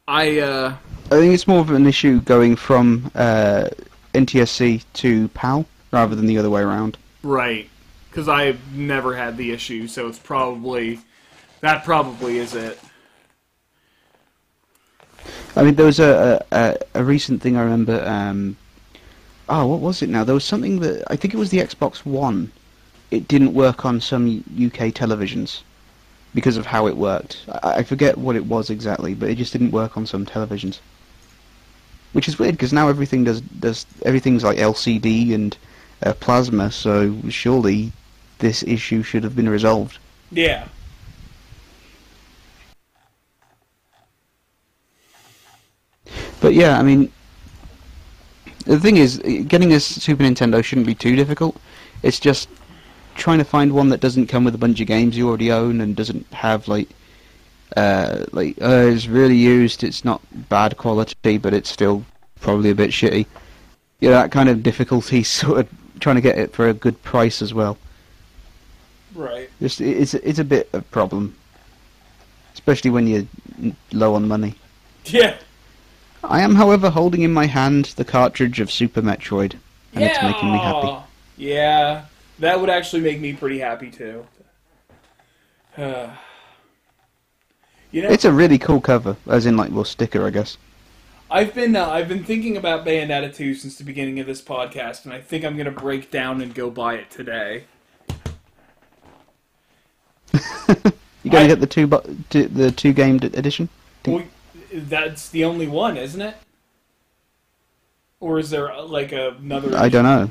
I 0.07 0.40
uh, 0.40 0.76
I 1.07 1.19
think 1.19 1.34
it's 1.34 1.45
more 1.45 1.60
of 1.60 1.72
an 1.72 1.86
issue 1.88 2.22
going 2.22 2.56
from 2.56 3.11
uh, 3.15 3.68
NTSC 4.16 4.84
to 4.94 5.28
PAL 5.30 5.66
rather 5.92 6.16
than 6.16 6.26
the 6.26 6.38
other 6.38 6.50
way 6.50 6.62
around. 6.62 6.98
right 7.24 7.70
because 8.16 8.30
I've 8.30 8.74
never 8.74 9.14
had 9.14 9.36
the 9.36 9.52
issue, 9.52 9.88
so 9.88 10.08
it's 10.08 10.20
probably 10.20 11.00
that 11.60 11.84
probably 11.84 12.38
is 12.38 12.56
it. 12.56 12.80
I 15.58 15.64
mean, 15.64 15.76
there 15.76 15.86
was 15.86 16.00
a 16.00 16.44
a, 16.52 16.78
a 16.94 17.04
recent 17.04 17.42
thing 17.42 17.58
I 17.58 17.64
remember. 17.64 18.02
Um, 18.08 18.56
oh, 19.50 19.68
what 19.68 19.82
was 19.82 20.02
it 20.02 20.08
now? 20.08 20.24
There 20.24 20.34
was 20.34 20.46
something 20.46 20.80
that 20.80 21.04
I 21.12 21.18
think 21.18 21.34
it 21.34 21.38
was 21.38 21.50
the 21.50 21.58
Xbox 21.58 22.06
One. 22.06 22.54
It 23.12 23.28
didn't 23.28 23.54
work 23.54 23.86
on 23.86 24.00
some 24.00 24.46
UK 24.50 24.94
televisions 24.96 25.64
because 26.34 26.56
of 26.56 26.66
how 26.66 26.88
it 26.88 26.96
worked. 26.96 27.44
I, 27.64 27.80
I 27.80 27.84
forget 27.84 28.18
what 28.18 28.38
it 28.38 28.46
was 28.46 28.70
exactly, 28.70 29.14
but 29.14 29.30
it 29.30 29.36
just 29.36 29.52
didn't 29.52 29.72
work 29.72 29.98
on 29.98 30.06
some 30.06 30.26
televisions. 30.26 30.80
Which 32.16 32.30
is 32.30 32.40
weird 32.40 32.56
because 32.56 32.72
now 32.72 32.88
everything 32.88 33.26
does 33.26 33.42
does 33.42 33.86
everything's 34.04 34.44
like 34.44 34.58
LCD 34.58 35.34
and 35.34 35.58
uh, 36.02 36.14
plasma. 36.14 36.72
So 36.72 37.14
surely 37.28 37.92
this 38.40 38.64
issue 38.64 39.04
should 39.04 39.24
have 39.24 39.36
been 39.36 39.50
resolved. 39.50 40.00
Yeah. 40.32 40.68
But 46.40 46.54
yeah, 46.54 46.80
I 46.80 46.84
mean, 46.84 47.12
the 48.66 48.80
thing 48.80 48.98
is, 48.98 49.18
getting 49.48 49.74
a 49.74 49.80
Super 49.80 50.24
Nintendo 50.24 50.64
shouldn't 50.64 50.88
be 50.88 50.96
too 50.96 51.16
difficult. 51.16 51.58
It's 52.04 52.20
just 52.20 52.50
trying 53.16 53.40
to 53.40 53.44
find 53.44 53.74
one 53.74 53.90
that 53.90 54.00
doesn't 54.00 54.28
come 54.28 54.44
with 54.44 54.56
a 54.56 54.60
bunch 54.60 54.80
of 54.80 54.88
games 54.88 55.18
you 55.18 55.28
already 55.28 55.52
own 55.52 55.82
and 55.82 55.96
doesn't 55.96 56.32
have 56.34 56.68
like, 56.68 56.90
uh, 57.76 58.26
like 58.31 58.61
uh, 58.61 58.88
it's 58.88 59.07
really 59.07 59.35
used. 59.35 59.84
It's 59.84 60.06
not 60.06 60.22
bad 60.49 60.77
quality, 60.77 61.38
but 61.38 61.53
it's 61.53 61.69
still 61.69 62.06
probably 62.41 62.69
a 62.69 62.76
bit 62.76 62.91
shitty. 62.91 63.26
Yeah, 63.99 64.11
that 64.11 64.31
kind 64.31 64.49
of 64.49 64.64
difficulty, 64.64 65.23
sort 65.23 65.60
of 65.60 65.69
trying 65.99 66.15
to 66.15 66.22
get 66.22 66.38
it 66.38 66.53
for 66.53 66.68
a 66.68 66.73
good 66.73 67.02
price 67.03 67.41
as 67.41 67.53
well. 67.53 67.77
Right. 69.14 69.49
Just 69.60 69.81
it's 69.81 70.14
it's 70.14 70.39
a 70.39 70.43
bit 70.43 70.69
of 70.73 70.81
a 70.81 70.84
problem, 70.85 71.35
especially 72.53 72.91
when 72.91 73.07
you're 73.07 73.26
low 73.91 74.15
on 74.15 74.27
money. 74.27 74.56
Yeah. 75.06 75.38
I 76.23 76.41
am, 76.41 76.56
however, 76.56 76.89
holding 76.89 77.22
in 77.22 77.31
my 77.31 77.45
hand 77.45 77.85
the 77.97 78.06
cartridge 78.06 78.60
of 78.60 78.72
Super 78.72 79.02
Metroid, 79.02 79.53
and 79.93 80.02
yeah. 80.02 80.07
it's 80.07 80.23
making 80.23 80.52
me 80.52 80.57
happy. 80.57 81.06
Yeah. 81.38 82.06
That 82.39 82.60
would 82.60 82.69
actually 82.69 83.02
make 83.02 83.19
me 83.19 83.34
pretty 83.34 83.60
happy 83.60 83.91
too. 83.91 84.26
Uh, 85.77 86.10
you 87.96 88.02
know, 88.02 88.10
It's 88.10 88.26
a 88.26 88.32
really 88.34 88.58
cool 88.58 88.82
cover, 88.82 89.16
as 89.26 89.46
in 89.46 89.56
like 89.56 89.72
well 89.72 89.86
sticker, 89.86 90.26
I 90.28 90.30
guess. 90.30 90.58
I've 91.32 91.54
been 91.56 91.78
uh, 91.78 91.88
I've 91.90 92.10
been 92.10 92.26
thinking 92.26 92.58
about 92.58 92.86
Bayonetta 92.86 93.34
2 93.34 93.56
since 93.56 93.78
the 93.78 93.86
beginning 93.86 94.20
of 94.20 94.28
this 94.28 94.42
podcast, 94.42 95.06
and 95.06 95.14
I 95.14 95.22
think 95.22 95.46
I'm 95.46 95.56
gonna 95.56 95.72
break 95.72 96.12
down 96.12 96.42
and 96.42 96.54
go 96.54 96.70
buy 96.70 96.96
it 96.96 97.10
today. 97.10 97.64
You 101.24 101.32
gonna 101.32 101.46
I- 101.46 101.48
get 101.48 101.60
the 101.60 101.66
two 101.66 101.88
bu- 101.88 102.16
the 102.30 102.70
two 102.72 102.94
game 102.94 103.16
edition? 103.16 103.68
Well, 104.06 104.26
that's 104.72 105.30
the 105.30 105.44
only 105.44 105.66
one, 105.66 105.98
isn't 105.98 106.22
it? 106.22 106.36
Or 108.20 108.38
is 108.38 108.52
there 108.52 108.72
uh, 108.72 108.84
like 108.84 109.12
another? 109.12 109.76
I 109.76 109.90
don't 109.90 110.04
know. 110.04 110.30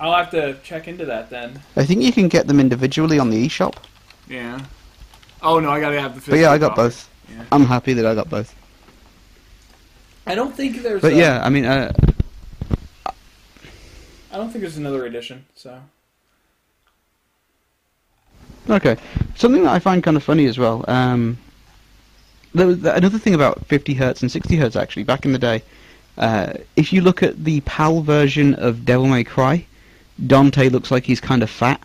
I'll 0.00 0.16
have 0.16 0.30
to 0.32 0.58
check 0.64 0.88
into 0.88 1.04
that 1.04 1.30
then. 1.30 1.60
I 1.76 1.84
think 1.84 2.02
you 2.02 2.10
can 2.12 2.26
get 2.26 2.48
them 2.48 2.58
individually 2.58 3.20
on 3.20 3.30
the 3.30 3.46
eShop. 3.46 3.76
Yeah. 4.28 4.64
Oh 5.42 5.58
no, 5.58 5.70
I 5.70 5.80
gotta 5.80 6.00
have 6.00 6.24
the. 6.24 6.30
But 6.30 6.38
yeah, 6.38 6.50
I 6.50 6.58
got 6.58 6.70
copy. 6.70 6.82
both. 6.82 7.10
Yeah. 7.30 7.44
I'm 7.50 7.64
happy 7.64 7.94
that 7.94 8.06
I 8.06 8.14
got 8.14 8.30
both. 8.30 8.54
I 10.26 10.34
don't 10.34 10.54
think 10.54 10.82
there's. 10.82 11.02
But 11.02 11.12
a- 11.12 11.16
yeah, 11.16 11.42
I 11.44 11.48
mean, 11.48 11.64
uh, 11.64 11.92
I 13.06 14.36
don't 14.36 14.50
think 14.50 14.62
there's 14.62 14.76
another 14.76 15.04
edition. 15.04 15.44
So. 15.54 15.80
Okay. 18.70 18.96
Something 19.34 19.64
that 19.64 19.72
I 19.72 19.80
find 19.80 20.02
kind 20.04 20.16
of 20.16 20.22
funny 20.22 20.46
as 20.46 20.56
well. 20.56 20.84
Um, 20.86 21.36
there 22.54 22.66
was 22.66 22.84
another 22.84 23.18
thing 23.18 23.34
about 23.34 23.66
50 23.66 23.94
hertz 23.94 24.22
and 24.22 24.30
60 24.30 24.56
hertz 24.56 24.76
actually 24.76 25.02
back 25.02 25.24
in 25.24 25.32
the 25.32 25.38
day. 25.38 25.62
Uh, 26.16 26.52
if 26.76 26.92
you 26.92 27.00
look 27.00 27.22
at 27.22 27.44
the 27.44 27.60
PAL 27.62 28.02
version 28.02 28.54
of 28.54 28.84
Devil 28.84 29.08
May 29.08 29.24
Cry, 29.24 29.66
Dante 30.24 30.68
looks 30.68 30.90
like 30.90 31.04
he's 31.04 31.20
kind 31.20 31.42
of 31.42 31.50
fat. 31.50 31.82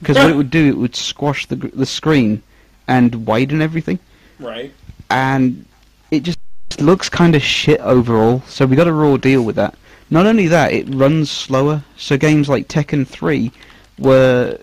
Because 0.00 0.16
what 0.16 0.30
it 0.30 0.36
would 0.36 0.50
do, 0.50 0.68
it 0.68 0.76
would 0.76 0.96
squash 0.96 1.46
the 1.46 1.56
the 1.56 1.86
screen 1.86 2.42
and 2.88 3.26
widen 3.26 3.62
everything, 3.62 3.98
Right. 4.38 4.72
and 5.10 5.64
it 6.10 6.22
just 6.22 6.38
looks 6.80 7.08
kind 7.08 7.34
of 7.34 7.42
shit 7.42 7.80
overall. 7.80 8.42
So 8.48 8.66
we 8.66 8.76
got 8.76 8.88
a 8.88 8.92
raw 8.92 9.16
deal 9.16 9.42
with 9.42 9.56
that. 9.56 9.74
Not 10.10 10.26
only 10.26 10.46
that, 10.48 10.72
it 10.72 10.92
runs 10.94 11.30
slower. 11.30 11.82
So 11.96 12.16
games 12.18 12.48
like 12.48 12.68
Tekken 12.68 13.06
3 13.06 13.50
were 13.98 14.58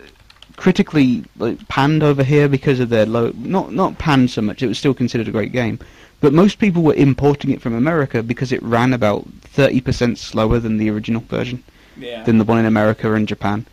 critically 0.57 1.23
like, 1.39 1.67
panned 1.67 2.03
over 2.03 2.23
here 2.23 2.47
because 2.47 2.79
of 2.79 2.89
their 2.89 3.05
low. 3.05 3.31
Not 3.37 3.73
not 3.73 3.97
panned 3.97 4.29
so 4.29 4.41
much. 4.41 4.61
It 4.61 4.67
was 4.67 4.77
still 4.77 4.93
considered 4.93 5.27
a 5.27 5.31
great 5.31 5.51
game, 5.51 5.79
but 6.19 6.33
most 6.33 6.59
people 6.59 6.83
were 6.83 6.93
importing 6.93 7.49
it 7.51 7.61
from 7.61 7.73
America 7.73 8.21
because 8.21 8.51
it 8.51 8.61
ran 8.61 8.93
about 8.93 9.25
thirty 9.41 9.81
percent 9.81 10.17
slower 10.19 10.59
than 10.59 10.77
the 10.77 10.89
original 10.89 11.21
version, 11.21 11.63
Yeah. 11.97 12.23
than 12.23 12.37
the 12.37 12.43
one 12.43 12.59
in 12.59 12.65
America 12.65 13.11
and 13.13 13.27
Japan. 13.27 13.65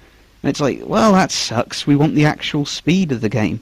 And 0.43 0.51
it's 0.51 0.61
like, 0.61 0.81
well, 0.85 1.13
that 1.13 1.33
sucks. 1.33 1.87
We 1.87 1.97
want 1.97 2.15
the 2.15 2.25
actual 2.25 2.65
speed 2.65 3.13
of 3.13 3.21
the 3.21 3.29
game. 3.29 3.61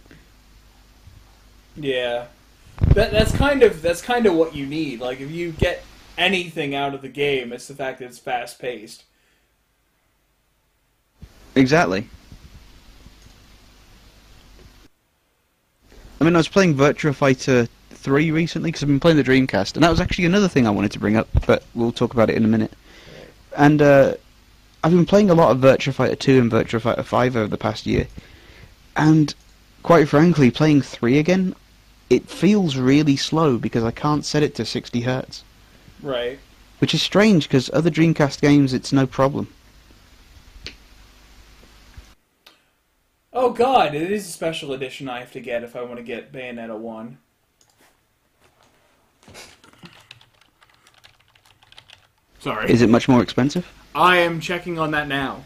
Yeah. 1.76 2.26
That 2.94 3.10
that's 3.10 3.32
kind 3.32 3.62
of 3.62 3.82
that's 3.82 4.02
kind 4.02 4.26
of 4.26 4.34
what 4.34 4.54
you 4.54 4.66
need. 4.66 5.00
Like 5.00 5.20
if 5.20 5.30
you 5.30 5.52
get 5.52 5.82
anything 6.18 6.74
out 6.74 6.94
of 6.94 7.02
the 7.02 7.08
game, 7.08 7.52
it's 7.52 7.68
the 7.68 7.74
fact 7.74 7.98
that 7.98 8.06
it's 8.06 8.18
fast 8.18 8.58
paced. 8.58 9.04
Exactly. 11.54 12.08
I 16.20 16.24
mean, 16.24 16.34
I 16.34 16.38
was 16.38 16.48
playing 16.48 16.74
Virtua 16.74 17.14
Fighter 17.14 17.68
3 17.90 18.30
recently 18.30 18.68
because 18.68 18.82
I've 18.82 18.88
been 18.88 19.00
playing 19.00 19.18
the 19.18 19.24
Dreamcast, 19.24 19.74
and 19.74 19.82
that 19.82 19.90
was 19.90 20.00
actually 20.00 20.24
another 20.24 20.48
thing 20.48 20.66
I 20.66 20.70
wanted 20.70 20.92
to 20.92 20.98
bring 20.98 21.16
up, 21.16 21.28
but 21.46 21.64
we'll 21.74 21.92
talk 21.92 22.14
about 22.14 22.30
it 22.30 22.36
in 22.36 22.44
a 22.44 22.48
minute. 22.48 22.72
And 23.56 23.82
uh, 23.82 24.14
I've 24.82 24.92
been 24.92 25.06
playing 25.06 25.30
a 25.30 25.34
lot 25.34 25.50
of 25.50 25.58
Virtua 25.58 25.92
Fighter 25.92 26.16
2 26.16 26.40
and 26.40 26.50
Virtua 26.52 26.80
Fighter 26.80 27.02
5 27.02 27.36
over 27.36 27.48
the 27.48 27.58
past 27.58 27.86
year, 27.86 28.06
and 28.96 29.34
quite 29.82 30.08
frankly, 30.08 30.50
playing 30.50 30.82
3 30.82 31.18
again, 31.18 31.54
it 32.08 32.28
feels 32.28 32.76
really 32.76 33.16
slow 33.16 33.58
because 33.58 33.82
I 33.84 33.90
can't 33.90 34.24
set 34.24 34.42
it 34.42 34.54
to 34.56 34.64
60 34.64 35.00
hertz, 35.02 35.44
Right. 36.02 36.38
which 36.78 36.94
is 36.94 37.02
strange 37.02 37.48
because 37.48 37.70
other 37.72 37.90
Dreamcast 37.90 38.40
games 38.40 38.72
it's 38.72 38.92
no 38.92 39.06
problem. 39.06 39.48
Oh 43.32 43.50
god, 43.50 43.94
it 43.94 44.10
is 44.10 44.26
a 44.26 44.30
special 44.32 44.72
edition 44.72 45.08
I 45.08 45.20
have 45.20 45.32
to 45.32 45.40
get 45.40 45.62
if 45.62 45.76
I 45.76 45.82
want 45.82 45.96
to 45.98 46.02
get 46.02 46.32
Bayonetta 46.32 46.76
1. 46.78 47.18
Sorry. 52.38 52.70
Is 52.70 52.82
it 52.82 52.88
much 52.88 53.08
more 53.08 53.22
expensive? 53.22 53.66
I 53.94 54.18
am 54.18 54.40
checking 54.40 54.78
on 54.78 54.90
that 54.92 55.08
now. 55.08 55.42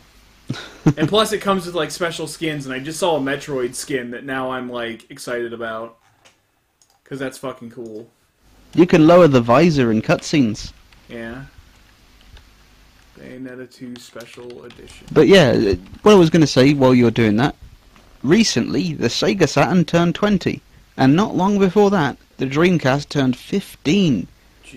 and 0.97 1.09
plus 1.09 1.33
it 1.33 1.39
comes 1.41 1.67
with 1.67 1.75
like 1.75 1.91
special 1.91 2.27
skins 2.27 2.67
and 2.67 2.75
I 2.75 2.81
just 2.81 2.99
saw 2.99 3.17
a 3.17 3.21
Metroid 3.21 3.75
skin 3.75 4.11
that 4.11 4.25
now 4.25 4.51
I'm 4.51 4.69
like 4.69 5.11
excited 5.11 5.53
about 5.53 5.99
cuz 7.11 7.19
that's 7.19 7.37
fucking 7.37 7.71
cool. 7.71 8.09
You 8.75 8.87
can 8.87 9.07
lower 9.07 9.29
the 9.29 9.43
visor 9.43 9.91
in 9.91 10.01
cutscenes. 10.01 10.73
Yeah. 11.09 11.45
Bayonetta 13.19 13.71
2 13.71 13.97
special 13.97 14.65
edition. 14.65 15.07
But 15.13 15.29
yeah, 15.29 15.75
what 16.03 16.13
I 16.13 16.15
was 16.15 16.31
going 16.31 16.41
to 16.41 16.47
say 16.47 16.73
while 16.73 16.95
you 16.95 17.05
were 17.05 17.11
doing 17.11 17.37
that, 17.37 17.55
recently 18.23 18.95
the 18.95 19.09
Sega 19.09 19.49
Saturn 19.49 19.85
turned 19.85 20.15
20, 20.15 20.63
and 20.97 21.17
not 21.17 21.37
long 21.37 21.59
before 21.59 21.91
that, 21.91 22.17
the 22.39 22.47
Dreamcast 22.47 23.09
turned 23.09 23.37
15. 23.37 24.27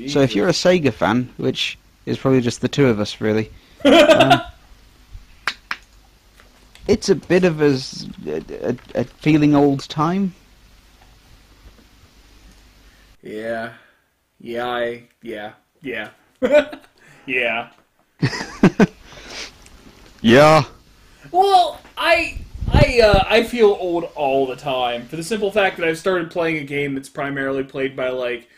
So 0.08 0.22
if 0.22 0.36
you're 0.36 0.50
a 0.50 0.54
Sega 0.54 0.92
fan, 0.92 1.30
which 1.38 1.78
is 2.06 2.18
probably 2.18 2.42
just 2.42 2.62
the 2.62 2.68
two 2.68 2.88
of 2.88 3.00
us 3.00 3.22
really, 3.22 3.52
um, 3.86 4.40
it's 6.88 7.10
a 7.10 7.16
bit 7.16 7.44
of 7.44 7.62
a 7.62 9.04
feeling 9.20 9.56
old 9.56 9.88
time. 9.88 10.34
Yeah. 13.24 13.74
Yeah, 14.40 14.68
I 14.68 15.04
yeah. 15.22 15.54
Yeah. 15.82 16.10
yeah. 17.26 17.70
Yeah. 20.24 20.64
Well, 21.32 21.82
I 21.98 22.38
I 22.72 23.02
uh, 23.02 23.26
I 23.28 23.44
feel 23.44 23.78
old 23.78 24.06
all 24.16 24.48
the 24.48 24.56
time 24.56 25.06
for 25.06 25.18
the 25.18 25.24
simple 25.24 25.52
fact 25.52 25.78
that 25.78 25.88
I've 25.88 26.00
started 26.00 26.32
playing 26.32 26.58
a 26.58 26.64
game 26.64 26.96
that's 26.96 27.10
primarily 27.10 27.66
played 27.66 27.94
by 27.94 28.08
like 28.10 28.50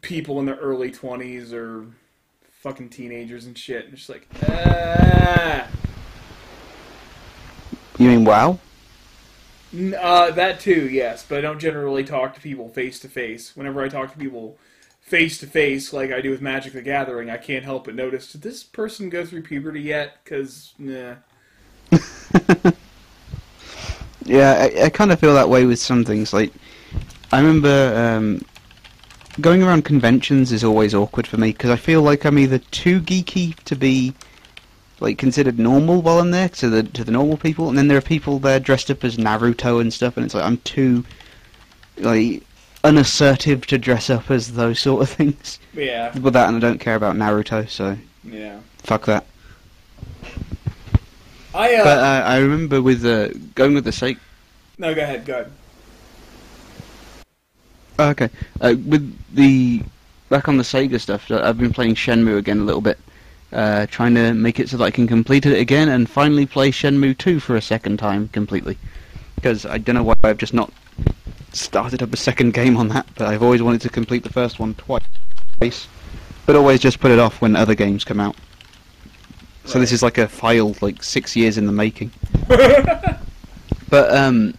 people 0.00 0.40
in 0.40 0.46
their 0.46 0.56
early 0.56 0.90
twenties 0.90 1.52
or 1.52 1.86
fucking 2.50 2.88
teenagers 2.88 3.46
and 3.46 3.56
shit. 3.56 3.84
And 3.84 3.94
it's 3.94 4.08
like, 4.08 4.26
ah. 4.48 5.68
You 7.98 8.08
mean 8.08 8.24
WoW? 8.24 8.58
Uh, 9.74 10.30
that 10.32 10.60
too, 10.60 10.88
yes, 10.88 11.24
but 11.26 11.38
I 11.38 11.40
don't 11.40 11.58
generally 11.58 12.04
talk 12.04 12.34
to 12.34 12.40
people 12.40 12.68
face 12.68 13.00
to 13.00 13.08
face. 13.08 13.56
Whenever 13.56 13.82
I 13.82 13.88
talk 13.88 14.12
to 14.12 14.18
people 14.18 14.58
face 15.00 15.38
to 15.38 15.46
face, 15.46 15.92
like 15.92 16.12
I 16.12 16.20
do 16.20 16.30
with 16.30 16.42
Magic 16.42 16.74
the 16.74 16.82
Gathering, 16.82 17.30
I 17.30 17.38
can't 17.38 17.64
help 17.64 17.84
but 17.84 17.94
notice: 17.94 18.32
did 18.32 18.42
this 18.42 18.62
person 18.62 19.08
go 19.08 19.24
through 19.24 19.42
puberty 19.42 19.80
yet? 19.80 20.18
Because, 20.24 20.74
nah. 20.78 21.14
Yeah, 24.24 24.52
I, 24.52 24.84
I 24.84 24.88
kind 24.90 25.12
of 25.12 25.18
feel 25.18 25.34
that 25.34 25.48
way 25.48 25.66
with 25.66 25.78
some 25.78 26.04
things. 26.04 26.32
Like, 26.32 26.52
I 27.32 27.38
remember 27.40 27.94
um, 27.96 28.44
going 29.40 29.62
around 29.62 29.84
conventions 29.84 30.52
is 30.52 30.62
always 30.62 30.94
awkward 30.94 31.26
for 31.26 31.38
me 31.38 31.52
because 31.52 31.70
I 31.70 31.76
feel 31.76 32.02
like 32.02 32.24
I'm 32.24 32.38
either 32.38 32.58
too 32.58 33.00
geeky 33.00 33.56
to 33.64 33.76
be 33.76 34.14
like 35.02 35.18
considered 35.18 35.58
normal 35.58 36.00
while 36.00 36.20
I'm 36.20 36.30
there 36.30 36.48
to 36.48 36.70
the 36.70 36.82
to 36.84 37.04
the 37.04 37.12
normal 37.12 37.36
people, 37.36 37.68
and 37.68 37.76
then 37.76 37.88
there 37.88 37.98
are 37.98 38.02
people 38.02 38.38
there 38.38 38.60
dressed 38.60 38.90
up 38.90 39.04
as 39.04 39.16
Naruto 39.16 39.80
and 39.80 39.92
stuff, 39.92 40.16
and 40.16 40.24
it's 40.24 40.34
like 40.34 40.44
I'm 40.44 40.58
too 40.58 41.04
like 41.98 42.42
unassertive 42.84 43.66
to 43.66 43.78
dress 43.78 44.10
up 44.10 44.30
as 44.30 44.52
those 44.52 44.80
sort 44.80 45.02
of 45.02 45.10
things. 45.16 45.58
Yeah, 45.74 46.16
With 46.18 46.34
that, 46.34 46.48
and 46.48 46.56
I 46.56 46.60
don't 46.60 46.78
care 46.78 46.94
about 46.94 47.16
Naruto, 47.16 47.68
so 47.68 47.98
yeah. 48.24 48.60
fuck 48.78 49.06
that. 49.06 49.26
I 51.54 51.74
uh, 51.74 51.84
But 51.84 51.98
uh, 51.98 52.22
I 52.26 52.38
remember 52.38 52.80
with 52.80 53.04
uh, 53.04 53.28
going 53.54 53.74
with 53.74 53.84
the 53.84 53.90
Sega. 53.90 54.18
no, 54.78 54.94
go 54.94 55.02
ahead, 55.02 55.24
go 55.24 55.32
ahead. 55.34 55.52
Oh, 57.98 58.08
okay, 58.10 58.30
uh, 58.60 58.74
with 58.86 59.16
the 59.34 59.82
back 60.30 60.48
on 60.48 60.56
the 60.56 60.62
Sega 60.62 60.98
stuff, 61.00 61.30
I've 61.30 61.58
been 61.58 61.72
playing 61.72 61.94
Shenmue 61.94 62.38
again 62.38 62.60
a 62.60 62.64
little 62.64 62.80
bit, 62.80 62.98
uh, 63.52 63.86
trying 63.86 64.14
to 64.14 64.32
make 64.34 64.58
it 64.58 64.68
so 64.68 64.76
that 64.76 64.84
I 64.84 64.90
can 64.90 65.06
complete 65.06 65.46
it 65.46 65.58
again 65.58 65.88
and 65.88 66.08
finally 66.08 66.46
play 66.46 66.70
Shenmue 66.70 67.16
2 67.18 67.40
for 67.40 67.56
a 67.56 67.62
second 67.62 67.98
time 67.98 68.28
completely. 68.28 68.78
Because 69.34 69.66
I 69.66 69.78
don't 69.78 69.94
know 69.94 70.02
why 70.02 70.14
I've 70.24 70.38
just 70.38 70.54
not 70.54 70.72
started 71.52 72.02
up 72.02 72.12
a 72.12 72.16
second 72.16 72.54
game 72.54 72.76
on 72.76 72.88
that, 72.88 73.06
but 73.16 73.28
I've 73.28 73.42
always 73.42 73.62
wanted 73.62 73.80
to 73.82 73.88
complete 73.88 74.22
the 74.22 74.32
first 74.32 74.58
one 74.58 74.74
twice, 74.74 75.88
but 76.46 76.56
always 76.56 76.80
just 76.80 77.00
put 77.00 77.10
it 77.10 77.18
off 77.18 77.40
when 77.40 77.56
other 77.56 77.74
games 77.74 78.04
come 78.04 78.20
out. 78.20 78.36
So 79.64 79.78
this 79.78 79.92
is 79.92 80.02
like 80.02 80.18
a 80.18 80.26
file 80.26 80.74
like 80.80 81.02
six 81.02 81.36
years 81.36 81.56
in 81.56 81.66
the 81.66 81.72
making. 81.72 82.10
but 82.48 83.16
um, 83.90 84.54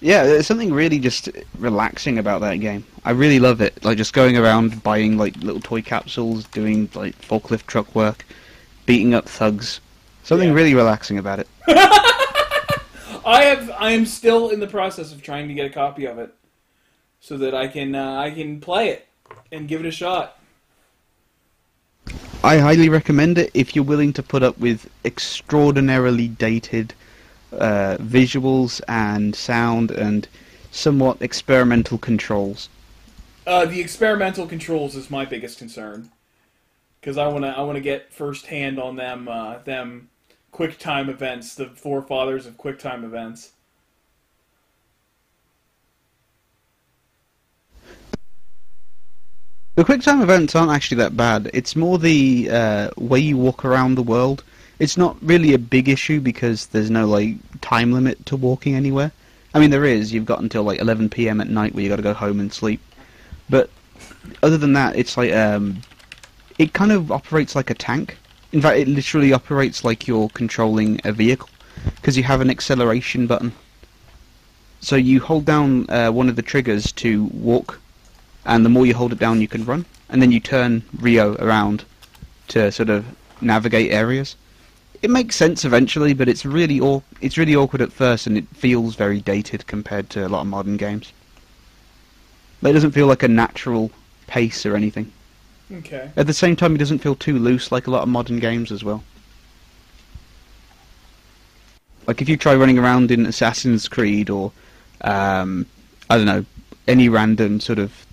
yeah, 0.00 0.24
there's 0.24 0.46
something 0.46 0.72
really 0.72 0.98
just 0.98 1.28
relaxing 1.58 2.18
about 2.18 2.40
that 2.42 2.56
game. 2.56 2.84
I 3.04 3.10
really 3.12 3.38
love 3.38 3.60
it. 3.60 3.84
Like 3.84 3.96
just 3.96 4.12
going 4.12 4.36
around 4.36 4.82
buying 4.82 5.16
like 5.16 5.36
little 5.38 5.60
toy 5.60 5.82
capsules, 5.82 6.44
doing 6.48 6.88
like 6.94 7.20
forklift 7.22 7.66
truck 7.66 7.94
work, 7.94 8.24
beating 8.84 9.14
up 9.14 9.28
thugs. 9.28 9.80
Something 10.22 10.48
Yeah. 10.48 10.54
really 10.54 10.74
relaxing 10.74 11.18
about 11.18 11.38
it. 11.38 11.48
I 11.68 13.42
have. 13.42 13.70
I 13.70 13.90
am 13.92 14.06
still 14.06 14.50
in 14.50 14.60
the 14.60 14.66
process 14.66 15.12
of 15.12 15.22
trying 15.22 15.48
to 15.48 15.54
get 15.54 15.66
a 15.66 15.70
copy 15.70 16.04
of 16.06 16.18
it, 16.18 16.32
so 17.20 17.36
that 17.38 17.54
I 17.54 17.66
can 17.68 17.94
uh, 17.94 18.20
I 18.20 18.30
can 18.30 18.60
play 18.60 18.90
it 18.90 19.08
and 19.50 19.66
give 19.66 19.80
it 19.80 19.86
a 19.86 19.90
shot. 19.90 20.38
I 22.44 22.58
highly 22.58 22.88
recommend 22.88 23.38
it 23.38 23.50
if 23.54 23.74
you're 23.74 23.84
willing 23.84 24.12
to 24.12 24.22
put 24.22 24.44
up 24.44 24.58
with 24.58 24.88
extraordinarily 25.04 26.28
dated 26.28 26.94
uh, 27.58 27.96
visuals 27.98 28.80
and 28.88 29.34
sound 29.34 29.90
and 29.90 30.28
somewhat 30.70 31.20
experimental 31.20 31.98
controls. 31.98 32.68
Uh, 33.46 33.64
the 33.64 33.80
experimental 33.80 34.46
controls 34.46 34.96
is 34.96 35.10
my 35.10 35.24
biggest 35.24 35.58
concern 35.58 36.10
because 37.00 37.16
I 37.16 37.28
want 37.28 37.44
to 37.44 37.50
I 37.50 37.62
want 37.62 37.76
to 37.76 37.80
get 37.80 38.12
first 38.12 38.46
hand 38.46 38.78
on 38.80 38.96
them 38.96 39.28
uh, 39.28 39.58
them 39.58 40.08
quick 40.50 40.78
time 40.78 41.08
events, 41.08 41.54
the 41.54 41.66
forefathers 41.66 42.46
of 42.46 42.56
quick 42.56 42.78
time 42.78 43.04
events. 43.04 43.52
The 49.76 49.84
quick 49.84 50.00
time 50.00 50.22
events 50.22 50.54
aren't 50.54 50.72
actually 50.72 50.96
that 50.96 51.14
bad. 51.14 51.50
It's 51.52 51.76
more 51.76 51.98
the 51.98 52.48
uh, 52.50 52.90
way 52.96 53.20
you 53.20 53.36
walk 53.36 53.64
around 53.66 53.94
the 53.94 54.02
world. 54.02 54.42
It's 54.78 54.96
not 54.96 55.16
really 55.22 55.54
a 55.54 55.58
big 55.58 55.88
issue 55.88 56.20
because 56.20 56.66
there's 56.66 56.90
no 56.90 57.06
like 57.06 57.36
time 57.60 57.92
limit 57.92 58.24
to 58.26 58.36
walking 58.36 58.74
anywhere. 58.74 59.12
I 59.54 59.58
mean, 59.60 59.70
there 59.70 59.84
is. 59.84 60.12
You've 60.12 60.26
got 60.26 60.40
until 60.40 60.64
like 60.64 60.80
11 60.80 61.08
p.m. 61.10 61.40
at 61.40 61.48
night 61.48 61.74
where 61.74 61.82
you 61.82 61.88
got 61.88 61.96
to 61.96 62.02
go 62.02 62.12
home 62.12 62.40
and 62.40 62.52
sleep. 62.52 62.80
But 63.48 63.70
other 64.42 64.58
than 64.58 64.74
that, 64.74 64.96
it's 64.96 65.16
like 65.16 65.32
um, 65.32 65.78
it 66.58 66.72
kind 66.72 66.92
of 66.92 67.10
operates 67.10 67.54
like 67.54 67.70
a 67.70 67.74
tank. 67.74 68.18
In 68.52 68.60
fact, 68.60 68.78
it 68.78 68.88
literally 68.88 69.32
operates 69.32 69.84
like 69.84 70.06
you're 70.06 70.28
controlling 70.30 71.00
a 71.04 71.12
vehicle 71.12 71.48
because 71.94 72.16
you 72.16 72.22
have 72.24 72.40
an 72.40 72.50
acceleration 72.50 73.26
button. 73.26 73.52
So 74.80 74.96
you 74.96 75.20
hold 75.20 75.46
down 75.46 75.88
uh, 75.88 76.10
one 76.10 76.28
of 76.28 76.36
the 76.36 76.42
triggers 76.42 76.92
to 76.92 77.24
walk 77.26 77.80
and 78.46 78.64
the 78.64 78.68
more 78.68 78.86
you 78.86 78.94
hold 78.94 79.12
it 79.12 79.18
down, 79.18 79.40
you 79.40 79.48
can 79.48 79.64
run, 79.64 79.84
and 80.08 80.22
then 80.22 80.30
you 80.30 80.40
turn 80.40 80.84
Ryo 80.98 81.34
around 81.40 81.84
to 82.48 82.70
sort 82.70 82.88
of 82.88 83.04
navigate 83.40 83.90
areas. 83.90 84.36
It 85.02 85.10
makes 85.10 85.36
sense 85.36 85.64
eventually, 85.64 86.14
but 86.14 86.28
it's 86.28 86.44
really 86.44 86.80
aw- 86.80 87.02
it's 87.20 87.36
really 87.36 87.54
awkward 87.54 87.82
at 87.82 87.92
first, 87.92 88.26
and 88.26 88.36
it 88.36 88.46
feels 88.54 88.94
very 88.94 89.20
dated 89.20 89.66
compared 89.66 90.10
to 90.10 90.26
a 90.26 90.28
lot 90.28 90.40
of 90.40 90.46
modern 90.46 90.76
games. 90.76 91.12
But 92.62 92.70
it 92.70 92.74
doesn't 92.74 92.92
feel 92.92 93.06
like 93.06 93.22
a 93.22 93.28
natural 93.28 93.90
pace 94.26 94.64
or 94.64 94.74
anything. 94.74 95.12
Okay. 95.72 96.10
At 96.16 96.26
the 96.26 96.32
same 96.32 96.56
time, 96.56 96.74
it 96.74 96.78
doesn't 96.78 97.00
feel 97.00 97.14
too 97.14 97.38
loose 97.38 97.72
like 97.72 97.86
a 97.86 97.90
lot 97.90 98.02
of 98.02 98.08
modern 98.08 98.38
games 98.38 98.70
as 98.70 98.84
well. 98.84 99.02
Like 102.06 102.22
if 102.22 102.28
you 102.28 102.36
try 102.36 102.54
running 102.54 102.78
around 102.78 103.10
in 103.10 103.26
Assassin's 103.26 103.88
Creed 103.88 104.30
or 104.30 104.52
um, 105.00 105.66
I 106.08 106.16
don't 106.16 106.26
know 106.26 106.44
any 106.86 107.08
random 107.08 107.58
sort 107.58 107.80
of 107.80 108.06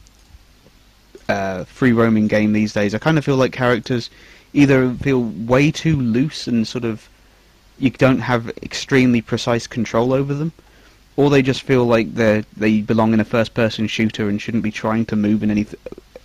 uh, 1.30 1.64
free 1.66 1.92
roaming 1.92 2.28
game 2.28 2.54
these 2.54 2.74
days, 2.74 2.96
I 2.96 2.98
kind 2.98 3.18
of 3.18 3.26
feel 3.26 3.38
like 3.38 3.54
characters 3.54 4.10
either 4.54 4.94
feel 4.94 5.22
way 5.22 5.72
too 5.72 5.96
loose 5.96 6.48
and 6.48 6.68
sort 6.68 6.86
of 6.86 7.10
you 7.80 7.90
don't 7.90 8.20
have 8.20 8.50
extremely 8.62 9.22
precise 9.22 9.68
control 9.68 10.14
over 10.14 10.34
them, 10.34 10.52
or 11.16 11.30
they 11.30 11.42
just 11.42 11.64
feel 11.64 11.86
like 11.86 12.14
they 12.14 12.46
they 12.56 12.82
belong 12.82 13.14
in 13.14 13.20
a 13.20 13.26
first 13.26 13.54
person 13.54 13.88
shooter 13.88 14.30
and 14.30 14.42
shouldn't 14.42 14.64
be 14.64 14.72
trying 14.72 15.06
to 15.06 15.16
move 15.16 15.44
in 15.44 15.52
anything 15.52 15.80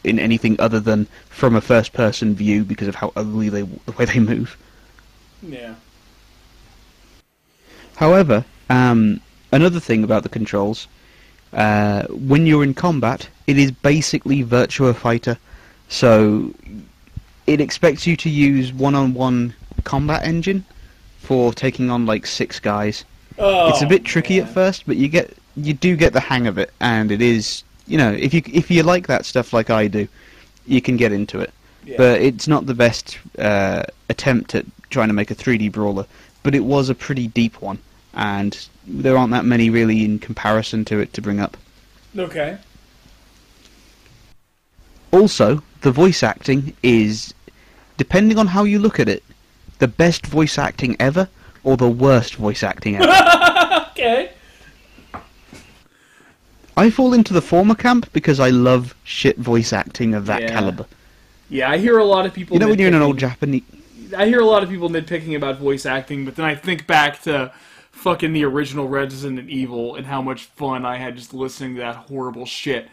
in 0.04 0.18
anything 0.18 0.58
other 0.60 0.80
than 0.80 1.06
from 1.28 1.56
a 1.56 1.60
first 1.60 1.92
person 1.92 2.34
view 2.34 2.64
because 2.64 2.88
of 2.88 2.94
how 2.94 3.12
ugly 3.16 3.48
they 3.48 3.62
the 3.62 3.92
way 3.92 4.04
they 4.04 4.20
move. 4.20 4.56
Yeah. 5.42 5.74
However, 7.96 8.44
um, 8.70 9.20
another 9.50 9.80
thing 9.80 10.04
about 10.04 10.22
the 10.22 10.28
controls, 10.28 10.86
uh, 11.52 12.04
when 12.04 12.46
you're 12.46 12.62
in 12.62 12.74
combat, 12.74 13.28
it 13.46 13.58
is 13.58 13.72
basically 13.72 14.44
Virtua 14.44 14.94
Fighter, 14.94 15.38
so 15.88 16.54
it 17.48 17.62
expects 17.62 18.06
you 18.06 18.14
to 18.14 18.28
use 18.28 18.74
one-on-one 18.74 19.54
combat 19.84 20.22
engine 20.22 20.66
for 21.20 21.52
taking 21.54 21.90
on 21.90 22.04
like 22.04 22.26
six 22.26 22.60
guys. 22.60 23.06
Oh, 23.38 23.70
it's 23.70 23.80
a 23.80 23.86
bit 23.86 24.04
tricky 24.04 24.38
at 24.38 24.48
first, 24.48 24.86
but 24.86 24.96
you 24.96 25.08
get 25.08 25.34
you 25.56 25.72
do 25.72 25.96
get 25.96 26.12
the 26.12 26.20
hang 26.20 26.46
of 26.46 26.58
it, 26.58 26.70
and 26.78 27.10
it 27.10 27.22
is 27.22 27.64
you 27.86 27.96
know 27.96 28.12
if 28.12 28.34
you 28.34 28.42
if 28.46 28.70
you 28.70 28.82
like 28.82 29.06
that 29.06 29.24
stuff 29.24 29.54
like 29.54 29.70
I 29.70 29.88
do, 29.88 30.06
you 30.66 30.82
can 30.82 30.98
get 30.98 31.10
into 31.10 31.40
it. 31.40 31.52
Yeah. 31.86 31.94
But 31.96 32.20
it's 32.20 32.46
not 32.46 32.66
the 32.66 32.74
best 32.74 33.18
uh, 33.38 33.84
attempt 34.10 34.54
at 34.54 34.66
trying 34.90 35.08
to 35.08 35.14
make 35.14 35.30
a 35.30 35.34
3D 35.34 35.72
brawler, 35.72 36.04
but 36.42 36.54
it 36.54 36.64
was 36.64 36.90
a 36.90 36.94
pretty 36.94 37.28
deep 37.28 37.62
one, 37.62 37.78
and 38.12 38.68
there 38.86 39.16
aren't 39.16 39.32
that 39.32 39.46
many 39.46 39.70
really 39.70 40.04
in 40.04 40.18
comparison 40.18 40.84
to 40.86 41.00
it 41.00 41.14
to 41.14 41.22
bring 41.22 41.40
up. 41.40 41.56
okay. 42.18 42.58
Also, 45.10 45.62
the 45.80 45.90
voice 45.90 46.22
acting 46.22 46.76
is, 46.82 47.32
depending 47.98 48.38
on 48.38 48.46
how 48.46 48.64
you 48.64 48.78
look 48.78 48.98
at 48.98 49.08
it, 49.08 49.22
the 49.78 49.88
best 49.88 50.26
voice 50.26 50.56
acting 50.56 50.96
ever 50.98 51.28
or 51.64 51.76
the 51.76 51.88
worst 51.88 52.36
voice 52.36 52.62
acting 52.62 52.96
ever. 52.96 53.86
okay. 53.90 54.30
I 56.76 56.90
fall 56.90 57.12
into 57.12 57.34
the 57.34 57.42
former 57.42 57.74
camp 57.74 58.10
because 58.12 58.40
I 58.40 58.50
love 58.50 58.94
shit 59.04 59.36
voice 59.36 59.72
acting 59.72 60.14
of 60.14 60.24
that 60.26 60.42
Yeah. 60.42 60.48
caliber. 60.52 60.86
Yeah, 61.50 61.70
I 61.70 61.78
hear 61.78 61.98
a 61.98 62.04
lot 62.04 62.24
of 62.24 62.32
people. 62.32 62.54
You 62.54 62.60
know 62.60 62.68
when 62.68 62.78
you're 62.78 62.88
in 62.88 62.94
an 62.94 63.02
old 63.02 63.18
Japanese. 63.18 63.62
I 64.16 64.26
hear 64.26 64.40
a 64.40 64.44
lot 64.44 64.62
of 64.62 64.70
people 64.70 64.88
nitpicking 64.88 65.36
about 65.36 65.58
voice 65.58 65.84
acting, 65.84 66.24
but 66.24 66.36
then 66.36 66.44
I 66.46 66.54
think 66.54 66.86
back 66.86 67.20
to 67.22 67.52
fucking 67.90 68.32
the 68.32 68.44
original 68.44 68.88
Resident 68.88 69.50
Evil 69.50 69.96
and 69.96 70.06
how 70.06 70.22
much 70.22 70.44
fun 70.44 70.84
I 70.86 70.96
had 70.96 71.16
just 71.16 71.34
listening 71.34 71.74
to 71.74 71.80
that 71.80 71.96
horrible 71.96 72.46
shit. 72.46 72.88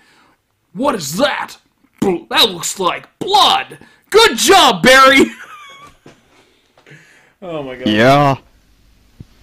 What 0.73 0.95
is 0.95 1.15
that? 1.17 1.57
That 2.01 2.49
looks 2.49 2.79
like 2.79 3.17
blood. 3.19 3.77
Good 4.09 4.37
job, 4.37 4.83
Barry. 4.83 5.25
oh 7.41 7.63
my 7.63 7.75
god. 7.75 7.87
Yeah. 7.87 8.35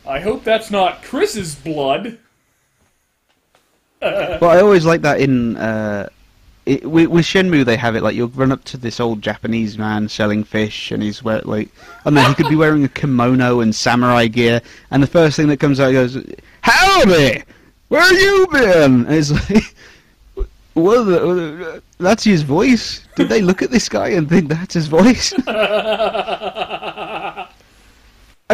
I 0.06 0.20
hope 0.20 0.44
that's 0.44 0.70
not 0.70 1.02
Chris's 1.02 1.54
blood. 1.54 2.18
Well, 4.02 4.50
I 4.50 4.60
always 4.60 4.84
like 4.84 5.02
that 5.02 5.20
in 5.20 5.56
uh, 5.56 6.08
it, 6.66 6.84
with, 6.84 7.08
with 7.08 7.24
Shenmue. 7.24 7.64
They 7.64 7.76
have 7.76 7.94
it 7.94 8.02
like 8.02 8.16
you'll 8.16 8.28
run 8.28 8.50
up 8.50 8.64
to 8.64 8.76
this 8.76 8.98
old 8.98 9.22
Japanese 9.22 9.78
man 9.78 10.08
selling 10.08 10.42
fish, 10.42 10.90
and 10.90 11.02
he's 11.02 11.22
wear 11.22 11.40
like 11.42 11.68
I 12.00 12.04
don't 12.04 12.14
know 12.14 12.22
he 12.22 12.34
could 12.34 12.48
be 12.48 12.56
wearing 12.56 12.82
a 12.82 12.88
kimono 12.88 13.60
and 13.60 13.72
samurai 13.72 14.26
gear, 14.26 14.60
and 14.90 15.02
the 15.02 15.06
first 15.06 15.36
thing 15.36 15.46
that 15.48 15.58
comes 15.58 15.78
out 15.78 15.92
goes, 15.92 16.18
"Howdy, 16.62 17.44
where 17.88 18.12
you 18.12 18.46
been?" 18.50 19.06
And 19.06 19.14
it's 19.14 19.30
like, 19.30 19.74
well, 20.74 21.04
the, 21.04 21.74
uh, 21.74 21.80
that's 21.98 22.24
his 22.24 22.42
voice. 22.42 23.06
Did 23.16 23.28
they 23.28 23.42
look 23.42 23.62
at 23.62 23.70
this 23.70 23.88
guy 23.88 24.08
and 24.08 24.28
think 24.28 24.48
that's 24.48 24.74
his 24.74 24.86
voice? 24.86 25.32
I 25.46 27.46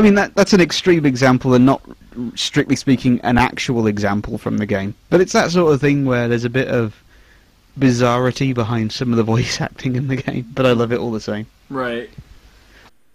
mean, 0.00 0.14
that 0.14 0.34
that's 0.34 0.52
an 0.52 0.60
extreme 0.60 1.04
example 1.04 1.54
and 1.54 1.66
not, 1.66 1.82
strictly 2.34 2.76
speaking, 2.76 3.20
an 3.22 3.38
actual 3.38 3.86
example 3.86 4.38
from 4.38 4.58
the 4.58 4.66
game. 4.66 4.94
But 5.10 5.20
it's 5.20 5.32
that 5.32 5.50
sort 5.50 5.72
of 5.72 5.80
thing 5.80 6.04
where 6.04 6.28
there's 6.28 6.44
a 6.44 6.50
bit 6.50 6.68
of 6.68 6.94
bizarrity 7.78 8.54
behind 8.54 8.92
some 8.92 9.12
of 9.12 9.16
the 9.16 9.22
voice 9.24 9.60
acting 9.60 9.96
in 9.96 10.08
the 10.08 10.16
game, 10.16 10.48
but 10.54 10.66
I 10.66 10.72
love 10.72 10.92
it 10.92 10.98
all 10.98 11.10
the 11.10 11.20
same. 11.20 11.46
Right. 11.70 12.10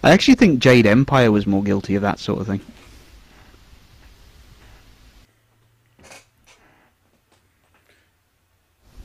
I 0.04 0.12
actually 0.12 0.36
think 0.36 0.60
Jade 0.60 0.86
Empire 0.86 1.32
was 1.32 1.48
more 1.48 1.64
guilty 1.64 1.96
of 1.96 2.02
that 2.02 2.20
sort 2.20 2.42
of 2.42 2.48
thing. 2.48 2.60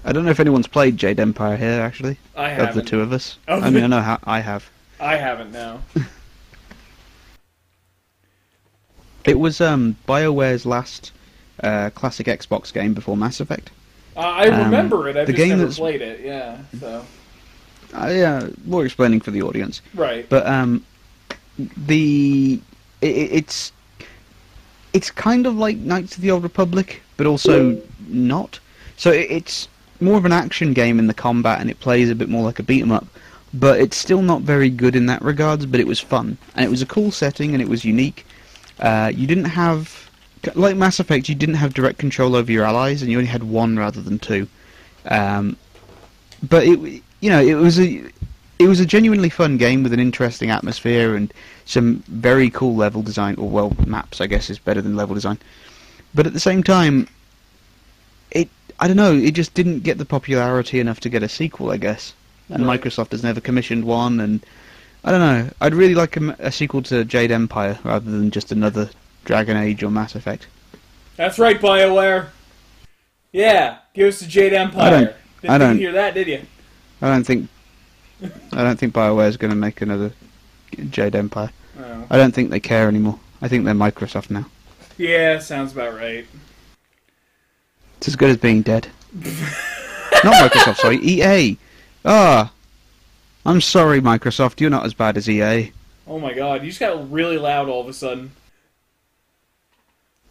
I 0.08 0.12
don't 0.12 0.24
know 0.24 0.30
if 0.30 0.40
anyone's 0.40 0.66
played 0.66 0.96
Jade 0.96 1.20
Empire 1.20 1.58
here, 1.58 1.82
actually, 1.82 2.16
I 2.34 2.52
of 2.52 2.74
the 2.74 2.80
two 2.80 3.02
of 3.02 3.12
us. 3.12 3.36
Of 3.46 3.62
I 3.62 3.68
mean, 3.68 3.84
I 3.84 3.88
know 3.88 4.00
how 4.00 4.18
I 4.24 4.40
have. 4.40 4.70
I 4.98 5.16
haven't 5.16 5.52
now. 5.52 5.82
It 9.26 9.38
was 9.38 9.60
um, 9.60 9.94
BioWare's 10.08 10.64
last 10.64 11.12
uh, 11.62 11.90
classic 11.90 12.28
Xbox 12.28 12.72
game 12.72 12.94
before 12.94 13.14
Mass 13.14 13.40
Effect. 13.40 13.70
Uh, 14.16 14.20
I 14.20 14.48
Um, 14.48 14.64
remember 14.64 15.06
it. 15.06 15.18
I've 15.18 15.26
the 15.26 15.34
just 15.34 15.36
game 15.36 15.48
never 15.50 15.62
that's- 15.64 15.78
played 15.78 16.00
it. 16.00 16.20
Yeah. 16.24 16.56
So 16.80 17.04
Uh, 17.92 18.06
yeah, 18.06 18.46
more 18.64 18.86
explaining 18.86 19.20
for 19.20 19.30
the 19.30 19.42
audience. 19.42 19.82
right. 19.94 20.26
But 20.30 20.46
um, 20.46 20.82
the 21.58 22.58
i 23.02 23.06
i- 23.06 23.08
it's 23.38 23.72
it's 24.94 25.10
kind 25.10 25.46
of 25.46 25.56
like 25.56 25.76
Knights 25.76 26.16
of 26.16 26.22
the 26.22 26.30
Old 26.30 26.42
Republic, 26.42 27.02
but 27.18 27.26
also 27.26 27.82
not. 28.08 28.60
So 28.96 29.10
it, 29.12 29.30
it's 29.30 29.68
more 30.00 30.16
of 30.16 30.24
an 30.24 30.32
action 30.32 30.72
game 30.72 30.98
in 30.98 31.06
the 31.06 31.14
combat, 31.14 31.60
and 31.60 31.70
it 31.70 31.80
plays 31.80 32.10
a 32.10 32.14
bit 32.14 32.28
more 32.28 32.44
like 32.44 32.58
a 32.58 32.62
beat 32.62 32.82
'em 32.82 32.92
up. 32.92 33.06
But 33.54 33.80
it's 33.80 33.96
still 33.96 34.22
not 34.22 34.42
very 34.42 34.68
good 34.68 34.94
in 34.94 35.06
that 35.06 35.22
regards. 35.22 35.66
But 35.66 35.80
it 35.80 35.86
was 35.86 36.00
fun, 36.00 36.36
and 36.54 36.64
it 36.64 36.70
was 36.70 36.82
a 36.82 36.86
cool 36.86 37.10
setting, 37.10 37.52
and 37.52 37.62
it 37.62 37.68
was 37.68 37.84
unique. 37.84 38.26
Uh, 38.78 39.10
you 39.14 39.26
didn't 39.26 39.46
have 39.46 40.08
like 40.54 40.76
Mass 40.76 41.00
Effect, 41.00 41.28
you 41.28 41.34
didn't 41.34 41.56
have 41.56 41.74
direct 41.74 41.98
control 41.98 42.36
over 42.36 42.50
your 42.50 42.64
allies, 42.64 43.02
and 43.02 43.10
you 43.10 43.18
only 43.18 43.30
had 43.30 43.42
one 43.42 43.76
rather 43.76 44.00
than 44.00 44.18
two. 44.18 44.46
Um, 45.06 45.56
but 46.48 46.64
it, 46.64 47.02
you 47.20 47.30
know, 47.30 47.40
it 47.40 47.54
was 47.54 47.80
a 47.80 48.02
it 48.58 48.68
was 48.68 48.80
a 48.80 48.86
genuinely 48.86 49.28
fun 49.28 49.56
game 49.56 49.82
with 49.82 49.92
an 49.92 50.00
interesting 50.00 50.50
atmosphere 50.50 51.14
and 51.14 51.32
some 51.64 52.02
very 52.08 52.50
cool 52.50 52.74
level 52.74 53.02
design, 53.02 53.34
or 53.36 53.48
well, 53.48 53.76
maps 53.86 54.20
I 54.20 54.26
guess 54.26 54.50
is 54.50 54.58
better 54.58 54.82
than 54.82 54.96
level 54.96 55.14
design. 55.14 55.38
But 56.14 56.26
at 56.26 56.32
the 56.32 56.40
same 56.40 56.62
time, 56.62 57.08
I 58.80 58.86
don't 58.86 58.96
know, 58.96 59.12
it 59.14 59.32
just 59.32 59.54
didn't 59.54 59.80
get 59.80 59.98
the 59.98 60.04
popularity 60.04 60.78
enough 60.80 61.00
to 61.00 61.08
get 61.08 61.22
a 61.22 61.28
sequel, 61.28 61.70
I 61.70 61.76
guess. 61.78 62.14
And 62.48 62.66
Right. 62.66 62.80
Microsoft 62.80 63.10
has 63.12 63.22
never 63.22 63.40
commissioned 63.40 63.84
one, 63.84 64.20
and 64.20 64.44
I 65.04 65.10
don't 65.10 65.20
know. 65.20 65.50
I'd 65.60 65.74
really 65.74 65.94
like 65.94 66.16
a 66.16 66.50
sequel 66.52 66.82
to 66.84 67.04
Jade 67.04 67.30
Empire 67.30 67.78
rather 67.84 68.10
than 68.10 68.30
just 68.30 68.52
another 68.52 68.88
Dragon 69.24 69.56
Age 69.56 69.82
or 69.82 69.90
Mass 69.90 70.14
Effect. 70.14 70.46
That's 71.16 71.38
right, 71.38 71.60
Bioware. 71.60 72.28
Yeah, 73.32 73.78
give 73.94 74.08
us 74.08 74.20
the 74.20 74.26
Jade 74.26 74.52
Empire. 74.54 74.82
I 74.82 74.90
don't- 74.90 75.12
Didn't 75.42 75.54
I 75.54 75.58
don't- 75.58 75.78
hear 75.78 75.92
that, 75.92 76.14
did 76.14 76.26
you? 76.28 76.40
I 77.02 77.08
don't 77.08 77.24
think 77.24 77.48
I 78.52 78.64
don't 78.64 78.76
think 78.76 78.92
BioWare 78.94 79.28
is 79.28 79.36
going 79.36 79.50
to 79.52 79.56
make 79.56 79.80
another 79.80 80.10
Jade 80.90 81.14
Empire. 81.14 81.50
Oh. 81.80 82.04
I 82.10 82.16
don't 82.16 82.34
think 82.34 82.50
they 82.50 82.58
care 82.58 82.88
anymore. 82.88 83.20
I 83.40 83.46
think 83.46 83.64
they're 83.64 83.74
Microsoft 83.74 84.28
now. 84.30 84.46
Yeah, 84.96 85.38
sounds 85.38 85.70
about 85.70 85.94
right. 85.94 86.26
It's 87.98 88.08
as 88.08 88.16
good 88.16 88.30
as 88.30 88.36
being 88.36 88.62
dead. 88.62 88.88
not 89.12 90.50
Microsoft, 90.50 90.76
sorry, 90.76 90.98
EA. 90.98 91.56
Ah, 92.04 92.52
I'm 93.44 93.60
sorry, 93.60 94.00
Microsoft. 94.00 94.60
You're 94.60 94.70
not 94.70 94.86
as 94.86 94.94
bad 94.94 95.16
as 95.16 95.28
EA. 95.28 95.72
Oh 96.06 96.18
my 96.20 96.32
god, 96.32 96.62
you 96.62 96.68
just 96.68 96.80
got 96.80 97.10
really 97.10 97.38
loud 97.38 97.68
all 97.68 97.80
of 97.82 97.88
a 97.88 97.92
sudden. 97.92 98.30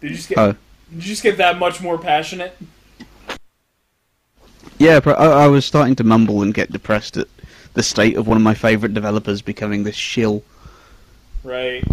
Did 0.02 0.12
you 0.12 0.16
just 0.16 0.30
get? 0.30 0.38
Oh, 0.38 0.52
Did 0.54 0.96
you 0.96 1.02
just 1.02 1.24
get 1.24 1.38
that 1.38 1.60
much 1.60 1.82
more 1.82 1.98
passionate? 1.98 2.58
yeah. 4.78 5.00
But 5.02 5.20
I, 5.20 5.44
I 5.44 5.48
was 5.48 5.66
starting 5.66 5.96
to 5.98 6.04
mumble 6.04 6.42
and 6.44 6.54
get 6.54 6.72
depressed 6.72 7.18
at 7.18 7.28
the 7.74 7.84
state 7.84 8.16
of 8.16 8.28
one 8.28 8.38
of 8.38 8.44
my 8.44 8.54
favourite 8.54 8.94
developers 8.94 9.42
becoming 9.42 9.84
this 9.84 9.96
shill. 9.96 10.42
Right. 11.44 11.84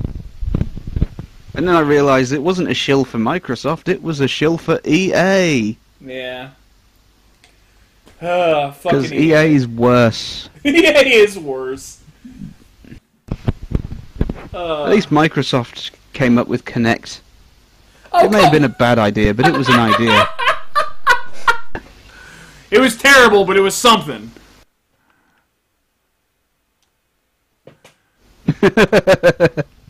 And 1.54 1.68
then 1.68 1.76
I 1.76 1.80
realised 1.80 2.32
it 2.32 2.42
wasn't 2.42 2.68
a 2.68 2.74
shill 2.74 3.04
for 3.04 3.18
Microsoft. 3.18 3.88
It 3.88 4.02
was 4.02 4.20
a 4.20 4.26
shill 4.28 4.58
for 4.58 4.80
EA 4.84 5.76
Yeah. 6.00 6.50
Uh, 8.20 8.70
because 8.70 9.06
fucking 9.08 9.12
EA 9.22 9.54
is 9.54 9.68
worse. 9.68 10.48
EA 10.64 11.12
is 11.14 11.38
worse. 11.38 12.00
Uh, 14.52 14.84
At 14.84 14.90
least 14.90 15.10
Microsoft 15.10 15.90
came 16.12 16.38
up 16.38 16.48
with 16.48 16.64
Kinect. 16.64 17.20
oh, 18.12 18.24
It 18.24 18.30
may 18.30 18.42
have 18.42 18.52
been 18.52 18.64
a 18.64 18.68
bad 18.68 18.98
idea, 18.98 19.34
but 19.34 19.46
it 19.46 19.54
was 19.56 19.68
an 19.68 19.78
idea. 19.80 20.28
It 22.70 22.80
was 22.80 22.96
terrible, 22.96 23.44
but 23.44 23.56
it 23.56 23.60
was 23.60 23.76
something. 23.76 24.32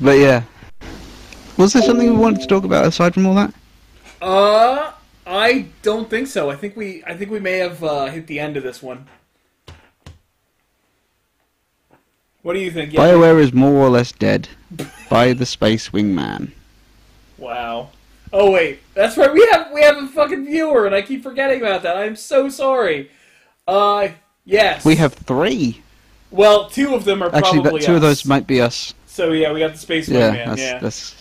But 0.00 0.18
yeah. 0.18 0.44
Was 1.56 1.72
there 1.72 1.82
something 1.82 2.08
we 2.08 2.16
wanted 2.16 2.40
to 2.42 2.46
talk 2.46 2.64
about 2.64 2.86
aside 2.86 3.14
from 3.14 3.26
all 3.26 3.34
that? 3.34 3.52
Uh, 4.22 4.92
I 5.26 5.66
don't 5.82 6.08
think 6.08 6.28
so. 6.28 6.50
I 6.50 6.56
think 6.56 6.76
we, 6.76 7.02
I 7.04 7.16
think 7.16 7.30
we 7.30 7.40
may 7.40 7.58
have 7.58 7.82
uh, 7.82 8.06
hit 8.06 8.26
the 8.26 8.38
end 8.38 8.56
of 8.56 8.62
this 8.62 8.82
one. 8.82 9.06
What 12.42 12.54
do 12.54 12.60
you 12.60 12.70
think? 12.70 12.92
Yeah. 12.92 13.00
BioWare 13.00 13.40
is 13.40 13.52
more 13.52 13.74
or 13.74 13.90
less 13.90 14.12
dead 14.12 14.48
by 15.10 15.32
the 15.32 15.44
Space 15.44 15.90
Wingman. 15.90 16.52
Wow. 17.36 17.90
Oh 18.32 18.50
wait, 18.50 18.80
that's 18.94 19.16
right. 19.16 19.32
We 19.32 19.46
have 19.52 19.72
we 19.72 19.80
have 19.82 19.96
a 19.96 20.06
fucking 20.06 20.44
viewer, 20.44 20.86
and 20.86 20.94
I 20.94 21.02
keep 21.02 21.22
forgetting 21.22 21.60
about 21.60 21.82
that. 21.82 21.96
I'm 21.96 22.16
so 22.16 22.48
sorry. 22.48 23.10
Uh, 23.66 24.08
yes. 24.44 24.84
We 24.84 24.96
have 24.96 25.14
three. 25.14 25.82
Well, 26.30 26.68
two 26.68 26.94
of 26.94 27.04
them 27.04 27.22
are 27.22 27.34
Actually, 27.34 27.62
probably 27.62 27.80
two 27.80 27.94
of 27.94 28.02
those 28.02 28.24
might 28.26 28.46
be 28.46 28.60
us. 28.60 28.94
So 29.18 29.32
yeah, 29.32 29.52
we 29.52 29.58
got 29.58 29.72
the 29.72 29.78
space 29.78 30.08
Yeah, 30.08 30.30
Wingman. 30.30 30.46
that's, 30.46 30.60
yeah. 30.60 30.78
that's. 30.78 31.16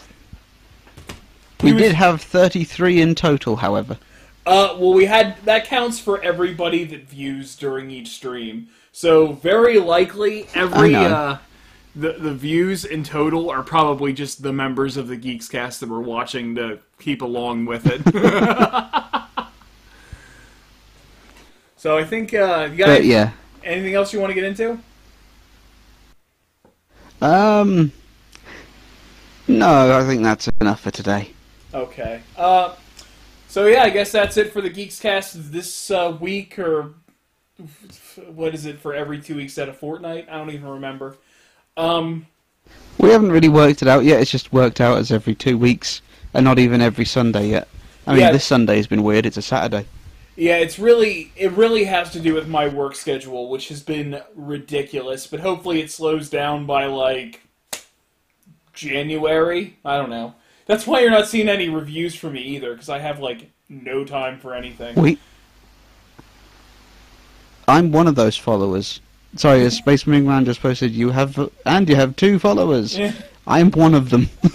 We 1.64 1.74
did 1.74 1.94
have 1.94 2.22
33 2.22 3.02
in 3.02 3.16
total, 3.16 3.56
however. 3.56 3.98
Uh, 4.46 4.78
well, 4.78 4.94
we 4.94 5.06
had 5.06 5.36
that 5.46 5.66
counts 5.66 6.00
for 6.00 6.22
everybody 6.22 6.84
that 6.84 7.10
views 7.10 7.56
during 7.56 7.90
each 7.90 8.10
stream. 8.10 8.68
So 8.92 9.32
very 9.32 9.80
likely 9.80 10.46
every 10.54 10.94
uh, 10.94 11.38
the 11.96 12.14
the 12.14 12.36
views 12.36 12.86
in 12.86 13.04
total 13.04 13.50
are 13.50 13.64
probably 13.64 14.14
just 14.14 14.44
the 14.44 14.54
members 14.54 14.96
of 14.96 15.08
the 15.08 15.18
Geeks 15.18 15.48
Cast 15.50 15.80
that 15.80 15.90
were 15.90 16.00
watching 16.00 16.54
to 16.54 16.78
keep 17.00 17.24
along 17.24 17.66
with 17.66 17.88
it. 17.88 18.04
so 21.78 21.98
I 21.98 22.04
think 22.04 22.32
uh, 22.36 22.70
you 22.72 22.78
got 22.78 22.86
But 22.90 23.06
yeah. 23.06 23.32
anything 23.64 23.96
else 23.96 24.14
you 24.14 24.20
want 24.20 24.30
to 24.30 24.36
get 24.36 24.44
into? 24.44 24.78
Um. 27.22 27.92
No, 29.48 29.98
I 29.98 30.04
think 30.06 30.24
that's 30.24 30.48
enough 30.60 30.82
for 30.82 30.92
today. 30.92 31.32
Okay. 31.74 32.22
Uh, 32.36 32.76
so 33.48 33.66
yeah, 33.66 33.84
I 33.84 33.90
guess 33.90 34.12
that's 34.12 34.36
it 34.38 34.52
for 34.52 34.62
the 34.62 34.70
Geeks 34.70 35.00
Cast 35.00 35.52
this 35.52 35.90
uh, 35.90 36.18
week, 36.20 36.60
or 36.60 36.94
what 38.34 38.54
is 38.54 38.66
it 38.66 38.80
for 38.80 38.94
every 38.94 39.20
two 39.22 39.36
weeks 39.36 39.58
at 39.58 39.70
a 39.70 39.74
fortnight? 39.74 40.28
I 40.30 40.38
don't 40.38 40.52
even 40.52 40.68
remember. 40.68 41.16
Um, 41.78 42.28
We 42.98 43.10
haven't 43.10 43.32
really 43.32 43.50
worked 43.50 43.82
it 43.82 43.88
out 43.88 44.04
yet. 44.04 44.20
It's 44.22 44.32
just 44.32 44.52
worked 44.52 44.82
out 44.82 44.98
as 44.98 45.12
every 45.12 45.34
two 45.34 45.58
weeks, 45.58 46.02
and 46.34 46.44
not 46.44 46.60
even 46.60 46.82
every 46.82 47.06
Sunday 47.06 47.50
yet. 47.50 47.68
I 48.06 48.12
mean, 48.12 48.22
Yeah. 48.22 48.32
this 48.32 48.46
Sunday 48.46 48.76
has 48.78 48.88
been 48.88 49.04
weird. 49.04 49.26
It's 49.26 49.38
a 49.38 49.42
Saturday. 49.42 49.86
Yeah, 50.38 50.58
it's 50.58 50.78
really 50.78 51.32
it 51.36 51.52
really 51.54 51.86
has 51.86 52.12
to 52.12 52.20
do 52.20 52.36
with 52.36 52.48
my 52.48 52.68
work 52.68 52.96
schedule, 52.96 53.50
which 53.50 53.70
has 53.70 53.82
been 53.82 54.22
ridiculous. 54.36 55.26
But 55.26 55.40
hopefully, 55.40 55.82
it 55.82 55.90
slows 55.90 56.30
down 56.30 56.68
by 56.68 56.86
like 56.86 57.42
January. 58.74 59.78
I 59.84 59.98
don't 59.98 60.12
know. 60.12 60.36
That's 60.68 60.86
why 60.86 61.02
you're 61.02 61.10
not 61.10 61.28
seeing 61.28 61.50
any 61.50 61.70
reviews 61.70 62.14
from 62.14 62.34
me 62.34 62.42
either, 62.42 62.74
because 62.74 62.88
I 62.88 63.00
have 63.00 63.20
like 63.20 63.50
no 63.68 64.06
time 64.06 64.40
for 64.40 64.54
anything. 64.54 64.96
We. 64.96 65.18
I'm 67.68 67.92
one 67.92 68.08
of 68.08 68.16
those 68.16 68.38
followers. 68.38 69.02
Sorry, 69.36 69.64
as 69.64 69.76
Space 69.76 70.04
Wingman 70.04 70.46
just 70.46 70.62
posted, 70.62 70.92
you 70.92 71.10
have 71.10 71.50
and 71.66 71.90
you 71.90 71.96
have 71.96 72.16
two 72.16 72.38
followers. 72.38 72.96
Yeah. 72.96 73.14
I'm 73.48 73.72
one 73.72 73.96
of 73.96 74.12
them. 74.12 74.30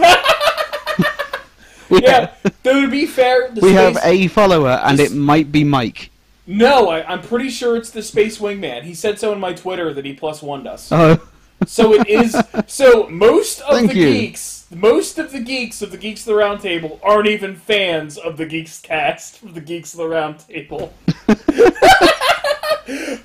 Yeah, 1.90 2.30
though 2.62 2.82
to 2.82 2.90
be 2.90 3.06
fair, 3.06 3.50
the 3.50 3.60
we 3.60 3.72
have 3.72 3.98
a 4.02 4.26
follower, 4.28 4.80
and 4.82 4.98
it 5.00 5.12
might 5.12 5.52
be 5.52 5.64
Mike. 5.64 6.10
No, 6.46 6.88
I, 6.88 7.06
I'm 7.06 7.22
pretty 7.22 7.50
sure 7.50 7.76
it's 7.76 7.90
the 7.90 8.02
Space 8.02 8.38
Wingman. 8.38 8.82
He 8.82 8.94
said 8.94 9.18
so 9.18 9.32
in 9.32 9.40
my 9.40 9.52
Twitter 9.52 9.92
that 9.94 10.04
he 10.04 10.12
plus 10.12 10.42
one 10.42 10.66
us. 10.66 10.90
Oh, 10.90 11.20
So 11.66 11.94
it 11.94 12.08
is. 12.08 12.36
So 12.66 13.08
most 13.08 13.60
of 13.60 13.76
Thank 13.76 13.92
the 13.92 13.98
you. 13.98 14.12
geeks, 14.12 14.66
most 14.70 15.18
of 15.18 15.30
the 15.30 15.38
geeks 15.38 15.80
of 15.80 15.92
the 15.92 15.96
Geeks 15.96 16.22
of 16.22 16.26
the 16.26 16.32
Roundtable 16.32 16.98
aren't 17.04 17.28
even 17.28 17.54
fans 17.54 18.18
of 18.18 18.36
the 18.36 18.46
Geeks 18.46 18.80
cast 18.80 19.42
of 19.44 19.54
the 19.54 19.60
Geeks 19.60 19.94
of 19.94 19.98
the 19.98 20.04
Roundtable. 20.04 20.90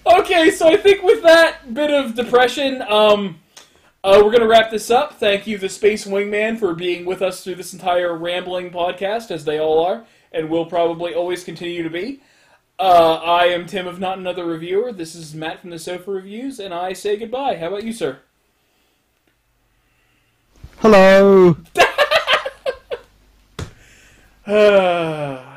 Okay, 0.05 0.51
so 0.51 0.67
I 0.67 0.77
think 0.77 1.03
with 1.03 1.23
that 1.23 1.73
bit 1.73 1.91
of 1.91 2.15
depression, 2.15 2.81
um, 2.84 3.39
uh, 4.07 4.21
we're 4.23 4.31
gonna 4.31 4.47
wrap 4.47 4.71
this 4.71 4.89
up. 4.89 5.19
Thank 5.19 5.47
you, 5.47 5.57
the 5.57 5.67
Space 5.67 6.07
Wingman, 6.07 6.57
for 6.57 6.73
being 6.73 7.03
with 7.03 7.21
us 7.21 7.43
through 7.43 7.55
this 7.55 7.73
entire 7.73 8.17
rambling 8.17 8.71
podcast, 8.71 9.31
as 9.31 9.43
they 9.43 9.59
all 9.59 9.85
are, 9.85 10.05
and 10.31 10.49
will 10.49 10.65
probably 10.65 11.13
always 11.13 11.43
continue 11.43 11.84
to 11.84 11.89
be. 11.89 12.21
Uh, 12.79 13.15
I 13.15 13.47
am 13.47 13.65
Tim 13.65 13.85
of 13.85 13.99
Not 13.99 14.17
Another 14.17 14.45
Reviewer. 14.45 14.93
This 14.93 15.13
is 15.13 15.35
Matt 15.35 15.59
from 15.59 15.71
the 15.71 15.79
Sofa 15.79 16.09
Reviews, 16.09 16.57
and 16.57 16.73
I 16.73 16.93
say 16.93 17.17
goodbye. 17.17 17.57
How 17.57 17.67
about 17.67 17.84
you, 17.84 17.91
sir? 17.91 18.19
hello. 20.77 21.57
Ah. 24.47 25.43